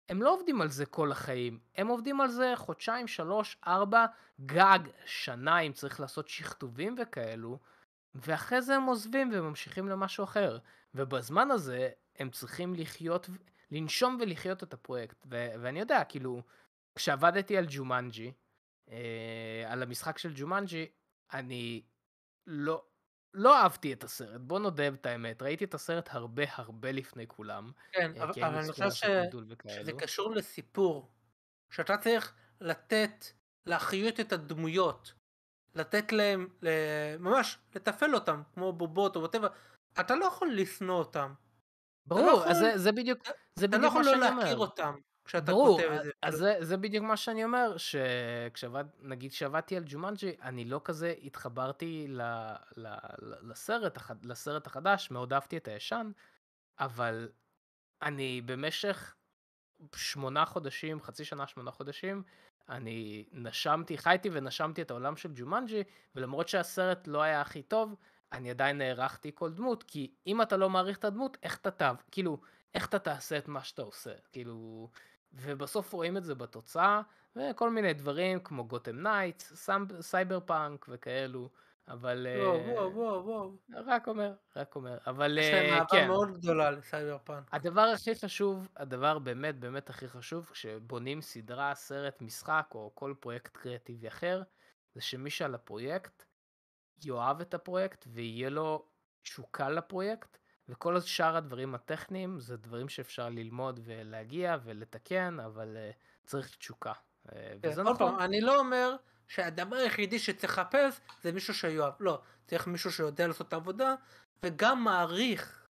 הם 0.09 0.23
לא 0.23 0.35
עובדים 0.35 0.61
על 0.61 0.69
זה 0.69 0.87
כל 0.87 1.13
החיים, 1.13 1.59
הם 1.77 1.87
עובדים 1.89 2.21
על 2.21 2.29
זה 2.29 2.53
חודשיים, 2.57 3.07
שלוש, 3.09 3.57
ארבע, 3.67 4.07
גג, 4.47 4.79
שנה 5.05 5.61
אם 5.61 5.73
צריך 5.73 6.01
לעשות 6.01 6.29
שכתובים 6.29 6.95
וכאלו, 6.99 7.59
ואחרי 8.15 8.63
זה 8.63 8.77
הם 8.77 8.83
עוזבים 8.83 9.31
וממשיכים 9.33 9.89
למשהו 9.89 10.25
אחר. 10.25 10.59
ובזמן 10.95 11.51
הזה 11.51 11.91
הם 12.17 12.31
צריכים 12.31 12.75
לחיות, 12.75 13.29
לנשום 13.71 14.19
ולחיות 14.21 14.63
את 14.63 14.75
הפרויקט. 14.75 15.27
ו- 15.31 15.53
ואני 15.61 15.81
יודע, 15.81 16.05
כאילו, 16.05 16.43
כשעבדתי 16.95 17.57
על 17.57 17.67
ג'ומנג'י, 17.69 18.33
אה, 18.91 19.65
על 19.67 19.83
המשחק 19.83 20.19
של 20.19 20.33
ג'ומנג'י, 20.35 20.87
אני 21.33 21.83
לא, 22.47 22.85
לא 23.39 23.57
אהבתי 23.63 23.93
את 23.93 24.05
הסרט, 24.05 24.41
בוא 24.41 24.59
נודה 24.59 24.89
את 24.89 25.07
האמת, 25.07 25.43
ראיתי 25.43 25.65
את 25.65 25.75
הסרט 25.75 26.09
הרבה 26.13 26.43
הרבה 26.55 26.93
לפני 26.93 27.27
כולם. 27.27 27.71
כן, 27.93 28.13
אה, 28.17 28.25
אבל 28.25 28.33
אבל 28.45 28.55
אני 28.59 28.69
חושב 28.73 28.91
ש-. 28.91 29.05
שזה 29.69 29.93
קשור 29.99 30.31
לסיפור. 30.35 31.11
שאתה 31.71 31.97
צריך 31.97 32.35
לתת, 32.61 33.25
להחיות 33.67 34.21
את 34.21 34.33
הדמויות. 34.33 35.13
לתת 35.75 36.13
להם, 36.13 36.49
ל- 36.63 37.17
ממש, 37.19 37.59
לתפעל 37.75 38.15
אותם, 38.15 38.43
כמו 38.55 38.73
בובות 38.73 39.17
או 39.17 39.21
whatever. 39.21 39.49
אתה 40.01 40.15
לא 40.15 40.25
יכול 40.25 40.53
לשנוא 40.55 40.99
אותם. 40.99 41.35
ברור, 42.07 42.31
יכול- 42.31 42.49
אז 42.49 42.57
זה, 42.57 42.73
זה 42.79 42.93
בדיוק, 42.93 43.19
זה 43.55 43.67
אתה 43.67 43.77
לא 43.79 43.89
בדיוק 43.89 43.93
יכול 43.93 44.05
מה 44.05 44.11
לא 44.13 44.19
שאני 44.19 44.31
אומר. 44.33 44.43
להכיר 44.43 44.59
אותם 44.59 44.95
כשאתה 45.29 45.53
ברור, 45.53 45.81
כותב 45.81 45.93
את 45.93 46.05
זה. 46.05 46.11
אז 46.23 46.35
זה, 46.35 46.57
זה 46.61 46.77
בדיוק 46.77 47.05
מה 47.05 47.17
שאני 47.17 47.45
אומר, 47.45 47.77
שכשעבד, 47.77 48.85
נגיד 49.03 49.31
כשעבדתי 49.31 49.77
על 49.77 49.83
ג'ומנג'י, 49.87 50.37
אני 50.43 50.65
לא 50.65 50.81
כזה 50.85 51.15
התחברתי 51.23 52.07
ל, 52.09 52.23
ל, 52.77 52.87
ל, 53.23 53.51
לסרט, 53.51 53.97
החד- 53.97 54.25
לסרט 54.25 54.67
החדש, 54.67 55.11
מאוד 55.11 55.33
אהבתי 55.33 55.57
את 55.57 55.69
הישן, 55.69 56.11
אבל 56.79 57.29
אני 58.03 58.41
במשך 58.41 59.15
שמונה 59.95 60.45
חודשים, 60.45 61.01
חצי 61.03 61.25
שנה, 61.25 61.47
שמונה 61.47 61.71
חודשים, 61.71 62.23
אני 62.69 63.29
נשמתי, 63.33 63.99
חייתי 63.99 64.29
ונשמתי 64.33 64.83
את 64.83 64.91
העולם 64.91 65.17
של 65.17 65.31
ג'ומנג'י, 65.35 65.83
ולמרות 66.15 66.49
שהסרט 66.49 67.07
לא 67.09 67.23
היה 67.23 67.41
הכי 67.41 67.63
טוב, 67.63 67.95
אני 68.33 68.51
עדיין 68.51 68.81
הערכתי 68.81 69.31
כל 69.35 69.53
דמות, 69.53 69.83
כי 69.83 70.15
אם 70.27 70.43
אתה 70.43 70.57
לא 70.57 70.71
מעריך 70.71 70.99
את 70.99 71.05
הדמות, 71.05 71.37
איך 71.43 71.57
אתה 71.57 71.71
תו, 71.71 71.85
כאילו, 72.11 72.41
איך 72.75 72.89
אתה 72.89 72.99
תעשה 72.99 73.39
את 73.39 73.49
מה 73.49 73.65
שאתה 73.65 73.83
עושה, 73.83 74.13
כאילו, 74.33 74.89
ובסוף 75.41 75.93
רואים 75.93 76.17
את 76.17 76.25
זה 76.25 76.35
בתוצאה, 76.35 77.03
וכל 77.37 77.71
מיני 77.71 77.95
דברים 77.95 78.41
כמו 78.41 78.67
Gotham 78.67 79.03
Knights, 79.03 79.71
סייבר 80.01 80.41
פאנק 80.41 80.87
וכאלו, 80.89 81.51
אבל... 81.89 82.27
וואו, 82.41 82.57
אה, 82.57 82.73
וואו, 82.73 82.95
וואו, 82.95 83.25
וואו. 83.27 83.57
רק 83.87 84.09
אומר, 84.09 84.35
רק 84.57 84.77
אומר, 84.77 84.99
אבל 85.07 85.39
יש 85.39 85.53
להם 85.53 85.65
אה, 85.65 85.79
אהבה 85.79 85.87
כן. 85.91 86.07
מאוד 86.09 86.39
גדולה 86.39 86.71
לסייבר 86.71 87.19
פאנק. 87.25 87.49
הדבר 87.53 87.81
הכי 87.81 88.15
חשוב, 88.15 88.69
הדבר 88.77 89.19
באמת 89.19 89.59
באמת 89.61 89.91
הכי 89.91 90.09
חשוב, 90.09 90.51
כשבונים 90.53 91.23
סדרה, 91.23 91.75
סרט, 91.75 92.23
משחק 92.23 92.67
או 92.75 92.91
כל 92.95 93.15
פרויקט 93.21 93.57
קריאטיבי 93.57 94.09
אחר, 94.09 94.43
זה 94.95 95.01
שמי 95.01 95.31
שעל 95.31 95.55
הפרויקט 95.55 96.25
יאהב 97.05 97.41
את 97.41 97.55
הפרויקט 97.55 98.05
ויהיה 98.09 98.51
לו 98.51 98.89
תשוקה 99.23 99.71
לפרויקט, 99.71 100.39
וכל 100.69 101.01
שאר 101.01 101.37
הדברים 101.37 101.75
הטכניים 101.75 102.41
זה 102.41 102.57
דברים 102.57 102.89
שאפשר 102.89 103.29
ללמוד 103.29 103.81
ולהגיע 103.85 104.57
ולתקן, 104.65 105.41
אבל 105.41 105.77
uh, 105.77 105.97
צריך 106.27 106.57
תשוקה. 106.57 106.93
Uh, 106.93 107.31
כן, 107.31 107.59
וזה 107.63 107.83
נכון. 107.83 107.97
פעם, 107.99 108.19
אני 108.19 108.41
לא 108.41 108.59
אומר 108.59 108.97
שהדבר 109.29 109.77
היחידי 109.77 110.19
שצריך 110.19 110.59
לחפש 110.59 111.01
זה 111.23 111.33
מישהו 111.33 111.55
שיואב. 111.55 111.93
לא, 112.01 112.21
צריך 112.47 112.67
מישהו 112.67 112.93
שיודע 112.93 113.27
לעשות 113.27 113.49
את 113.49 113.53
העבודה, 113.53 113.95
וגם 114.43 114.85
מעריך 114.85 115.67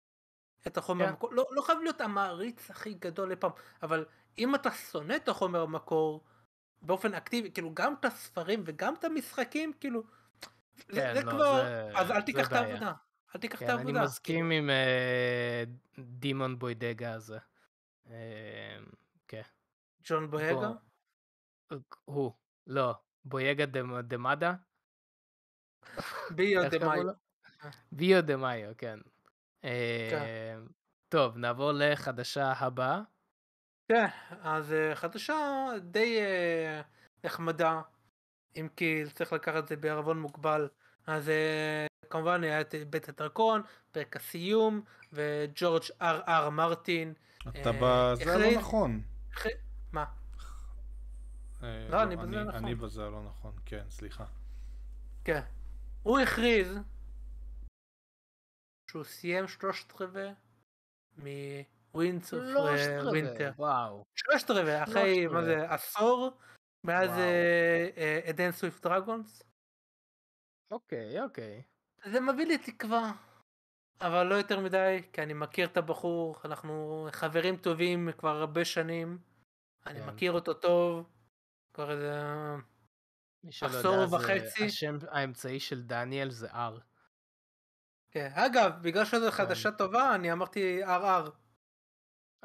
את 0.68 0.78
החומר 0.78 1.06
כן. 1.06 1.10
המקור, 1.10 1.34
לא, 1.34 1.46
לא 1.52 1.62
חייב 1.62 1.80
להיות 1.80 2.02
המעריץ 2.02 2.70
הכי 2.70 2.94
גדול 2.94 3.32
אי 3.32 3.36
פעם, 3.36 3.52
אבל 3.84 4.06
אם 4.38 4.56
אתה 4.56 4.72
שונא 4.72 5.16
את 5.16 5.30
החומר 5.30 5.62
המקור 5.62 6.24
באופן 6.82 7.14
אקטיבי, 7.14 7.52
כאילו 7.52 7.74
גם 7.74 7.94
את 8.00 8.06
הספרים 8.06 8.64
וגם 8.66 8.94
את 9.00 9.04
המשחקים, 9.04 9.74
כאילו, 9.80 10.04
זה, 10.90 11.02
כן, 11.02 11.14
זה 11.14 11.24
לא, 11.24 11.32
כבר, 11.32 11.64
זה- 11.64 11.92
אז 11.96 12.12
אל 12.12 12.20
זה 12.20 12.26
תיקח 12.26 12.48
את. 12.48 12.54
העבודה, 12.54 12.94
אל 13.36 13.42
תיקח 13.42 13.56
את 13.56 13.60
כן, 13.60 13.70
אני 13.70 13.78
העבודה. 13.80 14.04
מסכים 14.04 14.52
עם 14.52 14.70
אה, 14.70 15.64
דימון 16.00 16.60
בוידגה 16.60 17.14
הזה. 17.14 17.38
אה, 18.10 18.78
כן. 19.28 19.42
ג'ון 20.04 20.32
בויגה? 20.32 20.70
הוא, 22.06 22.32
לא, 22.68 22.96
בויגה 23.26 23.66
דה- 23.66 24.02
דמדה? 24.02 24.54
ביו 26.30 26.64
איך 26.64 26.74
דה 26.74 26.80
קראו 26.80 26.90
מאיו. 26.90 27.04
לו? 27.04 27.12
ביו 27.92 28.24
דה 28.24 28.36
מאיו, 28.38 28.72
כן. 28.78 29.00
אה, 29.64 30.58
טוב, 31.10 31.38
נעבור 31.38 31.72
לחדשה 31.76 32.52
הבאה. 32.52 33.02
כן, 33.92 34.06
אז 34.42 34.74
אה, 34.74 34.96
חדשה 34.96 35.36
די 35.82 36.20
אה, 36.22 36.82
נחמדה, 37.24 37.82
אם 38.56 38.68
כי 38.76 39.04
צריך 39.14 39.34
לקחת 39.34 39.64
את 39.64 39.68
זה 39.68 39.76
בערבון 39.76 40.20
מוגבל. 40.20 40.68
אז 41.08 41.32
כמובן 42.10 42.44
היה 42.44 42.62
את 42.62 42.76
בית 42.90 43.10
הדרקון, 43.10 43.62
פרק 43.92 44.16
הסיום, 44.16 44.82
וג'ורג' 45.14 45.82
אר 46.02 46.22
אר 46.28 46.50
מרטין. 46.50 47.14
אתה 47.48 47.70
אה, 47.70 47.76
בזה 47.82 48.24
החליט- 48.34 48.54
לא 48.56 48.60
נכון. 48.60 49.02
מה? 49.92 50.06
אה, 51.64 51.88
לא, 51.90 52.04
אני 52.04 52.16
בזה 52.16 52.24
אני- 52.28 52.44
נכון. 52.48 52.56
אני 52.56 52.76
בזה 52.76 53.02
לא 53.02 53.24
נכון, 53.24 53.54
כן, 53.66 53.84
סליחה. 53.90 54.26
כן. 55.26 55.42
הוא 56.04 56.20
הכריז 56.20 56.78
שהוא 58.92 59.04
סיים 59.04 59.48
שלושת 59.48 60.02
רבעי 60.02 60.30
מ 61.18 61.37
Winds 61.37 62.34
of 62.34 62.44
שלושת 62.54 62.90
רבעי. 63.02 63.22
וואו. 63.58 64.06
שלושת 64.16 64.50
רבעי, 64.52 64.84
אחרי, 64.84 65.28
מה. 65.28 65.44
זה, 65.46 65.72
עשור, 65.74 66.38
מאז. 66.84 67.10
עדן 68.26 68.52
סוויפט 68.52 68.86
דרגונס. 68.88 69.44
אוקיי, 70.72 71.22
אוקיי. 71.22 71.64
זה 72.06 72.20
מביא 72.20 72.46
לי 72.46 72.58
תקווה, 72.58 73.12
אבל 74.02 74.24
לא 74.24 74.36
יותר 74.36 74.60
מדי, 74.60 75.02
כי 75.14 75.22
אני 75.22 75.34
מכיר 75.34 75.68
את 75.68 75.78
הבחור, 75.78 76.36
אנחנו 76.46 77.08
חברים 77.12 77.58
טובים 77.58 78.10
כבר 78.18 78.36
הרבה 78.36 78.66
שנים, 78.66 79.18
אני 79.86 80.00
כן. 80.00 80.06
מכיר 80.06 80.32
אותו 80.32 80.54
טוב, 80.54 81.10
כבר 81.74 81.92
איזה... 81.92 82.22
עשור 83.62 84.14
וחצי. 84.14 84.66
השם 84.66 84.98
האמצעי 85.10 85.60
של 85.60 85.82
דניאל 85.84 86.30
זה 86.30 86.52
R. 86.52 86.80
כן. 88.12 88.32
אגב, 88.34 88.72
בגלל 88.82 89.06
שזו 89.06 89.32
חדשה 89.32 89.72
טובה, 89.72 90.16
אני 90.16 90.32
אמרתי 90.32 90.84
RR, 90.84 91.30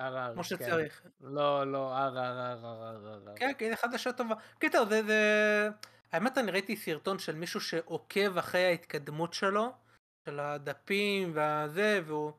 R, 0.00 0.02
R, 0.02 0.32
כמו 0.32 0.42
כן. 0.42 0.42
שצריך. 0.42 1.06
לא, 1.20 1.72
לא, 1.72 1.96
R, 1.96 2.12
R, 2.12 2.16
R, 2.16 2.62
R, 2.62 3.28
R, 3.28 3.36
R. 3.36 3.38
כן, 3.38 3.52
כן, 3.58 3.70
זו 3.70 3.76
חדשה 3.76 4.12
טובה. 4.12 4.34
קיצר, 4.58 4.84
זה, 4.84 5.02
זה... 5.02 5.68
האמת, 6.12 6.38
אני 6.38 6.50
ראיתי 6.50 6.76
סרטון 6.76 7.18
של 7.18 7.34
מישהו 7.34 7.60
שעוקב 7.60 8.38
אחרי 8.38 8.64
ההתקדמות 8.64 9.34
שלו, 9.34 9.72
של 10.24 10.40
הדפים 10.40 11.32
והזה, 11.34 12.00
והוא... 12.06 12.32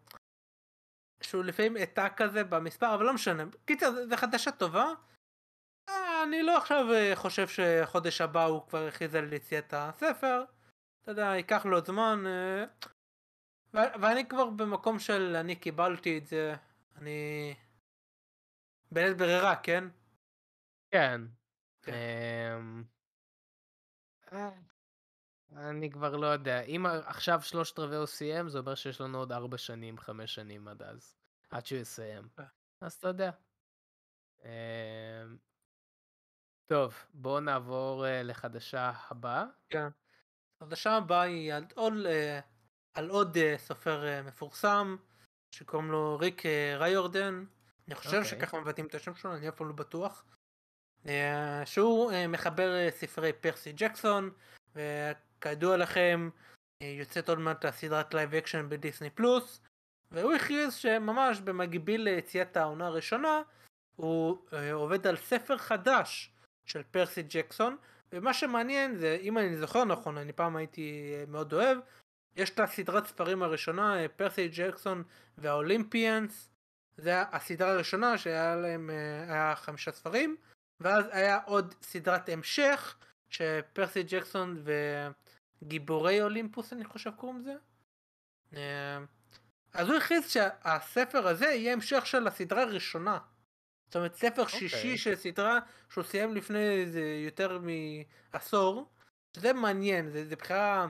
שהוא 1.22 1.44
לפעמים 1.44 1.76
העתק 1.76 2.12
כזה 2.18 2.44
במספר, 2.44 2.96
אבל 2.96 3.06
לא 3.06 3.14
משנה. 3.14 3.44
קיצר, 3.66 3.92
זו- 4.10 4.18
חדשה 4.18 4.52
טובה. 4.52 4.94
אה, 5.90 6.24
אני 6.24 6.44
לא 6.44 6.58
עכשיו 6.58 6.94
אה, 6.94 7.16
חושב 7.16 7.48
שחודש 7.48 8.22
הבא 8.22 8.44
הוא 8.46 8.68
כבר 8.68 8.88
הכריז 8.88 9.16
על 9.16 9.34
יציאת 9.34 9.74
הספר. 9.74 10.44
אתה 11.02 11.12
יודע, 11.12 11.24
ייקח 11.36 11.66
לו 11.66 11.86
זמן. 11.86 12.24
אה, 12.28 12.66
ו- 13.74 14.02
ואני 14.02 14.28
כבר 14.28 14.50
במקום 14.50 15.00
של 15.00 15.36
אני 15.36 15.56
קיבלתי 15.56 16.18
את 16.18 16.28
זה. 16.28 16.56
אני... 16.96 17.54
בלית 18.92 19.18
ברירה, 19.18 19.56
כן? 19.56 19.84
כן. 20.92 21.22
כן. 21.82 21.94
אמ, 21.94 22.84
אני 25.56 25.92
כבר 25.92 26.16
לא 26.16 26.28
יודע. 26.28 26.62
אם 26.62 26.86
עכשיו 26.86 27.42
שלושת 27.42 27.80
רבעי 27.80 27.98
הוא 27.98 28.06
סיים, 28.06 28.50
זה 28.50 28.60
אומר 28.60 28.76
שיש 28.76 29.02
לנו 29.02 29.18
עוד 29.18 29.32
ארבע 29.32 29.58
שנים, 29.58 29.98
חמש 29.98 30.36
שנים 30.36 30.68
עד 30.68 30.82
אז. 30.82 31.16
עד 31.50 31.66
שהוא 31.66 31.80
יסיים. 31.80 32.28
אה. 32.40 32.46
אז 32.82 32.94
אתה 32.94 33.08
יודע. 33.08 33.32
אמ, 34.44 34.50
טוב, 36.66 36.94
בואו 37.14 37.40
נעבור 37.40 38.06
אה, 38.06 38.24
לחדשה 38.24 38.92
הבאה. 39.10 39.46
החדשה 40.62 40.98
הבאה 40.98 41.22
היא 41.22 41.54
על 41.54 41.66
עוד, 41.76 41.94
אה, 42.06 42.40
על 42.94 43.10
עוד 43.10 43.38
אה, 43.38 43.56
סופר 43.58 44.08
אה, 44.08 44.22
מפורסם 44.22 44.96
שקוראים 45.52 45.92
לו 45.92 46.18
ריק 46.18 46.46
אה, 46.46 46.76
ריורדן. 46.78 47.46
אני 47.88 47.96
חושב 47.96 48.10
אוקיי. 48.10 48.26
שככה 48.26 48.60
מבטאים 48.60 48.86
את 48.86 48.96
השם 48.96 49.16
שלו, 49.16 49.36
אני 49.36 49.50
אף 49.50 49.56
פעם 49.56 49.68
לא 49.68 49.74
בטוח. 49.74 50.26
אה, 51.08 51.66
שהוא 51.66 52.12
אה, 52.12 52.28
מחבר 52.28 52.76
אה, 52.76 52.92
ספרי 52.92 53.34
פרסי 53.34 53.72
ג'קסון, 53.72 54.30
וכידוע 54.76 55.78
לכם 55.78 56.30
יוצאת 56.82 57.30
עוד 57.30 57.40
מעט 57.40 57.66
הסדרת 57.66 58.14
live 58.14 58.36
action 58.36 58.66
בדיסני 58.70 59.10
פלוס, 59.10 59.62
והוא 60.12 60.34
הכריז 60.34 60.74
שממש 60.74 61.40
במקביל 61.40 62.02
ליציאת 62.02 62.58
העונה 62.58 62.88
הראשונה, 62.88 63.42
הוא 63.96 64.38
עובד 64.74 65.08
על 65.08 65.18
ספר 65.18 65.58
חדש 65.58 66.32
של 66.66 66.84
פרסי 66.92 67.24
ג'קסון, 67.30 67.78
ומה 68.14 68.34
שמעניין 68.34 68.96
זה, 68.96 69.18
אם 69.22 69.38
אני 69.38 69.58
זוכר 69.58 69.86
נכון, 69.86 70.18
אני 70.18 70.34
פעם 70.34 70.56
הייתי 70.56 71.14
מאוד 71.28 71.54
אוהב, 71.54 71.78
יש 72.36 72.50
את 72.50 72.60
הסדרת 72.60 73.08
ספרים 73.08 73.44
הראשונה, 73.44 73.96
פרסי 74.16 74.50
ג'קסון 74.54 75.04
והאולימפיאנס, 75.38 76.50
זה 76.98 77.22
הסדרה 77.32 77.72
הראשונה 77.72 78.18
שהיה 78.18 78.56
להם, 78.56 78.90
חמישה 79.56 79.92
ספרים, 79.92 80.38
ואז 80.84 81.06
היה 81.12 81.40
עוד 81.46 81.76
סדרת 81.82 82.30
המשך, 82.30 82.96
שפרסי 83.30 84.04
ג'קסון 84.04 84.64
וגיבורי 85.62 86.22
אולימפוס 86.22 86.74
אני 86.74 86.86
חושב 86.86 87.12
קוראים 87.16 87.40
לזה. 87.40 87.54
אה, 88.56 89.00
אז 89.74 89.90
הוא 89.90 89.98
הכריז 89.98 90.30
שהספר 90.30 91.28
הזה 91.28 91.46
יהיה 91.46 91.74
המשך 91.74 92.06
של 92.06 92.28
הסדרה 92.28 92.62
הראשונה. 92.62 93.18
זאת 93.86 93.96
אומרת 93.96 94.16
ספר 94.16 94.48
שישי 94.48 94.78
אוקיי. 94.78 94.98
של 94.98 95.16
סדרה 95.16 95.60
שהוא 95.90 96.04
סיים 96.04 96.36
לפני 96.36 96.70
איזה 96.70 97.22
יותר 97.26 97.60
מעשור. 98.34 98.90
שזה 99.36 99.54
מעניין, 99.54 100.10
זה, 100.10 100.26
זה 100.26 100.36
בחירה 100.36 100.88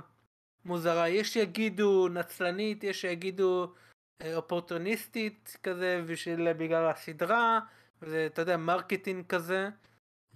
מוזרה. 0.66 1.10
יש 1.10 1.34
שיגידו 1.34 2.08
נצלנית, 2.08 2.84
יש 2.84 3.02
שיגידו 3.02 3.74
אה, 4.22 4.36
אופורטוניסטית 4.36 5.58
כזה 5.64 6.04
בשביל 6.08 6.54
בגלל 6.54 6.88
הסדרה, 6.88 7.60
וזה 8.04 8.26
אתה 8.26 8.42
יודע 8.42 8.58
marketing 8.58 9.26
כזה. 9.28 9.70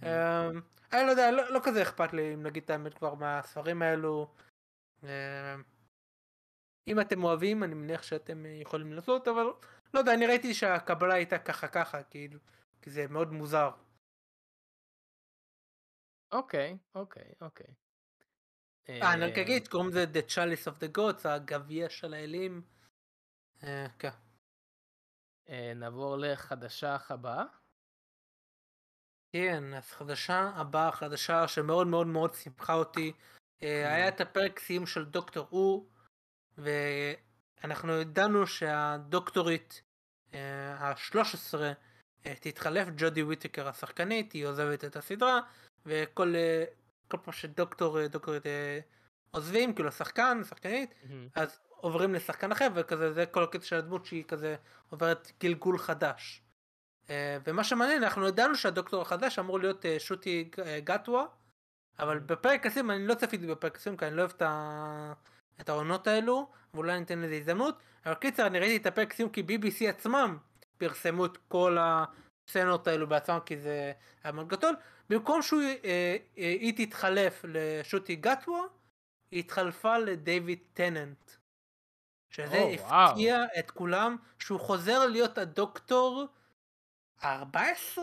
אה, 0.02 0.48
אני 0.92 1.06
לא 1.06 1.10
יודע, 1.10 1.30
לא, 1.30 1.52
לא 1.52 1.60
כזה 1.64 1.82
אכפת 1.82 2.12
לי 2.12 2.34
אם 2.34 2.42
נגיד 2.42 2.62
את 2.62 2.70
האמת 2.70 2.94
כבר 2.94 3.14
מהספרים 3.14 3.82
האלו. 3.82 4.34
אה, 5.04 5.56
אם 6.88 7.00
אתם 7.00 7.24
אוהבים 7.24 7.64
אני 7.64 7.74
מניח 7.74 8.02
שאתם 8.02 8.46
יכולים 8.46 8.92
לעשות 8.92 9.28
אבל 9.28 9.44
לא 9.94 9.98
יודע 9.98 10.14
אני 10.14 10.26
ראיתי 10.26 10.54
שהקבלה 10.54 11.14
הייתה 11.14 11.38
ככה 11.38 11.68
ככה 11.68 12.02
כאילו 12.02 12.38
כי 12.82 12.90
זה 12.90 13.06
מאוד 13.08 13.32
מוזר. 13.32 13.70
אוקיי, 16.32 16.78
אוקיי, 16.94 17.32
אוקיי. 17.40 17.74
אה, 18.88 19.12
אני 19.12 19.24
רק 19.24 19.38
אגיד 19.38 19.68
קוראים 19.68 19.90
לזה 19.90 20.04
The 20.04 20.30
Chalice 20.30 20.72
of 20.72 20.80
the 20.80 20.98
Gods 20.98 21.28
הגביע 21.28 21.88
של 21.88 22.14
האלים. 22.14 22.62
אה, 23.62 23.86
כן. 23.98 24.10
אה, 25.48 25.72
נעבור 25.76 26.16
לחדשה 26.16 26.96
הבאה. 27.08 27.44
כן, 29.32 29.74
אז 29.74 29.90
חדשה 29.90 30.50
הבאה, 30.54 30.92
חדשה 30.92 31.48
שמאוד 31.48 31.86
מאוד 31.86 32.06
מאוד 32.06 32.34
שמחה 32.34 32.74
אותי. 32.74 33.12
אה, 33.62 33.94
היה 33.94 34.08
את 34.08 34.20
הפרק 34.20 34.58
סיום 34.58 34.86
של 34.86 35.04
דוקטור 35.04 35.46
הוא, 35.50 35.86
ואנחנו 36.58 37.92
ידענו 37.92 38.46
שהדוקטורית 38.46 39.82
ה-13 40.32 41.58
תתחלף, 42.40 42.88
ג'ודי 42.96 43.22
וויטקר 43.22 43.68
השחקנית, 43.68 44.32
היא 44.32 44.46
עוזבת 44.46 44.84
את 44.84 44.96
הסדרה, 44.96 45.40
וכל 45.86 46.34
אה, 46.36 46.64
כל 47.08 47.16
פעם 47.22 47.32
שדוקטור 47.32 48.00
אה, 48.00 48.08
דוקטורית 48.08 48.46
אה, 48.46 48.80
עוזבים, 49.30 49.74
כאילו 49.74 49.88
השחקן, 49.88 50.38
השחקנית, 50.42 50.94
אז 51.34 51.60
עוברים 51.68 52.14
לשחקן 52.14 52.52
אחר, 52.52 52.68
וכזה 52.74 53.12
זה 53.12 53.26
כל 53.26 53.42
הקטע 53.42 53.64
של 53.64 53.76
הדמות 53.76 54.06
שהיא 54.06 54.24
כזה 54.24 54.56
עוברת 54.90 55.32
גלגול 55.40 55.78
חדש. 55.78 56.42
אה, 57.10 57.38
ומה 57.46 57.64
שמעניין, 57.64 58.02
אנחנו 58.02 58.28
ידענו 58.28 58.54
שהדוקטור 58.54 59.02
החדש 59.02 59.38
אמור 59.38 59.58
להיות 59.58 59.86
אה, 59.86 59.98
שוטי 59.98 60.50
אה, 60.58 60.80
גטווה, 60.80 61.26
אבל 61.98 62.18
בפרק 62.18 62.66
הסיום, 62.66 62.90
אני 62.90 63.06
לא 63.06 63.14
צפיתי 63.14 63.46
בפרק 63.46 63.76
הסיום, 63.76 63.96
כי 63.96 64.06
אני 64.06 64.16
לא 64.16 64.20
אוהב 64.20 64.32
את, 64.36 64.42
ה... 64.42 65.12
את 65.60 65.68
העונות 65.68 66.06
האלו, 66.06 66.50
ואולי 66.74 67.00
ניתן 67.00 67.18
לזה 67.18 67.34
הזדמנות, 67.34 67.78
אבל 68.06 68.14
קיצר, 68.14 68.46
אני 68.46 68.58
ראיתי 68.58 68.76
את 68.76 68.86
הפרק 68.86 69.12
הסיום 69.12 69.30
כי 69.30 69.42
BBC 69.42 69.88
עצמם 69.88 70.38
פרסמו 70.78 71.26
את 71.26 71.36
כל 71.48 71.76
הסצנות 71.80 72.86
האלו 72.86 73.06
בעצמם, 73.06 73.38
כי 73.46 73.56
זה 73.56 73.92
היה 74.24 74.32
מאוד 74.32 74.48
גדול. 74.48 74.76
במקום 75.10 75.42
שהיא 75.42 75.60
אה, 75.84 76.16
אה, 76.38 76.56
היא 76.60 76.86
תתחלף 76.86 77.44
לשוטי 77.48 78.16
גטווה, 78.16 78.60
היא 79.30 79.40
התחלפה 79.40 79.98
לדייוויד 79.98 80.58
טננט. 80.72 81.30
שזה 82.30 82.74
וואו. 82.78 83.10
הפתיע 83.10 83.44
את 83.58 83.70
כולם, 83.70 84.16
שהוא 84.38 84.60
חוזר 84.60 85.06
להיות 85.06 85.38
הדוקטור 85.38 86.26
ה-14? 87.22 87.98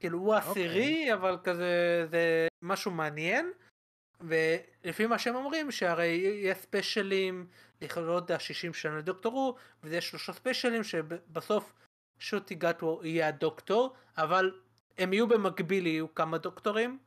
כאילו 0.00 0.18
הוא 0.18 0.34
העשירי, 0.34 1.14
אבל 1.14 1.38
כזה 1.44 2.06
זה 2.10 2.48
משהו 2.62 2.90
מעניין. 2.90 3.52
ולפי 4.20 5.06
מה 5.06 5.18
שהם 5.18 5.34
אומרים, 5.34 5.70
שהרי 5.70 6.06
יש 6.42 6.58
ספיישלים, 6.58 7.46
לכבוד 7.80 8.32
ה-60 8.32 8.72
שנה 8.72 8.98
לדוקטור 8.98 9.32
הוא, 9.32 9.54
וזה 9.82 10.00
שלושה 10.00 10.32
ספיישלים 10.32 10.84
שבסוף 10.84 11.72
שוטי 12.18 12.54
גטוור 12.54 13.06
יהיה 13.06 13.28
הדוקטור, 13.28 13.94
אבל 14.16 14.60
הם 14.98 15.12
יהיו 15.12 15.28
במקביל, 15.28 15.86
יהיו 15.86 16.14
כמה 16.14 16.38
דוקטורים. 16.38 16.98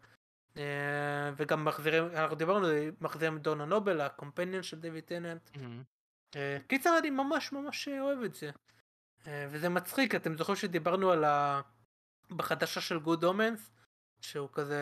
אה, 0.57 1.31
וגם 1.37 1.65
מחזירים, 1.65 2.03
אנחנו 2.15 2.35
דיברנו, 2.35 2.67
מחזירים 3.01 3.37
דונה 3.37 3.65
נובל, 3.65 4.01
הקומפניון 4.01 4.63
של 4.63 4.79
דיוויד 4.79 5.03
טננט. 5.03 5.49
אה, 6.35 6.57
קיצר 6.67 6.97
אני 6.99 7.09
ממש 7.09 7.51
ממש 7.51 7.87
אוהב 7.87 8.21
את 8.23 8.35
זה. 8.35 8.51
אה, 9.27 9.47
וזה 9.49 9.69
מצחיק, 9.69 10.15
אתם 10.15 10.37
זוכרים 10.37 10.55
שדיברנו 10.55 11.11
על 11.11 11.23
ה... 11.23 11.61
בחדשה 12.29 12.81
של 12.81 12.99
גוד 12.99 13.23
אומנס, 13.23 13.71
שהוא 14.21 14.49
כזה, 14.53 14.79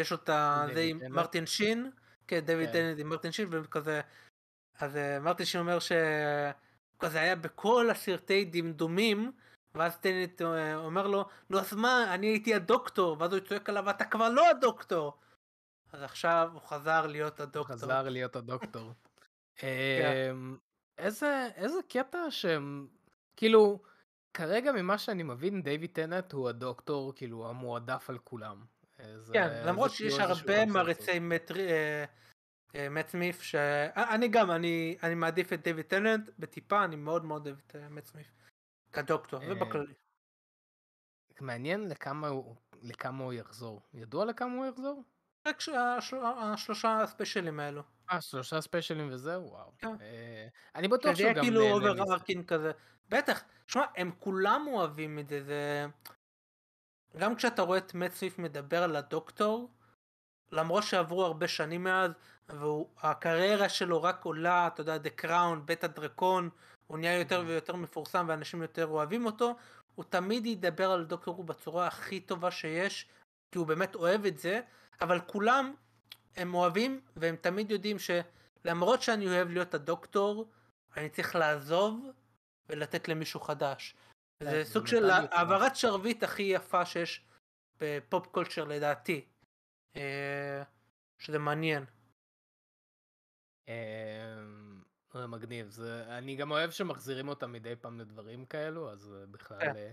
יש 0.00 0.12
אותה, 0.12 0.66
זה 0.74 0.80
עם? 0.80 0.98
מרטין 1.10 1.46
שין, 1.46 1.90
כן, 2.26 2.40
דיוויד 2.40 2.66
כן. 2.66 2.72
טננט 2.72 2.98
עם 2.98 3.08
מרטין 3.08 3.32
שין, 3.32 3.48
וכזה, 3.50 4.00
אז 4.78 4.96
אה, 4.96 5.18
מרטין 5.20 5.46
שין 5.46 5.60
אומר 5.60 5.78
שהוא 5.78 5.98
כזה 6.98 7.20
היה 7.20 7.36
בכל 7.36 7.90
הסרטי 7.90 8.44
דמדומים, 8.44 9.32
ואז 9.74 9.96
טננט 9.96 10.42
אה, 10.42 10.76
אומר 10.76 11.06
לו, 11.06 11.28
נו 11.50 11.58
אז 11.58 11.74
מה, 11.74 12.14
אני 12.14 12.26
הייתי 12.26 12.54
הדוקטור, 12.54 13.16
ואז 13.20 13.32
הוא 13.32 13.40
צועק 13.40 13.68
עליו, 13.68 13.90
אתה 13.90 14.04
כבר 14.04 14.28
לא 14.28 14.50
הדוקטור. 14.50 15.18
אז 15.92 16.02
עכשיו 16.02 16.50
הוא 16.52 16.60
חזר 16.60 17.06
להיות 17.06 17.40
הדוקטור. 17.40 17.76
חזר 17.76 18.08
להיות 18.08 18.36
הדוקטור. 18.36 18.92
כן. 19.56 20.30
אמ, 20.30 20.56
איזה 21.56 21.80
קטע 21.88 22.30
שהם, 22.30 22.86
כאילו, 23.44 23.82
כרגע 24.34 24.72
ממה 24.72 24.98
שאני 24.98 25.22
מבין, 25.22 25.62
דיוויד 25.62 25.90
טנט 25.92 26.32
הוא 26.32 26.48
הדוקטור, 26.48 27.12
כאילו, 27.16 27.48
המועדף 27.48 28.10
על 28.10 28.18
כולם. 28.18 28.64
אה, 29.00 29.18
זה- 29.18 29.32
כן, 29.32 29.62
למרות 29.66 29.90
זה 29.90 29.96
שיש 29.96 30.18
הרבה 30.18 30.56
קונספט. 30.56 30.68
מעריצי 30.72 31.18
מטרי, 31.18 31.68
אה, 31.72 32.04
אה, 32.74 32.88
מאט 32.88 33.08
סמיף, 33.08 33.42
שאני 33.42 34.28
גם, 34.28 34.50
אני 34.50 34.96
אני 35.02 35.14
מעדיף 35.14 35.52
את 35.52 35.62
דיוויד 35.62 35.86
טננט 35.86 36.30
בטיפה, 36.38 36.84
אני 36.84 36.96
מאוד 36.96 37.24
מאוד 37.24 37.46
אוהב 37.46 37.58
את 37.66 37.76
אה, 37.76 37.88
מאט 37.88 38.04
סמיף. 38.04 38.26
כדוקטור, 38.92 39.42
אה, 39.42 39.52
ובכללי. 39.52 39.94
מעניין 41.40 41.88
לכמה 41.88 42.28
הוא 42.28 42.56
לכמה 42.82 43.24
הוא 43.24 43.32
יחזור. 43.32 43.80
ידוע 43.94 44.24
לכמה 44.24 44.54
הוא 44.56 44.66
יחזור? 44.66 45.02
רק 45.46 45.60
ש- 45.60 45.68
השל- 45.68 46.16
השלושה 46.24 47.00
הספיישלים 47.00 47.60
האלו. 47.60 47.82
אה, 48.10 48.20
שלושה 48.20 48.60
ספיישלים 48.60 49.08
וזהו? 49.12 49.42
וואו. 49.50 49.72
כן. 49.78 49.94
אה, 50.00 50.46
אני 50.74 50.88
בטוח 50.88 51.14
שהוא 51.14 51.32
גם 51.32 51.42
כאילו 51.42 51.60
נהנה 51.62 51.74
over 51.74 51.92
מזה. 52.02 52.12
ארקין 52.12 52.44
כזה. 52.44 52.72
בטח, 53.08 53.42
שמע, 53.66 53.84
הם 53.96 54.10
כולם 54.18 54.66
אוהבים 54.66 55.18
את 55.18 55.28
זה, 55.28 55.42
זה... 55.44 55.86
גם 57.18 57.34
כשאתה 57.36 57.62
רואה 57.62 57.78
את 57.78 57.94
מאט 57.94 58.12
סמית' 58.12 58.38
מדבר 58.38 58.82
על 58.82 58.96
הדוקטור, 58.96 59.70
למרות 60.52 60.82
שעברו 60.82 61.24
הרבה 61.24 61.48
שנים 61.48 61.84
מאז, 61.84 62.10
והקריירה 62.48 63.68
שלו 63.68 64.02
רק 64.02 64.24
עולה, 64.24 64.66
אתה 64.66 64.80
יודע, 64.80 64.96
The 64.96 65.24
Crown, 65.24 65.58
בית 65.64 65.84
הדרקון, 65.84 66.50
הוא 66.86 66.98
נהיה 66.98 67.18
יותר 67.18 67.42
ויותר 67.46 67.76
מפורסם 67.76 68.26
ואנשים 68.28 68.62
יותר 68.62 68.86
אוהבים 68.86 69.26
אותו, 69.26 69.56
הוא 69.94 70.04
תמיד 70.04 70.46
ידבר 70.46 70.90
על 70.90 71.04
דוקטור 71.04 71.36
הוא 71.36 71.44
בצורה 71.44 71.86
הכי 71.86 72.20
טובה 72.20 72.50
שיש, 72.50 73.08
כי 73.52 73.58
הוא 73.58 73.66
באמת 73.66 73.94
אוהב 73.94 74.26
את 74.26 74.38
זה, 74.38 74.60
אבל 75.00 75.20
כולם, 75.20 75.74
הם 76.36 76.54
אוהבים, 76.54 77.00
והם 77.16 77.36
תמיד 77.36 77.70
יודעים 77.70 77.96
שלמרות 77.98 79.02
שאני 79.02 79.26
אוהב 79.26 79.48
להיות 79.48 79.74
הדוקטור, 79.74 80.50
אני 80.96 81.10
צריך 81.10 81.36
לעזוב 81.36 82.10
ולתת 82.68 83.08
למישהו 83.08 83.40
חדש. 83.40 83.94
זה 84.42 84.50
זה 84.50 84.64
סוג 84.64 84.86
של 84.86 85.10
העברת 85.10 85.76
שרביט 85.76 86.22
הכי 86.22 86.42
יפה 86.42 86.86
שיש 86.86 87.24
בפופ 87.80 88.26
קולצ'ר 88.26 88.64
לדעתי. 88.64 89.24
אה, 89.96 90.62
שזה 91.18 91.38
מעניין. 91.38 91.84
אמ, 93.68 94.82
זה 95.12 95.26
מגניב. 95.26 95.68
זה, 95.68 96.18
אני 96.18 96.36
גם 96.36 96.50
אוהב 96.50 96.70
שמחזירים 96.70 97.28
אותם 97.28 97.52
מדי 97.52 97.76
פעם 97.76 98.00
לדברים 98.00 98.46
כאלו, 98.46 98.90
אז 98.90 99.14
בכלל... 99.30 99.60
כן. 99.60 99.76
אה, 99.76 99.90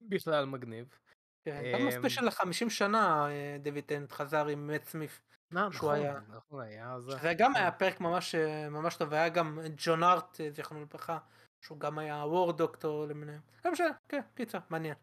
בכלל 0.00 0.44
מגניב. 0.44 0.98
כן, 1.44 1.62
גם 1.74 1.80
אמ, 1.80 1.88
הספיישל 1.88 2.24
ל-50 2.24 2.70
שנה 2.70 3.28
אה, 3.30 3.56
דויד 3.62 3.84
טנט 3.84 4.12
חזר 4.12 4.46
עם 4.46 4.66
מאט 4.66 4.84
סמיף. 4.84 5.20
לא, 5.50 5.60
שהוא 5.60 5.70
נכון, 5.76 5.94
היה- 5.94 6.20
נכון, 6.28 6.60
היה 6.62 7.00
זה. 7.00 7.34
גם 7.38 7.56
היה 7.56 7.70
פרק 7.72 8.00
ממש 8.00 8.34
אה, 8.34 8.68
ממש 8.68 8.96
טוב, 8.96 9.12
היה 9.12 9.28
גם 9.28 9.58
ג'ון 9.76 10.02
ארט, 10.02 10.40
אה, 10.40 10.50
זיכרונו 10.50 10.82
לברכה, 10.82 11.18
שהוא 11.60 11.78
גם 11.80 11.98
היה 11.98 12.14
וור 12.16 12.52
דוקטור 12.52 13.06
למיניהם. 13.06 13.40
לא 13.64 13.72
משנה, 13.72 13.88
כן, 14.08 14.20
קיצר, 14.34 14.58
מעניין. 14.70 14.94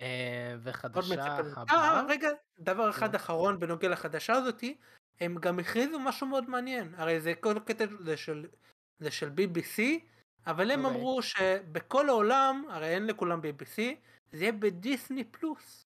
אה, 0.00 0.54
וחדשה. 0.62 1.24
הבאה? 1.56 1.66
אה, 1.70 2.02
רגע, 2.08 2.28
דבר 2.58 2.90
אחד 2.90 3.14
אחרון 3.14 3.60
בנוגע 3.60 3.88
לחדשה 3.88 4.32
הזאתי, 4.32 4.76
הם 5.20 5.34
גם 5.40 5.58
הכריזו 5.58 5.98
משהו 5.98 6.26
מאוד 6.26 6.50
מעניין, 6.50 6.94
הרי 6.96 7.20
זה 7.20 7.34
כל 7.34 7.54
קטע 7.66 7.84
זה 8.00 8.16
של, 8.16 8.46
זה 8.98 9.10
של 9.10 9.28
BBC, 9.28 9.82
אבל 10.46 10.70
הם 10.70 10.84
אוקיי. 10.84 10.96
אמרו 11.00 11.22
שבכל 11.22 12.08
העולם, 12.08 12.64
הרי 12.68 12.86
אין 12.88 13.06
לכולם 13.06 13.40
BBC, 13.40 13.80
זה 14.32 14.52
בדיסני 14.52 15.24
פלוס. 15.24 15.86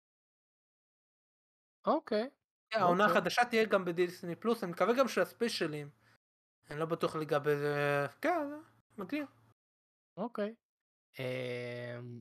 אוקיי. 1.87 2.31
העונה 2.73 3.05
אוקיי. 3.05 3.19
החדשה 3.19 3.45
תהיה 3.45 3.65
גם 3.65 3.85
בדיסני 3.85 4.37
פלוס, 4.37 4.65
אני 4.65 4.73
מקווה 4.73 4.95
גם 4.99 5.09
של 5.09 5.21
הספיישלים. 5.21 5.91
אני 6.71 6.79
לא 6.79 6.87
בטוח 6.87 7.17
לגבי 7.17 7.57
זה, 7.57 8.07
כן, 8.21 8.49
מגניב. 8.99 9.27
אוקיי. 10.17 10.55
אמ, 11.19 12.21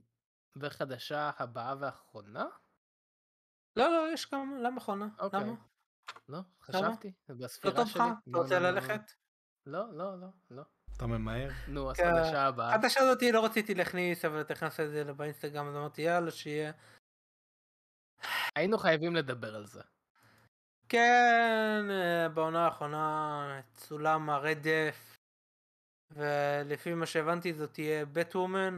וחדשה 0.56 1.32
הבאה 1.38 1.76
והאחרונה? 1.80 2.46
לא, 3.76 3.90
לא, 3.90 4.14
יש 4.14 4.32
גם, 4.34 4.58
למה 4.64 4.78
אחרונה? 4.78 5.08
אוקיי. 5.20 5.40
למה? 5.40 5.54
לא, 6.30 6.40
חשבתי, 6.62 7.14
לא 7.30 7.36
בספירה 7.36 7.76
טוב 7.76 7.88
שלי. 7.88 8.02
אתה 8.02 8.14
לא, 8.28 8.40
רוצה 8.42 8.60
לא, 8.60 8.70
לא, 8.70 8.72
ללכת? 8.72 9.12
לא, 9.66 9.94
לא, 9.94 10.20
לא, 10.20 10.28
לא. 10.50 10.64
אתה 10.98 11.08
ממהר? 11.08 11.50
נו, 11.68 11.92
אז 11.92 11.98
כן. 11.98 12.04
חדשה 12.04 12.48
הבאה. 12.48 12.76
החדשה 12.76 13.00
הזאתי 13.00 13.32
לא 13.32 13.46
רציתי 13.46 13.76
להכניס, 13.76 14.26
אבל 14.26 14.42
אתה 14.42 14.54
הכנסת 14.54 14.80
את 14.80 14.90
זה 14.90 15.14
באינסטגרם, 15.14 15.68
אז 15.68 15.76
אמרתי 15.76 16.02
יאללה 16.02 16.32
שיהיה. 16.32 16.72
היינו 18.56 18.78
חייבים 18.78 19.16
לדבר 19.16 19.56
על 19.56 19.66
זה. 19.66 19.82
כן, 20.90 21.86
אה, 21.90 22.30
בעונה 22.30 22.66
האחרונה 22.66 23.62
צולם 23.74 24.30
הרדף, 24.30 25.16
ולפי 26.12 26.94
מה 26.94 27.06
שהבנתי 27.06 27.54
זאת 27.54 27.74
תהיה 27.74 28.06
בט 28.06 28.36
וומן, 28.36 28.78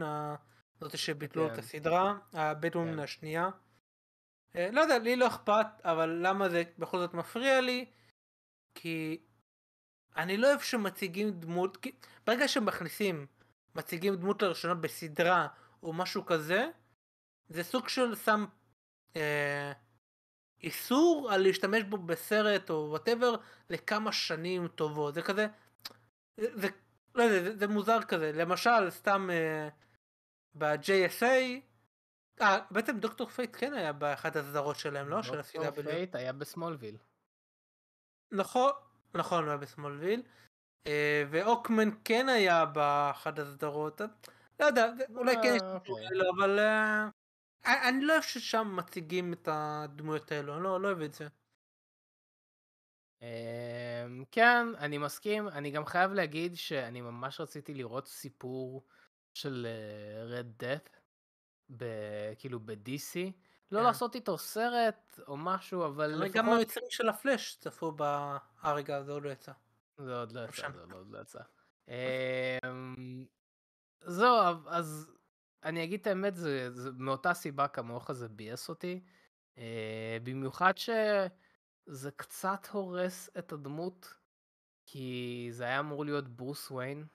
זאת 0.79 0.97
שביטלו 0.97 1.47
את 1.47 1.51
כן. 1.51 1.59
הסדרה, 1.59 2.17
הבט 2.33 2.75
וומן 2.75 2.93
כן. 2.93 2.99
השנייה. 2.99 3.49
אה, 4.55 4.69
לא 4.71 4.81
יודע, 4.81 4.99
לי 4.99 5.15
לא 5.15 5.27
אכפת, 5.27 5.67
אבל 5.83 6.09
למה 6.21 6.49
זה 6.49 6.63
בכל 6.79 6.97
זאת 6.97 7.13
מפריע 7.13 7.61
לי? 7.61 7.85
כי 8.75 9.23
אני 10.17 10.37
לא 10.37 10.47
אוהב 10.47 10.59
שמציגים 10.59 11.31
דמות, 11.31 11.77
כי 11.77 11.91
ברגע 12.27 12.47
שמכניסים, 12.47 13.25
מציגים 13.75 14.15
דמות 14.15 14.41
לראשונה 14.41 14.73
בסדרה 14.73 15.47
או 15.83 15.93
משהו 15.93 16.25
כזה, 16.25 16.69
זה 17.49 17.63
סוג 17.63 17.87
של 17.89 18.15
שם 18.15 18.45
אה, 19.15 19.71
איסור 20.63 21.29
על 21.31 21.41
להשתמש 21.41 21.83
בו 21.83 21.97
בסרט 21.97 22.69
או 22.69 22.87
whatever 22.89 23.35
לכמה 23.69 24.11
שנים 24.11 24.67
טובות. 24.67 25.13
זה 25.13 25.21
כזה, 25.21 25.47
זה, 26.37 26.67
לא 27.15 27.23
יודע, 27.23 27.43
זה, 27.43 27.57
זה 27.57 27.67
מוזר 27.67 28.03
כזה. 28.03 28.31
למשל, 28.35 28.89
סתם 28.89 29.29
אה, 29.31 29.69
ב-JSA, 30.55 31.61
אה, 32.41 32.59
בעצם 32.71 32.99
דוקטור 32.99 33.29
פייט 33.29 33.55
כן 33.59 33.73
היה 33.73 33.93
באחת 33.93 34.35
הסדרות 34.35 34.75
שלהם, 34.75 35.09
לא? 35.09 35.23
של 35.23 35.37
דוקטור 35.37 35.65
ה-CW. 35.65 35.83
פייט 35.83 36.15
היה 36.15 36.33
בסמולוויל. 36.33 36.97
נכון, 38.31 38.71
נכון, 39.15 39.43
הוא 39.43 39.49
היה 39.49 39.57
בסמולוויל. 39.57 40.21
אה, 40.87 41.23
והוקמן 41.29 41.89
כן 42.05 42.29
היה 42.29 42.65
באחת 42.65 43.39
הסדרות. 43.39 44.01
לא 44.59 44.65
יודע, 44.65 44.93
אולי 45.15 45.35
כן 45.35 45.53
יש 45.55 45.61
אה, 45.61 45.73
אוקיי. 45.73 45.95
כאלו, 46.09 46.25
אבל... 46.37 46.59
אה, 46.59 47.09
אני 47.89 48.05
לא 48.05 48.13
אוהב 48.13 48.23
ששם 48.23 48.75
מציגים 48.75 49.33
את 49.33 49.47
הדמויות 49.51 50.31
האלו, 50.31 50.55
אני 50.55 50.63
לא 50.63 50.81
לא 50.81 50.87
אוהב 50.87 51.01
את 51.01 51.13
זה. 51.13 51.27
אמ, 53.21 54.23
כן, 54.31 54.67
אני 54.77 54.97
מסכים. 54.97 55.47
אני 55.47 55.71
גם 55.71 55.85
חייב 55.85 56.11
להגיד 56.11 56.55
שאני 56.55 57.01
ממש 57.01 57.41
רציתי 57.41 57.73
לראות 57.73 58.07
סיפור 58.07 58.83
של 59.33 59.67
Red 60.25 60.47
Death, 60.57 60.89
כאילו 62.37 62.59
ב-DC. 62.59 63.31
לא 63.73 63.79
כן. 63.79 63.85
לעשות 63.85 64.15
איתו 64.15 64.37
סרט 64.37 65.19
או 65.27 65.37
משהו, 65.37 65.85
אבל 65.85 66.13
אבל 66.13 66.27
גם 66.27 66.45
לפחות... 66.45 66.59
היוצרים 66.59 66.85
של 66.89 67.09
הפלאש 67.09 67.55
צפו 67.55 67.91
ב... 67.91 68.01
אה 68.01 68.73
רגע, 68.73 69.03
זה 69.03 69.11
עוד 69.11 69.23
לא 69.23 69.29
יצא. 69.29 69.51
זה 69.97 70.19
עוד 70.19 70.31
לא 70.31 70.41
יצא, 70.41 70.53
שם. 70.53 70.71
זה 70.89 70.95
עוד 70.95 71.11
לא 71.11 71.19
יצא. 71.21 71.39
אמ, 71.87 73.25
זהו, 74.01 74.35
אז 74.67 75.11
אני 75.63 75.83
אגיד 75.83 75.99
את 75.99 76.07
האמת, 76.07 76.35
זה, 76.35 76.71
זה 76.71 76.89
מאותה 76.97 77.33
סיבה 77.33 77.67
כמוך 77.67 78.11
זה 78.11 78.29
ביאס 78.29 78.69
אותי. 78.69 79.03
אה, 79.57 80.17
במיוחד 80.23 80.73
שזה 80.77 82.11
קצת 82.11 82.67
הורס 82.71 83.29
את 83.37 83.51
הדמות. 83.51 84.23
כי 84.85 85.47
זה 85.51 85.63
היה 85.63 85.79
אמור 85.79 86.05
להיות 86.05 86.27
ברוס 86.27 86.71
וויין. 86.71 87.05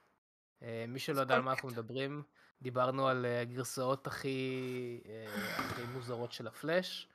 אה, 0.61 0.85
מי 0.87 0.99
שלא 0.99 1.19
יודע 1.19 1.35
על 1.35 1.41
מה 1.41 1.51
אנחנו 1.51 1.69
מדברים, 1.69 2.23
דיברנו 2.61 3.07
על 3.07 3.25
אה, 3.25 3.41
הגרסאות 3.41 4.07
הכי, 4.07 5.01
אה, 5.05 5.25
הכי 5.57 5.81
מוזרות 5.83 6.31
של 6.31 6.47
הפלאש. 6.47 7.07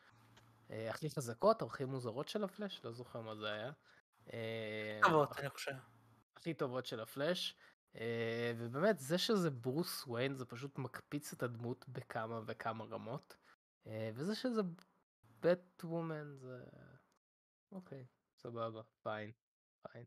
אה, 0.71 0.91
הכי 0.91 1.11
חזקות, 1.11 1.63
הכי 1.63 1.85
מוזרות 1.85 2.29
של 2.29 2.45
הפלאש, 2.45 2.85
לא 2.85 2.93
זוכר 2.93 3.21
מה 3.21 3.35
זה 3.35 3.53
היה. 3.53 3.73
טובות, 5.03 5.39
אני 5.39 5.51
חושב. 5.51 5.73
הכי 6.37 6.55
טובות 6.55 6.87
של 6.87 7.01
הפלאש. 7.01 7.57
ובאמת, 8.57 8.99
זה 8.99 9.19
שזה 9.19 9.51
ברוס 9.51 10.07
וויין, 10.07 10.35
זה 10.35 10.45
פשוט 10.45 10.79
מקפיץ 10.79 11.33
את 11.33 11.43
הדמות 11.43 11.85
בכמה 11.89 12.41
וכמה 12.47 12.85
רמות. 12.85 13.37
וזה 13.87 14.35
שזה 14.35 14.61
בט 15.41 15.85
וומן, 15.85 16.37
זה... 16.37 16.65
אוקיי, 17.73 18.05
סבבה, 18.37 18.83
פיין, 19.03 19.31
פיין. 19.83 20.05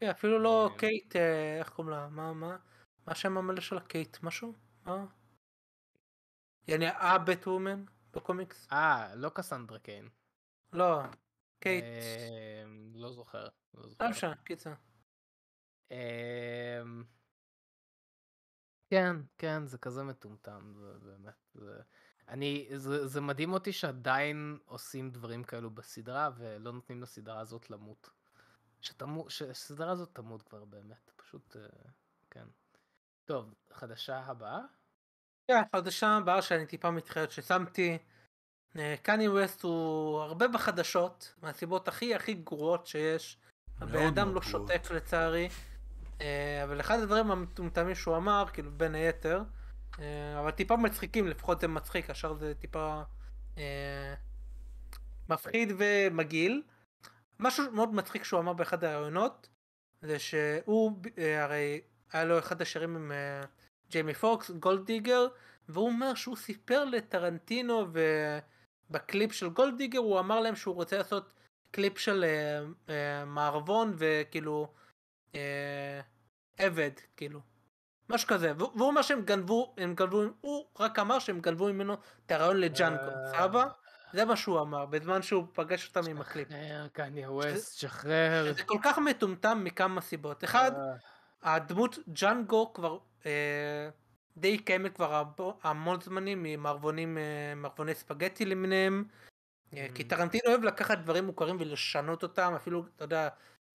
כן, 0.00 0.08
אפילו 0.10 0.38
לא 0.38 0.70
קייט, 0.78 1.16
איך 1.58 1.68
קוראים 1.68 1.94
לה? 1.94 2.08
מה, 2.08 2.32
מה? 2.32 2.56
מה 3.06 3.12
השם 3.12 3.38
המלא 3.38 3.60
שלה? 3.60 3.80
קייט 3.80 4.22
משהו? 4.22 4.52
מה? 4.84 5.06
יעני 6.68 6.86
ה 6.88 7.46
Batwoman 7.46 7.84
בקומיקס? 8.12 8.68
אה, 8.72 9.14
לא 9.14 9.28
קסנדרה 9.28 9.78
קיין. 9.78 10.08
לא, 10.72 11.00
קייט. 11.58 11.84
אה, 11.84 12.64
לא 12.94 13.12
זוכר, 13.12 13.48
לא 13.74 13.88
זוכר. 13.88 14.04
לא 14.04 14.10
משנה, 14.10 14.34
קיצר. 14.36 14.72
אמ, 15.90 17.04
כן, 18.90 19.16
כן, 19.38 19.66
זה 19.66 19.78
כזה 19.78 20.02
מטומטם, 20.02 20.72
זה 20.76 20.98
באמת, 20.98 21.34
זה... 21.54 21.80
אני, 22.28 22.68
זה, 22.74 23.06
זה 23.06 23.20
מדהים 23.20 23.52
אותי 23.52 23.72
שעדיין 23.72 24.58
עושים 24.64 25.10
דברים 25.10 25.44
כאלו 25.44 25.70
בסדרה, 25.70 26.30
ולא 26.36 26.72
נותנים 26.72 27.02
לסדרה 27.02 27.40
הזאת 27.40 27.70
למות. 27.70 28.10
שתמו, 28.80 29.30
שהסדרה 29.30 29.92
הזאת 29.92 30.10
תמות 30.12 30.42
כבר 30.42 30.64
באמת, 30.64 31.10
פשוט, 31.16 31.56
אה, 31.56 31.90
כן. 32.30 32.46
טוב, 33.24 33.54
חדשה 33.72 34.18
הבאה? 34.18 34.60
כן, 35.48 35.62
החדשה 35.72 36.16
הבאה 36.16 36.42
שאני 36.42 36.66
טיפה 36.66 36.90
מתחילת 36.90 37.30
ששמתי. 37.30 37.98
קני 39.02 39.28
ווסט 39.28 39.62
הוא 39.62 40.20
הרבה 40.20 40.48
בחדשות, 40.48 41.34
מהסיבות 41.42 41.88
הכי 41.88 42.14
הכי 42.14 42.34
גרועות 42.34 42.86
שיש. 42.86 43.38
הבן 43.80 44.06
אדם 44.06 44.34
לא. 44.34 44.42
שותק 44.42 44.90
לצערי. 44.90 45.48
אה, 46.20 46.64
אבל 46.64 46.80
אחד 46.80 46.98
הדברים 46.98 47.30
המטומטמים 47.30 47.94
שהוא 47.94 48.16
אמר, 48.16 48.44
כאילו 48.52 48.70
בין 48.72 48.94
היתר, 48.94 49.42
אה, 49.98 50.40
אבל 50.40 50.50
טיפה 50.50 50.76
מצחיקים, 50.76 51.28
לפחות 51.28 51.60
זה 51.60 51.68
מצחיק, 51.68 52.10
השאר 52.10 52.34
זה 52.34 52.54
טיפה 52.54 53.02
אה, 53.58 54.14
מפחיד 55.28 55.72
ומגעיל. 55.78 56.62
משהו 57.38 57.72
מאוד 57.72 57.94
מצחיק 57.94 58.24
שהוא 58.24 58.40
אמר 58.40 58.52
באחד 58.52 58.84
הראיונות, 58.84 59.48
זה 60.02 60.18
שהוא, 60.18 60.92
אה, 61.18 61.44
הרי 61.44 61.80
היה 62.14 62.24
לו 62.24 62.38
אחד 62.38 62.62
השירים 62.62 62.96
עם 62.96 63.12
אה, 63.12 63.44
ג'יימי 63.90 64.14
פוקס, 64.14 64.50
Gold 64.50 64.78
Digger, 64.78 65.26
והוא 65.68 65.86
אומר 65.86 66.14
שהוא 66.14 66.36
סיפר 66.36 66.84
לטרנטינו 66.84 67.86
ובקליפ 68.90 69.32
של 69.32 69.48
Gold 69.48 69.68
Digger 69.68 69.98
הוא 69.98 70.20
אמר 70.20 70.40
להם 70.40 70.56
שהוא 70.56 70.74
רוצה 70.74 70.98
לעשות 70.98 71.32
קליפ 71.70 71.98
של 71.98 72.24
אה, 72.24 72.64
אה, 72.94 73.24
מערבון 73.24 73.94
וכאילו 73.98 74.72
אה, 75.34 76.00
עבד 76.58 76.90
כאילו. 77.16 77.40
משהו 78.08 78.28
כזה. 78.28 78.52
והוא 78.56 78.86
אומר 78.86 79.02
שהם 79.02 79.22
גנבו 79.22 79.74
הם 79.78 79.94
גנבו 79.94 80.22
הוא 80.40 80.66
רק 80.80 80.98
אמר 80.98 81.18
שהם 81.18 81.40
גנבו 81.40 81.72
ממנו 81.72 81.94
את 82.26 82.32
הרעיון 82.32 82.56
לג'אנגו 82.56 83.02
אה. 83.02 83.32
סבבה 83.32 83.66
זה 84.12 84.24
מה 84.24 84.36
שהוא 84.36 84.60
אמר 84.60 84.86
בזמן 84.86 85.22
שהוא 85.22 85.46
פגש 85.52 85.88
אותם 85.88 86.10
עם 86.10 86.20
הקליפ. 86.20 86.48
שחרר, 86.48 86.88
קניה 86.92 87.30
ווסט, 87.30 87.78
שחרר. 87.78 88.52
זה 88.52 88.62
כל 88.62 88.78
כך 88.82 88.98
מטומטם 88.98 89.60
מכמה 89.64 90.00
סיבות. 90.00 90.44
אחד 90.44 90.72
הדמות 91.44 91.98
ג'אנגו 92.08 92.72
כבר 92.72 92.98
אה, 93.26 93.88
די 94.36 94.58
קיימת 94.58 94.94
כבר 94.94 95.22
המון 95.62 96.00
זמנים 96.00 96.42
ממערבונים 96.42 97.18
אה, 97.18 97.54
מערבוני 97.56 97.94
ספגטי 97.94 98.44
למיניהם. 98.44 99.04
אה, 99.76 99.86
כי 99.94 100.02
Mhm. 100.02 100.06
טרנטינו 100.08 100.50
אוהב 100.50 100.62
לקחת 100.62 100.98
דברים 100.98 101.24
מוכרים 101.24 101.56
ולשנות 101.60 102.22
אותם 102.22 102.52
אפילו 102.56 102.84
אתה 102.96 103.04
יודע 103.04 103.28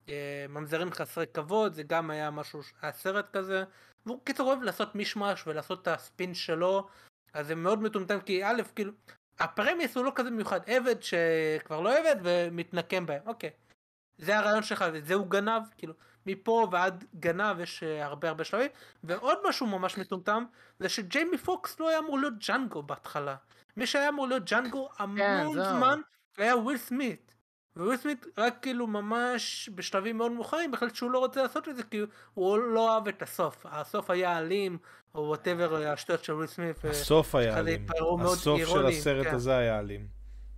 אה, 0.08 0.46
ממזרים 0.48 0.92
חסרי 0.92 1.26
כבוד 1.34 1.74
זה 1.74 1.82
גם 1.82 2.10
היה 2.10 2.30
משהו 2.30 2.60
היה 2.82 2.92
סרט 2.92 3.36
כזה. 3.36 3.64
והוא 4.06 4.20
קיצור 4.24 4.48
אוהב 4.48 4.62
לעשות 4.62 4.94
מישמש 4.94 5.46
ולעשות 5.46 5.82
את 5.82 5.88
הספין 5.88 6.34
שלו 6.34 6.88
אז 7.32 7.46
זה 7.46 7.54
מאוד 7.54 7.82
מטומטם 7.82 8.20
כי 8.20 8.44
א' 8.44 8.62
כאילו 8.74 8.92
ה 9.38 9.45
premise 9.45 9.96
הוא 9.96 10.04
לא 10.04 10.12
כזה 10.14 10.30
מיוחד 10.30 10.60
עבד 10.66 11.02
שכבר 11.02 11.80
לא 11.80 11.98
עבד 11.98 12.16
ומתנקם 12.22 13.06
בהם 13.06 13.22
אוקיי. 13.26 13.50
זה 14.18 14.38
הרעיון 14.38 14.62
שלך 14.62 14.84
וזה 14.92 15.14
הוא 15.14 15.26
גנב 15.26 15.62
כאילו 15.78 15.94
מפה 16.26 16.68
ועד 16.72 17.04
גנב 17.20 17.60
יש 17.60 17.82
אה, 17.82 18.04
הרבה 18.06 18.28
הרבה 18.28 18.44
שלבים 18.44 18.70
ועוד 19.04 19.38
משהו 19.48 19.66
ממש 19.66 19.98
מטומטם 19.98 20.44
זה 20.78 20.88
שג'יימי 20.88 21.38
פוקס 21.38 21.80
לא 21.80 21.88
היה 21.88 21.98
אמור 21.98 22.18
להיות 22.18 22.34
ג'אנגו 22.48 22.82
בהתחלה 22.82 23.36
מי 23.76 23.86
שהיה 23.86 24.08
אמור 24.08 24.28
להיות 24.28 24.44
ג'אנגו 24.44 24.88
המון 24.98 25.54
זהו. 25.54 25.64
זמן 25.78 26.00
היה 26.38 26.56
וויל 26.56 26.78
סמית 26.78 27.34
וויל 27.76 27.96
סמית 27.96 28.26
רק 28.38 28.56
כאילו 28.62 28.86
ממש 28.86 29.70
בשלבים 29.74 30.16
מאוד 30.18 30.32
מאוחרים 30.32 30.74
החליט 30.74 30.94
שהוא 30.94 31.10
לא 31.10 31.18
רוצה 31.18 31.42
לעשות 31.42 31.68
את 31.68 31.76
זה 31.76 31.82
כי 31.82 32.00
הוא 32.34 32.58
לא 32.58 32.94
אהב 32.94 33.08
את 33.08 33.22
הסוף 33.22 33.66
הסוף 33.68 34.10
היה 34.10 34.38
אלים 34.38 34.78
או 35.14 35.20
whatever 35.20 35.86
השטויות 35.86 36.24
של 36.24 36.32
וויל 36.32 36.46
סמית 36.46 36.84
הסוף 36.84 37.34
היה 37.34 37.58
אלים. 37.58 37.86
הסוף 38.20 38.42
של 38.44 38.50
אירוני, 38.66 38.98
הסרט 38.98 39.26
כן. 39.26 39.34
הזה 39.34 39.56
היה 39.56 39.78
אלים. 39.78 40.06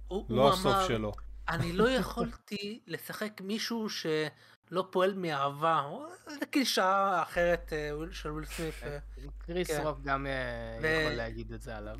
הוא- 0.08 0.26
לא 0.28 0.42
הוא 0.42 0.50
הסוף 0.50 0.66
אמר, 0.74 0.88
שלו. 0.88 1.12
אני 1.48 1.72
לא 1.72 1.90
יכולתי 1.90 2.80
לשחק 2.86 3.40
מישהו 3.40 3.86
שלא 4.72 4.86
פועל 4.90 5.14
מאהבה, 5.14 5.82
איזה 6.26 6.46
קלישאה 6.46 7.22
אחרת 7.22 7.72
אה, 7.72 7.90
של 8.12 8.30
וויל 8.30 8.44
סמית. 8.44 8.74
אה. 8.82 8.98
קריס 9.38 9.70
כן. 9.70 9.80
רוק 9.86 9.98
גם 10.04 10.26
אה, 10.26 10.88
יכול 11.00 11.12
להגיד 11.12 11.52
את 11.52 11.62
זה 11.62 11.76
עליו. 11.76 11.96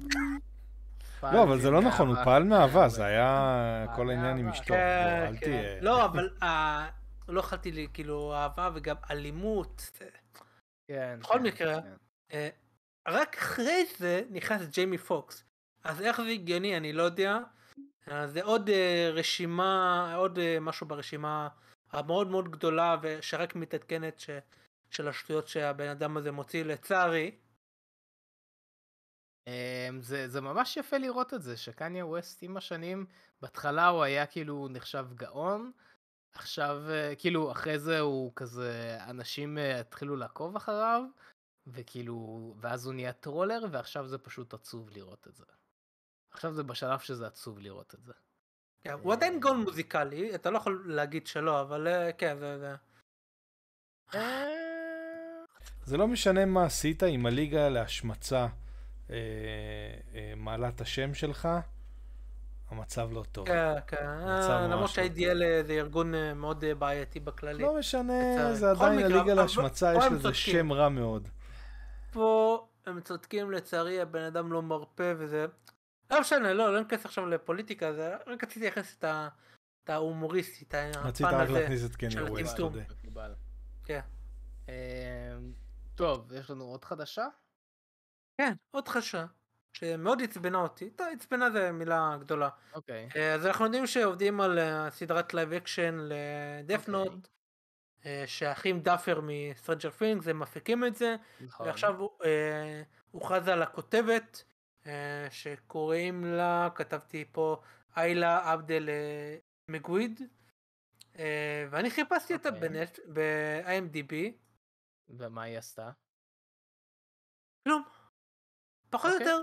לא, 1.23 1.43
אבל 1.43 1.61
זה 1.61 1.71
לא 1.71 1.81
נכון, 1.83 2.09
הוא 2.09 2.17
פעל 2.25 2.43
מאהבה, 2.45 2.89
זה 2.89 2.97
אבל- 3.03 3.07
היה 3.11 3.87
כל 3.97 4.11
העניין 4.11 4.37
עם. 4.39 4.49
אשתו. 4.49 4.65
כן, 4.65 5.25
אל 5.29 5.37
כן. 5.37 5.47
תהיה... 5.47 5.81
לא, 5.81 6.05
אבל 6.05 6.31
לא 7.29 7.41
יכולתי 7.41 7.73
לי, 7.73 7.87
כאילו, 7.95 8.35
אהבה 8.35 8.71
וגם 8.75 8.97
אלימות. 9.11 9.91
זה- 9.99 10.05
כן, 10.89 11.19
בכל 11.21 11.35
כן, 11.35 11.43
מקרה, 11.43 11.79
כן. 12.29 12.49
רק 13.09 13.37
אחרי 13.39 13.85
זה 13.99 14.23
נכנס 14.31 14.63
ג'יימי 14.69 14.99
פוקס. 14.99 15.45
אז 15.85 16.01
איך 16.01 16.21
זה 16.23 16.29
הגיוני, 16.29 16.77
אני 16.77 16.93
לא 16.93 17.03
יודע. 17.03 17.39
זה 18.27 18.43
עוד 18.43 18.71
רשימה, 19.13 20.15
עוד 20.17 20.39
משהו 20.61 20.87
ברשימה 20.87 21.49
המאוד 21.93 22.29
מאוד 22.29 22.49
גדולה 22.49 22.97
ושרק 23.03 23.55
מתעדכנת 23.55 24.19
ש... 24.19 24.31
של 24.91 25.09
השטויות 25.09 25.49
שהבן 25.49 25.89
אדם 25.89 26.17
הזה 26.17 26.33
מוציא 26.33 26.65
לצערי. 26.65 27.39
אמ, 29.47 30.03
זה, 30.03 30.29
זה 30.29 30.41
ממש 30.41 30.77
יפה 30.77 30.99
לראות 30.99 31.35
את 31.35 31.43
זה, 31.43 31.57
שקניה 31.57 32.07
ווסט 32.07 32.43
עם 32.43 32.57
השנים, 32.57 33.07
בהתחלה 33.41 33.89
הוא 33.89 34.03
היה 34.03 34.27
כאילו 34.27 34.69
נחשב 34.71 35.07
גאון, 35.15 35.73
עכשיו 36.33 36.83
אה, 36.91 37.15
כאילו 37.19 37.53
אחרי 37.53 37.79
זה 37.79 38.01
הוא 38.01 38.33
כזה, 38.37 38.99
אנשים 39.01 39.59
אה, 39.59 39.81
התחילו 39.81 40.17
לעקוב 40.17 40.57
אחריו, 40.57 41.03
וכאילו, 41.67 42.55
ואז 42.61 42.87
הוא 42.87 42.95
נהיה 42.95 43.13
טרולר, 43.13 43.61
ועכשיו 43.71 44.09
זה 44.09 44.19
פשוט 44.19 44.55
עצוב 44.55 44.91
לראות 44.91 45.29
את 45.29 45.35
זה. 45.35 45.45
עכשיו 46.31 46.53
זה 46.53 46.63
בשלב 46.63 46.99
שזה 46.99 47.27
עצוב 47.27 47.59
לראות 47.59 47.95
את 47.95 48.05
זה. 48.05 48.13
כן, 48.85 48.93
הוא 49.03 49.13
עדיין 49.13 49.41
גול 49.41 49.57
מוזיקלי, 49.57 50.35
אתה 50.35 50.51
לא 50.51 50.59
יכול 50.59 50.83
להגיד 50.87 51.27
שלא, 51.27 51.61
אבל 51.61 51.89
אה, 51.89 52.13
כן, 52.13 52.37
זה... 52.39 52.59
זה... 52.59 52.75
אה, 54.15 54.63
זה 55.85 55.97
לא 55.97 56.09
משנה 56.09 56.45
מה 56.45 56.65
עשית, 56.65 57.03
אם 57.03 57.27
הליגה 57.27 57.69
להשמצה 57.69 58.47
אה, 59.11 59.17
אה, 60.15 60.33
מעלה 60.37 60.69
את 60.69 60.81
השם 60.81 61.15
שלך, 61.15 61.49
המצב 62.71 63.09
לא 63.13 63.25
טוב. 63.33 63.47
כן, 63.47 63.75
כן, 63.87 63.97
אה, 63.97 64.37
ממש 64.37 64.45
למרות 64.51 64.81
לא 64.81 64.87
שה-IDL 64.87 65.67
זה 65.67 65.73
ארגון 65.73 66.15
מאוד 66.35 66.65
בעייתי 66.79 67.21
בכללי. 67.21 67.63
לא 67.63 67.79
משנה. 67.79 68.55
זה 68.55 68.71
עדיין 68.71 68.99
מקרה, 68.99 69.21
הליגה 69.21 69.35
להשמצה, 69.35 69.95
יש 69.95 70.05
לזה 70.05 70.23
צודקים. 70.23 70.33
שם 70.33 70.73
רע 70.73 70.89
מאוד. 70.89 71.29
פה 72.13 72.67
הם 72.87 73.01
צודקים 73.01 73.51
לצערי, 73.51 74.01
הבן 74.01 74.23
אדם 74.23 74.53
לא 74.53 74.63
מרפה 74.63 75.13
וזה... 75.19 75.47
לא 76.13 76.21
משנה, 76.21 76.53
לא, 76.53 76.73
לא 76.75 76.81
ניכנס 76.81 77.05
עכשיו 77.05 77.27
לפוליטיקה, 77.27 77.93
זה 77.93 78.17
רק 78.27 78.45
רציתי 78.45 78.61
לייחס 78.61 78.97
את 78.99 79.05
ה- 79.05 79.29
את 79.85 79.91
ההומוריסטי, 79.91 80.65
את 80.69 80.75
רצית 80.97 81.27
הפן 81.27 81.35
רק 81.37 81.49
הזה. 81.49 81.61
להכניס 81.61 81.85
את 81.85 81.97
קניה 81.97 82.11
של 82.11 82.23
ווסט. 82.23 82.57
תודה. 82.57 82.83
כן. 83.85 84.01
אמ, 84.69 84.73
טוב, 85.95 86.33
יש 86.33 86.51
לנו 86.51 86.65
עוד 86.65 86.85
חדשה? 86.85 87.27
כן, 88.39 88.53
עוד 88.71 88.89
חדשה, 88.89 89.27
שמאוד 89.73 90.23
עצבנה 90.23 90.59
אותי, 90.59 90.91
טוב, 90.91 91.07
עצבנה 91.13 91.51
זה 91.51 91.73
מילה 91.73 92.17
גדולה. 92.21 92.49
אוקיי. 92.75 93.09
אה, 93.17 93.35
אז 93.35 93.47
אנחנו 93.47 93.65
יודעים 93.65 93.87
שעובדים 93.87 94.41
על 94.41 94.59
אה, 94.59 94.91
סדרת 94.91 95.35
live 95.35 95.53
action 95.53 95.99
ל 96.01 96.16
Death 96.16 96.89
Note, 96.89 97.29
שהאחים 98.27 98.81
דאפר 98.81 99.21
מ 99.23 99.31
Stranger 99.31 99.91
Things 99.91 100.29
הם 100.29 100.39
מפיקים 100.39 100.85
את 100.85 100.97
זה, 100.97 101.17
נכון. 101.41 101.67
ועכשיו 101.67 101.99
הוא 102.01 102.11
אה, 102.25 102.83
הוכרז 103.11 103.49
על 103.49 103.63
הכותבת 103.63 104.45
שקוראים 105.31 106.25
לה, 106.25 106.69
כתבתי 106.75 107.25
פה, 107.33 107.63
הליה 107.97 108.53
עבדל 108.53 108.89
אה, 108.89 109.37
מגוויד, 109.69 110.21
אה, 111.19 111.67
ואני 111.71 111.91
חיפשתי 111.91 112.35
אותה 112.35 112.49
אוקיי. 112.49 112.69
בנט, 112.69 112.99
ב-IMDb, 113.13 114.15
ומה 115.09 115.43
היא 115.43 115.59
עשתה? 115.59 115.91
כלום. 117.65 117.83
פחות 118.91 119.11
או 119.11 119.17
אוקיי. 119.17 119.33
יותר, 119.33 119.43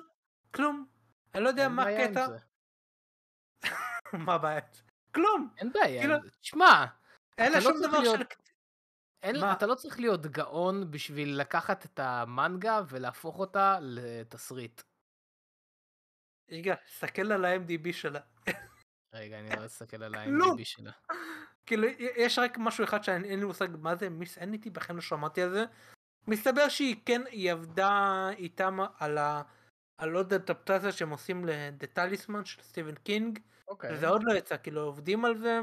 כלום. 0.51 0.87
אני 1.35 1.43
לא 1.43 1.49
יודע 1.49 1.69
מה 1.69 1.83
הקטע. 1.83 2.27
מה 4.25 4.33
הבעיה? 4.33 4.59
כלום. 5.15 5.53
אין 5.57 5.71
בעיה. 5.73 6.01
כאילו-. 6.01 6.29
תשמע, 6.41 6.85
אין 7.37 7.51
לה 7.51 7.57
לא 7.57 7.63
שום 7.63 7.81
דבר 7.81 7.99
להיות- 7.99 8.19
של... 8.19 8.25
אין, 9.21 9.39
מה? 9.41 9.53
אתה 9.53 9.65
לא 9.67 9.75
צריך 9.75 9.99
להיות 9.99 10.25
גאון 10.25 10.91
בשביל 10.91 11.39
לקחת 11.41 11.85
את 11.85 11.99
המנגה 11.99 12.81
ולהפוך 12.89 13.39
אותה 13.39 13.77
לתסריט. 13.81 14.81
רגע, 16.51 16.75
תסתכל 16.75 17.31
על 17.31 17.45
ה-MDB 17.45 17.93
שלה. 17.93 18.19
רגע, 19.13 19.39
אני 19.39 19.49
לא 19.61 19.65
אסתכל 19.65 20.03
על. 20.03 20.15
ה-IMDb 20.15 20.63
שלה. 20.63 20.91
כאילו, 21.65 21.87
יש 22.17 22.39
רק 22.39 22.57
משהו 22.57 22.83
אחד 22.83 23.03
שאין 23.03 23.39
לי 23.39 23.45
מושג 23.45 23.67
מה 23.79 23.95
זה 23.95 24.09
מיס 24.09 24.37
אניטי, 24.37 24.69
בכלל 24.69 24.95
לא 24.95 25.01
שמעתי 25.01 25.41
על 25.41 25.49
זה. 25.49 25.65
מסתבר 26.27 26.69
שהיא 26.69 26.95
כן, 27.05 27.21
היא 27.29 27.51
עבדה 27.51 28.29
איתם 28.37 28.77
על 28.97 29.17
ה... 29.17 29.41
על 29.97 30.15
עוד 30.15 30.33
אדפטציה 30.33 30.91
שהם 30.91 31.09
עושים 31.09 31.45
Talisman 31.95 32.45
של 32.45 32.61
סטיבן 32.61 32.95
קינג, 32.95 33.39
אוקיי. 33.67 33.93
וזה 33.93 34.07
עוד 34.07 34.23
לא 34.23 34.33
יצא, 34.33 34.57
כאילו 34.63 34.81
עובדים 34.81 35.25
על 35.25 35.37
זה, 35.37 35.59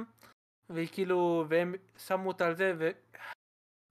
והיא 0.70 0.88
כאילו, 0.92 1.44
והם 1.48 1.74
שמו 1.98 2.28
אותה 2.28 2.46
על 2.46 2.56
זה. 2.56 2.90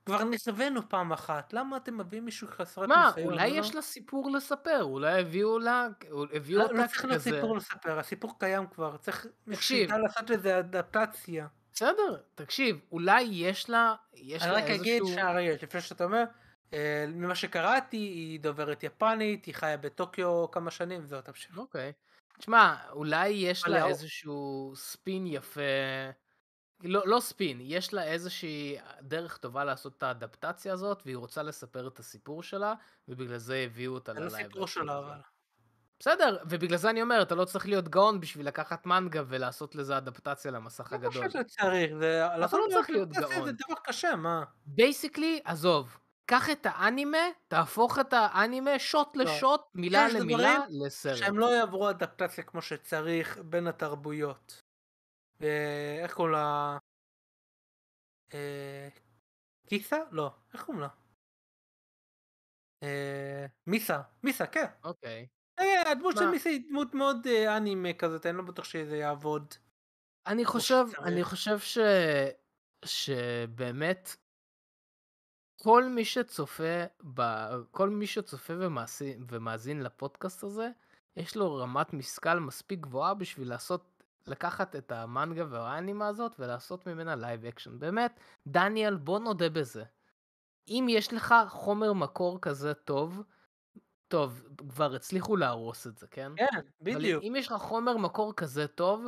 כבר 0.06 0.24
נכווינו 0.24 0.90
פעם 0.90 1.12
אחת, 1.12 1.54
למה 1.54 1.78
אתם 1.78 1.98
מביאים 1.98 2.26
מישהו 2.26 2.48
חסרת 2.48 2.90
מה, 2.90 3.12
ניסיון? 3.16 3.34
אולי 3.34 3.52
לא? 3.52 3.56
יש 3.56 3.76
לה 3.76 3.82
סיפור 3.82 4.32
לספר, 4.32 4.84
אולי 4.84 5.22
הביאו 5.22 5.60
לה, 5.60 5.88
הביאו 6.34 6.60
לא, 6.60 6.64
אותה 6.64 6.74
לא 6.74 6.88
צריך 6.88 7.06
כזה. 7.06 7.20
סיפור 7.20 7.58
לספר, 7.58 8.00
הסיפור 8.00 8.40
קיים 8.40 8.68
כבר, 8.68 8.98
צריך 8.98 9.28
תקשיב. 9.52 9.94
לעשות 9.94 10.30
לזה 10.30 10.60
אדפטציה. 10.60 11.48
בסדר, 11.74 12.18
תקשיב, 12.36 12.80
אולי 12.92 13.22
יש 13.22 13.70
לה, 13.70 13.96
יש 14.14 14.44
אני 14.44 14.52
לה 14.52 14.58
רק 14.58 14.64
אגיד 14.64 14.94
איזשהו... 14.94 15.08
שנייה 15.08 15.32
רגע, 15.32 15.54
לפני 15.64 15.82
שאתה 15.82 16.04
אומר, 16.04 16.24
אה, 16.74 17.06
ממה 17.08 17.36
שקראתי, 17.36 17.98
היא 17.98 18.40
דוברת 18.40 18.84
יפנית, 18.84 19.46
היא 19.46 19.56
חיה 19.56 19.78
בטוקיו 19.78 20.52
כמה 20.52 20.72
שנים, 20.72 21.02
וזהו, 21.04 21.22
תמשיך. 21.22 21.58
אוקיי. 21.58 21.94
תשמע, 22.38 22.76
אולי 22.92 23.28
יש 23.28 23.68
לה 23.68 23.88
איזשהו 23.88 24.74
ספין 24.76 25.28
יפה, 25.28 25.62
לא, 26.84 27.02
לא 27.06 27.20
ספין, 27.20 27.58
יש 27.62 27.94
לה 27.94 28.04
איזושהי 28.04 28.78
דרך 29.02 29.38
טובה 29.38 29.64
לעשות 29.64 29.94
את 29.98 30.04
האדפטציה 30.04 30.74
הזאת, 30.74 31.02
והיא 31.06 31.18
רוצה 31.18 31.44
לספר 31.44 31.88
את 31.88 32.00
הסיפור 32.00 32.44
שלה, 32.44 32.74
ובגלל 33.08 33.38
זה 33.38 33.56
הביאו 33.56 33.94
אותה 33.94 34.14
ל 34.14 34.19
live. 34.19 34.48
סיפור 34.48 34.64
אקשן 34.64 34.82
שלה. 34.82 35.00
אבל. 35.00 35.20
בסדר, 36.00 36.38
ובגלל 36.50 36.78
זה 36.78 36.90
אני 36.90 37.02
אומר, 37.02 37.22
אתה 37.22 37.36
לא 37.36 37.46
צריך 37.46 37.68
להיות 37.68 37.90
גאון 37.90 38.20
בשביל 38.20 38.48
לקחת 38.48 38.86
מנגה 38.86 39.24
ולעשות 39.28 39.76
לזה 39.76 39.98
אדפטציה 39.98 40.52
למסך 40.52 40.92
לא 40.92 40.98
הגדול. 40.98 41.28
חושב 41.28 41.30
שצריך, 41.30 41.92
זה... 42.00 42.22
לעשות 42.38 42.60
לא 42.66 42.74
צריך 42.74 42.90
להיות 42.90 43.10
גאון. 43.10 43.46
זה 43.46 43.52
דבר 43.52 43.76
קשה, 43.84 44.16
מה? 44.16 44.44
basically, 44.66 45.40
עזוב, 45.44 45.98
קח 46.26 46.50
את 46.50 46.66
האנימה, 46.70 47.18
תהפוך 47.48 48.00
את 48.00 48.14
האנימה 48.14 48.80
shot 48.80 49.16
לא. 49.16 49.24
ל 49.24 49.30
shot, 49.30 49.62
מילה 49.76 50.08
למילה, 50.10 50.58
לסרט. 50.70 51.18
שהם 51.18 51.40
לא 51.40 51.46
יעברו 51.46 51.90
אדפטציה 51.90 52.44
כמו 52.44 52.62
שצריך 52.62 53.40
בין 53.44 53.68
התרבויות. 53.68 54.65
אה, 55.42 56.00
איך 56.04 56.14
קוראים 56.14 56.34
לה? 56.34 56.78
אה, 58.34 58.88
קיסה? 59.68 59.98
לא, 60.12 60.32
איך 60.54 60.64
קוראים 60.66 60.82
לה? 60.82 60.88
אה, 62.84 63.46
מיסה, 63.68 64.02
מיסה, 64.24 64.48
כן. 64.48 64.66
אוקיי. 64.84 65.28
אה, 65.60 65.92
הדמות 65.92 66.16
של? 66.18 66.30
מיסה 66.30 66.50
היא 66.50 66.62
דמות 66.70 66.94
מאוד 66.94 67.28
אה, 67.28 67.58
אנימה 67.58 67.94
כזאת, 67.94 68.26
אני 68.26 68.38
לא 68.38 68.44
בטוח 68.44 68.66
שזה 68.66 68.98
יעבוד. 68.98 69.54
אני 70.28 70.46
חושב. 70.46 70.86
אני 71.00 71.24
חושב 71.24 71.60
ש... 71.60 71.78
שבאמת 72.86 74.16
כל 75.62 75.84
מי 75.84 76.06
שצופה, 76.06 76.84
ב... 77.14 77.22
כל 77.72 77.90
מי 77.90 78.08
שצופה 78.08 78.54
ומאזין, 78.60 79.26
ומאזין 79.32 79.82
לפודקאסט 79.82 80.44
הזה, 80.44 80.70
יש 81.18 81.36
לו 81.36 81.56
רמת 81.56 81.94
משכל 81.94 82.40
מספיק 82.40 82.80
גבוהה 82.80 83.14
בשביל 83.14 83.50
לעשות, 83.50 83.95
לקחת 84.28 84.76
את 84.76 84.92
המנגה 84.92 85.46
והאנימה 85.50 86.08
הזאת 86.08 86.36
ולעשות 86.40 86.88
ממנה 86.88 87.16
live 87.16 87.46
action. 87.46 87.80
באמת, 87.80 88.20
דניאל, 88.48 88.96
בוא 88.96 89.20
נודה 89.20 89.50
בזה. 89.50 89.84
אם 90.68 90.88
יש 90.90 91.14
לך 91.14 91.36
חומר 91.50 91.94
מקור 91.94 92.42
כזה 92.42 92.74
טוב, 92.74 93.24
טוב, 94.08 94.44
כבר 94.70 94.96
הצליחו 94.96 95.36
להרוס 95.36 95.88
את 95.88 95.98
זה, 95.98 96.08
כן? 96.08 96.32
כן, 96.36 96.46
אבל 96.56 96.64
בדיוק. 96.82 97.24
אם 97.24 97.34
יש 97.38 97.48
לך 97.48 97.54
חומר 97.62 97.98
מקור 97.98 98.34
כזה 98.34 98.68
טוב, 98.68 99.08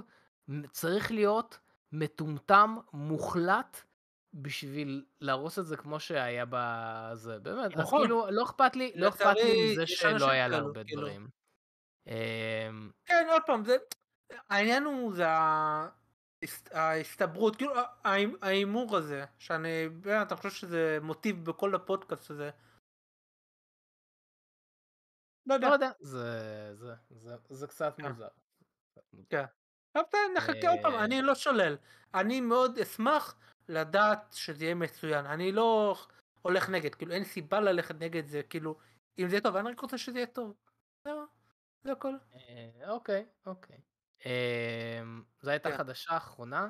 צריך 0.71 1.11
להיות 1.11 1.59
מטומטם 1.91 2.77
מוחלט 2.93 3.81
בשביל 4.33 5.05
להרוס 5.21 5.59
את 5.59 5.65
זה 5.65 5.77
כמו 5.77 5.99
שהיה 5.99 6.45
בזה, 6.49 7.39
באמת. 7.39 7.73
אז 7.73 7.79
נכון. 7.79 8.01
כאילו, 8.01 8.25
לא 8.29 8.43
אכפת 8.43 8.75
לי, 8.75 8.91
לא 8.95 9.09
אכפת 9.09 9.35
לי 9.35 9.71
מזה 9.71 9.81
אנשים 9.81 10.19
שלא 10.19 10.29
היה 10.29 10.47
לה 10.47 10.57
הרבה 10.57 10.83
כאילו. 10.83 11.01
דברים. 11.01 11.27
אמ, 12.07 12.91
כן, 13.05 13.27
עוד 13.31 13.41
פעם, 13.45 13.63
זה... 13.63 13.77
העניין 14.49 14.83
הוא, 14.83 15.13
זה 15.15 15.25
ההסתברות, 16.71 17.55
כאילו 17.55 17.73
ההימ- 18.03 18.37
ההימור 18.41 18.97
הזה, 18.97 19.25
שאני, 19.37 19.89
באמת, 19.89 20.31
אני 20.31 20.37
חושב 20.37 20.49
שזה 20.49 20.97
מוטיב 21.01 21.45
בכל 21.45 21.75
הפודקאסט 21.75 22.31
הזה. 22.31 22.49
לא 25.45 25.53
יודע. 25.53 25.69
לא 25.69 25.77
זה- 25.99 26.75
זה- 26.75 26.95
זה- 27.09 27.35
זה 27.49 27.67
קצת 27.67 27.93
כן. 27.97 28.07
מוזר. 28.07 28.27
טוב, 29.93 30.03
תן, 30.11 30.17
נחכה 30.37 30.69
עוד 30.69 30.79
פעם, 30.81 30.93
אה, 30.93 31.03
אני 31.03 31.21
לא 31.21 31.35
שולל. 31.35 31.77
אני 32.13 32.41
מאוד 32.41 32.77
אשמח 32.79 33.35
לדעת 33.69 34.33
שזה 34.33 34.63
יהיה 34.65 34.75
מצוין. 34.75 35.25
אני 35.25 35.51
לא 35.51 35.95
הולך 36.41 36.69
נגד, 36.69 36.95
כאילו 36.95 37.11
אין 37.13 37.23
סיבה 37.23 37.59
ללכת 37.59 37.95
נגד 37.95 38.25
זה, 38.25 38.41
כאילו, 38.43 38.77
אם 39.19 39.27
זה 39.29 39.35
יהיה 39.35 39.41
טוב, 39.43 39.55
אני 39.55 39.71
רק 39.71 39.79
רוצה 39.79 39.97
שזה 39.97 40.17
יהיה 40.17 40.27
טוב. 40.27 40.53
זה 41.83 41.91
הכל. 41.91 42.13
אה, 42.33 42.89
אוקיי, 42.91 43.25
אוקיי. 43.45 43.77
אמ, 44.25 44.31
זו 45.41 45.51
הייתה 45.51 45.71
כן. 45.71 45.77
חדשה 45.77 46.17
אחרונה. 46.17 46.67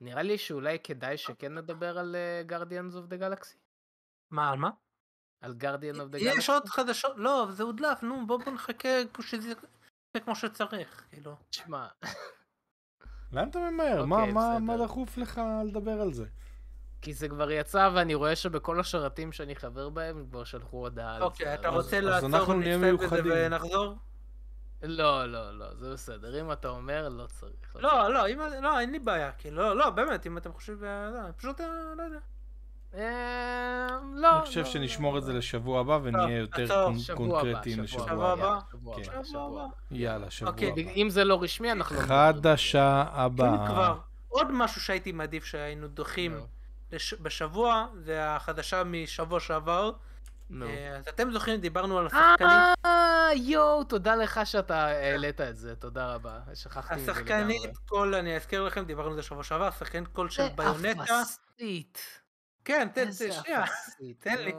נראה 0.00 0.22
לי 0.22 0.38
שאולי 0.38 0.78
כדאי 0.84 1.16
שכן 1.16 1.54
נדבר 1.54 1.98
על 1.98 2.16
אה, 2.16 2.42
Guardians 2.58 2.92
of 2.94 3.12
the 3.12 3.20
Galaxy. 3.22 3.56
מה, 4.30 4.50
על 4.50 4.58
מה? 4.58 4.70
על 5.40 5.54
Guardian 5.60 5.96
of 5.96 6.14
the 6.14 6.18
יש 6.18 6.50
Galaxy. 6.50 6.52
עוד 6.52 6.68
חדשות, 6.68 7.12
לא, 7.16 7.46
זה 7.50 7.62
הודלף, 7.62 8.02
נו, 8.02 8.26
בוא 8.26 8.38
בוא 8.44 8.52
נחכה 8.52 8.88
שזה 9.20 9.48
יהיה 9.48 9.56
כמו 10.24 10.36
שצריך, 10.36 11.04
כאילו. 11.10 11.36
תשמע, 11.50 11.86
לאן 13.32 13.48
אתה 13.50 13.58
ממהר? 13.58 14.04
מה- 14.04 14.16
אוקיי, 14.20 14.32
מה 14.32 14.58
מה. 14.58 14.76
דחוף 14.84 15.16
לך 15.18 15.40
לדבר 15.66 16.00
על 16.00 16.12
זה? 16.12 16.24
כי 17.02 17.14
זה 17.14 17.28
כבר 17.28 17.50
יצא 17.50 17.90
ואני 17.94 18.14
רואה 18.14 18.36
שבכל 18.36 18.80
השרתים 18.80 19.32
שאני 19.32 19.56
חבר 19.56 19.88
בהם 19.88 20.16
הם 20.18 20.26
כבר 20.26 20.44
שלחו 20.44 20.76
הודעה. 20.76 21.20
אוקיי, 21.22 21.54
אתה 21.54 21.68
רוצה 21.68 21.98
אז 21.98 22.04
לעצור 22.04 22.48
ונצפה 22.48 23.16
בזה. 23.22 23.46
ונחזור? 23.46 23.96
לא, 24.82 25.26
לא, 25.26 25.58
לא, 25.58 25.74
זה 25.74 25.92
בסדר. 25.92 26.40
אם 26.40 26.52
אתה 26.52 26.68
אומר, 26.68 27.08
לא 27.08 27.26
צריך. 27.26 27.50
לא, 27.76 28.12
לא, 28.14 28.28
אם- 28.28 28.38
לא, 28.62 28.80
אין 28.80 28.92
לי 28.92 28.98
בעיה, 28.98 29.32
כאילו, 29.32 29.56
לא, 29.62 29.76
לא, 29.76 29.90
באמת, 29.90 30.26
אם 30.26 30.36
אתם 30.38 30.52
חושבים, 30.52 30.84
אה, 30.84 31.10
לא, 31.10 31.20
פשוט, 31.36 31.60
אה, 31.60 31.66
לא 31.96 32.02
יודע. 32.02 32.18
אה, 32.94 33.86
לא. 34.14 34.36
אני 34.38 34.46
חושב 34.46 34.60
לא, 34.60 34.66
שנשמור 34.66 35.12
לא, 35.14 35.18
את 35.18 35.24
זה 35.24 35.32
לא. 35.32 35.38
לשבוע 35.38 35.80
הבא 35.80 35.98
ונהיה 36.02 36.38
יותר 36.38 36.66
שבוע 36.98 37.40
הבא, 37.40 37.42
קונקרטיים 37.42 37.86
שבוע 37.86 38.04
לשבוע 38.06 38.32
הבא. 38.32 38.46
הבא. 38.46 38.58
שבוע 38.70 38.96
כן. 38.96 39.10
הבא. 39.36 39.64
יאללה, 39.90 40.30
שבוע 40.30 40.52
אוקיי. 40.52 40.68
הבא. 40.70 40.80
אם 40.96 41.10
זה 41.10 41.24
לא 41.24 41.42
רשמי, 41.42 41.72
אנחנו 41.72 41.96
לא. 41.96 42.02
חדשה 42.02 43.04
הבאה. 43.12 43.66
כבר, 43.68 43.98
עוד 44.28 44.46
משהו 44.50 44.80
שהייתי 44.80 45.12
מעדיף 45.12 45.44
שהיינו 45.44 45.88
דוחים 45.88 46.40
לש- 46.92 47.14
בשבוע, 47.14 47.86
זה 47.94 48.26
החדשה 48.30 48.84
משבוע 48.84 49.40
שעבר. 49.40 49.92
נו. 50.50 50.66
אה, 50.66 50.96
אז 50.96 51.08
אתם 51.08 51.30
זוכרים, 51.32 51.60
דיברנו 51.60 51.98
על 51.98 52.06
השחקנית, 52.06 52.50
אה, 52.84 53.28
יואו, 53.36 53.84
תודה 53.84 54.16
לך 54.16 54.40
שאתה 54.44 54.86
העלית 54.86 55.40
את 55.40 55.56
זה, 55.56 55.76
תודה 55.76 56.14
רבה. 56.14 56.38
שכחתי 56.54 56.94
מזה 56.94 57.12
לגמרי. 57.12 57.22
השחקנית 57.22 57.76
קול, 57.88 58.14
אני 58.14 58.36
אזכיר 58.36 58.62
לכם, 58.64 58.84
דיברנו 58.84 59.10
על 59.10 59.16
זה 59.16 59.22
שבוע 59.22 59.44
שעבר, 59.44 59.66
השחקנית 59.66 60.08
קול 60.08 60.30
של 60.30 60.42
זה 60.42 60.48
ביונטה. 60.54 61.02
אפסית. 61.22 61.98
כן, 62.64 62.88
תן, 62.94 63.12
שנייה. 63.12 63.64
אפסית, 63.64 64.20
תן 64.20 64.38
לי. 64.38 64.52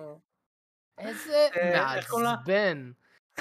איזה 0.97 1.47
אה? 1.57 1.95
מעצבן. 1.95 2.91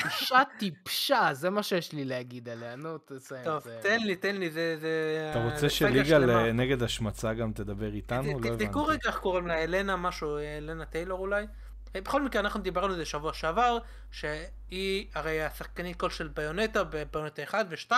אישה 0.05 0.43
טיפשה, 0.59 1.29
זה 1.33 1.51
מה 1.51 1.63
שיש 1.63 1.93
לי 1.93 2.05
להגיד 2.05 2.49
עליה, 2.49 2.77
נו, 2.77 2.99
תסיים. 2.99 3.45
טוב. 3.45 3.67
תן 3.83 4.01
לי, 4.01 4.17
תן 4.17 4.37
לי, 4.37 4.51
זה... 4.51 4.77
זה- 4.81 5.29
אתה 5.31 5.39
זה 5.49 5.55
רוצה 5.55 5.71
שליגה 5.71 6.19
נגד 6.53 6.83
השמצה 6.83 7.35
גם 7.35 7.53
תדבר 7.53 7.93
איתנו? 7.93 8.23
לא 8.23 8.31
הבנתי. 8.31 8.49
תבדקו 8.65 8.87
רגע 8.87 9.01
איך 9.07 9.19
קוראים 9.19 9.47
לה, 9.47 9.65
אלנה 9.65 9.97
משהו, 9.97 10.39
אלנה 10.39 10.85
טיילור 10.85 11.19
אולי. 11.19 11.47
בכל 11.95 12.23
מקרה, 12.23 12.41
אנחנו 12.41 12.61
דיברנו 12.61 12.87
על 12.93 12.97
זה 12.97 13.05
שבוע 13.05 13.33
שעבר, 13.35 13.79
שהיא 14.11 15.07
הרי 15.15 15.43
השחקנית 15.43 15.97
קול 15.97 16.11
של 16.11 16.29
ביונטה 16.29 16.85
בביונטה 16.85 17.43
1 17.43 17.67
ו-2, 17.71 17.93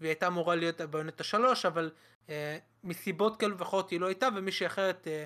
והיא 0.00 0.10
הייתה 0.10 0.26
אמורה 0.26 0.54
להיות 0.54 0.80
ביונטה 0.80 1.24
3, 1.24 1.66
אבל 1.66 1.90
אה, 2.28 2.58
מסיבות 2.84 3.40
כאלו 3.40 3.58
ואחרות 3.58 3.90
היא 3.90 4.00
לא 4.00 4.06
הייתה, 4.06 4.28
ומישהי 4.36 4.66
אחרת 4.66 5.06
אה, 5.08 5.24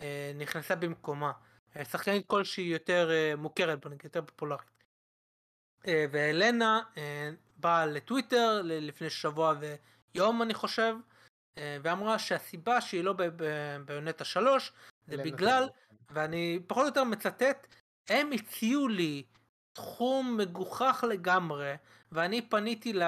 אה, 0.00 0.32
נכנסה 0.34 0.76
במקומה. 0.76 1.32
אה, 1.76 1.84
שחקנית 1.84 2.26
קול 2.26 2.44
שהיא 2.44 2.72
יותר 2.72 3.10
אה, 3.10 3.36
מוכרת, 3.36 3.80
בוא 3.80 3.90
נגיד, 3.90 4.04
יותר 4.04 4.22
פופולרית. 4.22 4.70
אה, 5.88 6.04
ואלנה 6.12 6.82
אה, 6.96 7.30
באה 7.56 7.86
לטוויטר 7.86 8.60
ל- 8.64 8.86
לפני 8.88 9.10
שבוע 9.10 9.54
ויום 10.14 10.42
אני 10.42 10.54
חושב, 10.54 10.94
אה, 11.58 11.76
ואמרה 11.82 12.18
שהסיבה 12.18 12.80
שהיא 12.80 13.04
לא 13.04 13.14
ביונטה 13.84 14.24
3 14.24 14.72
זה 15.06 15.16
בגלל. 15.16 15.68
ואני 16.10 16.60
פחות 16.66 16.82
או 16.82 16.88
יותר 16.88 17.04
מצטט, 17.04 17.66
הם 18.08 18.32
הציעו 18.32 18.88
לי 18.88 19.22
סכום 19.78 20.36
מגוחך 20.36 21.04
לגמרי, 21.08 21.74
ואני 22.12 22.48
פניתי 22.48 22.92
ל... 22.92 23.02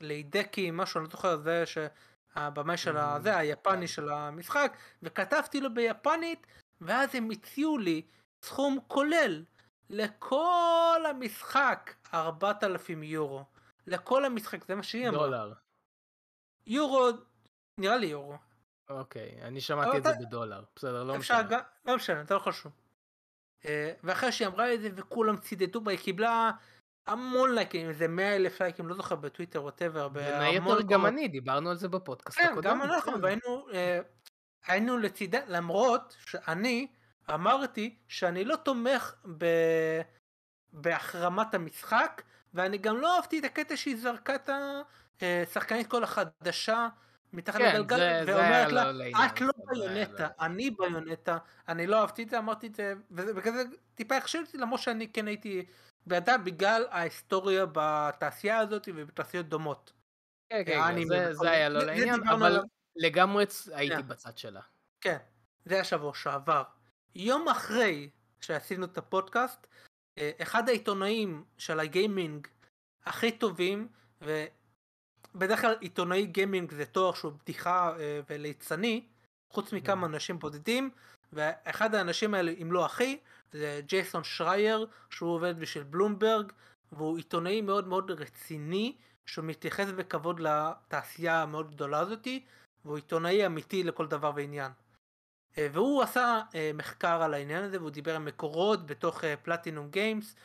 להידקי, 0.00 0.70
משהו, 0.72 0.98
אני 0.98 1.04
לא 1.04 1.10
זוכר, 1.10 1.36
זה 1.36 1.64
שהבמאי 1.66 2.76
של 2.76 2.96
ה... 2.96 3.16
Mm, 3.24 3.28
היפני 3.28 3.80
כן. 3.80 3.86
של 3.86 4.08
המשחק, 4.08 4.76
וכתבתי 5.02 5.60
לו 5.60 5.74
ביפנית, 5.74 6.46
ואז 6.80 7.14
הם 7.14 7.30
הציעו 7.30 7.78
לי 7.78 8.02
סכום 8.44 8.78
כולל 8.88 9.44
לכל 9.90 11.02
המשחק 11.08 11.94
4,000 12.14 13.02
יורו. 13.02 13.44
לכל 13.86 14.24
המשחק, 14.24 14.64
זה 14.64 14.74
מה 14.74 14.82
שהיא 14.82 15.08
אמרה. 15.08 15.26
דולר. 15.26 15.52
יורו, 16.66 17.08
נראה 17.80 17.96
לי 17.96 18.06
יורו. 18.06 18.36
אוקיי, 18.90 19.38
אני 19.42 19.60
שמעתי 19.60 19.98
את 19.98 20.04
זה 20.04 20.10
אתה- 20.10 20.18
בדולר. 20.20 20.64
בסדר, 20.76 21.04
לא 21.04 21.18
משנה. 21.18 21.38
לא 21.86 21.96
משנה, 21.96 22.24
זה 22.24 22.34
לא 22.34 22.38
חשוב. 22.38 22.72
אה, 23.64 23.92
ואחרי 24.04 24.32
שהיא 24.32 24.48
אמרה 24.48 24.74
את 24.74 24.80
זה 24.80 24.88
וכולם 24.96 25.36
צידדו 25.36 25.80
בה, 25.80 25.90
היא 25.90 25.98
קיבלה 25.98 26.50
המון 27.06 27.54
לייקים, 27.54 27.88
איזה 27.88 28.08
100 28.08 28.36
אלף 28.36 28.60
לייקים, 28.62 28.88
לא 28.88 28.94
זוכר, 28.94 29.14
בטוויטר, 29.16 29.62
ווטאבר, 29.62 30.08
בין 30.08 30.40
היתר 30.40 30.82
גם 30.82 31.06
אני, 31.06 31.28
דיברנו 31.28 31.70
על 31.70 31.76
זה 31.76 31.88
בפודקאסט 31.88 32.38
כן, 32.38 32.48
הקודם. 32.52 32.70
גם 32.70 32.82
אנחנו, 32.82 33.12
כן. 33.12 33.24
והיינו 33.24 33.66
אה, 33.72 34.00
היינו 34.66 34.98
לצידה, 34.98 35.38
למרות 35.46 36.16
שאני 36.26 36.86
אמרתי 37.34 37.98
שאני 38.08 38.44
לא 38.44 38.56
תומך 38.56 39.14
ב... 39.38 39.44
בהחרמת 40.72 41.54
המשחק, 41.54 42.22
ואני 42.54 42.78
גם 42.78 42.96
לא 42.96 43.16
אהבתי 43.16 43.38
את 43.38 43.44
הקטע 43.44 43.76
שהיא 43.76 43.96
זרקה 43.96 44.34
את 44.34 44.50
השחקנית 45.22 45.86
כל 45.86 46.04
החדשה 46.04 46.88
מתחת 47.34 47.58
כן, 47.58 47.74
לגלגל, 47.80 48.24
ואומרת 48.26 48.72
לה, 48.72 48.92
לא 48.92 49.06
את 49.08 49.40
לא 49.40 49.48
היה 49.48 49.52
ביונטה, 49.72 50.22
לא- 50.22 50.44
אני 50.46 50.70
ביונטה, 50.70 51.38
אני 51.68 51.86
לא 51.86 52.00
אהבתי 52.00 52.22
את 52.22 52.28
זה, 52.30 52.38
אמרתי 52.38 52.66
את 52.66 52.74
זה, 52.74 52.94
ובגלל 53.10 53.54
זה 53.54 53.62
טיפה 53.94 54.16
הכשיל 54.16 54.44
אותי, 54.46 54.58
למרות 54.58 54.80
שאני 54.80 55.08
כן 55.08 55.26
הייתי 55.26 55.66
בעדה 56.06 56.38
בגלל 56.38 56.86
ההיסטוריה 56.90 57.66
בתעשייה 57.72 58.58
הזאת 58.58 58.88
ובתעשיות 58.94 59.48
דומות. 59.48 59.92
כן, 60.48 60.62
כן, 60.66 61.08
זה- 61.08 61.34
זה 61.34 61.50
היה 61.50 61.68
לא 61.68 61.80
לעניין, 61.82 62.28
אבל. 62.28 62.60
לגמרי 62.96 63.44
הייתי 63.72 63.96
כן. 63.96 64.08
בצד 64.08 64.38
שלה. 64.38 64.60
כן, 65.00 65.16
זה 65.64 65.74
היה 65.74 65.84
שבוע 65.84 66.14
שעבר. 66.14 66.62
יום 67.14 67.48
אחרי 67.48 68.10
שעשינו 68.40 68.84
את 68.86 68.98
הפודקאסט, 68.98 69.66
אה, 70.18 70.30
אחד 70.42 70.68
העיתונאים 70.68 71.44
של 71.58 71.80
הגיימינג 71.80 72.46
הכי 73.06 73.32
טובים, 73.32 73.88
ובדרך 75.34 75.60
כלל 75.60 75.74
עיתונאי 75.80 76.26
גיימינג 76.26 76.72
זה 76.72 76.86
תואר 76.86 77.14
שהוא 77.14 77.32
בדיחה 77.32 77.96
אה, 77.98 78.20
וליצני, 78.30 79.04
חוץ 79.50 79.72
מכמה 79.72 80.06
אנשים 80.06 80.38
בודדים, 80.38 80.90
ואחד 81.32 81.94
האנשים 81.94 82.34
האלה, 82.34 82.52
אם 82.62 82.72
לא 82.72 82.84
הכי, 82.84 83.18
זה 83.52 83.80
ג'ייסון 83.86 84.24
שרייר, 84.24 84.86
שהוא 85.10 85.30
עובד 85.30 85.58
בשביל 85.58 85.84
בלומברג, 85.84 86.52
והוא 86.92 87.16
עיתונאי 87.16 87.60
מאוד 87.60 87.88
מאוד 87.88 88.10
רציני, 88.10 88.96
שהוא 89.26 89.44
מתייחס 89.44 89.88
בכבוד 89.90 90.40
לתעשייה 90.40 91.42
המאוד 91.42 91.70
גדולה 91.70 91.98
הזאתי, 91.98 92.44
והוא 92.84 92.96
עיתונאי 92.96 93.46
אמיתי 93.46 93.82
לכל 93.82 94.06
דבר 94.06 94.32
ועניין. 94.34 94.72
אה, 95.58 95.68
והוא 95.72 96.02
עשה 96.02 96.40
אה, 96.54 96.70
מחקר 96.74 97.22
על 97.22 97.34
העניין 97.34 97.64
הזה 97.64 97.78
והוא 97.78 97.90
דיבר 97.90 98.16
עם 98.16 98.24
מקורות 98.24 98.86
בתוך 98.86 99.24
פלטינום 99.42 99.90
גיימס 99.90 100.36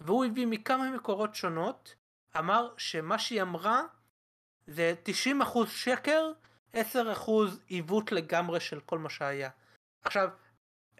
והוא 0.00 0.24
הביא 0.24 0.46
מכמה 0.46 0.90
מקורות 0.90 1.34
שונות 1.34 1.94
אמר 2.38 2.74
שמה 2.76 3.18
שהיא 3.18 3.42
אמרה 3.42 3.82
זה 4.66 4.94
90% 5.44 5.66
שקר 5.66 6.32
10% 6.74 6.76
עיוות 7.66 8.12
לגמרי 8.12 8.60
של 8.60 8.80
כל 8.80 8.98
מה 8.98 9.10
שהיה. 9.10 9.50
עכשיו 10.02 10.28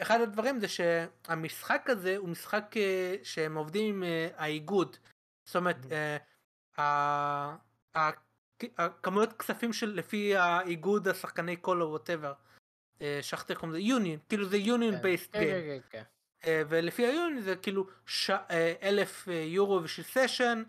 אחד 0.01 0.21
הדברים 0.21 0.61
זה 0.61 0.67
שהמשחק 0.69 1.91
הזה 1.91 2.17
הוא 2.17 2.29
משחק 2.29 2.77
אה, 2.77 3.17
שהם 3.23 3.55
עובדים 3.55 3.95
עם 3.95 4.03
אה, 4.03 4.29
האיגוד. 4.37 4.97
זאת 5.45 5.57
אומרת 5.57 5.77
אה, 6.79 8.07
הכמויות 8.79 9.33
כספים 9.33 9.73
של 9.73 9.95
לפי 9.95 10.37
האיגוד 10.37 11.09
השחקני 11.09 11.57
קול 11.57 11.83
או 11.83 11.91
whatever. 11.91 12.33
שכחתי 13.21 13.53
איך 13.53 13.61
קוראים 13.61 13.77
לזה 13.77 13.89
יוניון 13.89 14.19
כאילו 14.29 14.49
זה 14.49 14.57
union 14.57 15.03
based 15.03 15.37
game 15.37 15.83
ולפי 16.45 17.07
היוניון 17.07 17.41
זה 17.41 17.57
כאילו 17.57 17.87
ש... 18.07 18.31
אלף 18.83 19.29
יורו 19.29 19.81
בשביל 19.81 20.07
סשן 20.07 20.63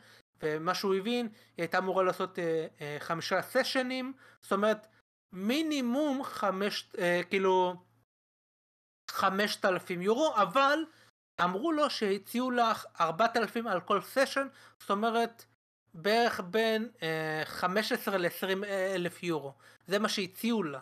ומה 0.43 0.75
שהוא 0.75 0.95
הבין 0.95 1.25
היא 1.25 1.63
הייתה 1.63 1.77
אמורה 1.77 2.03
לעשות 2.03 2.39
אה, 2.39 2.67
אה, 2.81 2.97
חמישה 2.99 3.41
סשנים 3.41 4.13
זאת 4.41 4.51
אומרת 4.51 4.87
מינימום 5.31 6.23
חמש 6.23 6.89
אה, 6.97 7.21
כאילו 7.29 7.75
חמשת 9.11 9.65
אלפים 9.65 10.01
יורו 10.01 10.35
אבל 10.35 10.79
אמרו 11.43 11.71
לו 11.71 11.89
שהציעו 11.89 12.51
לך 12.51 12.85
ארבעת 12.99 13.37
אלפים 13.37 13.67
על 13.67 13.81
כל 13.81 14.01
סשן 14.01 14.47
זאת 14.79 14.89
אומרת 14.89 15.45
בערך 15.93 16.39
בין 16.39 16.89
אה, 17.03 17.41
15 17.45 18.17
ל-20 18.17 18.65
אלף 18.65 19.23
יורו. 19.23 19.53
זה 19.87 19.99
מה 19.99 20.09
שהציעו 20.09 20.63
לה. 20.63 20.79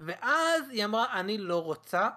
ואז 0.00 0.68
היא 0.70 0.84
אמרה 0.84 1.20
אני 1.20 1.38
לא 1.38 1.62
רוצה 1.62 2.08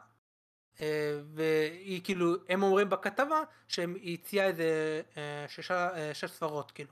והיא 1.34 2.02
כאילו 2.04 2.36
הם 2.50 2.64
אומרים 2.64 2.90
בכתבה 2.90 3.40
שהיא 3.68 4.18
הציעה 4.22 4.48
איזה 4.48 5.02
אה, 5.18 5.46
שישה 5.48 5.96
אה, 5.98 6.14
שש 6.14 6.32
ספרות 6.32 6.72
כאילו. 6.72 6.92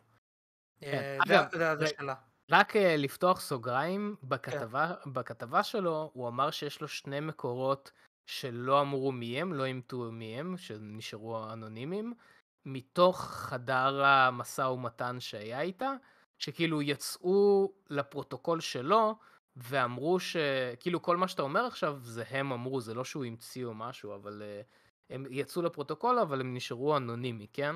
כן. 0.82 0.88
אה, 0.94 1.18
אגב, 1.24 1.46
זה- 1.52 1.58
זה 1.58 1.76
זה 1.76 1.86
זה- 1.86 1.88
שלה. 2.00 2.16
רק 2.52 2.76
אה, 2.76 2.96
לפתוח 2.98 3.40
סוגריים, 3.42 4.16
בכתבה, 4.24 4.94
בכתבה 5.06 5.64
שלו 5.64 6.12
הוא 6.14 6.28
אמר 6.28 6.52
שיש 6.52 6.82
לו 6.82 6.88
שני 6.88 7.20
מקורות 7.20 7.92
שלא 8.26 8.82
אמרו 8.82 9.12
מי 9.12 9.42
הם, 9.42 9.54
לא 9.54 9.66
אימתו 9.66 9.98
מי 10.12 10.40
הם, 10.40 10.58
שנשארו 10.58 11.54
אנונימיים, 11.54 12.14
מתוך 12.66 13.22
חדר 13.22 14.04
המשא 14.06 14.62
ומתן 14.62 15.20
שהיה 15.20 15.62
איתה, 15.62 15.92
שכאילו 16.40 16.82
יצאו 16.82 17.72
לפרוטוקול 17.90 18.60
שלו 18.60 19.16
ואמרו 19.58 20.20
שכאילו 20.20 21.02
כל 21.02 21.18
מה 21.18 21.28
שאתה 21.28 21.42
אומר 21.42 21.66
עכשיו 21.66 22.00
זה 22.02 22.24
הם 22.30 22.52
אמרו, 22.52 22.82
זה 22.82 22.94
לא 22.94 23.06
שהוא 23.06 23.26
המציאו 23.26 23.74
משהו, 23.74 24.16
אבל 24.16 24.44
אה, 24.46 24.62
הם 25.10 25.26
יצאו 25.30 25.62
לפרוטוקול 25.62 26.20
אבל 26.20 26.40
הם 26.40 26.54
נשארו 26.54 26.98
אנונימי, 26.98 27.48
כן? 27.54 27.76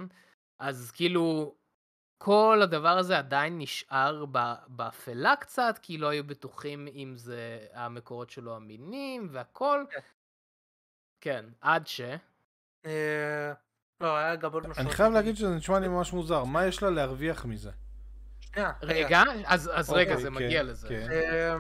אז 0.60 0.92
כאילו 0.92 1.56
כל 2.18 2.60
הדבר 2.64 2.98
הזה 2.98 3.18
עדיין 3.18 3.58
נשאר 3.58 4.26
באפלה 4.68 5.36
קצת, 5.36 5.80
כי 5.82 5.98
לא 5.98 6.08
היו 6.08 6.24
בטוחים 6.24 6.88
אם 6.88 7.14
זה 7.16 7.68
המקורות 7.74 8.30
שלו 8.30 8.58
אמינים 8.58 9.28
והכל. 9.32 9.84
כן. 11.22 11.46
עד 11.62 11.88
ש... 11.88 12.02
אה, 12.86 13.54
לא, 14.02 14.18
היה 14.18 14.36
גם 14.36 14.54
עוד 14.54 14.68
משהו. 14.68 14.82
אני 14.82 14.92
חייב 14.92 15.14
להגיד 15.14 15.36
שזה 15.36 15.56
נשמע 15.56 15.80
לי 15.80 15.88
ממש 15.88 16.14
מוזר, 16.14 16.44
מה 16.44 16.66
יש 16.66 16.84
לה 16.84 16.90
להרוויח 16.90 17.46
מזה? 17.46 17.72
שנייה, 18.54 18.72
רגע, 18.82 19.24
אז, 19.46 19.72
אז 19.74 19.90
רגע, 19.90 20.12
אוקיי, 20.12 20.24
זה 20.24 20.30
כן, 20.30 20.34
מגיע 20.34 20.64
לזה. 20.64 20.88
כן. 20.88 21.08
אה, 21.12 21.56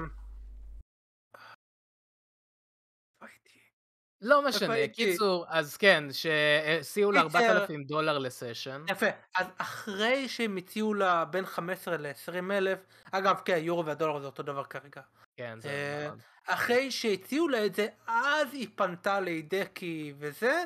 לא 4.22 4.48
משנה? 4.48 4.88
קיצור, 4.88 5.46
אז 5.48 5.78
כן, 5.78 6.04
שהסיעו 6.12 7.12
לה 7.12 7.24
קיצר. 7.24 7.40
4,000 7.40 7.84
דולר 7.84 8.18
לסשן. 8.18 8.86
יפה, 8.90 9.06
אז 9.36 9.48
אחרי 9.58 10.30
שהם 10.30 10.58
הציעו 10.58 10.94
לה 10.94 11.26
בין 11.26 11.46
15 11.46 11.98
ל-20 11.98 12.52
אלף, 12.52 12.80
אגב, 13.12 13.42
כן, 13.46 13.58
יורו 13.62 13.86
והדולר 13.86 14.20
זה 14.20 14.26
אותו 14.26 14.44
דבר 14.44 14.64
כרגע. 14.64 15.02
כן, 15.38 15.60
זה 15.62 15.70
אה, 15.70 16.08
מאוד. 16.08 16.20
אחרי 16.48 16.92
שהציעו 16.92 17.48
לה 17.48 17.66
את 17.66 17.76
זה, 17.76 17.88
אז 18.08 18.54
היא 18.54 18.68
פנתה 18.76 19.20
להידקי 19.20 20.14
וזה, 20.18 20.64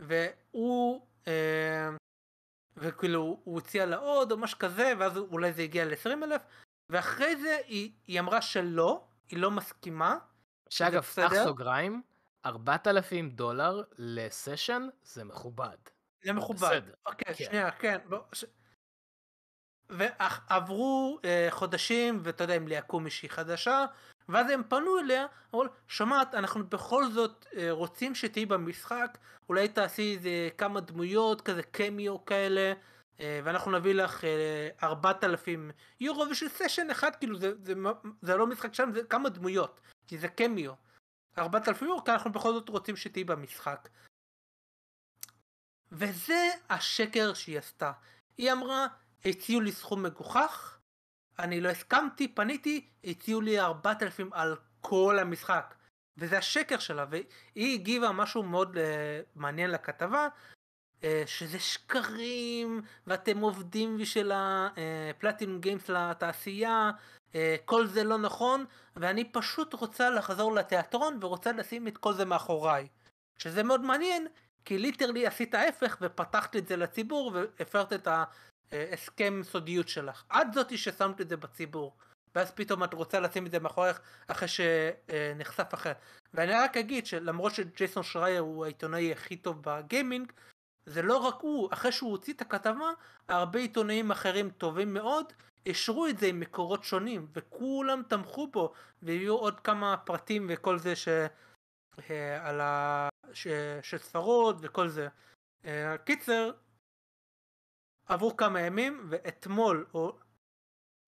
והוא, 0.00 1.06
אה, 1.28 1.88
וכאילו, 2.80 3.40
הוא 3.44 3.58
הציע 3.58 3.86
לה 3.86 3.96
עוד 3.96 4.32
או 4.32 4.36
משהו 4.36 4.58
כזה, 4.58 4.92
ואז 4.98 5.16
אולי 5.16 5.52
זה 5.52 5.62
הגיע 5.62 5.84
ל-20 5.84 6.24
אלף, 6.24 6.42
ואחרי 6.90 7.36
זה 7.36 7.58
היא, 7.66 7.92
היא 8.06 8.20
אמרה 8.20 8.42
שלא, 8.42 9.08
היא 9.28 9.38
לא 9.38 9.50
מסכימה, 9.50 10.18
שאגב, 10.70 11.02
פתח? 11.02 11.44
סוגריים, 11.44 12.02
4,000 12.46 13.30
דולר 13.30 13.82
לסשן 13.98 14.88
זה 15.02 15.24
מכובד. 15.24 15.76
זה 16.24 16.32
מכובד. 16.32 16.68
בסדר, 16.68 16.94
אוקיי, 17.06 17.34
כן. 17.34 17.44
שנייה, 17.44 17.70
כן. 17.70 17.98
בוא, 18.08 18.18
ש... 18.32 18.44
ועברו 19.90 21.18
אה, 21.24 21.46
חודשים, 21.50 22.20
ואתה 22.24 22.44
יודע, 22.44 22.54
הם 22.54 22.68
ליהקו 22.68 23.00
מישהי 23.00 23.28
חדשה, 23.28 23.84
ואז 24.28 24.50
הם 24.50 24.62
פנו 24.68 24.98
אליה, 24.98 25.26
אמרו 25.54 25.64
לה, 25.64 25.70
שומעת, 25.88 26.34
אנחנו 26.34 26.66
בכל 26.66 27.10
זאת 27.10 27.46
אה, 27.56 27.70
רוצים 27.70 28.14
שתהיי 28.14 28.46
במשחק, 28.46 29.18
אולי 29.48 29.68
תעשי 29.68 30.14
איזה 30.14 30.48
כמה 30.58 30.80
דמויות, 30.80 31.40
כזה 31.40 31.62
קמיו 31.62 32.24
כאלה, 32.24 32.72
אה, 33.20 33.40
ואנחנו 33.44 33.70
נביא 33.70 33.94
לך 33.94 34.24
אה, 34.24 34.68
4,000 34.82 35.70
יורו, 36.00 36.24
ושל 36.30 36.48
סשן 36.48 36.90
אחד, 36.90 37.16
כאילו, 37.16 37.38
זה, 37.38 37.52
זה, 37.62 37.74
זה 38.22 38.36
לא 38.36 38.46
משחק 38.46 38.74
שם, 38.74 38.90
זה 38.94 39.02
כמה 39.02 39.28
דמויות, 39.28 39.80
כי 40.06 40.18
זה 40.18 40.28
קמיו. 40.28 40.72
4,000 41.38 41.86
יורו, 41.86 42.04
כי 42.04 42.10
אנחנו 42.10 42.32
בכל 42.32 42.52
זאת 42.52 42.68
רוצים 42.68 42.96
שתהיי 42.96 43.24
במשחק. 43.24 43.88
וזה 45.92 46.48
השקר 46.68 47.34
שהיא 47.34 47.58
עשתה. 47.58 47.92
היא 48.38 48.52
אמרה, 48.52 48.86
הציעו 49.24 49.60
לי 49.60 49.72
סכום 49.72 50.02
מגוחך, 50.02 50.77
אני 51.38 51.60
לא 51.60 51.68
הסכמתי, 51.68 52.28
פניתי, 52.28 52.86
הציעו 53.04 53.40
לי 53.40 53.60
4,000 53.60 54.32
על 54.32 54.56
כל 54.80 55.18
המשחק. 55.18 55.74
וזה 56.18 56.38
השקר 56.38 56.78
שלה, 56.78 57.04
והיא 57.10 57.74
הגיבה 57.74 58.12
משהו 58.12 58.42
מאוד 58.42 58.76
uh, 58.76 58.80
מעניין 59.34 59.70
לכתבה, 59.70 60.28
uh, 61.00 61.04
שזה 61.26 61.58
שקרים, 61.58 62.82
ואתם 63.06 63.38
עובדים 63.38 63.98
בשביל 63.98 64.32
הפלטינום 64.34 65.60
גיימס 65.60 65.88
לתעשייה, 65.88 66.90
uh, 67.32 67.36
כל 67.64 67.86
זה 67.86 68.04
לא 68.04 68.18
נכון, 68.18 68.64
ואני 68.96 69.32
פשוט 69.32 69.74
רוצה 69.74 70.10
לחזור 70.10 70.54
לתיאטרון 70.54 71.18
ורוצה 71.20 71.52
לשים 71.52 71.88
את 71.88 71.98
כל 71.98 72.14
זה 72.14 72.24
מאחוריי. 72.24 72.88
שזה 73.38 73.62
מאוד 73.62 73.80
מעניין, 73.80 74.26
כי 74.64 74.78
ליטרלי 74.78 75.26
עשית 75.26 75.54
ההפך 75.54 75.96
ופתחת 76.00 76.56
את 76.56 76.66
זה 76.66 76.76
לציבור 76.76 77.32
והפרת 77.34 77.92
את 77.92 78.08
ההסכם 78.72 79.40
סודיות 79.42 79.88
שלך. 79.88 80.24
את 80.32 80.52
זאתי 80.54 80.78
ששמת 80.78 81.20
את 81.20 81.28
זה 81.28 81.36
בציבור. 81.36 81.96
ואז 82.34 82.50
פתאום 82.50 82.84
את 82.84 82.94
רוצה 82.94 83.20
לשים 83.20 83.46
את 83.46 83.50
זה 83.50 83.58
מאחוריך 83.58 84.00
אחרי 84.26 84.48
שנחשף 84.48 85.74
אחר. 85.74 85.92
ואני 86.34 86.52
רק 86.52 86.76
אגיד 86.76 87.06
שלמרות 87.06 87.54
שג'ייסון 87.54 88.02
שרייר 88.02 88.40
הוא 88.40 88.64
העיתונאי 88.64 89.12
הכי 89.12 89.36
טוב 89.36 89.62
בגיימינג, 89.62 90.32
זה 90.86 91.02
לא 91.02 91.16
רק 91.16 91.34
הוא, 91.40 91.68
אחרי 91.72 91.92
שהוא 91.92 92.10
הוציא 92.10 92.34
את 92.34 92.40
הכתבה, 92.40 92.90
הרבה 93.28 93.58
עיתונאים 93.58 94.10
אחרים 94.10 94.50
טובים 94.50 94.94
מאוד 94.94 95.32
אישרו 95.66 96.06
את 96.06 96.18
זה 96.18 96.26
עם 96.26 96.40
מקורות 96.40 96.84
שונים, 96.84 97.26
וכולם 97.32 98.02
תמכו 98.08 98.46
בו, 98.46 98.72
והביאו 99.02 99.36
עוד 99.36 99.60
כמה 99.60 99.96
פרטים 99.96 100.46
וכל 100.50 100.78
זה 100.78 100.96
ש... 100.96 101.08
אה, 102.10 102.48
על 102.48 102.60
ה... 102.60 103.08
ש... 103.32 103.46
של 103.82 103.98
ספרות 103.98 104.56
וכל 104.60 104.88
זה. 104.88 105.08
אה, 105.64 105.98
קיצר, 105.98 106.50
עברו 108.08 108.36
כמה 108.36 108.60
ימים, 108.60 109.06
ואתמול, 109.08 109.86
או... 109.94 110.18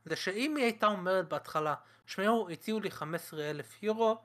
זה 0.04 0.16
שאם 0.16 0.56
היא 0.56 0.64
הייתה 0.64 0.86
אומרת 0.86 1.28
בהתחלה, 1.28 1.74
שמעו, 2.06 2.50
הציעו 2.50 2.80
לי 2.80 2.90
15 2.90 3.50
אלף 3.50 3.82
יורו, 3.82 4.18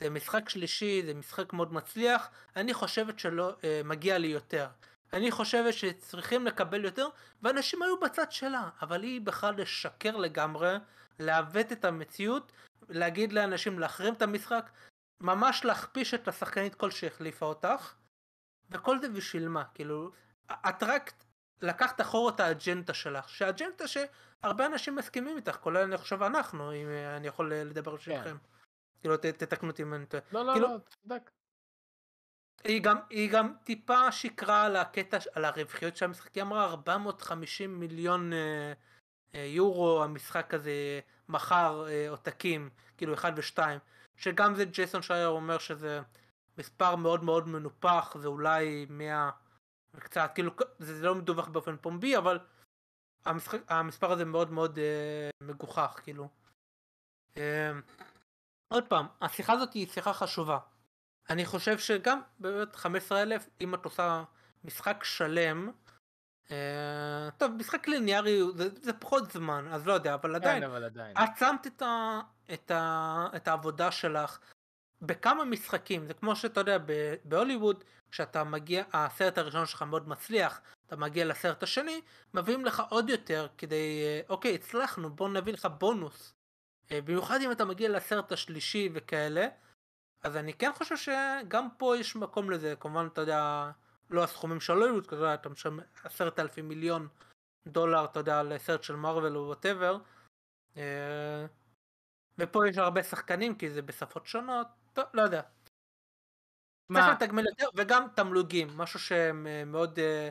זה 0.00 0.10
משחק 0.10 0.48
שלישי, 0.48 1.02
זה 1.06 1.14
משחק 1.14 1.52
מאוד 1.52 1.72
מצליח, 1.72 2.30
אני 2.56 2.74
חושבת 2.74 3.18
שלא 3.18 3.52
אה, 3.64 3.80
מגיע 3.84 4.18
לי 4.18 4.28
יותר. 4.28 4.68
אני 5.12 5.30
חושבת 5.30 5.74
שצריכים 5.74 6.46
לקבל 6.46 6.84
יותר, 6.84 7.08
ואנשים 7.42 7.82
היו 7.82 8.00
בצד 8.00 8.32
שלה, 8.32 8.68
אבל 8.82 9.02
היא 9.02 9.20
בכלל 9.20 9.54
לשקר 9.60 10.16
לגמרי, 10.16 10.76
לעוות 11.18 11.72
את 11.72 11.84
המציאות, 11.84 12.52
להגיד 12.88 13.32
לאנשים 13.32 13.78
להחרים 13.78 14.14
את 14.14 14.22
המשחק, 14.22 14.70
ממש 15.20 15.64
להכפיש 15.64 16.14
את 16.14 16.28
השחקנית 16.28 16.74
כל 16.74 16.90
שהחליפה 16.90 17.46
אותך, 17.46 17.94
וכל 18.70 19.00
זה 19.00 19.08
בשביל 19.08 19.48
מה? 19.48 19.64
כאילו, 19.74 20.10
את 20.50 20.82
רק 20.82 21.12
לקחת 21.62 22.00
אחורה 22.00 22.32
את 22.34 22.40
האג'נדה 22.40 22.94
שלך, 22.94 23.28
שהאג'נדה 23.28 23.84
שהרבה 23.88 24.66
אנשים 24.66 24.96
מסכימים 24.96 25.36
איתך, 25.36 25.56
כולל 25.60 25.82
אני 25.82 25.96
חושב 25.96 26.22
אנחנו, 26.22 26.72
אם 26.72 26.88
אני 27.16 27.26
יכול 27.26 27.54
לדבר 27.54 27.90
על 27.90 27.98
שלכם. 27.98 28.30
כן. 28.30 28.36
כאילו 29.00 29.16
תתקנו 29.16 29.70
אותי 29.70 29.82
אם 29.82 29.94
אני 29.94 30.06
טועה. 30.06 30.22
לא, 30.32 30.44
לא, 30.44 30.52
כאילו, 30.52 30.68
לא, 30.68 30.78
צודק. 31.02 31.30
היא 32.64 32.82
גם, 32.82 32.96
היא 33.10 33.30
גם 33.30 33.52
טיפה 33.64 34.12
שקרה 34.12 34.64
על 34.64 34.76
הקטע, 34.76 35.18
על 35.34 35.44
הרווחיות 35.44 35.96
של 35.96 36.04
המשחק, 36.04 36.34
היא 36.34 36.42
אמרה 36.42 36.64
450 36.64 37.80
מיליון 37.80 38.32
אה, 38.32 38.72
אה, 39.34 39.44
יורו 39.44 40.02
המשחק 40.04 40.54
הזה 40.54 41.00
מכר 41.28 41.86
אה, 41.88 42.10
עותקים, 42.10 42.70
כאילו 42.96 43.14
1 43.14 43.32
ו-2, 43.36 43.58
שגם 44.16 44.54
זה 44.54 44.64
ג'ייסון 44.64 45.02
שייר 45.02 45.28
אומר 45.28 45.58
שזה 45.58 46.00
מספר 46.58 46.96
מאוד 46.96 47.24
מאוד 47.24 47.48
מנופח, 47.48 48.16
זה 48.20 48.28
אולי 48.28 48.86
100 48.90 49.30
וקצת, 49.94 50.30
כאילו 50.34 50.52
זה 50.78 51.06
לא 51.06 51.14
מדווח 51.14 51.48
באופן 51.48 51.76
פומבי, 51.76 52.16
אבל 52.16 52.38
המשחק, 53.24 53.60
המספר 53.68 54.12
הזה 54.12 54.24
מאוד 54.24 54.50
מאוד 54.50 54.78
אה, 54.78 55.30
מגוחך, 55.40 56.00
כאילו. 56.02 56.28
אה, 57.36 57.72
עוד 58.68 58.84
פעם, 58.88 59.06
השיחה 59.20 59.52
הזאת 59.52 59.72
היא 59.72 59.86
שיחה 59.86 60.12
חשובה. 60.12 60.58
אני 61.30 61.46
חושב 61.46 61.78
שגם 61.78 62.20
באמת 62.38 62.76
15 62.76 63.22
אלף, 63.22 63.48
אם 63.60 63.74
את 63.74 63.84
עושה 63.84 64.24
משחק 64.64 65.04
שלם, 65.04 65.70
אה, 66.50 67.28
טוב, 67.38 67.52
משחק 67.52 67.88
ליניארי 67.88 68.40
זה, 68.56 68.68
זה 68.82 68.92
פחות 68.92 69.32
זמן, 69.32 69.68
אז 69.72 69.86
לא 69.86 69.92
יודע, 69.92 70.14
אבל 70.14 70.34
עדיין, 70.34 70.62
כן, 70.62 70.66
אבל 70.66 70.84
עדיין. 70.84 71.16
את 71.16 71.38
שמת 71.38 71.66
את, 71.66 71.82
ה, 71.82 72.20
את, 72.54 72.70
ה, 72.70 73.26
את 73.36 73.48
העבודה 73.48 73.90
שלך 73.90 74.38
בכמה 75.02 75.44
משחקים, 75.44 76.06
זה 76.06 76.14
כמו 76.14 76.36
שאתה 76.36 76.60
יודע, 76.60 76.78
בהוליווד, 77.24 77.84
כשאתה 78.10 78.44
מגיע, 78.44 78.84
הסרט 78.92 79.38
הראשון 79.38 79.66
שלך 79.66 79.82
מאוד 79.82 80.08
מצליח, 80.08 80.60
אתה 80.86 80.96
מגיע 80.96 81.24
לסרט 81.24 81.62
השני, 81.62 82.00
מביאים 82.34 82.64
לך 82.64 82.82
עוד 82.90 83.10
יותר 83.10 83.46
כדי, 83.58 84.02
אה, 84.04 84.20
אוקיי, 84.28 84.54
הצלחנו, 84.54 85.10
בוא 85.10 85.28
נביא 85.28 85.52
לך 85.52 85.68
בונוס. 85.78 86.34
אה, 86.90 87.00
במיוחד 87.00 87.38
אם 87.40 87.52
אתה 87.52 87.64
מגיע 87.64 87.88
לסרט 87.88 88.32
השלישי 88.32 88.88
וכאלה, 88.94 89.48
אז 90.22 90.36
אני 90.36 90.54
כן 90.54 90.70
חושב 90.74 90.96
שגם 90.96 91.68
פה 91.78 91.96
יש 91.96 92.16
מקום 92.16 92.50
לזה, 92.50 92.74
כמובן 92.80 93.06
אתה 93.12 93.20
יודע, 93.20 93.70
לא 94.10 94.24
הסכומים 94.24 94.60
של 94.60 94.72
הוליווד, 94.72 95.06
כזה, 95.06 95.34
אתה 95.34 95.48
משלם 95.48 95.80
עשרת 96.04 96.40
אלפים 96.40 96.68
מיליון 96.68 97.08
דולר, 97.66 98.04
אתה 98.04 98.20
יודע, 98.20 98.42
לסרט 98.42 98.82
של 98.82 98.96
מארוול 98.96 99.36
או 99.36 99.46
whatever. 99.46 99.98
אה, 100.76 101.46
ופה 102.38 102.68
יש 102.68 102.78
הרבה 102.78 103.02
שחקנים 103.02 103.54
כי 103.54 103.70
זה 103.70 103.82
בשפות 103.82 104.26
שונות, 104.26 104.66
טוב, 104.98 105.06
לא 105.14 105.22
יודע. 105.22 105.42
מה? 106.88 107.00
צריך 107.00 107.22
לתגמל 107.22 107.42
יותר, 107.46 107.66
וגם 107.76 108.06
תמלוגים, 108.16 108.68
משהו 108.76 108.98
שהם 108.98 109.46
אה, 109.46 109.64
מאוד 109.64 109.98
אה, 109.98 110.28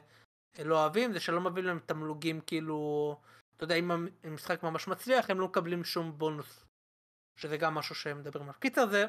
לא 0.66 0.82
אוהבים, 0.82 1.14
זה 1.14 1.20
שלא 1.20 1.42
מביאים 1.42 1.68
להם 1.68 1.80
תמלוגים 1.80 2.42
כאילו, 2.42 2.78
אתה 3.56 3.64
יודע, 3.64 3.76
אם 3.76 3.92
המשחק 4.24 4.64
ממש 4.64 4.88
מצליח, 4.88 5.30
הם 5.30 5.40
לא 5.40 5.48
מקבלים 5.48 5.84
שום 5.84 6.18
בונוס. 6.18 6.66
שזה 7.40 7.58
גם 7.58 7.76
משהו 7.76 7.96
שהם 7.96 8.20
מדברים 8.20 8.44
עליו. 8.44 8.60
קיצר 8.60 8.88
זה... 8.88 9.06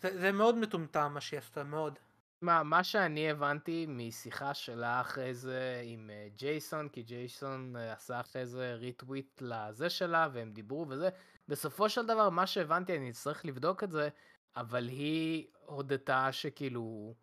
זה, 0.00 0.20
זה 0.20 0.32
מאוד 0.32 0.54
מטומטם 0.54 1.10
מה 1.14 1.20
שהיא 1.20 1.38
עשתה, 1.38 1.64
מאוד. 1.64 1.98
מה, 2.42 2.62
מה 2.62 2.84
שאני 2.84 3.30
הבנתי 3.30 3.86
משיחה 3.88 4.54
שלה 4.54 5.00
אחרי 5.00 5.34
זה 5.34 5.82
עם 5.84 6.10
uh, 6.10 6.38
ג'ייסון, 6.38 6.88
כי 6.88 7.02
ג'ייסון 7.02 7.76
uh, 7.76 7.78
עשה 7.78 8.20
אחרי 8.20 8.46
זה 8.46 8.74
ריטוויט 8.74 9.42
לזה 9.42 9.90
שלה, 9.90 10.28
והם 10.32 10.52
דיברו 10.52 10.86
וזה, 10.88 11.08
בסופו 11.48 11.88
של 11.88 12.06
דבר, 12.06 12.30
מה 12.30 12.46
שהבנתי, 12.46 12.96
אני 12.96 13.10
אצטרך 13.10 13.44
לבדוק 13.44 13.84
את 13.84 13.90
זה, 13.90 14.08
אבל 14.56 14.88
היא 14.88 15.46
הודתה 15.66 16.32
שכאילו... 16.32 17.14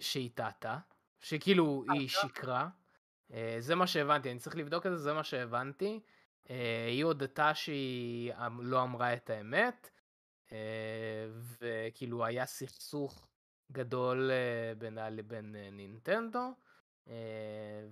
שהיא 0.00 0.30
טעתה, 0.34 0.78
שכאילו 1.20 1.84
היא 1.92 2.08
שקרה. 2.08 2.68
Uh, 3.30 3.34
זה 3.58 3.74
מה 3.74 3.86
שהבנתי, 3.86 4.30
אני 4.30 4.38
צריך 4.38 4.56
לבדוק 4.56 4.86
את 4.86 4.90
זה, 4.90 4.96
זה 4.96 5.12
מה 5.12 5.24
שהבנתי. 5.24 6.00
היא 6.86 7.04
הודתה 7.04 7.54
שהיא 7.54 8.32
אמ, 8.34 8.60
לא 8.60 8.82
אמרה 8.82 9.14
את 9.14 9.30
האמת, 9.30 9.90
וכאילו 11.60 12.24
היה 12.24 12.46
סכסוך 12.46 13.27
גדול 13.72 14.30
uh, 14.30 14.78
בינה 14.78 15.10
לבין 15.10 15.54
uh, 15.54 15.74
נינטנדו. 15.74 16.54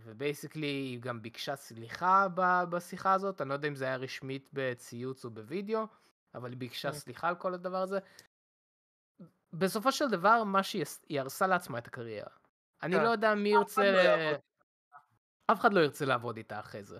ובייסקלי 0.04 0.66
היא 0.66 1.00
גם 1.00 1.22
ביקשה 1.22 1.56
סליחה 1.56 2.26
בשיחה 2.70 3.12
הזאת, 3.12 3.40
אני 3.40 3.48
לא 3.48 3.54
יודע 3.54 3.68
אם 3.68 3.74
זה 3.74 3.84
היה 3.84 3.96
רשמית 3.96 4.50
בציוץ 4.52 5.24
או 5.24 5.30
בווידאו, 5.30 5.86
אבל 6.34 6.50
היא 6.50 6.58
ביקשה 6.58 6.92
כן. 6.92 6.98
סליחה 6.98 7.28
על 7.28 7.34
כל 7.34 7.54
הדבר 7.54 7.82
הזה. 7.82 7.98
בסופו 9.52 9.92
של 9.92 10.08
דבר, 10.08 10.44
מה 10.44 10.62
שהיא 10.62 10.84
היא 11.08 11.20
הרסה 11.20 11.46
לעצמה 11.46 11.78
את 11.78 11.86
הקריירה. 11.86 12.30
אני 12.82 12.96
כן. 12.96 13.02
לא 13.02 13.08
יודע 13.08 13.34
מי 13.34 13.48
ירצה... 13.48 13.92
לא 13.92 14.36
אף 15.46 15.60
אחד 15.60 15.72
לא 15.72 15.80
ירצה 15.80 16.04
לעבוד 16.04 16.36
איתה 16.36 16.60
אחרי 16.60 16.82
זה. 16.82 16.98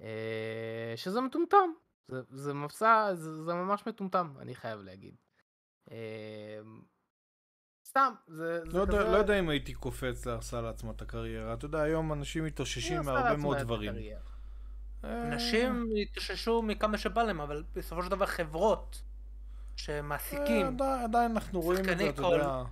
אה, 0.00 0.92
שזה 0.96 1.20
מטומטם. 1.20 1.70
זה, 2.08 2.20
זה 2.30 2.54
מבצע, 2.54 3.14
זה, 3.14 3.44
זה 3.44 3.54
ממש 3.54 3.86
מטומטם, 3.86 4.34
אני 4.38 4.54
חייב 4.54 4.80
להגיד. 4.80 5.14
סתם, 7.94 8.12
זה, 8.28 8.60
זה 8.64 8.76
לא 8.76 8.80
יודע- 8.80 8.98
כזה... 8.98 9.10
לא 9.12 9.16
יודע 9.16 9.38
אם 9.38 9.48
הייתי 9.48 9.74
קופץ 9.74 10.26
לעשה 10.26 10.60
לעצמה 10.60 10.90
את 10.90 11.02
הקריירה. 11.02 11.54
אתה 11.54 11.64
יודע, 11.64 11.82
היום 11.82 12.12
אנשים 12.12 12.44
מתאוששים 12.44 13.02
מהרבה 13.02 13.36
מאוד 13.36 13.58
דברים. 13.58 13.90
הקריירה. 13.90 14.20
אה, 15.04 15.22
אנשים 15.32 15.88
יתאוששו 15.96 16.62
מכמה 16.62 16.98
שבא 16.98 17.22
להם, 17.22 17.40
אבל 17.40 17.62
בסופו 17.74 18.02
של 18.02 18.10
דבר 18.10 18.26
חברות 18.26 19.02
שמעסיקים, 19.76 20.66
אה, 20.66 20.68
עדיין- 20.68 21.04
עדיין 21.04 21.30
אנחנו 21.30 21.60
רואים 21.60 21.80
את 21.92 21.98
זה, 21.98 22.08
אתה. 22.08 22.22
יודע. 22.22 22.62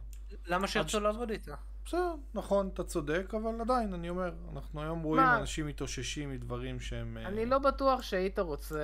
למה 0.47 0.67
שירצו 0.69 1.01
לעבוד 1.01 1.31
איתה? 1.31 1.55
בסדר, 1.85 2.15
נכון, 2.35 2.71
אתה 2.75 2.85
צודק, 2.85 3.33
אבל 3.35 3.61
עדיין, 3.61 3.95
אני 3.95 4.09
אומר, 4.09 4.33
אנחנו 4.55 4.83
היום 4.83 5.03
רואים 5.03 5.23
מה? 5.25 5.39
אנשים 5.39 5.67
מתאוששים 5.67 6.31
מדברים 6.31 6.81
שהם... 6.81 7.17
אני 7.25 7.47
לא 7.47 7.59
בטוח 7.59 8.03
שהיית 8.03 8.39
רוצה, 8.39 8.81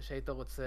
שהיית 0.00 0.28
רוצה, 0.28 0.64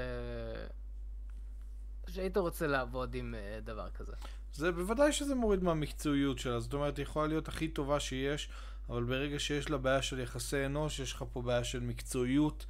שהיית 2.07 2.37
רוצה 2.37 2.67
לעבוד 2.67 3.15
עם 3.15 3.35
אה, 3.35 3.59
דבר 3.63 3.89
כזה. 3.89 4.13
זה 4.53 4.71
בוודאי 4.71 5.11
שזה 5.13 5.35
מוריד 5.35 5.63
מהמקצועיות 5.63 6.39
שלה, 6.39 6.59
זאת 6.59 6.73
אומרת, 6.73 6.97
היא 6.97 7.03
יכולה 7.03 7.27
להיות 7.27 7.47
הכי 7.47 7.67
טובה 7.67 7.99
שיש, 7.99 8.49
אבל 8.89 9.03
ברגע 9.03 9.39
שיש 9.39 9.69
לה 9.69 9.77
בעיה 9.77 10.01
של 10.01 10.19
יחסי 10.19 10.65
אנוש, 10.65 10.99
יש 10.99 11.13
לך 11.13 11.23
פה 11.33 11.41
בעיה 11.41 11.63
של 11.63 11.79
מקצועיות 11.79 12.65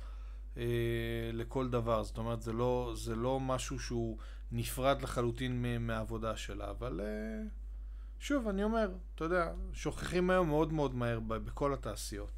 אה, 0.58 0.64
לכל 1.34 1.70
דבר. 1.70 2.04
זאת 2.04 2.18
אומרת, 2.18 2.42
זה 2.42 2.54
לא, 2.54 2.94
זה 2.96 3.16
לא 3.16 3.40
משהו 3.40 3.80
שהוא 3.80 4.18
נפרד 4.52 5.02
לחלוטין 5.02 5.62
מ- 5.62 5.88
מהעבודה 5.88 6.38
שלה, 6.38 6.70
אבל 6.70 7.02
אה, 7.04 7.48
שוב, 8.20 8.48
אני 8.48 8.64
אומר, 8.64 8.92
אתה 9.16 9.24
יודע, 9.24 9.52
שוכחים 9.74 10.30
היום 10.30 10.48
מאוד 10.48 10.74
מאוד 10.74 10.96
מהר 10.96 11.20
ב- 11.20 11.34
בכל 11.36 11.74
התעשיות. 11.74 12.32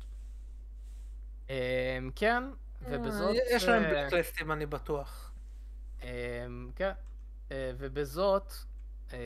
אה, 1.49 1.99
כן, 2.15 2.44
ובזאת... 2.82 3.36
יש 3.52 3.64
להם 3.64 3.84
אה, 3.84 3.90
בלקליסטים 4.03 4.52
אני 4.52 4.65
בטוח. 4.65 5.27
אמ, 6.03 6.69
כן, 6.76 6.91
אה, 7.52 7.72
ובזאת, 7.78 8.53
אה, 9.14 9.18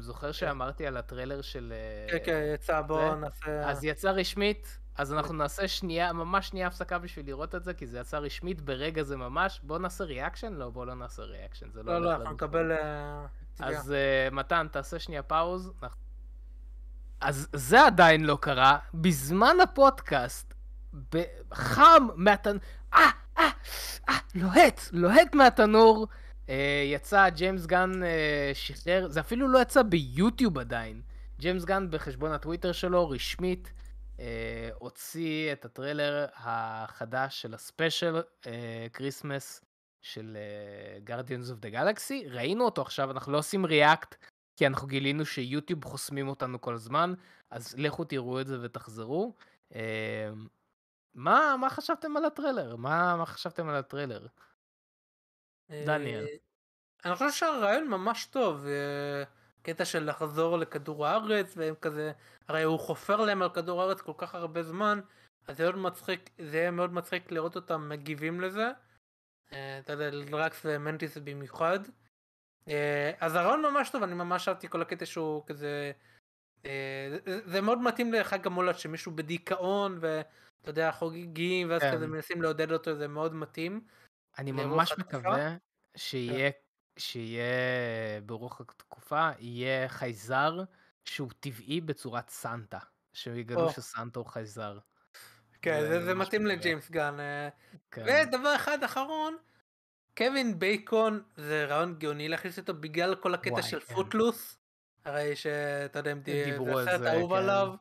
זוכר 0.00 0.32
שאמרתי 0.32 0.86
על 0.86 0.96
הטריילר 0.96 1.42
של... 1.42 1.72
אה, 1.72 2.18
כן, 2.18 2.24
כן, 2.24 2.50
יצא, 2.54 2.80
בואו 2.80 3.14
נעשה... 3.14 3.70
אז 3.70 3.84
יצא 3.84 4.10
רשמית, 4.10 4.78
אז 4.96 5.12
אנחנו 5.12 5.34
נעשה 5.34 5.68
שנייה, 5.68 6.12
ממש 6.12 6.48
שנייה 6.48 6.66
הפסקה 6.66 6.98
בשביל 6.98 7.26
לראות 7.26 7.54
את 7.54 7.64
זה, 7.64 7.74
כי 7.74 7.86
זה 7.86 7.98
יצא 7.98 8.18
רשמית 8.18 8.60
ברגע 8.60 9.02
זה 9.02 9.16
ממש. 9.16 9.60
בואו 9.62 9.78
נעשה 9.78 10.04
reaction? 10.04 10.52
לא, 10.52 10.70
בואו 10.70 10.84
לא 10.84 10.94
נעשה 10.94 11.22
reaction, 11.22 11.70
זה 11.70 11.82
לא 11.82 11.92
לא, 11.92 12.00
לא, 12.00 12.14
אנחנו. 12.14 12.34
נקבל... 12.34 12.72
אה. 12.72 13.26
אז 13.60 13.94
מתן, 14.32 14.66
תעשה 14.70 14.98
שנייה 14.98 15.22
pause. 15.22 15.72
אז 17.20 17.48
זה 17.52 17.86
עדיין 17.86 18.24
לא 18.24 18.38
קרה. 18.40 18.78
בזמן 18.94 19.56
הפודקאסט, 19.62 20.54
חם 21.52 22.08
מהתנור, 22.16 22.60
אה, 22.94 23.10
אה, 23.38 23.50
אה, 24.08 24.18
לוהט, 24.34 24.80
לוהט 24.92 25.34
מהתנור. 25.34 26.06
אה, 26.48 26.82
יצא, 26.86 27.28
ג'יימס 27.28 27.66
גן 27.66 28.02
אה, 28.02 28.50
שחרר, 28.54 29.08
זה 29.08 29.20
אפילו 29.20 29.48
לא 29.48 29.58
יצא 29.58 29.82
ביוטיוב 29.82 30.58
עדיין. 30.58 31.02
ג'יימס 31.38 31.64
גן 31.64 31.90
בחשבון 31.90 32.32
הטוויטר 32.32 32.72
שלו, 32.72 33.10
רשמית, 33.10 33.72
אה, 34.20 34.68
הוציא 34.78 35.52
את 35.52 35.64
הטריילר 35.64 36.26
החדש 36.36 37.42
של 37.42 37.54
הספיישל 37.54 38.22
Christmas 38.92 39.64
של 40.02 40.36
Guardians 41.04 41.50
of 41.50 41.58
the 41.58 41.68
Galaxy. 41.68 42.24
ראינו 42.28 42.64
אותו 42.64 42.82
עכשיו, 42.82 43.10
אנחנו 43.10 43.32
לא 43.32 43.38
עושים 43.38 43.66
react, 43.66 44.14
כי 44.56 44.66
אנחנו 44.66 44.88
גילינו 44.88 45.26
שיוטיוב 45.26 45.84
חוסמים 45.84 46.28
אותנו 46.28 46.60
כל 46.60 46.74
הזמן, 46.74 47.14
אז 47.50 47.74
לכו 47.78 48.04
תראו 48.04 48.40
את 48.40 48.46
זה 48.46 48.58
ותחזרו. 48.62 49.34
אה, 49.74 49.80
מה, 51.16 51.56
מה 51.60 51.70
חשבתם 51.70 52.16
על 52.16 52.24
הטריילר? 52.24 52.76
מה, 52.76 53.16
מה 53.16 53.26
חשבתם 53.26 53.68
על 53.68 53.74
הטריילר? 53.74 54.26
דניאל. 55.70 56.24
אה, 56.26 56.36
אני 57.04 57.14
חושב 57.14 57.30
שהרעיון 57.30 57.88
ממש 57.88 58.26
טוב, 58.26 58.66
אה, 58.66 59.22
קטע 59.62 59.84
של 59.84 60.04
לחזור 60.10 60.58
לכדור 60.58 61.06
הארץ, 61.06 61.54
והם 61.56 61.74
כזה, 61.80 62.12
הרי 62.48 62.62
הוא 62.62 62.78
חופר 62.78 63.16
להם 63.16 63.42
על 63.42 63.50
כדור 63.50 63.82
הארץ 63.82 64.00
כל 64.00 64.12
כך 64.18 64.34
הרבה 64.34 64.62
זמן, 64.62 65.00
אז 65.46 65.56
זה 65.56 65.64
מאוד 65.64 65.76
מצחיק, 65.78 66.30
זה 66.38 66.56
יהיה 66.56 66.70
מאוד 66.70 66.92
מצחיק 66.92 67.32
לראות 67.32 67.56
אותם 67.56 67.88
מגיבים 67.88 68.40
לזה. 68.40 68.70
אה, 69.52 69.78
אתה 69.78 69.92
יודע, 69.92 70.10
דרקס 70.30 70.62
ומנטיס 70.64 71.18
במיוחד. 71.18 71.78
אז 73.20 73.34
הרעיון 73.34 73.62
ממש 73.62 73.90
טוב, 73.90 74.02
אני 74.02 74.14
ממש 74.14 74.48
אהבתי 74.48 74.68
כל 74.68 74.82
הקטע 74.82 75.06
שהוא 75.06 75.46
כזה, 75.46 75.92
זה- 76.62 77.40
זה 77.44 77.60
מאוד 77.60 77.78
מתאים 77.78 78.12
לחג 78.12 78.46
המולד 78.46 78.78
שמישהו 78.78 79.12
בדיכאון 79.12 79.98
ואתה 80.66 80.80
יודע 80.80 80.92
חוגגים 80.92 81.70
ואז 81.70 81.80
כן. 81.80 81.92
כזה 81.92 82.06
מנסים 82.06 82.42
לעודד 82.42 82.72
אותו 82.72 82.94
זה 82.94 83.08
מאוד 83.08 83.34
מתאים. 83.34 83.80
אני 84.38 84.52
ממש? 84.52 84.92
מקווה 84.98 85.56
שיהיה, 85.96 86.50
שיהיה 86.98 87.44
ברוח 88.26 88.60
התקופה, 88.60 89.30
יהיה 89.38 89.88
חייזר 89.88 90.60
שהוא 91.04 91.30
טבעי 91.40 91.80
בצורת 91.80 92.30
סנטה. 92.30 92.78
שיגלו. 93.12 93.70
שסנטה 93.70 94.18
הוא 94.18 94.26
חייזר. 94.26 94.78
כן, 95.62 95.80
זה 95.80 96.04
זה, 96.04 96.14
מתאים 96.14 96.42
מקווה. 96.42 96.56
לג'יימס 96.56 96.90
גן. 96.90 97.20
אה, 97.20 97.48
כן. 97.90 98.04
ודבר 98.28 98.56
אחד 98.56 98.82
אחרון, 98.84 99.36
קווין 100.16 100.58
בייקון 100.58 101.22
זה 101.36 101.64
רעיון 101.64 101.94
גאוני 101.98 102.28
להכניס 102.28 102.58
אותו 102.58 102.74
בגלל 102.74 103.14
כל 103.14 103.34
הקטע 103.34 103.50
וואי, 103.50 103.62
של 103.62 103.80
כן. 103.80 103.94
פוטלוס. 103.94 104.58
הרי 105.04 105.36
שאתה 105.36 105.98
יודע, 105.98 106.14
דיברו 106.14 106.78
על 106.78 106.84
זה 106.84 106.90
הסרט 106.90 107.00
זה, 107.00 107.12
האהוב 107.12 107.30
כן. 107.30 107.36
עליו. 107.36 107.74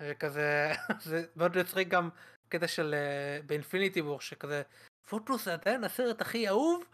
וכזה, 0.00 0.72
זה 1.08 1.24
מאוד 1.36 1.58
מצחיק 1.58 1.88
גם 1.88 2.08
קטע 2.48 2.68
של 2.68 2.94
אה, 2.94 3.42
באינפיניטי 3.46 4.00
וור 4.00 4.20
שכזה, 4.20 4.62
פוטלוס 5.08 5.44
זה 5.44 5.52
עדיין 5.52 5.84
הסרט 5.84 6.20
הכי 6.20 6.48
אהוב? 6.48 6.84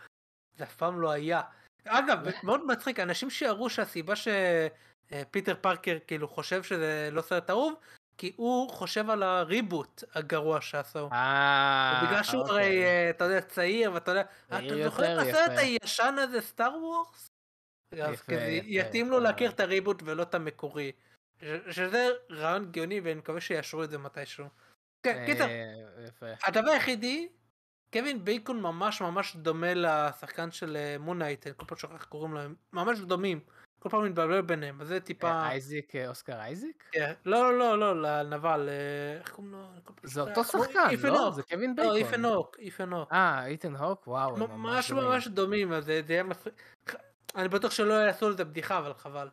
זה 0.57 0.65
אף 0.65 0.77
פעם 0.77 1.01
לא 1.01 1.11
היה. 1.11 1.41
אגב, 1.85 2.19
מאוד 2.43 2.67
מצחיק, 2.67 3.01
אנשים 3.01 3.31
שיראו 3.31 3.71
שהסיבה 3.71 4.15
שפיטר 4.17 5.55
פארקר 5.61 5.99
כאילו 6.07 6.29
חושב 6.29 6.63
שזה 6.63 7.09
לא 7.13 7.23
סרט 7.23 7.51
אהוב, 7.51 7.75
כי 8.19 8.33
הוא 8.37 8.71
חושב 8.71 9.11
על 9.11 9.23
הריבוט 9.23 10.05
הגרוע 10.15 10.61
שעשו. 10.61 11.09
אה, 11.13 12.03
בגלל 12.07 12.23
שהוא 12.23 12.43
אוקיי. 12.43 12.55
הרי, 12.55 12.85
אה, 12.85 13.11
אתה 13.11 13.25
יודע, 13.25 13.41
צעיר, 13.41 13.93
ואתה 13.93 14.11
יודע, 14.11 14.23
אתה 14.49 14.85
זוכר 14.85 15.23
את 15.23 15.27
הסרט. 15.27 15.59
הישן 15.59 16.15
הזה, 16.19 16.41
סטאר 16.41 16.77
וורס? 16.83 17.31
אז 18.03 18.23
כזה, 18.23 18.61
יתאים 18.65 19.11
לו. 19.11 19.21
להכיר 19.21 19.51
את 19.51 19.61
הריבוט 19.61 20.03
ולא 20.05 20.23
את 20.23 20.35
המקורי. 20.35 20.93
שזה 21.71 22.09
רעיון 22.31 22.73
גאוני 22.73 23.01
ואני 23.01 23.15
מקווה 23.15 23.41
שיאשרו 23.41 23.85
את 23.85 23.91
זה 23.91 23.99
מתישהו. 23.99 24.47
כן, 25.03 25.23
קיצר, 25.27 25.45
אה, 25.45 26.05
יפה. 26.09 26.27
הדבר 26.45 26.71
היחידי, 26.71 27.29
קווין 27.93 28.25
בייקון 28.25 28.61
ממש 28.61 29.01
ממש 29.01 29.37
דומה 29.37 29.75
לשחקן 29.75 30.51
של 30.51 30.77
אה, 30.77 30.97
Moon 30.99 31.16
Knight, 31.16 31.47
אני 31.47 31.55
כל 31.57 31.67
פעם 31.67 31.79
שוכח 31.79 31.95
איך 31.95 32.05
קוראים 32.05 32.35
להם, 32.35 32.55
ממש 32.73 32.99
דומים. 32.99 33.41
כל 33.81 33.89
פעם 33.89 34.05
מתבלבל 34.05 34.41
ביניהם, 34.41 34.81
אז 34.81 34.89
זה 34.89 35.01
טיפה... 35.01 35.31
אה, 35.31 35.51
אייזיק, 35.51 35.97
אה, 35.97 36.09
אוסקר 36.09 36.41
אייזיק? 36.41 36.85
כן. 36.93 37.12
לא, 37.25 37.59
לא, 37.59 37.79
לא, 37.79 38.03
לנבל, 38.03 38.69
אה, 38.69 39.19
איך 39.19 39.31
קוראים 39.31 39.53
לו? 39.53 39.65
זה. 40.03 40.21
אותו 40.21 40.45
שחקן, 40.45 40.89
לא? 41.03 41.31
זה 41.31 41.43
קווין 41.43 41.75
לא, 41.79 41.83
בייקון. 41.83 42.09
אית'ן 42.09 42.25
הוק, 42.25 42.57
אית'ן 42.59 42.93
הוק. 42.93 43.12
אה, 43.12 43.47
איתן 43.47 43.77
הוק? 43.77 44.09
וואו, 44.09 44.37
ממש. 44.37 44.93
ממש 44.93 45.29
דומים, 45.29 45.73
אז 45.73 45.85
זה 45.85 46.03
יהיה 46.09 46.23
מצחיק. 46.23 46.53
אני 47.37 47.49
בטוח 47.49 47.71
שלא 47.71 47.93
יעשו 47.95 48.31
לזה 48.31 48.45
בדיחה, 48.45 48.79
אבל 48.79 48.95
חבל. 48.95 49.29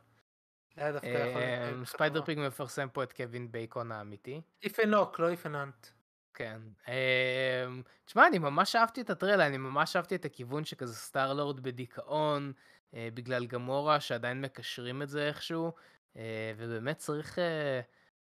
זה 0.77 0.83
היה 0.83 0.91
דווקא 0.91 1.07
יכול 1.07 1.41
אה, 1.41 1.71
להיות 1.71 1.87
ספיידר. 1.87 2.21
פיג 2.25 2.39
מפרסם 2.39 2.87
פה 2.93 3.03
את 3.03 3.13
קווין 3.13 3.51
בייקון 3.51 3.91
האמיתי. 3.91 4.41
איפנוק, 4.63 5.19
לא 5.19 5.29
איפננט. 5.29 5.87
כן. 6.33 6.61
אמ, 6.87 7.81
תשמע, 8.05 8.27
אני 8.27 8.39
ממש 8.39 8.75
אהבתי 8.75 9.01
את 9.01 9.09
הטרייל, 9.09 9.41
אני 9.41 9.57
ממש 9.57 9.95
אהבתי 9.95 10.15
את 10.15 10.25
הכיוון 10.25 10.65
שכזה 10.65 10.95
סטארלורד 10.95 11.59
בדיכאון, 11.59 12.53
אה, 12.93 13.09
בגלל 13.13 13.45
גמורה, 13.45 13.99
שעדיין 13.99 14.41
מקשרים 14.41 15.01
את 15.01 15.09
זה 15.09 15.27
איכשהו, 15.27 15.71
אה, 16.17 16.53
ובאמת 16.57 16.97
צריך 16.97 17.39
אה, 17.39 17.81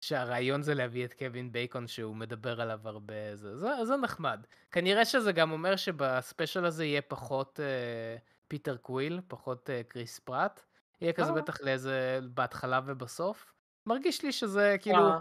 שהרעיון 0.00 0.62
זה 0.62 0.74
להביא 0.74 1.04
את 1.04 1.14
קווין 1.14 1.52
בייקון 1.52 1.86
שהוא 1.86 2.16
מדבר 2.16 2.60
עליו 2.60 2.80
הרבה, 2.84 3.36
זה, 3.36 3.56
זה, 3.56 3.68
זה 3.84 3.96
נחמד. 3.96 4.46
כנראה 4.70 5.04
שזה 5.04 5.32
גם 5.32 5.52
אומר 5.52 5.76
שבספיישל 5.76 6.64
הזה 6.64 6.84
יהיה 6.84 7.02
פחות 7.02 7.60
אה, 7.60 8.16
פיטר 8.48 8.76
קוויל, 8.76 9.20
פחות 9.28 9.70
אה, 9.70 9.82
קריס 9.88 10.18
פרט. 10.18 10.62
יהיה 11.02 11.12
כזה 11.12 11.30
אה. 11.30 11.34
בטח 11.34 11.60
לאיזה, 11.60 12.20
בהתחלה 12.34 12.80
ובסוף. 12.86 13.52
מרגיש 13.86 14.22
לי 14.22 14.32
שזה 14.32 14.76
כאילו, 14.80 15.08
אה, 15.08 15.18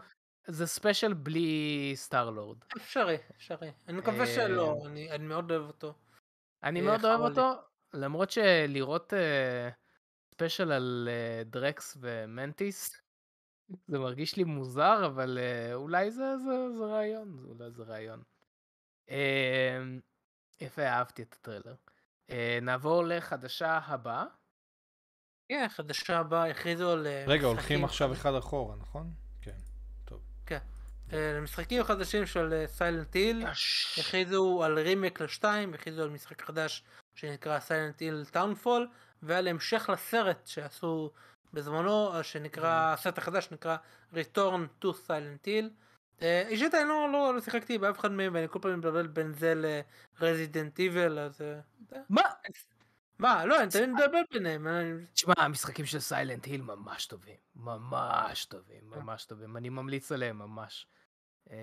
זה 0.48 0.66
ספיישל 0.66 1.14
בלי 1.14 1.91
סטארלורד. 1.95 2.58
אפשרי, 2.78 3.18
אפשרי. 3.38 3.72
אני 3.88 3.98
מקווה 3.98 4.22
אה, 4.22 4.36
שלא, 4.36 4.84
אני 4.86 5.12
אני 5.12 5.28
מאוד 5.28 5.52
אוהב 5.52 5.64
אותו. 5.68 5.94
אני 6.64 6.80
אה, 6.80 6.86
מאוד 6.86 7.06
אוהב. 7.06 7.20
אותו, 7.20 7.53
למרות 7.94 8.32
שלראות 8.32 9.14
אה, 9.14 9.70
ספיישל 10.34 10.72
על 10.72 11.10
אה, 11.12 11.44
דרקס 11.44 11.98
ומנטיס, 12.02 13.02
זה 13.88 13.99
מרגיש 13.99 14.38
לי 14.38 14.44
מוזר, 14.44 15.06
אבל 15.06 15.38
אה, 15.41 15.74
אולי 15.74 16.12
זה, 16.12 16.38
זה, 16.38 16.78
זה 16.78 16.86
רעיון, 16.86 17.45
אולי 17.49 17.72
זה 17.72 17.84
רעיון. 17.84 18.24
אה, 19.10 19.84
יפה, 20.62 20.84
אהבתי 20.88 21.22
את 21.22 21.34
הטריילר. 21.34 21.76
אה, 22.30 22.60
נעבור 22.62 23.03
לחדשה 23.03 23.78
הבאה. 23.78 24.26
כן, 25.52 25.68
חדשה 25.69 26.19
הבאה, 26.19 26.49
הכריזו 26.49 26.91
על... 26.91 27.07
אה, 27.07 27.23
רגע, 27.28 27.48
הולכים 27.48 27.64
משחקים. 27.64 27.86
עכשיו 27.86 28.14
אחד 28.14 28.36
אחורה, 28.36 28.76
נכון? 28.76 29.10
כן. 29.41 29.52
טוב. 30.06 30.19
כן. 30.45 30.57
אה, 31.14 31.34
למשחקים 31.38 31.82
החדשים 31.82 32.26
של 32.26 32.64
Silent 32.68 33.14
Hill, 33.14 33.45
הכריזו 33.99 34.64
על 34.64 34.80
רימייק 34.80 35.22
לשתיים, 35.22 35.73
הכריזו 35.73 36.03
על 36.03 36.10
משחק 36.10 36.41
חדש 36.41 36.84
שנקרא 37.15 37.60
Silent 37.60 37.99
Hill 37.99 38.26
Townfall, 38.32 38.88
ועל 39.23 39.48
המשך 39.48 39.90
לסרט 39.94 40.48
שעשו 40.48 41.11
בזמנו, 41.53 42.14
אה, 42.15 42.23
שנקרא, 42.23 42.94
הסרט 42.94 43.18
החדש 43.18 43.48
נקרא 43.52 43.78
Return 44.14 44.84
to 44.84 44.88
Silent 45.07 45.45
Hill. 45.45 45.69
אה, 46.22 46.44
אישית 46.48 46.76
אני 46.76 46.90
לא, 46.90 47.10
לא, 47.11 47.36
לא 47.36 47.41
שיחקתי 47.41 47.78
באף 47.78 47.99
אחד 47.99 48.11
מהם, 48.11 48.34
ואני 48.36 48.48
כל 48.49 48.60
פעם 48.61 48.78
מבלבל 48.78 49.07
בין 49.07 49.34
זה 49.34 49.53
ל-Resident 49.56 50.78
Evil, 50.78 51.19
אז... 51.19 51.41
אה, 51.41 51.99
מה? 52.10 52.22
מה, 53.22 53.45
לא, 53.45 53.61
אני 53.61 53.69
תמיד 53.72 53.89
מבלבל 53.89 54.22
ביניהם. 54.34 54.68
תשמע, 55.14 55.34
המשחקים 55.38 55.85
של 55.85 55.99
Silent 55.99 56.45
Hill 56.45 56.61
ממש 56.61 57.06
טובים. 57.06 57.35
ממש 57.56 58.45
טובים, 58.45 58.89
ממש 58.89 59.26
טובים. 59.26 59.57
אני 59.57 59.69
ממליץ 59.69 60.11
עליהם 60.11 60.38
ממש. 60.39 60.88
אמ, 61.49 61.56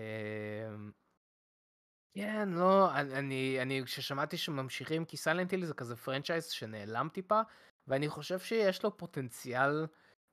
כן, 2.14 2.48
לא, 2.48 2.94
אני- 2.94 3.14
אני, 3.18 3.58
אני, 3.62 3.82
כששמעתי 3.84 4.36
שממשיכים, 4.36 5.04
כי 5.04 5.16
Silent 5.16 5.50
Hill 5.52 5.64
זה 5.64 5.74
כזה 5.74 5.96
franchise 5.96 6.46
שנעלם 6.46 7.08
טיפה, 7.12 7.40
ואני 7.86 8.08
חושב 8.08 8.38
שיש 8.38 8.82
לו 8.82 8.96
פוטנציאל 8.96 9.86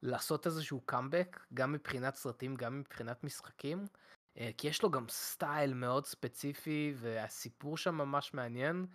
לעשות 0.04 0.46
איזשהו 0.46 0.82
קאמבק, 0.82 1.40
גם 1.54 1.72
מבחינת 1.72 2.16
סרטים, 2.16 2.56
גם 2.56 2.80
מבחינת 2.80 3.24
משחקים, 3.24 3.86
אה, 4.38 4.50
כי 4.58 4.68
יש 4.68 4.84
לו 4.84 4.92
גם 4.92 5.06
style 5.10 5.74
מאוד 5.74 6.06
ספציפי, 6.06 6.94
והסיפור 6.98 7.78
שם 7.78 7.96
ממש 7.96 8.34
מעניין. 8.34 8.86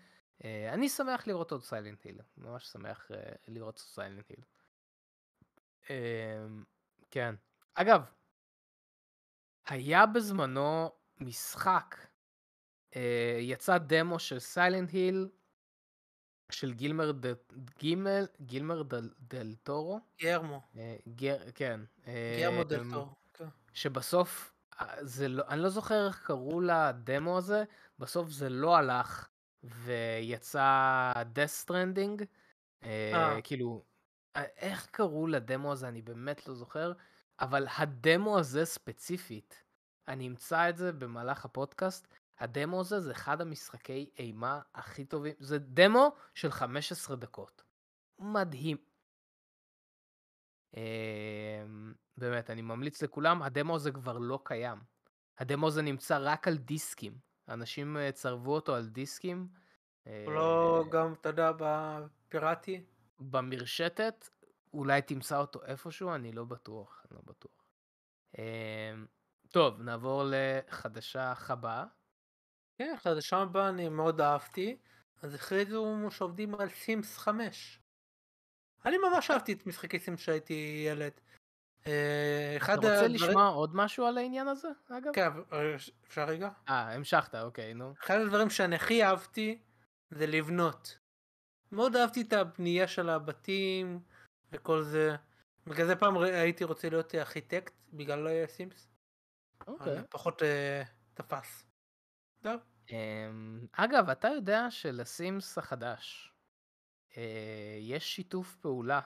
אה, 0.44 0.74
אני 0.74 0.88
שמח 0.88 1.26
לראות 1.26 1.52
עוד 1.52 1.62
Silent 1.62 2.04
Hill, 2.04 2.20
ממש 2.36 2.66
שמח 2.66 3.10
אה, 3.10 3.32
לראות 3.48 3.78
עוד 3.78 3.86
Silent 3.86 4.28
Hill. 4.28 4.44
אמ, 5.90 6.64
כן. 7.10 7.34
אגב, 7.74 8.02
היה 9.66 10.06
בזמנו 10.06 10.90
משחק, 11.20 11.96
אה, 12.96 13.38
יצא 13.40 13.78
דמו 13.78 14.18
של 14.18 14.38
Silent 14.38 14.90
Hill, 14.90 15.28
של 16.50 16.72
גילמר 16.72 17.12
ד... 17.12 17.26
גימל, 17.78 18.26
גילמר 18.40 18.82
דל, 18.82 19.10
דל 19.18 19.54
טורו, 19.54 20.00
גרמו, 20.20 20.60
גר, 21.08 21.50
כן, 21.54 21.80
גרמו 22.40 22.64
דל 22.64 22.80
אמ, 22.80 22.92
טורו. 22.92 23.14
כן. 23.34 23.48
שבסוף, 23.72 24.54
זה 25.00 25.28
לא, 25.28 25.44
אני 25.48 25.60
לא 25.60 25.68
זוכר 25.68 26.06
איך 26.06 26.26
קראו 26.26 26.60
לדמו 26.60 27.38
הזה, 27.38 27.64
בסוף 27.98 28.30
זה 28.30 28.48
לא 28.48 28.76
הלך, 28.76 29.29
ויצא 29.64 31.12
death 31.34 31.64
stranding, 31.66 32.24
אה, 32.82 33.12
אה. 33.14 33.42
כאילו, 33.42 33.84
אה, 34.36 34.44
איך 34.56 34.86
קראו 34.86 35.26
לדמו 35.26 35.72
הזה 35.72 35.88
אני 35.88 36.02
באמת 36.02 36.48
לא 36.48 36.54
זוכר, 36.54 36.92
אבל 37.40 37.66
הדמו 37.78 38.38
הזה 38.38 38.64
ספציפית, 38.64 39.64
אני 40.08 40.28
אמצא 40.28 40.68
את 40.68 40.76
זה 40.76 40.92
במהלך 40.92 41.44
הפודקאסט, 41.44 42.06
הדמו 42.38 42.80
הזה 42.80 43.00
זה 43.00 43.12
אחד 43.12 43.40
המשחקי 43.40 44.10
אימה 44.18 44.60
הכי 44.74 45.04
טובים, 45.04 45.34
זה 45.38 45.58
דמו 45.58 46.14
של 46.34 46.50
15 46.50 47.16
דקות. 47.16 47.62
מדהים. 48.18 48.76
אמ, 50.76 51.94
באמת, 52.16 52.50
אני 52.50 52.62
ממליץ 52.62 53.02
לכולם, 53.02 53.42
הדמו 53.42 53.76
הזה 53.76 53.92
כבר 53.92 54.18
לא 54.18 54.38
קיים. 54.44 54.78
הדמו 55.38 55.66
הזה 55.66 55.82
נמצא 55.82 56.18
רק 56.20 56.48
על 56.48 56.56
דיסקים. 56.56 57.29
אנשים 57.50 57.96
אה, 57.96 58.12
צרבו 58.12 58.54
אותו 58.54 58.74
על 58.74 58.86
דיסקים. 58.86 59.48
הוא 60.04 60.32
לא 60.32 60.82
אה, 60.84 60.90
גם, 60.90 61.12
אתה 61.12 61.28
יודע, 61.28 61.52
בפיראטי? 61.58 62.84
במרשתת, 63.20 64.28
אולי 64.74 65.02
תמצא 65.02 65.38
אותו 65.38 65.64
איפשהו, 65.64 66.14
אני 66.14 66.32
לא 66.32 66.44
בטוח, 66.44 67.06
אני 67.10 67.16
לא 67.16 67.22
בטוח. 67.24 67.64
אמ, 68.38 69.06
טוב, 69.48 69.82
נעבור 69.82 70.22
לחדשה 70.26 71.32
הבאה. 71.48 71.84
כן, 72.78 72.94
חדשה 72.98 73.36
הבאה 73.36 73.68
אני 73.68 73.88
מאוד 73.88 74.20
אהבתי, 74.20 74.78
אז 75.22 75.34
הכריזו 75.34 76.08
שעובדים 76.10 76.54
על 76.54 76.68
סימס 76.68 77.18
5. 77.18 77.80
אני 78.84 78.96
ממש 78.98 79.30
אהבתי 79.30 79.52
את 79.52 79.66
משחקי 79.66 79.98
סימס 79.98 80.20
כשהייתי 80.20 80.84
ילד. 80.86 81.12
אה, 81.86 82.54
אחד 82.56 82.78
אתה 82.78 82.88
רוצה 82.88 83.04
הדברים- 83.04 83.14
לשמוע 83.30 83.46
עוד 83.48 83.76
משהו 83.76 84.06
על 84.06 84.18
העניין 84.18 84.48
הזה, 84.48 84.68
אגב? 84.88 85.12
כן, 85.14 85.28
אה, 85.52 85.74
אפשר 86.06 86.24
רגע? 86.24 86.48
אה, 86.68 86.92
המשכת, 86.94 87.34
אוקיי, 87.34 87.74
נו. 87.74 87.94
אחד 88.04 88.14
הדברים 88.20 88.50
שאני 88.50 88.76
הכי 88.76 89.04
אהבתי 89.04 89.58
זה 90.10 90.26
לבנות. 90.26 90.98
מאוד 91.72 91.96
אהבתי 91.96 92.20
את 92.22 92.32
הבנייה 92.32 92.88
של 92.88 93.08
הבתים 93.08 94.00
וכל 94.52 94.82
זה. 94.82 95.16
בגלל 95.66 95.86
זה 95.86 95.96
פעם 95.96 96.16
הייתי 96.16 96.64
רוצה 96.64 96.88
להיות 96.90 97.14
ארכיטקט 97.14 97.72
בגלל 97.92 98.28
אה, 98.28 98.44
Sims. 98.48 98.88
אוקיי. 99.66 99.98
פחות 100.10 100.42
אה, 100.42 100.82
תפס. 101.14 101.64
זהו. 102.42 102.58
אמ, 102.90 103.66
אגב, 103.72 104.10
אתה 104.10 104.28
יודע 104.28 104.66
של 104.70 105.08
Sims 105.08 105.58
החדש 105.58 106.32
אה, 107.16 107.22
יש 107.80 108.16
שיתוף 108.16 108.56
פעולה 108.56 109.00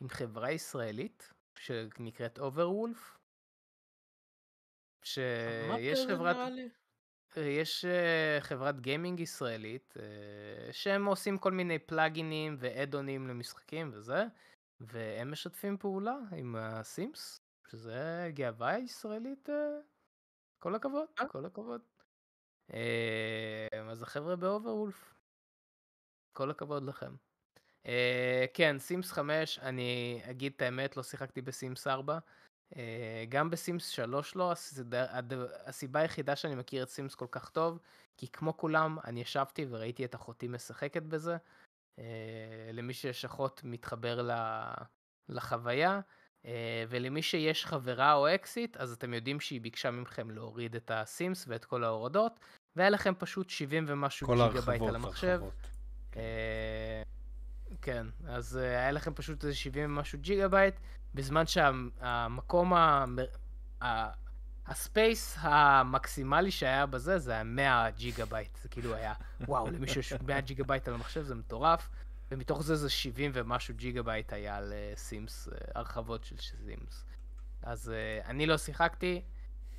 עם 0.00 0.08
חברה 0.08 0.50
ישראלית 0.52 1.32
שנקראת 1.60 2.38
Overwolf? 2.38 3.18
שיש 5.02 6.06
חברת, 6.08 6.36
לי? 6.52 6.68
יש 7.36 7.84
אה, 7.84 8.38
חברת 8.40 8.80
gaming 8.80 9.20
ישראלית 9.20 9.94
אה, 9.96 10.72
שהם 10.72 11.06
עושים 11.06 11.38
כל 11.38 11.52
מיני 11.52 11.78
פלאגינים 11.78 12.56
ואדאונים 12.58 13.28
למשחקים 13.28 13.90
וזה, 13.92 14.24
והם 14.80 15.32
משתפים 15.32 15.78
פעולה 15.78 16.16
עם 16.36 16.56
ה 16.56 16.70
Sims, 16.70 17.40
שזה 17.70 18.30
גאווה 18.34 18.78
ישראלית, 18.78 19.50
אה, 19.50 19.80
כל 20.58 20.74
הכבוד, 20.74 21.08
אה? 21.20 21.28
כל 21.28 21.46
הכבוד. 21.46 21.80
אה, 22.72 23.90
אז 23.90 24.02
החבר'ה 24.02 24.36
ב 24.36 24.44
Overwolf, 24.44 25.14
כל 26.32 26.50
הכבוד 26.50 26.82
לכם. 26.82 27.14
אה, 27.86 28.44
כן, 28.54 28.78
Sims 28.78 29.12
5, 29.12 29.58
אני 29.58 30.20
אגיד 30.30 30.52
את 30.56 30.62
האמת, 30.62 30.96
לא 30.96 31.02
שיחקתי 31.02 31.40
ב 31.42 31.51
Sims 31.51 31.86
4. 31.86 32.18
אה, 32.76 33.24
גם 33.28 33.50
ב 33.50 33.58
Sims 33.58 33.88
3 33.88 34.36
לא, 34.36 34.52
הסיבה 35.66 36.00
היחידה 36.00 36.36
שאני 36.36 36.54
מכיר 36.54 36.82
את 36.82 36.88
Sims 36.88 37.14
כל 37.14 37.26
כך 37.30 37.50
טוב, 37.50 37.78
כי 38.16 38.28
כמו 38.28 38.56
כולם, 38.56 38.98
אני 39.04 39.20
ישבתי 39.20 39.66
וראיתי 39.70 40.04
את 40.04 40.14
אחותי 40.14 40.48
משחקת 40.48 41.02
בזה. 41.02 41.36
אה, 41.98 42.04
למי 42.72 42.94
שיש 42.94 43.24
אחות 43.24 43.60
מתחבר 43.64 44.22
ל- 44.22 44.74
לחוויה, 45.28 46.00
אה, 46.44 46.84
ולמי 46.88 47.22
שיש 47.22 47.66
חברה 47.66 48.12
או 48.14 48.34
אקסית, 48.34 48.76
אז 48.76 48.92
אתם 48.92 49.14
יודעים 49.14 49.40
שהיא 49.40 49.60
ביקשה 49.60 49.90
מכם 49.90 50.30
להוריד 50.30 50.76
את 50.76 50.90
ה 50.94 51.04
Sims 51.04 51.44
ואת 51.48 51.64
כל 51.64 51.84
ההורדות, 51.84 52.40
והיה 52.76 52.90
לכם 52.90 53.12
פשוט 53.18 53.50
70 53.50 53.84
ומשהו 53.88 54.26
כל 54.26 54.34
ג'יגה 54.34 54.60
בייט 54.60 54.66
ההרחבות, 54.68 54.88
על 54.88 54.94
המחשב. 54.94 55.26
הרחבות. 55.28 55.54
אה, 56.16 57.02
כן, 57.82 58.06
אז 58.26 58.56
אה, 58.56 58.62
היה 58.62 58.90
לכם 58.90 59.14
פשוט 59.14 59.44
איזה 59.44 59.54
70 59.54 59.84
ומשהו 59.84 60.18
ג'יגה 60.18 60.48
בייט, 60.48 60.74
בזמן 61.14 61.46
שהמקום, 61.46 62.72
ה 64.66 64.78
space 64.78 65.36
המקסימלי 65.40 66.50
שהיה 66.50 66.86
בזה, 66.86 67.18
זה 67.18 67.32
היה 67.32 67.44
100 67.44 67.90
ג'יגה 67.90 68.24
בייט. 68.24 68.58
זה 68.62 68.68
כאילו 68.68 68.94
היה, 68.94 69.14
וואו, 69.40 69.70
למי 69.74 69.88
שיש 69.88 70.12
100 70.12 70.40
ג'יגה 70.40 70.64
בייט 70.64 70.88
על 70.88 70.94
המחשב 70.94 71.22
זה 71.22 71.34
מטורף, 71.34 71.88
ומתוך 72.30 72.62
זה 72.62 72.76
זה 72.76 72.90
70 72.90 73.30
ומשהו 73.34 73.74
ג'יגה 73.74 74.02
בייט 74.02 74.32
היה 74.32 74.56
על 74.56 74.72
אה, 74.72 74.94
הרחבות 75.74 76.24
של 76.24 76.36
Sims. 76.36 77.04
אז 77.62 77.90
אה, 77.90 78.20
אני 78.30 78.46
לא 78.46 78.58
שיחקתי, 78.58 79.22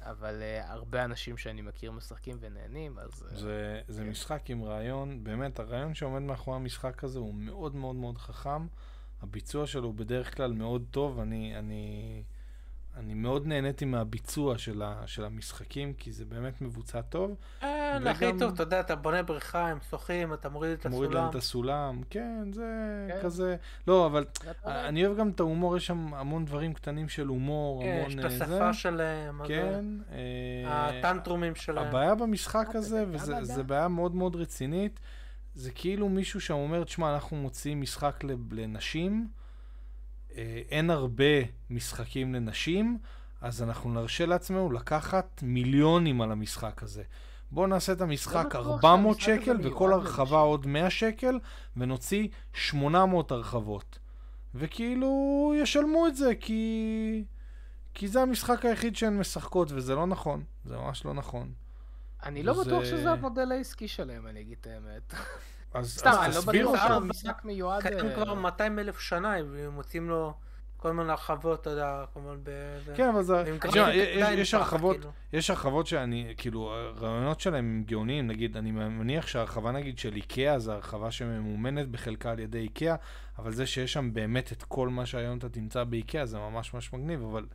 אבל 0.03 0.41
אה, 0.41 0.71
הרבה 0.71 1.05
אנשים 1.05 1.37
שאני 1.37 1.61
מכיר 1.61 1.91
משחקים 1.91 2.37
ונהנים, 2.39 2.99
אז... 2.99 3.25
אה, 3.31 3.35
זה, 3.39 3.81
זה 3.87 4.03
כן. 4.03 4.09
משחק 4.09 4.49
עם 4.49 4.63
רעיון, 4.63 5.23
באמת, 5.23 5.59
הרעיון 5.59 5.93
שעומד 5.93 6.21
מאחורי 6.21 6.57
המשחק 6.57 7.03
הזה 7.03 7.19
הוא 7.19 7.33
מאוד 7.33 7.75
מאוד 7.75 7.95
מאוד 7.95 8.17
חכם. 8.17 8.67
הביצוע 9.21 9.67
שלו 9.67 9.83
הוא 9.83 9.93
בדרך 9.93 10.37
כלל 10.37 10.53
מאוד 10.53 10.85
טוב, 10.91 11.19
אני, 11.19 11.57
אני, 11.57 12.23
אני 12.97 13.13
מאוד 13.13 13.47
נהניתי 13.47 13.85
מהביצוע 13.85 14.57
של, 14.57 14.81
ה, 14.81 15.03
של 15.05 15.25
המשחקים, 15.25 15.93
כי 15.93 16.11
זה 16.11 16.25
באמת 16.25 16.61
מבוצע 16.61 17.01
טוב. 17.01 17.35
אה, 17.63 17.97
וגם- 18.01 18.07
הכי 18.07 18.25
טוב, 18.39 18.53
אתה 18.53 18.63
יודע, 18.63 18.79
אתה 18.79 18.95
בונה 18.95 19.23
בריכה, 19.23 19.67
הם 19.67 19.77
שוחים, 19.89 20.33
אתה 20.33 20.49
מוריד 20.49 20.71
את 20.71 20.85
מוריד 20.85 21.11
להם 21.11 21.17
הסולם. 21.17 21.29
את 21.29 21.35
הסולם, 21.35 22.01
כן, 22.09 22.51
זה 22.51 22.65
כן. 23.09 23.19
כזה... 23.23 23.55
לא, 23.87 24.05
אבל? 24.05 24.25
אני 24.65 25.05
אוהב 25.05 25.17
גם 25.17 25.29
את 25.29 25.39
ההומור, 25.39 25.77
יש 25.77 25.87
שם 25.87 26.13
המון 26.13 26.45
דברים 26.45 26.73
קטנים 26.73 27.09
של 27.09 27.27
הומור, 27.27 27.83
כן, 27.83 27.97
המון 27.97 28.09
יש 28.11 28.15
את 28.15 28.23
אה, 28.25 28.29
זה. 28.29 28.43
השפה 28.43 28.73
שלהם, 28.73 29.41
כן. 29.47 29.85
זה- 30.09 30.15
אה, 30.67 30.99
הטנטרומים 30.99 31.55
שלהם. 31.55 31.87
הבעיה 31.87 32.15
במשחק 32.15 32.67
אה, 32.73 32.79
הזה, 32.79 33.05
זה 33.17 33.37
וזה 33.41 33.63
בעיה. 33.63 33.87
מאוד 33.87 34.15
מאוד 34.15 34.35
רצינית, 34.35 34.99
זה 35.55 35.71
כאילו 35.71 36.09
מישהו 36.09 36.41
שם 36.41 36.53
אומר, 36.53 36.83
תשמע, 36.83 37.13
אנחנו 37.13 37.37
מוציאים 37.37 37.81
משחק 37.81 38.23
לנשים, 38.51 39.27
אה, 39.27 39.40
אין 40.69 40.89
הרבה 40.89 41.25
משחקים 41.69 42.33
לנשים, 42.33 42.97
אז 43.41 43.63
אנחנו 43.63 43.93
נרשה 43.93 44.25
לעצמנו 44.25 44.71
לקחת 44.71 45.39
מיליונים 45.43 46.21
על 46.21 46.31
המשחק 46.31 46.83
הזה. 46.83 47.03
בואו 47.51 47.67
נעשה 47.67 47.91
את 47.93 48.01
המשחק 48.01 48.45
בטוח 48.45 48.67
400 48.67 49.19
שהמשחק 49.19 49.47
הזה 49.49 49.59
שקל, 49.63 49.73
וכל 49.73 49.93
הרחבה. 49.93 50.39
עוד 50.39 50.67
100 50.67 50.89
שקל, 50.89 51.39
ונוציא 51.77 52.27
800 52.53 53.31
הרחבות. 53.31 53.99
וכאילו, 54.55 55.09
ישלמו 55.57 56.07
את 56.07 56.15
זה, 56.15 56.31
כי... 56.39 57.23
כי 57.93 58.07
זה 58.07 58.21
המשחק 58.21 58.65
היחיד 58.65 58.95
שהן 58.95 59.17
משחקות, 59.19 59.71
וזה 59.71 59.95
לא 59.95 60.07
נכון. 60.07 60.43
זה 60.65 60.77
ממש 60.77 61.05
לא 61.05 61.13
נכון. 61.13 61.51
אני 62.23 62.43
לא 62.43 62.53
זה- 62.53 62.63
בטוח 62.63 62.83
שזה 62.83 63.11
המודל 63.11 63.51
העסקי 63.51 63.87
שלהם, 63.87 64.27
אני 64.27 64.41
אגיד 64.41 64.57
את 64.61 64.67
האמת. 64.67 65.13
אז, 65.73 65.97
סתם, 65.97 66.09
אז 66.09 66.17
אני 66.19 66.27
לא 66.35 66.39
תסביר 66.41 66.67
בטוח 66.67 66.83
אותם. 66.83 66.93
שהמשחק 66.93 67.41
מיועד... 67.45 67.81
קיים 67.81 68.05
אה, 68.05 68.15
כבר 68.15 68.33
200 68.33 68.79
אלף 68.79 68.99
שנה, 68.99 69.35
והם 69.51 69.71
מוצאים 69.73 70.09
לו 70.09 70.33
כל 70.77 70.91
מיני 70.91 71.11
הרחבות, 71.11 71.61
אתה 71.61 71.69
יודע, 71.69 72.03
כמובן 72.13 72.37
בזה. 72.43 72.93
כן, 72.95 73.09
אבל 73.09 73.23
זה... 73.23 73.43
יש- 74.37 74.53
הרחבות, 74.53 74.95
כאילו. 74.97 75.11
יש 75.33 75.49
הרחבות 75.49 75.87
שאני, 75.87 76.33
כאילו, 76.37 76.73
הרעיונות 76.73 77.39
שלהם 77.39 77.65
הם 77.65 77.83
גאוניים, 77.87 78.27
נגיד, 78.27 78.57
אני 78.57 78.71
מניח 78.71 79.27
שההרחבה 79.27 79.71
נגיד 79.71 79.97
של 79.99 80.15
איקאה 80.15 80.59
זה 80.59 80.73
הרחבה 80.73 81.11
שממומנת 81.11 81.87
בחלקה 81.89 82.31
על 82.31 82.39
ידי 82.39 82.59
איקאה, 82.59 82.95
אבל 83.37 83.51
זה 83.51 83.65
שיש 83.65 83.93
שם 83.93 84.13
באמת 84.13 84.51
את 84.51 84.63
כל 84.63 84.89
מה 84.89 85.05
שהיום 85.05 85.37
אתה 85.37 85.49
תמצא 85.49 85.83
באיקאה 85.83 86.25
זה 86.25 86.37
ממש 86.37 86.73
ממש 86.73 86.93
מגניב, 86.93 87.23
אבל 87.23 87.45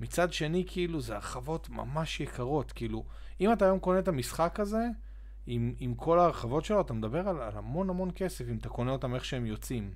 מצד 0.00 0.32
שני, 0.32 0.64
כאילו, 0.66 1.00
זה 1.00 1.14
הרחבות 1.14 1.70
ממש 1.70 2.20
יקרות, 2.20 2.72
כאילו, 2.72 3.04
אם 3.40 3.52
אתה 3.52 3.64
היום 3.64 3.78
קונה 3.78 3.98
את 3.98 4.08
המשחק 4.08 4.60
הזה, 4.60 4.84
עם, 5.46 5.74
עם 5.78 5.94
כל 5.94 6.18
ההרחבות 6.18 6.64
שלו, 6.64 6.80
אתה 6.80 6.92
מדבר 6.92 7.28
על, 7.28 7.40
על 7.40 7.56
המון 7.56 7.90
המון 7.90 8.10
כסף, 8.14 8.48
אם 8.48 8.56
אתה 8.58 8.68
קונה 8.68 8.92
אותם 8.92 9.14
איך 9.14 9.24
שהם 9.24 9.46
יוצאים. 9.46 9.94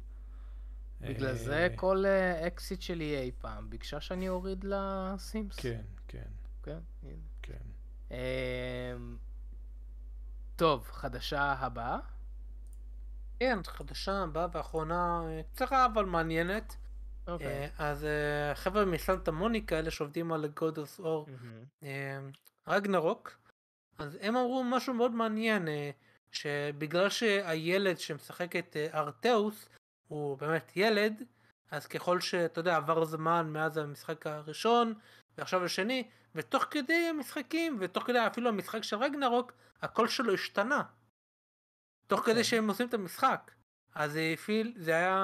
בגלל 1.00 1.28
אה, 1.28 1.34
זה 1.34 1.68
כל 1.76 2.04
אה, 2.06 2.46
אקסית 2.46 2.80
שלי 2.80 3.18
אי 3.18 3.30
פעם 3.38 3.70
ביקשה 3.70 4.00
שאני 4.00 4.28
אוריד 4.28 4.64
ל 4.64 4.80
Sims. 4.80 5.56
כן, 5.56 5.80
כן, 6.08 6.28
כן. 6.62 6.78
הנה. 7.02 7.12
כן. 7.42 7.54
אמ, 8.10 8.16
טוב, 10.56 10.88
חדשה 10.90 11.52
הבאה? 11.52 11.98
כן, 13.38 13.58
חדשה 13.66 14.22
הבאה 14.22 14.46
ואחרונה, 14.52 15.22
אה, 15.26 15.40
קצרה 15.52 15.86
אבל 15.86 16.04
מעניינת. 16.04 16.76
אוקיי. 17.28 17.46
אה, 17.46 17.68
אז 17.78 18.04
אה, 18.04 18.54
חבר'ה 18.54 18.84
מסנטה 18.84 19.32
מוניקה, 19.32 19.78
אלה 19.78 19.90
שעובדים 19.90 20.32
על 20.32 20.50
God 20.56 20.76
of 20.76 21.00
War. 21.00 21.30
אה, 21.82 22.18
רגנרוק, 22.66 23.39
אז 24.00 24.18
הם 24.20 24.36
אמרו 24.36 24.64
משהו 24.64 24.94
מאוד 24.94 25.12
מעניין, 25.12 25.68
אה, 25.68 25.90
שבגלל 26.32 27.08
שהילד 27.08 27.98
שמשחק 27.98 28.56
את 28.56 28.76
אה, 28.76 28.98
ארתאוס 28.98 29.68
הוא 30.08 30.38
באמת 30.38 30.72
ילד, 30.76 31.22
אז 31.70 31.86
ככל 31.86 32.20
שאתה 32.20 32.60
יודע 32.60 32.76
עבר 32.76 33.04
זמן 33.04 33.48
מאז 33.52 33.76
המשחק 33.76 34.26
הראשון 34.26 34.94
ועכשיו 35.38 35.64
השני, 35.64 36.08
ותוך 36.34 36.66
כדי 36.70 37.06
המשחקים 37.10 37.76
ותוך 37.80 38.04
כדי 38.04 38.26
אפילו 38.26 38.48
המשחק 38.48 38.82
של 38.82 38.96
רגנרוק, 38.96 39.52
הקול 39.82 40.08
שלו 40.08 40.34
השתנה. 40.34 40.82
תוך 42.06 42.20
כדי 42.20 42.30
אוקיי. 42.30 42.44
שהם 42.44 42.68
עושים 42.68 42.88
את 42.88 42.94
המשחק. 42.94 43.50
אז 43.94 44.12
זה 44.12 44.30
הפעיל, 44.34 44.72
זה 44.76 44.90
היה 44.90 45.16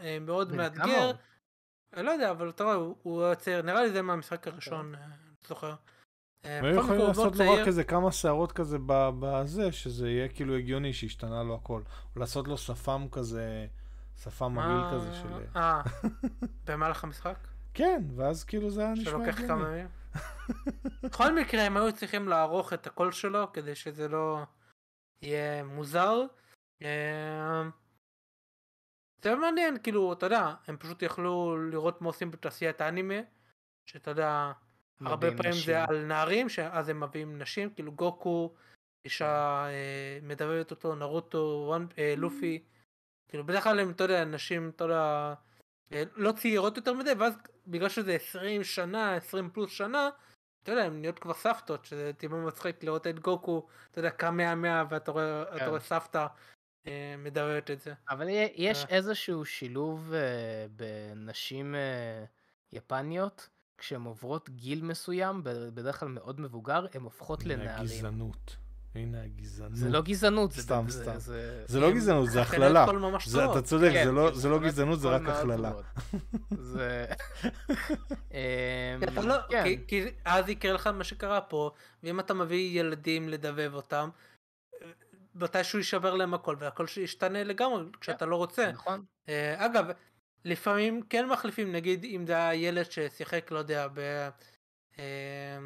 אה, 0.00 0.18
מאוד 0.20 0.48
כמה 0.48 0.56
מאתגר. 0.56 1.10
אני 1.92 2.06
לא 2.06 2.10
יודע, 2.10 2.30
אבל 2.30 2.48
אתה 2.48 2.64
רואה, 2.64 2.74
הוא- 3.02 3.34
צעיר, 3.34 3.62
נראה 3.62 3.82
לי 3.82 3.90
זה 3.90 4.02
מהמשחק 4.02 4.48
הראשון, 4.48 4.94
אה, 4.94 5.04
אני 5.04 5.48
זוכר. 5.48 5.74
אה, 6.44 6.60
והיו 6.62 6.74
בכל 6.74 6.84
יכולים 6.84 7.06
לעשות 7.06 7.36
לו 7.36 7.52
רק. 7.52 7.66
איזה 7.66 7.84
כמה 7.84 8.12
שערות 8.12 8.52
כזה 8.52 8.78
בזה, 9.20 9.72
שזה 9.72 10.10
יהיה 10.10 10.28
כאילו 10.28 10.56
הגיוני 10.56 10.92
שהשתנה 10.92 11.42
לו 11.42 11.54
הכל. 11.54 11.82
או 12.14 12.20
לעשות 12.20 12.48
לו 12.48 12.58
שפם 12.58 13.06
כזה, 13.12 13.66
שפם 14.16 14.52
מגעיל 14.54 14.70
מה- 14.70 14.90
כזה 14.94 15.14
של... 15.14 15.28
אה, 15.56 15.82
במהלך 16.66 17.04
המשחק? 17.04 17.38
כן, 17.74 18.02
ואז 18.16 18.44
כאילו 18.44 18.70
זה 18.70 18.80
היה 18.82 18.92
נשמע 18.92 19.10
שלוקח 19.10 19.36
כמה 19.38 19.54
הגיוני. 19.54 19.76
ימים? 19.78 19.88
בכל 21.02 21.34
מקרה, 21.34 21.62
הם 21.62 21.76
היו 21.76 21.92
צריכים 21.92 22.28
לערוך 22.28 22.72
את 22.72 22.86
הקול 22.86 23.12
שלו, 23.12 23.52
כדי 23.52 23.74
שזה 23.74 24.08
לא 24.08 24.42
יהיה 25.22 25.64
מוזר. 25.64 26.20
אה, 26.82 27.62
זה 29.22 29.34
מעניין, 29.34 29.76
כאילו, 29.82 30.12
אתה 30.12 30.26
יודע, 30.26 30.54
הם 30.66 30.76
פשוט 30.76 31.02
יכלו 31.02 31.56
לראות 31.70 32.02
מה 32.02 32.06
עושים 32.06 32.30
בתעשיית 32.30 32.80
האנימה, 32.80 33.14
שאתה 33.86 34.10
יודע, 34.10 34.52
הרבה 35.06 35.28
פעמים 35.36 35.50
נשים. 35.50 35.64
זה 35.66 35.84
על 35.84 36.04
נערים, 36.04 36.48
שאז 36.48 36.88
הם 36.88 37.02
מביאים 37.02 37.38
נשים, 37.38 37.70
כאילו 37.70 37.92
גוקו, 37.92 38.54
אישה 39.04 39.66
אה, 39.66 40.18
מדבבת 40.22 40.70
אותו, 40.70 40.94
נרוטו, 40.94 41.64
וואן, 41.66 41.86
אה, 41.98 42.14
לופי, 42.16 42.62
כאילו 43.28 43.46
בדרך 43.46 43.64
כלל 43.64 43.80
הם, 43.80 43.90
אתה 43.90 44.04
יודע, 44.04 44.24
נשים, 44.24 44.70
אתה 44.76 44.84
יודע, 44.84 45.34
אה, 45.92 46.02
לא 46.16 46.32
צעירות 46.32 46.76
יותר 46.76 46.94
מדי, 46.94 47.12
ואז 47.18 47.34
בגלל 47.66 47.88
שזה 47.88 48.14
20 48.14 48.64
שנה, 48.64 49.16
20 49.16 49.50
פלוס 49.50 49.70
שנה, 49.70 50.10
אתה 50.62 50.72
יודע, 50.72 50.84
הן 50.84 51.00
נהיות 51.00 51.18
כבר 51.18 51.34
סבתות, 51.34 51.84
שזה 51.84 52.12
טיפה 52.16 52.36
מצחיק 52.36 52.84
לראות 52.84 53.06
את 53.06 53.18
גוקו, 53.18 53.66
אתה 53.90 53.98
יודע, 53.98 54.10
קם 54.10 54.36
מאה 54.36 54.84
ואתה 54.90 55.10
רואה, 55.10 55.58
כן. 55.58 55.68
רואה 55.68 55.80
סבתא 55.80 56.26
אה, 56.86 57.14
מדברת 57.18 57.70
את 57.70 57.80
זה. 57.80 57.94
אבל 58.08 58.26
יש 58.54 58.84
אה. 58.84 58.96
איזשהו 58.96 59.44
שילוב 59.44 60.12
אה, 60.14 60.66
בנשים 60.76 61.74
אה, 61.74 62.24
יפניות, 62.72 63.48
כשהן 63.80 64.02
עוברות 64.02 64.50
גיל 64.50 64.82
מסוים, 64.84 65.40
בדרך 65.44 66.00
כלל 66.00 66.08
מאוד 66.08 66.40
מבוגר, 66.40 66.86
הן 66.94 67.02
הופכות 67.02 67.42
הנה 67.42 67.54
לנערים. 67.54 67.80
הגזענות. 67.80 68.56
הנה 68.94 69.22
הגזענות. 69.22 69.76
זה 69.76 69.88
לא 69.90 70.02
גזענות, 70.02 70.52
זה... 70.52 70.62
סתם, 70.62 70.84
זה- 70.88 71.02
סתם. 71.02 71.18
זה- 71.18 71.64
זה 71.66 71.80
לא 71.80 71.90
גזענות, 71.92 72.30
זה 72.30 72.42
הכללה. 72.42 72.86
זה-. 73.26 73.44
אתה 73.44 73.62
צודק, 73.62 73.90
כן, 73.92 74.04
זה 74.04 74.12
לא- 74.12 74.30
כן, 74.32 74.38
זה 74.38 74.48
לא 74.48 74.58
גזענות, 74.58 75.00
זה 75.00 75.08
רק 75.08 75.22
הכללה. 75.28 75.72
זה... 76.72 77.06
אמ, 78.32 79.02
אתה 79.02 79.20
לא, 79.22 79.34
כן, 79.50 79.64
כי, 79.64 79.78
כי 79.88 80.04
אז 80.24 80.48
יקרה 80.48 80.72
לך 80.72 80.86
מה 80.86 81.04
שקרה 81.04 81.40
פה, 81.40 81.70
ואם 82.02 82.20
אתה 82.20 82.34
מביא 82.34 82.80
ילדים 82.80 83.28
לדבב 83.28 83.70
אותם, 83.74 84.08
מתישהו 85.34 85.78
יישבר 85.78 86.14
להם 86.14 86.34
הכל, 86.34 86.56
והכל 86.58 86.86
ישתנה 87.02 87.44
לגמרי 87.44 87.84
כשאתה 88.00 88.26
לא 88.26 88.36
רוצה. 88.36 88.70
נכון. 88.72 89.04
אה, 89.28 89.66
אגב, 89.66 89.84
לפעמים 90.44 91.02
כן 91.02 91.26
מחליפים, 91.26 91.72
נגיד 91.72 92.04
אם 92.04 92.26
זה 92.26 92.36
היה 92.36 92.54
ילד 92.54 92.90
ששיחק, 92.90 93.50
לא 93.50 93.58
יודע, 93.58 93.88
ב... 93.94 94.28
אה, 94.98 95.58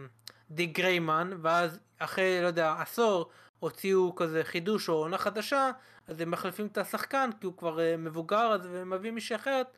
די 0.51 0.66
גריימן, 0.66 1.30
ואז 1.42 1.80
אחרי, 1.98 2.38
לא 2.42 2.46
יודע, 2.46 2.74
עשור, 2.78 3.30
הוציאו 3.59 4.14
כזה 4.14 4.44
חידוש 4.44 4.88
או 4.88 4.94
עונה 4.94 5.18
חדשה, 5.18 5.70
אז 6.06 6.20
הם 6.20 6.30
מחליפים 6.30 6.66
את 6.66 6.78
השחקן, 6.78 7.30
כי 7.40 7.46
הוא 7.46 7.56
כבר 7.56 7.80
אה, 7.80 7.96
מבוגר, 7.96 8.52
אז 8.52 8.66
הם 8.66 8.90
מביאים 8.90 9.14
מישהי 9.14 9.36
אחרת, 9.36 9.76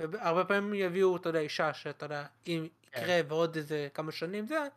והרבה 0.00 0.44
פעמים 0.44 0.74
יביאו, 0.74 1.16
אתה 1.16 1.28
יודע, 1.28 1.40
אישה 1.40 1.74
שאתה 1.74 2.06
יודע, 2.06 2.26
אם 2.46 2.68
כן. 2.82 3.00
יקרה 3.00 3.22
בעוד 3.22 3.56
איזה 3.56 3.88
כמה 3.94 4.12
שנים 4.12 4.46
זה, 4.46 4.68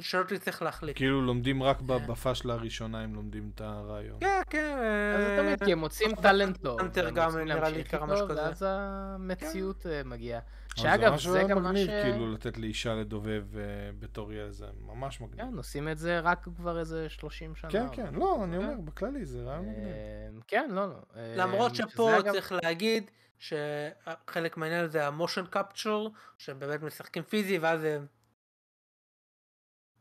שלא 0.00 0.22
תצטרך 0.22 0.62
להחליף. 0.62 0.96
כאילו 0.96 1.22
לומדים 1.22 1.62
רק 1.62 1.78
כן. 1.78 1.86
בפאשלה 1.86 2.54
הראשונה, 2.54 3.00
הם 3.00 3.14
לומדים 3.14 3.50
את 3.54 3.60
הרעיון. 3.60 4.20
כן, 4.20 4.42
כן. 4.50 4.78
אז 5.16 5.24
זה 5.24 5.38
אה, 5.38 5.42
תמיד, 5.42 5.64
כי 5.64 5.72
הם 5.72 5.78
מוצאים 5.78 6.14
טאלנט 6.14 6.56
טוב, 6.62 6.80
והם 6.94 7.14
גם 7.14 7.38
נראה 7.38 7.68
לי 7.68 7.84
קרה 7.84 8.06
משהו 8.06 8.28
כזה. 8.28 8.42
ואז 8.42 8.64
המציאות 8.68 9.86
אה, 9.86 10.02
מגיעה. 10.04 10.40
שאגב, 10.76 11.18
זה 11.18 11.42
גם 11.48 11.62
מה 11.62 11.76
ש... 11.76 11.86
כאילו, 11.86 12.32
לתת 12.32 12.58
לאישה 12.58 12.94
לדובב 12.94 13.44
אה, 13.56 13.62
בתור 13.98 14.32
ילד, 14.32 14.50
זה 14.50 14.66
ממש 14.86 15.20
מגניב. 15.20 15.46
כן, 15.46 15.56
עושים 15.56 15.88
את 15.88 15.98
זה 15.98 16.20
רק 16.20 16.48
כבר 16.56 16.78
איזה 16.78 17.08
30 17.08 17.56
שנה. 17.56 17.70
כן, 17.70 17.86
כן, 17.92 18.14
לא. 18.14 18.44
אני 18.44 18.56
אומר, 18.56 18.74
בכללי, 18.84 19.24
זה 19.24 19.42
רעיון 19.42 19.66
מגניב. 19.68 20.42
כן, 20.46 20.70
לא, 20.70 20.88
לא. 20.88 20.98
למרות 21.36 21.74
שפה 21.74 22.10
צריך 22.32 22.52
להגיד 22.62 23.10
שחלק 23.38 24.56
מהעניין 24.56 24.86
זה 24.86 25.06
המושן 25.06 25.44
קפצ'ר, 25.50 26.06
שהם 26.38 26.58
באמת 26.58 26.82
משחקים 26.82 27.22
פיזי 27.22 27.58
ואז 27.58 27.84
הם... 27.84 28.06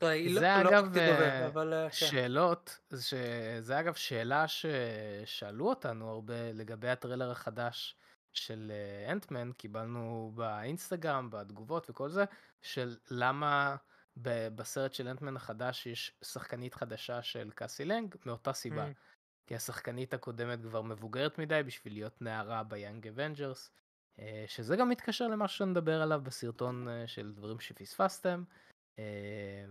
יודע, 0.08 0.56
היא 0.56 0.58
זה 0.58 0.64
לא- 0.64 0.72
לא 0.72 0.80
אגב, 0.80 0.98
אה, 0.98 1.46
אה, 1.74 1.90
כן. 1.90 1.92
שאלות, 1.92 2.80
שזה 3.00 3.80
אגב 3.80 3.94
שאלה 3.94 4.46
ששאלו 4.48 5.70
אותנו 5.70 6.10
הרבה 6.10 6.52
לגבי 6.54 6.90
הטריילר 6.90 7.32
החדש 7.32 7.96
של 8.34 8.72
אה, 8.72 9.12
Ant-Man, 9.12 9.52
קיבלנו 9.52 10.32
באינסטגרם, 10.36 11.30
בתגובות 11.30 11.90
וכל 11.90 12.10
זה, 12.10 12.26
של 12.62 12.98
למה 13.12 13.76
בסרט 14.56 14.94
של 14.94 15.08
Ant-Man 15.08 15.36
החדש 15.36 15.86
יש 15.86 16.18
שחקנית 16.24 16.76
חדשה 16.76 17.22
של 17.22 17.52
קאסי 17.56 17.86
לנג, 17.86 18.16
מאותה 18.26 18.54
סיבה. 18.54 18.88
Mm. 18.88 19.14
כי 19.48 19.56
השחקנית 19.56 20.14
הקודמת 20.14 20.62
כבר 20.62 20.82
מבוגרת 20.82 21.38
מדי 21.38 21.62
בשביל 21.66 21.94
להיות 21.94 22.22
נערה 22.22 22.64
ב 22.64 22.71
Young 22.71 23.08
Avengers, 23.08 23.72
אה, 24.20 24.46
שזה 24.48 24.76
גם 24.76 24.90
מתקשר 24.90 25.28
למה 25.28 25.48
שנדבר 25.48 26.02
עליו 26.02 26.22
בסרטון 26.24 26.88
אה, 26.88 27.08
של 27.08 27.32
דברים 27.36 27.60
שפספסתם. 27.60 28.44
אה, 29.00 29.66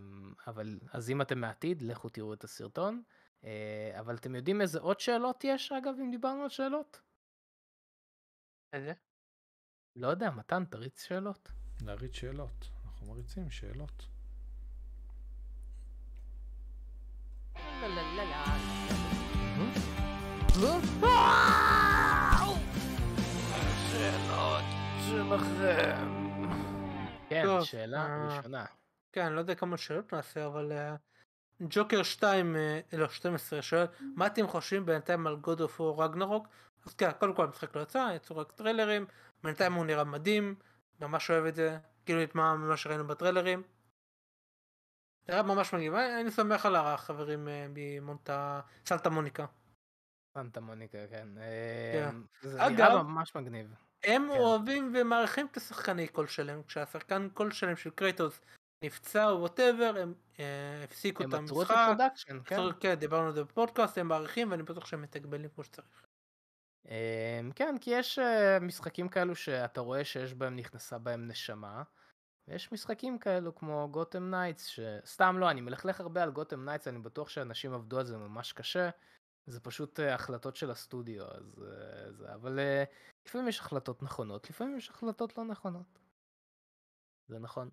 אבל 0.47 0.79
אז 0.93 1.11
אם 1.11 1.23
אתם 1.23 1.39
מהעתיד, 1.39 1.83
לכו 1.83 2.09
תראו 2.09 2.35
את 2.35 2.45
הסרטון. 2.45 3.03
אה, 3.45 3.97
אבל 4.01 4.17
אתם 4.17 4.35
יודעים 4.35 4.61
איזה 4.61 4.81
עוד 4.81 5.01
שאלות 5.01 5.45
יש, 5.45 5.73
אגב, 5.73 5.95
אם 6.01 6.11
דיברנו 6.11 6.43
על 6.43 6.49
שאלות? 6.49 7.01
איזה? 8.73 8.93
לא 9.97 10.07
יודע, 10.07 10.31
מתן, 10.31 10.65
תריץ 10.65 11.05
שאלות. 11.05 11.53
להריץ 11.85 12.15
שאלות. 12.15 12.69
אנחנו 12.85 13.07
מריצים 13.07 13.51
שאלות. 13.51 14.07
שאלות 23.91 24.65
שלכם. 25.09 26.23
כן, 27.29 27.45
שאלה 27.63 28.07
אה, 28.07 28.37
ראשונה. 28.37 28.65
כן, 29.13 29.25
אני 29.25 29.35
לא 29.35 29.41
יודע 29.41 29.55
כמה 29.55 29.77
שאלות 29.77 30.15
נעשה, 30.15 30.47
אבל 30.47 30.73
אה, 30.73 30.97
ג'וקר 31.61 32.03
2, 32.03 32.57
אה, 32.57 32.81
לא 32.93 33.09
12 33.09 33.63
שואל, 33.63 33.87
מה 34.17 34.27
אתם 34.27 34.47
חושבים 34.47 34.87
בינתיים 34.87 35.27
על 35.27 35.37
God 35.45 35.59
of 35.59 35.81
War 35.81 36.03
רגנרוק? 36.03 36.49
אז 36.87 36.95
כן, 36.95 37.11
קודם 37.13 37.35
כל 37.35 37.45
המשחק 37.45 37.77
לא 37.77 37.81
יצא, 37.81 38.13
יצאו 38.17 38.37
רק 38.37 38.53
טריילרים, 38.53 39.07
בינתיים 39.45 39.73
הוא 39.73 39.85
נראה 39.85 40.05
מדהים, 40.05 40.55
ממש 41.01 41.31
אוהב 41.31 41.45
את 41.45 41.55
זה, 41.55 41.79
כאילו 42.07 42.23
את 42.23 42.35
מה, 42.35 42.57
מה 42.57 42.77
שראינו 42.77 43.07
בטריילרים. 43.07 43.63
נראה 45.29 45.43
ממש 45.43 45.75
מגניב, 45.75 45.95
אה, 45.95 46.21
אני 46.21 46.31
שמח 46.31 46.67
על 46.67 46.77
החברים 46.77 47.49
ממונטה, 47.75 48.61
סלטה 48.87 49.11
מוניקה. 49.11 49.47
סנטה 50.35 50.61
מוניקה, 50.61 50.99
כן. 51.11 51.29
כן. 51.93 52.17
זה 52.43 52.69
נראה 52.69 53.03
ממש 53.03 53.37
מגניב. 53.37 53.75
הם 54.05 54.29
כן. 54.33 54.39
אוהבים 54.39 54.93
ומעריכים 54.97 55.47
את 55.47 55.57
השחקני 55.57 56.09
קול 56.09 56.27
שלהם, 56.27 56.63
כשהשחקן 56.63 57.29
קול 57.35 57.51
שלהם 57.51 57.77
של 57.77 57.91
קרייטוס 57.91 58.41
נפצע 58.83 59.31
או 59.31 59.41
whatever, 59.41 59.95
הם 59.99 60.15
אה, 60.41 60.85
הפסיקו 60.85 61.25
את 61.25 61.35
הם 61.35 61.45
עצרו 61.45 61.63
את 61.63 61.71
המשחק. 61.71 61.89
ה 61.93 61.97
production, 61.97 62.39
כן. 62.45 62.61
כן, 62.81 62.95
דיברנו 62.95 63.27
על 63.27 63.33
זה 63.33 63.45
בפודקאסט, 63.45 63.99
הם 63.99 64.09
מעריכים 64.09 64.51
ואני 64.51 64.63
בטוח 64.63 64.87
שהם 64.87 65.03
מתגמלים 65.03 65.51
כמו 65.55 65.65
שצריך. 65.65 66.03
אמ, 66.89 67.51
כן, 67.55 67.75
כי 67.81 67.91
יש 67.91 68.19
אה, 68.19 68.61
משחקים 68.61 69.09
כאלו 69.09 69.35
שאתה 69.37 69.81
רואה 69.81 70.05
שיש 70.05 70.35
בהם, 70.35 70.57
נכנסה 70.57 70.99
בהם 70.99 71.29
נשמה, 71.29 71.83
ויש 72.49 72.73
משחקים 72.73 73.19
כאלו 73.19 73.55
כמו 73.55 73.89
Gotham 73.91 74.31
Knights, 74.31 74.65
שסתם 74.67 75.37
לא, 75.39 75.51
אני 75.51 75.61
מלכלך 75.61 76.01
הרבה 76.01 76.23
על 76.23 76.31
Gotham 76.31 76.65
Knights, 76.65 76.89
אני 76.89 76.99
בטוח 76.99 77.29
שאנשים 77.29 77.75
עבדו 77.75 77.99
על 77.99 78.05
זה 78.05 78.17
ממש 78.17 78.53
קשה, 78.53 78.91
זה 79.47 79.61
פשוט 79.61 80.01
אה, 80.01 80.15
החלטות 80.15 80.57
של 80.57 80.71
הסטודיו, 80.71 81.25
אז 81.25 81.65
זה, 82.11 82.35
אבל 82.35 82.59
לפעמים 83.27 83.49
יש 83.49 83.61
החלטות 83.61 84.03
נכונות, 84.03 84.51
לפעמים 84.51 84.77
יש 84.77 84.91
החלטות 84.91 85.39
לא 85.39 85.45
נכונות. 85.45 85.99
זה 87.29 87.39
נכון. 87.39 87.71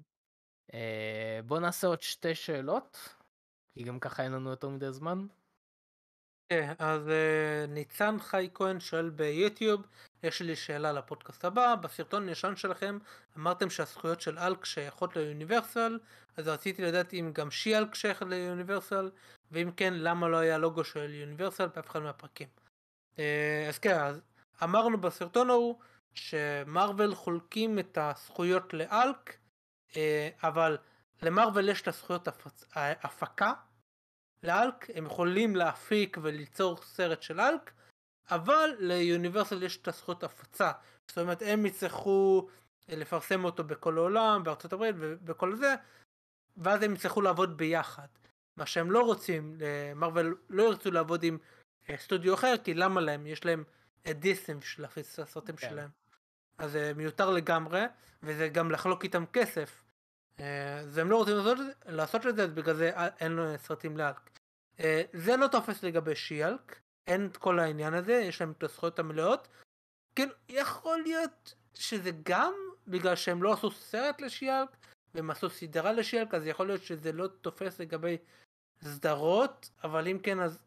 אה, 0.74 1.40
בוא 1.46 1.60
נעשה 1.60 1.88
עוד 1.88 2.02
שתי 2.02 2.36
שאלות, 2.36 3.16
כי 3.74 3.84
גם 3.84 4.00
ככה 4.00 4.24
אין 4.24 4.32
לנו 4.32 4.50
יותר 4.50 4.70
מדי 4.70 4.92
זמן. 4.92 5.28
כן, 6.50 6.74
אז 6.80 7.10
אה, 7.10 7.66
ניצן 7.68 8.20
חי 8.20 8.50
כהן 8.54 8.80
שואל 8.80 9.10
ביוטיוב, 9.10 9.82
יש 10.24 10.42
לי 10.42 10.56
שאלה 10.56 10.92
לפודקאסט 10.92 11.46
הבא, 11.46 11.76
בסרטון 11.76 12.28
הישן 12.28 12.56
שלכם 12.56 12.98
אמרתם 13.38 13.70
שהזכויות 13.70 14.22
של 14.22 14.40
אלק 14.40 14.66
שייכות 14.66 15.16
ליוניברסל, 15.16 16.00
אז 16.38 16.48
רציתי 16.48 16.82
לדעת 16.82 17.14
אם 17.14 17.32
גם 17.34 17.52
שי-אלק 17.52 17.96
שייך 17.96 18.22
ליוניברסל, 18.22 19.12
ואם 19.52 19.72
כן, 19.78 19.94
למה 19.94 20.28
לא 20.28 20.38
היה 20.38 20.58
לוגו 20.58 20.84
של 20.84 21.14
יוניברסל 21.14 21.68
באף 21.68 21.90
אחד 21.90 22.00
מהפרקים. 22.00 22.48
אה, 23.20 23.66
אז 23.70 23.80
כן, 23.80 24.00
אז 24.00 24.22
אמרנו 24.64 25.02
בסרטון 25.02 25.50
ההוא 25.50 25.80
שמרוויל 26.14 27.16
חולקים 27.16 27.80
את 27.80 27.98
הזכויות 28.02 28.74
לאלק, 28.74 29.39
אבל 30.44 30.78
למרוויל 31.22 31.70
יש 31.70 31.82
את 31.82 31.88
הזכויות. 31.88 32.28
ההפקה 32.74 33.54
לאלק, 34.44 34.88
הם 34.94 35.06
יכולים 35.06 35.56
להפיק 35.56 36.18
וליצור 36.22 36.78
סרט 36.82 37.22
של 37.22 37.40
אלק, 37.40 37.72
אבל 38.32 38.70
ליוניברסל 38.80 39.64
יש 39.64 39.78
את 39.78 39.88
הזכות 39.88 40.24
הפצה. 40.24 40.72
זאת 41.08 41.18
אומרת, 41.18 41.42
הם 41.46 41.66
יצטרכו 41.66 42.48
לפרסם 42.90 43.46
אותו 43.46 43.64
בכל 43.64 43.98
העולם, 43.98 44.44
בארצות 44.44 44.74
הברית 44.74 44.96
ובכל 45.00 45.56
זה, 45.56 45.76
ואז 46.58 46.84
הם 46.84 46.94
יצטרכו 46.94 47.22
לעבוד 47.22 47.58
ביחד. 47.58 48.08
מה 48.58 48.66
שהם 48.66 48.92
לא 48.92 49.02
רוצים, 49.02 49.58
מרוויל 49.96 50.34
לא 50.50 50.64
ירצו 50.64 50.92
לעבוד 50.92 51.24
עם 51.24 51.38
אה, 51.90 51.98
סטודיו 51.98 52.34
אחר, 52.34 52.54
כי 52.64 52.74
למה 52.74 53.02
להם? 53.02 53.28
יש 53.28 53.46
להם 53.46 53.64
את 54.10 54.20
דיסם 54.20 54.58
את 54.58 55.20
הסרטים 55.20 55.56
כן. 55.56 55.70
שלהם. 55.70 55.90
אז 56.60 56.72
זה 56.72 56.94
מיותר 56.96 57.30
לגמרי, 57.30 57.84
וזה 58.24 58.48
גם 58.48 58.72
לחלוק 58.72 59.04
איתם 59.04 59.26
כסף. 59.34 59.84
אה, 60.40 60.80
אז 60.80 60.98
הם 60.98 61.10
לא 61.10 61.18
רוצים 61.18 61.36
לעשות, 61.36 61.58
לעשות 61.86 62.28
את 62.28 62.36
זה, 62.36 62.44
אז 62.44 62.52
בגלל 62.52 62.76
זה 62.76 62.92
אה, 62.96 63.08
אין 63.20 63.58
סרטים 63.58 63.98
לאלק. 63.98 64.30
אה, 64.80 65.02
זה 65.14 65.38
לא 65.38 65.48
תופס 65.48 65.84
לגבי 65.84 66.16
שיאלק, 66.16 66.80
אין 67.08 67.26
את 67.26 67.38
כל 67.38 67.60
העניין 67.60 67.94
הזה, 67.94 68.14
יש 68.14 68.42
להם 68.42 68.52
את 68.52 68.64
הזכויות 68.64 69.00
המלאות. 69.00 69.48
כאילו, 70.16 70.32
יכול 70.50 71.02
להיות 71.02 71.54
שזה 71.74 72.12
גם 72.24 72.54
בגלל 72.88 73.16
שהם 73.16 73.44
לא 73.44 73.54
עשו 73.54 73.72
סרט 73.72 74.22
לשיאלק, 74.22 74.70
והם 75.14 75.32
עשו 75.32 75.50
סדרה 75.50 75.94
לשיאלק, 75.94 76.34
אז 76.34 76.48
יכול 76.48 76.68
להיות 76.68 76.84
שזה 76.84 77.12
לא 77.12 77.28
תופס 77.28 77.80
לגבי 77.80 78.18
סדרות, 78.82 79.70
אבל 79.84 80.08
אם 80.08 80.20
כן 80.24 80.40
אז... 80.40 80.60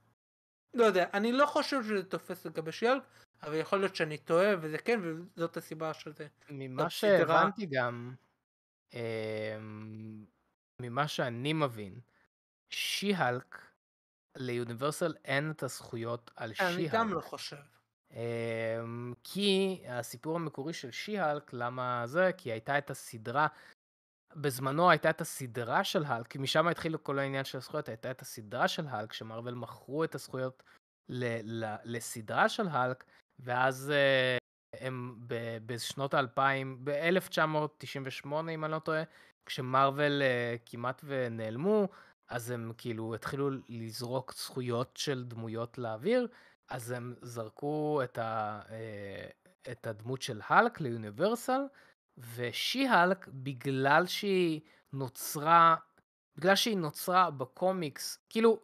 לא 0.75 0.85
יודע, 0.85 1.07
אני 1.15 1.33
לא 1.33 1.47
חושב 1.47 1.83
שזה 1.83 2.03
תופס 2.03 2.47
לגבי 2.47 2.73
שיאלק, 2.73 3.03
אבל 3.43 3.55
יכול 3.55 3.79
להיות 3.81 3.97
שאני 3.97 4.19
טועה, 4.19 4.55
וזה 4.61 4.79
כן, 4.79 5.01
וזאת 5.03 5.57
הסיבה 5.57 5.95
של 5.95 6.13
זה. 6.13 6.27
ממה 6.51 6.91
שהבנתי 6.91 7.67
גם, 7.67 8.15
אמ, 8.95 10.25
ממה 10.81 11.09
שאני 11.09 11.53
מבין, 11.53 12.01
שי-הלק, 12.71 13.59
ליוניברסל 14.37 15.15
אין 15.25 15.51
את 15.51 15.63
הזכויות 15.63 16.31
על 16.37 16.49
אני 16.49 16.55
שי-הלק. 16.55 16.93
גם 16.93 17.13
לא 17.15 17.21
חושב. 17.21 17.57
אמ, 18.13 19.15
כי 19.25 19.83
הסיפור 19.89 20.37
המקורי 20.37 20.73
של 20.73 20.91
שי-הלק, 20.91 21.53
למה 21.53 22.03
זה? 22.07 22.31
כי 22.39 22.53
הייתה 22.53 22.79
את 22.79 22.91
הסדרה, 22.91 23.47
בזמנו 24.37 24.91
הייתה 24.91 25.11
את 25.11 25.21
הסדרה 25.21 25.85
של 25.85 26.05
האלק, 26.05 26.27
כי 26.27 26.39
משם 26.39 26.69
התחיל 26.69 26.97
כל 26.97 27.19
העניין 27.19 27.45
של 27.45 27.59
הזכויות, 27.59 27.89
הייתה 27.89 28.11
את 28.11 28.23
הסדרה 28.23 28.69
של 28.69 28.87
האלק, 28.89 29.13
שמרוויל 29.13 29.55
מכרו 29.55 30.05
את 30.05 30.15
הזכויות 30.15 30.63
ל- 31.09 31.65
ל- 31.65 31.77
לסדרה 31.85 32.49
של 32.49 32.69
האלק, 32.69 33.05
ואז 33.43 33.93
אה, 33.95 34.37
הם 34.81 35.17
בשנות 35.67 36.15
האלפיים, 36.15 36.85
ב-1998 36.85 38.27
אם 38.27 38.65
אני 38.65 38.73
לא 38.73 38.79
טועה, 38.79 39.03
כשמרוויל 39.47 40.23
אה, 40.23 40.57
כמעט 40.67 41.01
ונעלמו, 41.05 41.89
אז 42.29 42.51
הם 42.51 42.73
כאילו 42.79 43.15
התחילו 43.15 43.51
לזרוק 43.69 44.33
זכויות 44.33 44.97
של 44.97 45.25
דמויות 45.25 45.79
לאוויר, 45.79 46.29
אז 46.69 46.91
הם 46.91 47.15
זרקו 47.23 48.01
את, 48.05 48.19
ה, 48.19 48.61
אה, 48.71 49.29
את 49.73 49.87
הדמות 49.87 50.23
של 50.23 50.41
האלק 50.47 50.81
ליוניברסל, 50.81 51.61
ושי-האלק, 52.35 53.29
בגלל 53.29 54.07
שהיא 54.07 54.61
נוצרה, 54.93 55.77
בגלל 56.37 56.57
שהיא 56.57 56.77
נוצרה 56.77 57.31
בקומיקס, 57.31 58.19
כאילו, 58.29 58.61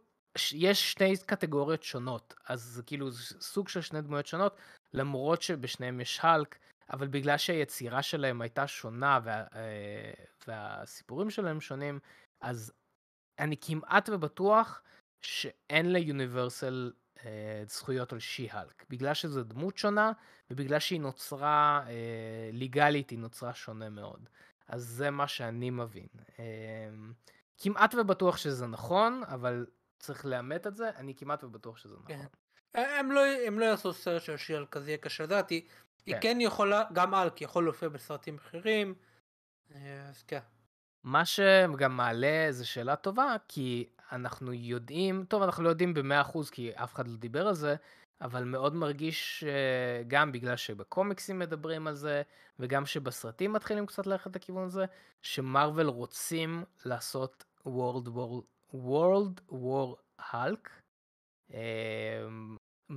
יש 0.53 0.91
שתי 0.91 1.17
קטגוריות 1.27 1.83
שונות, 1.83 2.35
אז 2.47 2.63
זה 2.63 2.83
כאילו 2.83 3.13
סוג 3.41 3.69
של 3.69 3.81
שני 3.81 4.03
דמויות 4.03 4.27
שונות, 4.27 4.57
למרות 4.95 5.43
שבשניהם 5.43 6.01
יש 6.01 6.19
האלק, 6.23 6.59
אבל 6.91 7.07
בגלל 7.07 7.37
שהיצירה 7.37 8.03
שלהם 8.03 8.41
הייתה 8.41 8.67
שונה 8.67 9.21
וה, 9.25 9.45
אה, 9.55 10.13
והסיפורים 10.47 11.31
שלהם 11.31 11.61
שונים, 11.61 11.99
אז 12.41 12.73
אני 13.39 13.57
כמעט 13.61 14.09
ובטוח 14.09 14.83
שאין 15.21 15.93
ליוניברסל 15.93 16.93
אה, 17.25 17.63
זכויות 17.67 18.13
על 18.13 18.19
שי-האלק, 18.19 18.85
בגלל 18.91 19.15
שזו 19.15 19.45
דמות 19.45 19.79
שונה, 19.79 20.13
ובגלל 20.51 20.79
שהיא 20.79 21.01
נוצרה 21.01 21.83
אה, 21.87 22.51
ליגלית, 22.53 23.11
היא 23.11 23.19
נוצרה 23.19 23.55
שונה 23.55 23.91
מאוד. 23.91 24.29
אז 24.69 24.85
זה 24.85 25.11
מה 25.11 25.29
שאני 25.29 25.71
מבין. 25.71 26.09
אה, 26.39 26.45
כמעט 27.59 27.95
ובטוח 27.95 28.37
שזה 28.37 28.67
נכון, 28.67 29.23
אבל 29.27 29.67
צריך 29.99 30.27
לאמת 30.27 30.67
את 30.67 30.77
זה, 30.77 30.91
אני 30.97 31.15
כמעט 31.15 31.45
ובטוח 31.45 31.77
שזה 31.77 31.95
נכון. 31.95 32.07
כן. 32.07 32.25
הם 32.75 33.13
לא, 33.13 33.21
הם 33.47 33.59
לא 33.59 33.65
יעשו 33.65 33.93
סרט 33.93 34.23
של 34.23 34.37
שיאלק, 34.37 34.77
אז 34.77 34.89
יהיה 34.89 34.99
קשה 34.99 35.25
לדעת. 35.25 35.51
היא, 35.51 35.63
היא 36.07 36.15
כן. 36.15 36.21
כן 36.21 36.41
יכולה, 36.41 36.85
גם 36.93 37.15
אלק 37.15 37.43
יכול 37.43 37.65
להופיע 37.65 37.89
בסרטים 37.89 38.37
אחרים. 38.37 38.95
אה, 39.75 40.09
אז 40.09 40.23
כן. 40.23 40.41
מה 41.05 41.25
שגם 41.25 41.97
מעלה 41.97 42.47
איזו 42.47 42.69
שאלה 42.69 42.97
טובה, 42.97 43.37
כי 43.49 43.89
אנחנו 44.13 44.53
יודעים, 44.53 45.25
טוב, 45.29 45.43
אנחנו 45.43 45.65
לא 45.65 45.69
יודעים 45.69 45.95
ב-100% 45.95 46.39
כי 46.53 46.71
אף 46.75 46.95
אחד 46.95 47.09
לא 47.09 47.17
דיבר 47.17 47.49
על 47.49 47.55
זה, 47.55 47.77
אבל 48.21 48.45
מאוד 48.45 48.75
מרגיש 48.75 49.45
אה, 49.45 50.03
גם 50.09 50.33
בגלל 50.33 50.57
שבקומיקסים 50.57 51.39
מדברים 51.39 51.87
על 51.87 51.95
זה, 51.95 52.23
וגם 52.59 52.87
שבסרטים 52.87 53.53
מתחילים 53.53 53.87
קצת 53.87 54.07
ללכת 54.07 54.37
לכיוון 54.37 54.65
הזה, 54.65 54.85
שמרוויל 55.23 55.87
רוצים 55.87 56.65
לעשות 56.85 57.45
World 57.67 58.07
War, 58.07 58.43
World 58.75 59.53
War 59.53 59.97
Hulk. 60.33 60.69
אה, 61.55 62.27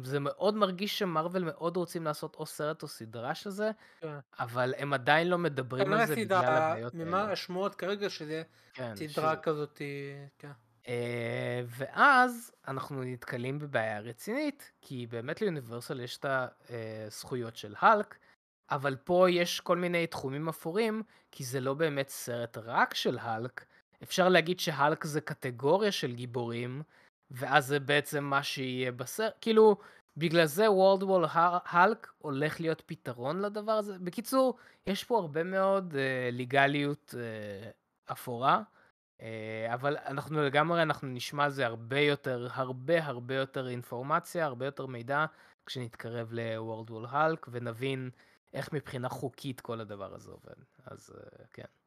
זה 0.04 0.20
מאוד 0.20 0.56
מרגיש 0.56 1.00
שמרוויל 1.00 1.44
מאוד 1.44 1.78
רוצים 1.78 2.04
לעשות 2.06 2.36
או 2.36 2.46
סרט 2.46 2.84
או 2.84 2.88
סדרה 2.88 3.36
של 3.36 3.50
זה, 3.50 3.72
כן. 4.00 4.18
אבל 4.40 4.74
הם 4.78 4.94
עדיין 4.94 5.28
לא 5.28 5.38
מדברים 5.38 5.94
על 5.94 6.06
זה 6.06 6.16
בגלל 6.16 6.46
הבעיות 6.46 6.94
האלה. 6.94 7.06
ממה 7.06 7.32
השמועות 7.32 7.76
כרגע 7.76 8.10
שזה 8.10 8.44
כן, 8.74 8.96
סדרה 8.96 9.34
שזה- 9.34 9.42
כזאת, 9.42 9.82
אה, 9.82 10.26
כן. 10.40 10.52
אה, 10.88 11.62
ואז 11.66 12.52
אנחנו 12.68 13.04
נתקלים 13.04 13.60
בבעיה 13.60 14.00
רצינית, 14.00 14.72
כי 14.82 15.08
באמת 15.08 15.42
ליוניברסל 15.42 16.00
יש 16.00 16.18
את 16.18 16.26
הזכויות 16.70 17.56
של 17.56 17.76
האלק, 17.80 18.18
אבל 18.72 18.96
פה 18.96 19.30
יש 19.30 19.60
כל 19.60 19.78
מיני 19.78 20.08
תחומים 20.08 20.50
אפורים, 20.50 21.04
כי 21.32 21.44
זה 21.44 21.60
לא 21.60 21.74
באמת 21.74 22.10
סרט 22.10 22.58
רק 22.58 22.94
של 22.94 23.18
האלק. 23.18 23.66
אפשר 24.04 24.30
להגיד 24.30 24.60
שהאלק 24.60 25.04
זה 25.04 25.22
קטגוריה 25.22 25.92
של 25.92 26.14
גיבורים, 26.16 26.84
ואז 27.32 27.68
זה 27.68 27.80
בעצם 27.80 28.24
מה 28.24 28.44
שיהיה 28.44 28.92
בסרט. 28.92 29.34
כאילו, 29.42 29.78
בגלל 30.18 30.46
זה 30.46 30.68
World 30.68 31.02
War 31.02 31.28
האלק 31.66 32.12
הולך 32.18 32.60
להיות 32.60 32.82
פתרון 32.86 33.42
לדבר 33.42 33.72
הזה. 33.72 34.00
בקיצור, 34.00 34.58
יש 34.88 35.04
פה 35.04 35.18
הרבה 35.18 35.44
מאוד 35.44 35.96
אה, 35.96 36.30
ליגליות 36.32 37.16
אה, 37.18 37.72
אפורה. 38.12 38.64
אה, 39.22 39.74
אבל 39.74 39.98
אנחנו 39.98 40.42
לגמרי, 40.42 40.82
אנחנו 40.82 41.08
נשמע 41.08 41.44
על 41.44 41.52
זה 41.52 41.66
הרבה 41.66 42.00
יותר, 42.00 42.48
הרבה 42.52 43.06
הרבה 43.06 43.36
יותר 43.36 43.68
אינפורמציה, 43.68 44.46
הרבה 44.46 44.66
יותר 44.66 44.86
מידע, 44.86 45.26
כשנתקרב 45.66 46.30
ל-World 46.32 46.90
War 46.90 47.14
Hulk 47.14 47.50
ונבין 47.52 48.10
איך 48.54 48.74
מבחינה 48.74 49.10
חוקית 49.10 49.62
כל 49.62 49.80
הדבר 49.80 50.16
הזה 50.16 50.32
עובד. 50.32 50.56
אז 50.86 51.14
אה, 51.18 51.46
כן. 51.54 51.81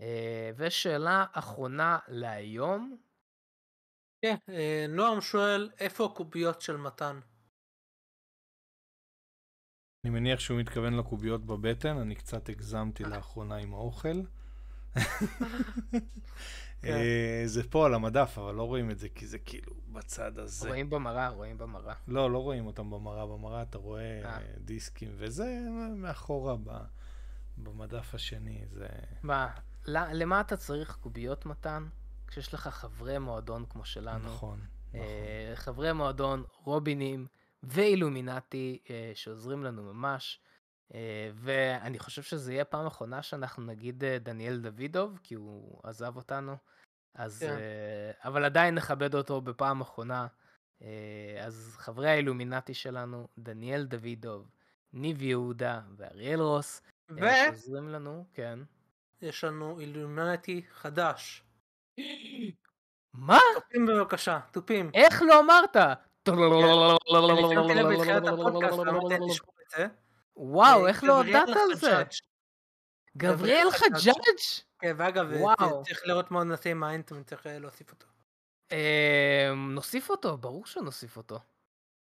אה, 0.00 0.50
ושאלה 0.56 1.24
אחרונה 1.32 1.98
להיום, 2.08 2.96
כן, 4.22 4.36
אה, 4.48 4.86
נועם 4.88 5.20
שואל, 5.20 5.70
איפה 5.80 6.04
הקוביות 6.04 6.60
של 6.60 6.76
מתן? 6.76 7.20
אני 10.04 10.10
מניח 10.10 10.40
שהוא 10.40 10.60
מתכוון 10.60 10.94
לקוביות 10.94 11.46
בבטן, 11.46 11.96
אני 11.96 12.14
קצת 12.14 12.48
הגזמתי 12.48 13.04
לאחרונה 13.04 13.56
עם 13.56 13.74
האוכל. 13.74 14.20
אה, 16.84 17.42
זה 17.46 17.70
פה 17.70 17.86
על 17.86 17.94
המדף, 17.94 18.38
אבל 18.38 18.54
לא 18.54 18.62
רואים 18.62 18.90
את 18.90 18.98
זה 18.98 19.08
כי 19.08 19.26
זה 19.26 19.38
כאילו 19.38 19.72
בצד 19.92 20.38
הזה. 20.38 20.68
רואים 20.68 20.90
במראה, 20.90 21.28
רואים 21.28 21.58
במראה. 21.58 21.94
לא, 22.08 22.30
לא 22.30 22.38
רואים 22.38 22.66
אותם 22.66 22.90
במראה. 22.90 23.26
במראה 23.26 23.62
אתה 23.62 23.78
רואה 23.78 24.20
אה. 24.24 24.36
אה, 24.36 24.40
דיסקים, 24.58 25.08
וזה 25.16 25.60
מאחורה 25.96 26.54
במדף 27.56 28.14
השני. 28.14 28.64
זה... 28.72 28.88
מה, 29.22 29.50
למה 29.86 30.40
אתה 30.40 30.56
צריך 30.56 30.96
קוביות 31.00 31.46
מתן? 31.46 31.88
כשיש 32.26 32.54
לך 32.54 32.68
חברי 32.68 33.18
מועדון 33.18 33.66
כמו 33.66 33.84
שלנו. 33.84 34.24
נכון. 34.24 34.58
נכון. 34.88 35.00
אה, 35.00 35.52
חברי 35.54 35.92
מועדון, 35.92 36.44
רובינים 36.52 37.26
ואילומינטי 37.62 38.78
אה, 38.90 39.12
שעוזרים 39.14 39.64
לנו 39.64 39.82
ממש. 39.82 40.40
אה, 40.94 41.30
ואני 41.34 41.98
חושב 41.98 42.22
שזה 42.22 42.52
יהיה 42.52 42.64
פעם 42.64 42.86
אחרונה 42.86 43.22
שאנחנו 43.22 43.62
נגיד 43.62 44.04
דניאל 44.04 44.60
דוידוב, 44.60 45.18
כי 45.22 45.34
הוא 45.34 45.80
עזב 45.82 46.16
אותנו. 46.16 46.56
אז, 47.14 47.38
כן. 47.38 47.56
אה, 47.56 48.28
אבל 48.28 48.44
עדיין 48.44 48.74
נכבד 48.74 49.14
אותו 49.14 49.40
בפעם 49.40 49.80
אחרונה. 49.80 50.26
אז 51.40 51.76
חברי 51.78 52.10
האילומינטי 52.10 52.74
שלנו, 52.74 53.28
דניאל 53.38 53.84
דוידוב, 53.84 54.50
ניב 54.92 55.22
יהודה 55.22 55.80
ואריאל 55.96 56.40
רוס, 56.40 56.82
אה, 57.22 57.46
שעוזרים 57.46 57.88
לנו, 57.88 58.24
כן. 58.34 58.58
ויש 59.24 59.44
לנו 59.44 59.80
אילומינטי 59.80 60.62
חדש. 60.72 61.44
מה? 63.14 63.38
תופים 63.54 63.86
בבקשה, 63.86 64.40
תופים. 64.52 64.90
איך 64.94 65.22
לא 65.22 65.40
אמרת? 65.40 65.76
וואו, 70.36 70.84
אה, 70.84 70.88
איך 70.88 71.04
לא 71.04 71.16
הודעת 71.16 71.48
על 71.48 71.74
זה? 71.74 72.02
גבריאל 73.16 73.70
חג'אג'. 73.70 74.40
כן, 74.78 74.94
ואגב, 74.98 75.26
וואו. 75.40 75.82
צריך 75.82 76.00
לראות 76.04 76.30
מה 76.30 76.44
נעשה 76.44 76.70
עם 76.70 76.82
האינטרם, 76.82 77.22
צריך 77.22 77.46
אה, 77.46 77.58
להוסיף 77.58 77.92
אותו. 77.92 78.06
אמ, 78.72 79.74
נוסיף 79.74 80.10
אותו, 80.10 80.36
ברור 80.36 80.66
שנוסיף 80.66 81.16
אותו. 81.16 81.38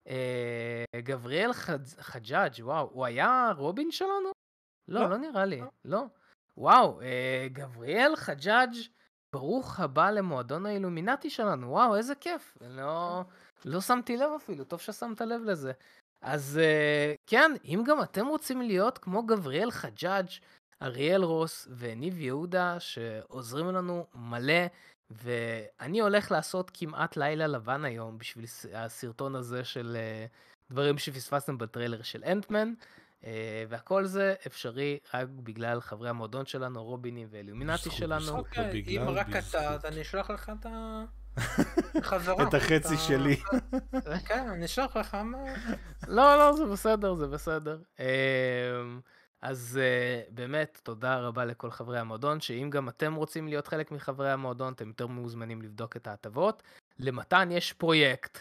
אה, 0.08 0.84
גבריאל 0.96 1.52
חג'- 1.52 2.00
חג'אג', 2.00 2.52
וואו, 2.60 2.90
הוא 2.92 3.06
היה 3.06 3.50
רובין 3.56 3.90
שלנו? 3.90 4.30
לא, 4.88 5.00
לא. 5.00 5.10
לא 5.10 5.16
נראה 5.16 5.44
לי, 5.44 5.62
לא. 5.84 6.02
וואו, 6.58 7.00
אה, 7.00 7.46
גבריאל 7.52 8.16
חג'אג', 8.16 8.74
ברוך 9.32 9.80
הבא 9.80 10.10
למועדון 10.10 10.66
האילומינטי 10.66 11.30
שלנו, 11.30 11.70
וואו, 11.70 11.96
איזה 11.96 12.14
כיף. 12.14 12.58
לא, 12.60 13.22
לא 13.64 13.80
שמתי 13.80 14.16
לב 14.16 14.30
אפילו, 14.36 14.64
טוב 14.64 14.80
ששמת 14.80 15.20
לב 15.20 15.42
לזה. 15.44 15.72
אז 16.22 16.60
אה, 16.62 17.14
כן, 17.26 17.52
אם 17.64 17.82
גם 17.86 18.02
אתם 18.02 18.26
רוצים 18.26 18.62
להיות 18.62 18.98
כמו 18.98 19.22
גבריאל 19.22 19.70
חג'אג', 19.70 20.26
אריאל 20.82 21.22
רוס 21.22 21.68
וניב 21.76 22.18
יהודה, 22.18 22.80
שעוזרים 22.80 23.66
לנו 23.66 24.06
מלא, 24.14 24.66
ואני 25.10 26.00
הולך 26.00 26.30
לעשות 26.30 26.70
כמעט 26.74 27.16
לילה 27.16 27.46
לבן 27.46 27.84
היום 27.84 28.18
בשביל 28.18 28.44
הסרטון 28.74 29.34
הזה 29.34 29.64
של 29.64 29.96
אה, 29.96 30.26
דברים 30.70 30.98
שפספסתם 30.98 31.58
בטריילר 31.58 32.02
של 32.02 32.24
אנטמן, 32.24 32.72
והכל 33.68 34.04
זה 34.04 34.34
אפשרי 34.46 34.98
רק 35.14 35.28
בגלל 35.28 35.80
חברי 35.80 36.08
המועדון 36.08 36.46
שלנו, 36.46 36.84
רובינים 36.84 37.28
ואילומינטי 37.30 37.72
בזכות, 37.72 37.92
שלנו. 37.92 38.38
אוקיי, 38.38 38.84
אם 38.88 39.08
רק 39.08 39.36
אתה. 39.36 39.74
אז 39.74 39.84
אני 39.84 40.02
אשלח 40.02 40.30
לך 40.30 40.52
את 40.60 40.66
ה... 40.66 41.04
חזרה. 42.00 42.48
את 42.48 42.54
החצי 42.54 42.94
אתה- 42.94 42.96
שלי. 42.96 43.36
כן, 44.28 44.48
אני 44.48 44.64
אשלח 44.64 44.96
לך 44.96 45.14
מה... 45.14 45.38
לא, 46.08 46.36
לא, 46.38 46.52
זה 46.56 46.64
בסדר, 46.66 47.14
זה 47.14 47.26
בסדר. 47.26 47.78
אמ, 48.00 49.00
אז 49.42 49.80
uh, 49.82 50.30
באמת, 50.34 50.80
תודה 50.82 51.18
רבה 51.18 51.44
לכל 51.44 51.70
חברי 51.70 51.98
המועדון, 51.98 52.40
שאם 52.40 52.70
גם 52.70 52.88
אתם 52.88 53.14
רוצים 53.14 53.48
להיות 53.48 53.66
חלק 53.66 53.90
מחברי 53.90 54.30
המועדון, 54.30 54.72
אתם 54.72 54.88
יותר 54.88 55.06
מוזמנים 55.06 55.62
לבדוק 55.62 55.96
את 55.96 56.06
ההטבות. 56.06 56.62
למתן 56.98 57.48
יש 57.52 57.72
פרויקט 57.72 58.38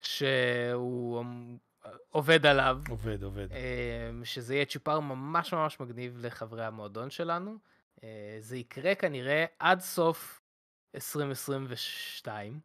שהוא 0.00 1.20
אמ, 1.20 1.56
עובד 2.10 2.46
עליו, 2.46 2.80
עובד, 2.88 3.22
עובד. 3.22 3.48
אמ, 3.52 4.24
שזה 4.24 4.54
יהיה 4.54 4.64
צ'ופר 4.64 5.00
ממש 5.00 5.54
ממש 5.54 5.80
מגניב 5.80 6.16
לחברי 6.20 6.64
המועדון 6.64 7.10
שלנו. 7.10 7.56
אה, 8.04 8.36
זה 8.40 8.56
יקרה 8.56 8.94
כנראה 8.94 9.44
עד 9.58 9.80
סוף 9.80 10.40
2022. 10.94 12.60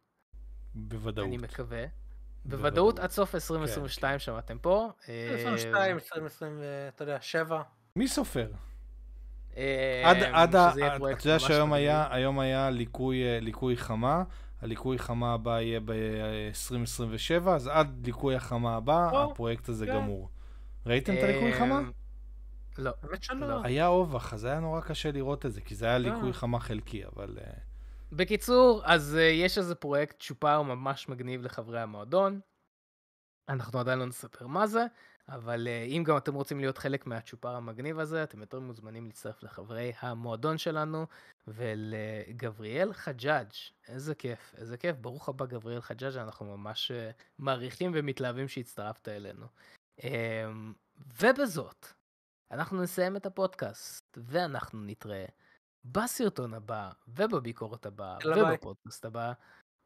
בוודאות. 0.74 1.26
אני 1.26 1.36
מקווה. 1.36 1.84
בוודאות. 2.44 2.98
עד 2.98 3.10
סוף 3.10 3.34
2022 3.34 4.18
שמעתם 4.18 4.58
פה. 4.58 4.90
אה, 5.08 5.34
22, 5.34 5.94
2020, 5.94 6.60
אתה 6.88 7.02
יודע, 7.02 7.20
7. 7.20 7.62
מי 7.96 8.08
סופר? 8.08 8.50
אה, 9.56 10.02
עד, 10.04 10.16
עד, 10.16 10.56
אתה 10.56 11.28
יודע 11.28 11.38
שהיום. 11.38 11.72
היה, 11.72 12.06
היום 12.10 12.40
היה 12.40 12.70
ליקוי, 12.70 13.24
אה, 13.24 13.38
ליקוי 13.40 13.76
חמה, 13.76 14.22
הליקוי 14.64 14.98
חמה 14.98 15.34
הבא 15.34 15.60
יהיה 15.60 15.80
ב-2027, 15.84 17.48
אז 17.48 17.66
עד 17.66 18.06
ליקוי 18.06 18.34
החמה 18.34 18.76
הבא, 18.76 19.10
או, 19.10 19.30
הפרויקט 19.30 19.68
הזה 19.68 19.86
כן. 19.86 19.94
גמור. 19.94 20.28
ראיתם 20.86 21.12
את 21.12 21.22
הליקוי 21.22 21.52
אה, 21.52 21.58
חמה? 21.58 21.80
לא. 22.78 22.92
האמת 23.02 23.22
שלא. 23.22 23.48
לא. 23.48 23.60
היה 23.64 23.86
אובך, 23.86 24.34
אז 24.34 24.44
היה 24.44 24.60
נורא 24.60 24.80
קשה 24.80 25.12
לראות 25.12 25.46
את 25.46 25.52
זה, 25.52 25.60
כי 25.60 25.74
זה 25.74 25.86
היה 25.86 25.94
אה. 25.94 25.98
ליקוי 25.98 26.32
חמה 26.32 26.60
חלקי, 26.60 27.06
אבל... 27.06 27.38
אה, 27.40 27.52
בקיצור, 28.12 28.82
אז 28.84 29.16
uh, 29.18 29.20
יש 29.20 29.58
איזה 29.58 29.74
פרויקט 29.74 30.22
צ'ופר 30.22 30.62
ממש 30.62 31.08
מגניב 31.08 31.42
לחברי 31.42 31.80
המועדון. 31.80 32.40
אנחנו 33.48 33.78
עדיין 33.78 33.98
לא 33.98 34.06
נספר 34.06 34.46
מה 34.46 34.66
זה, 34.66 34.86
אבל 35.28 35.66
uh, 35.66 35.88
אם 35.88 36.04
גם 36.06 36.16
אתם 36.16 36.34
רוצים 36.34 36.60
להיות 36.60 36.78
חלק 36.78 37.06
מהצ'ופר 37.06 37.56
המגניב 37.56 37.98
הזה, 37.98 38.22
אתם 38.22 38.40
יותר 38.40 38.60
מוזמנים 38.60 39.06
להצטרף 39.06 39.42
לחברי 39.42 39.92
המועדון 40.00 40.58
שלנו 40.58 41.06
ולגבריאל 41.48 42.92
חג'אג'. 42.92 43.50
איזה 43.88 44.14
כיף, 44.14 44.54
איזה 44.58 44.76
כיף. 44.76 44.96
ברוך 44.96 45.28
הבא 45.28 45.46
גבריאל 45.46 45.80
חג'אג', 45.80 46.16
אנחנו 46.16 46.56
ממש 46.56 46.90
uh, 46.90 47.22
מעריכים 47.38 47.90
ומתלהבים 47.94 48.48
שהצטרפת 48.48 49.08
אלינו. 49.08 49.46
Um, 50.00 50.04
ובזאת, 51.22 51.86
אנחנו 52.50 52.82
נסיים 52.82 53.16
את 53.16 53.26
הפודקאסט, 53.26 54.18
ואנחנו 54.24 54.80
נתראה 54.84 55.26
בסרטון 55.84 56.54
הבא, 56.54 56.90
ובביקורת 57.08 57.86
הבאה. 57.86 58.18
ובפודקאסט 58.36 59.04
הבא, 59.04 59.32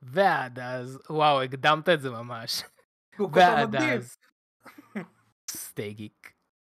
ועד 0.03 0.59
אז, 0.59 1.01
וואו, 1.11 1.43
הקדמת 1.43 1.89
את 1.89 2.01
זה 2.01 2.11
ממש. 2.11 2.63
ועד. 3.33 3.75
אז, 3.77 4.17
stay 5.51 5.95
geek. 5.95 6.38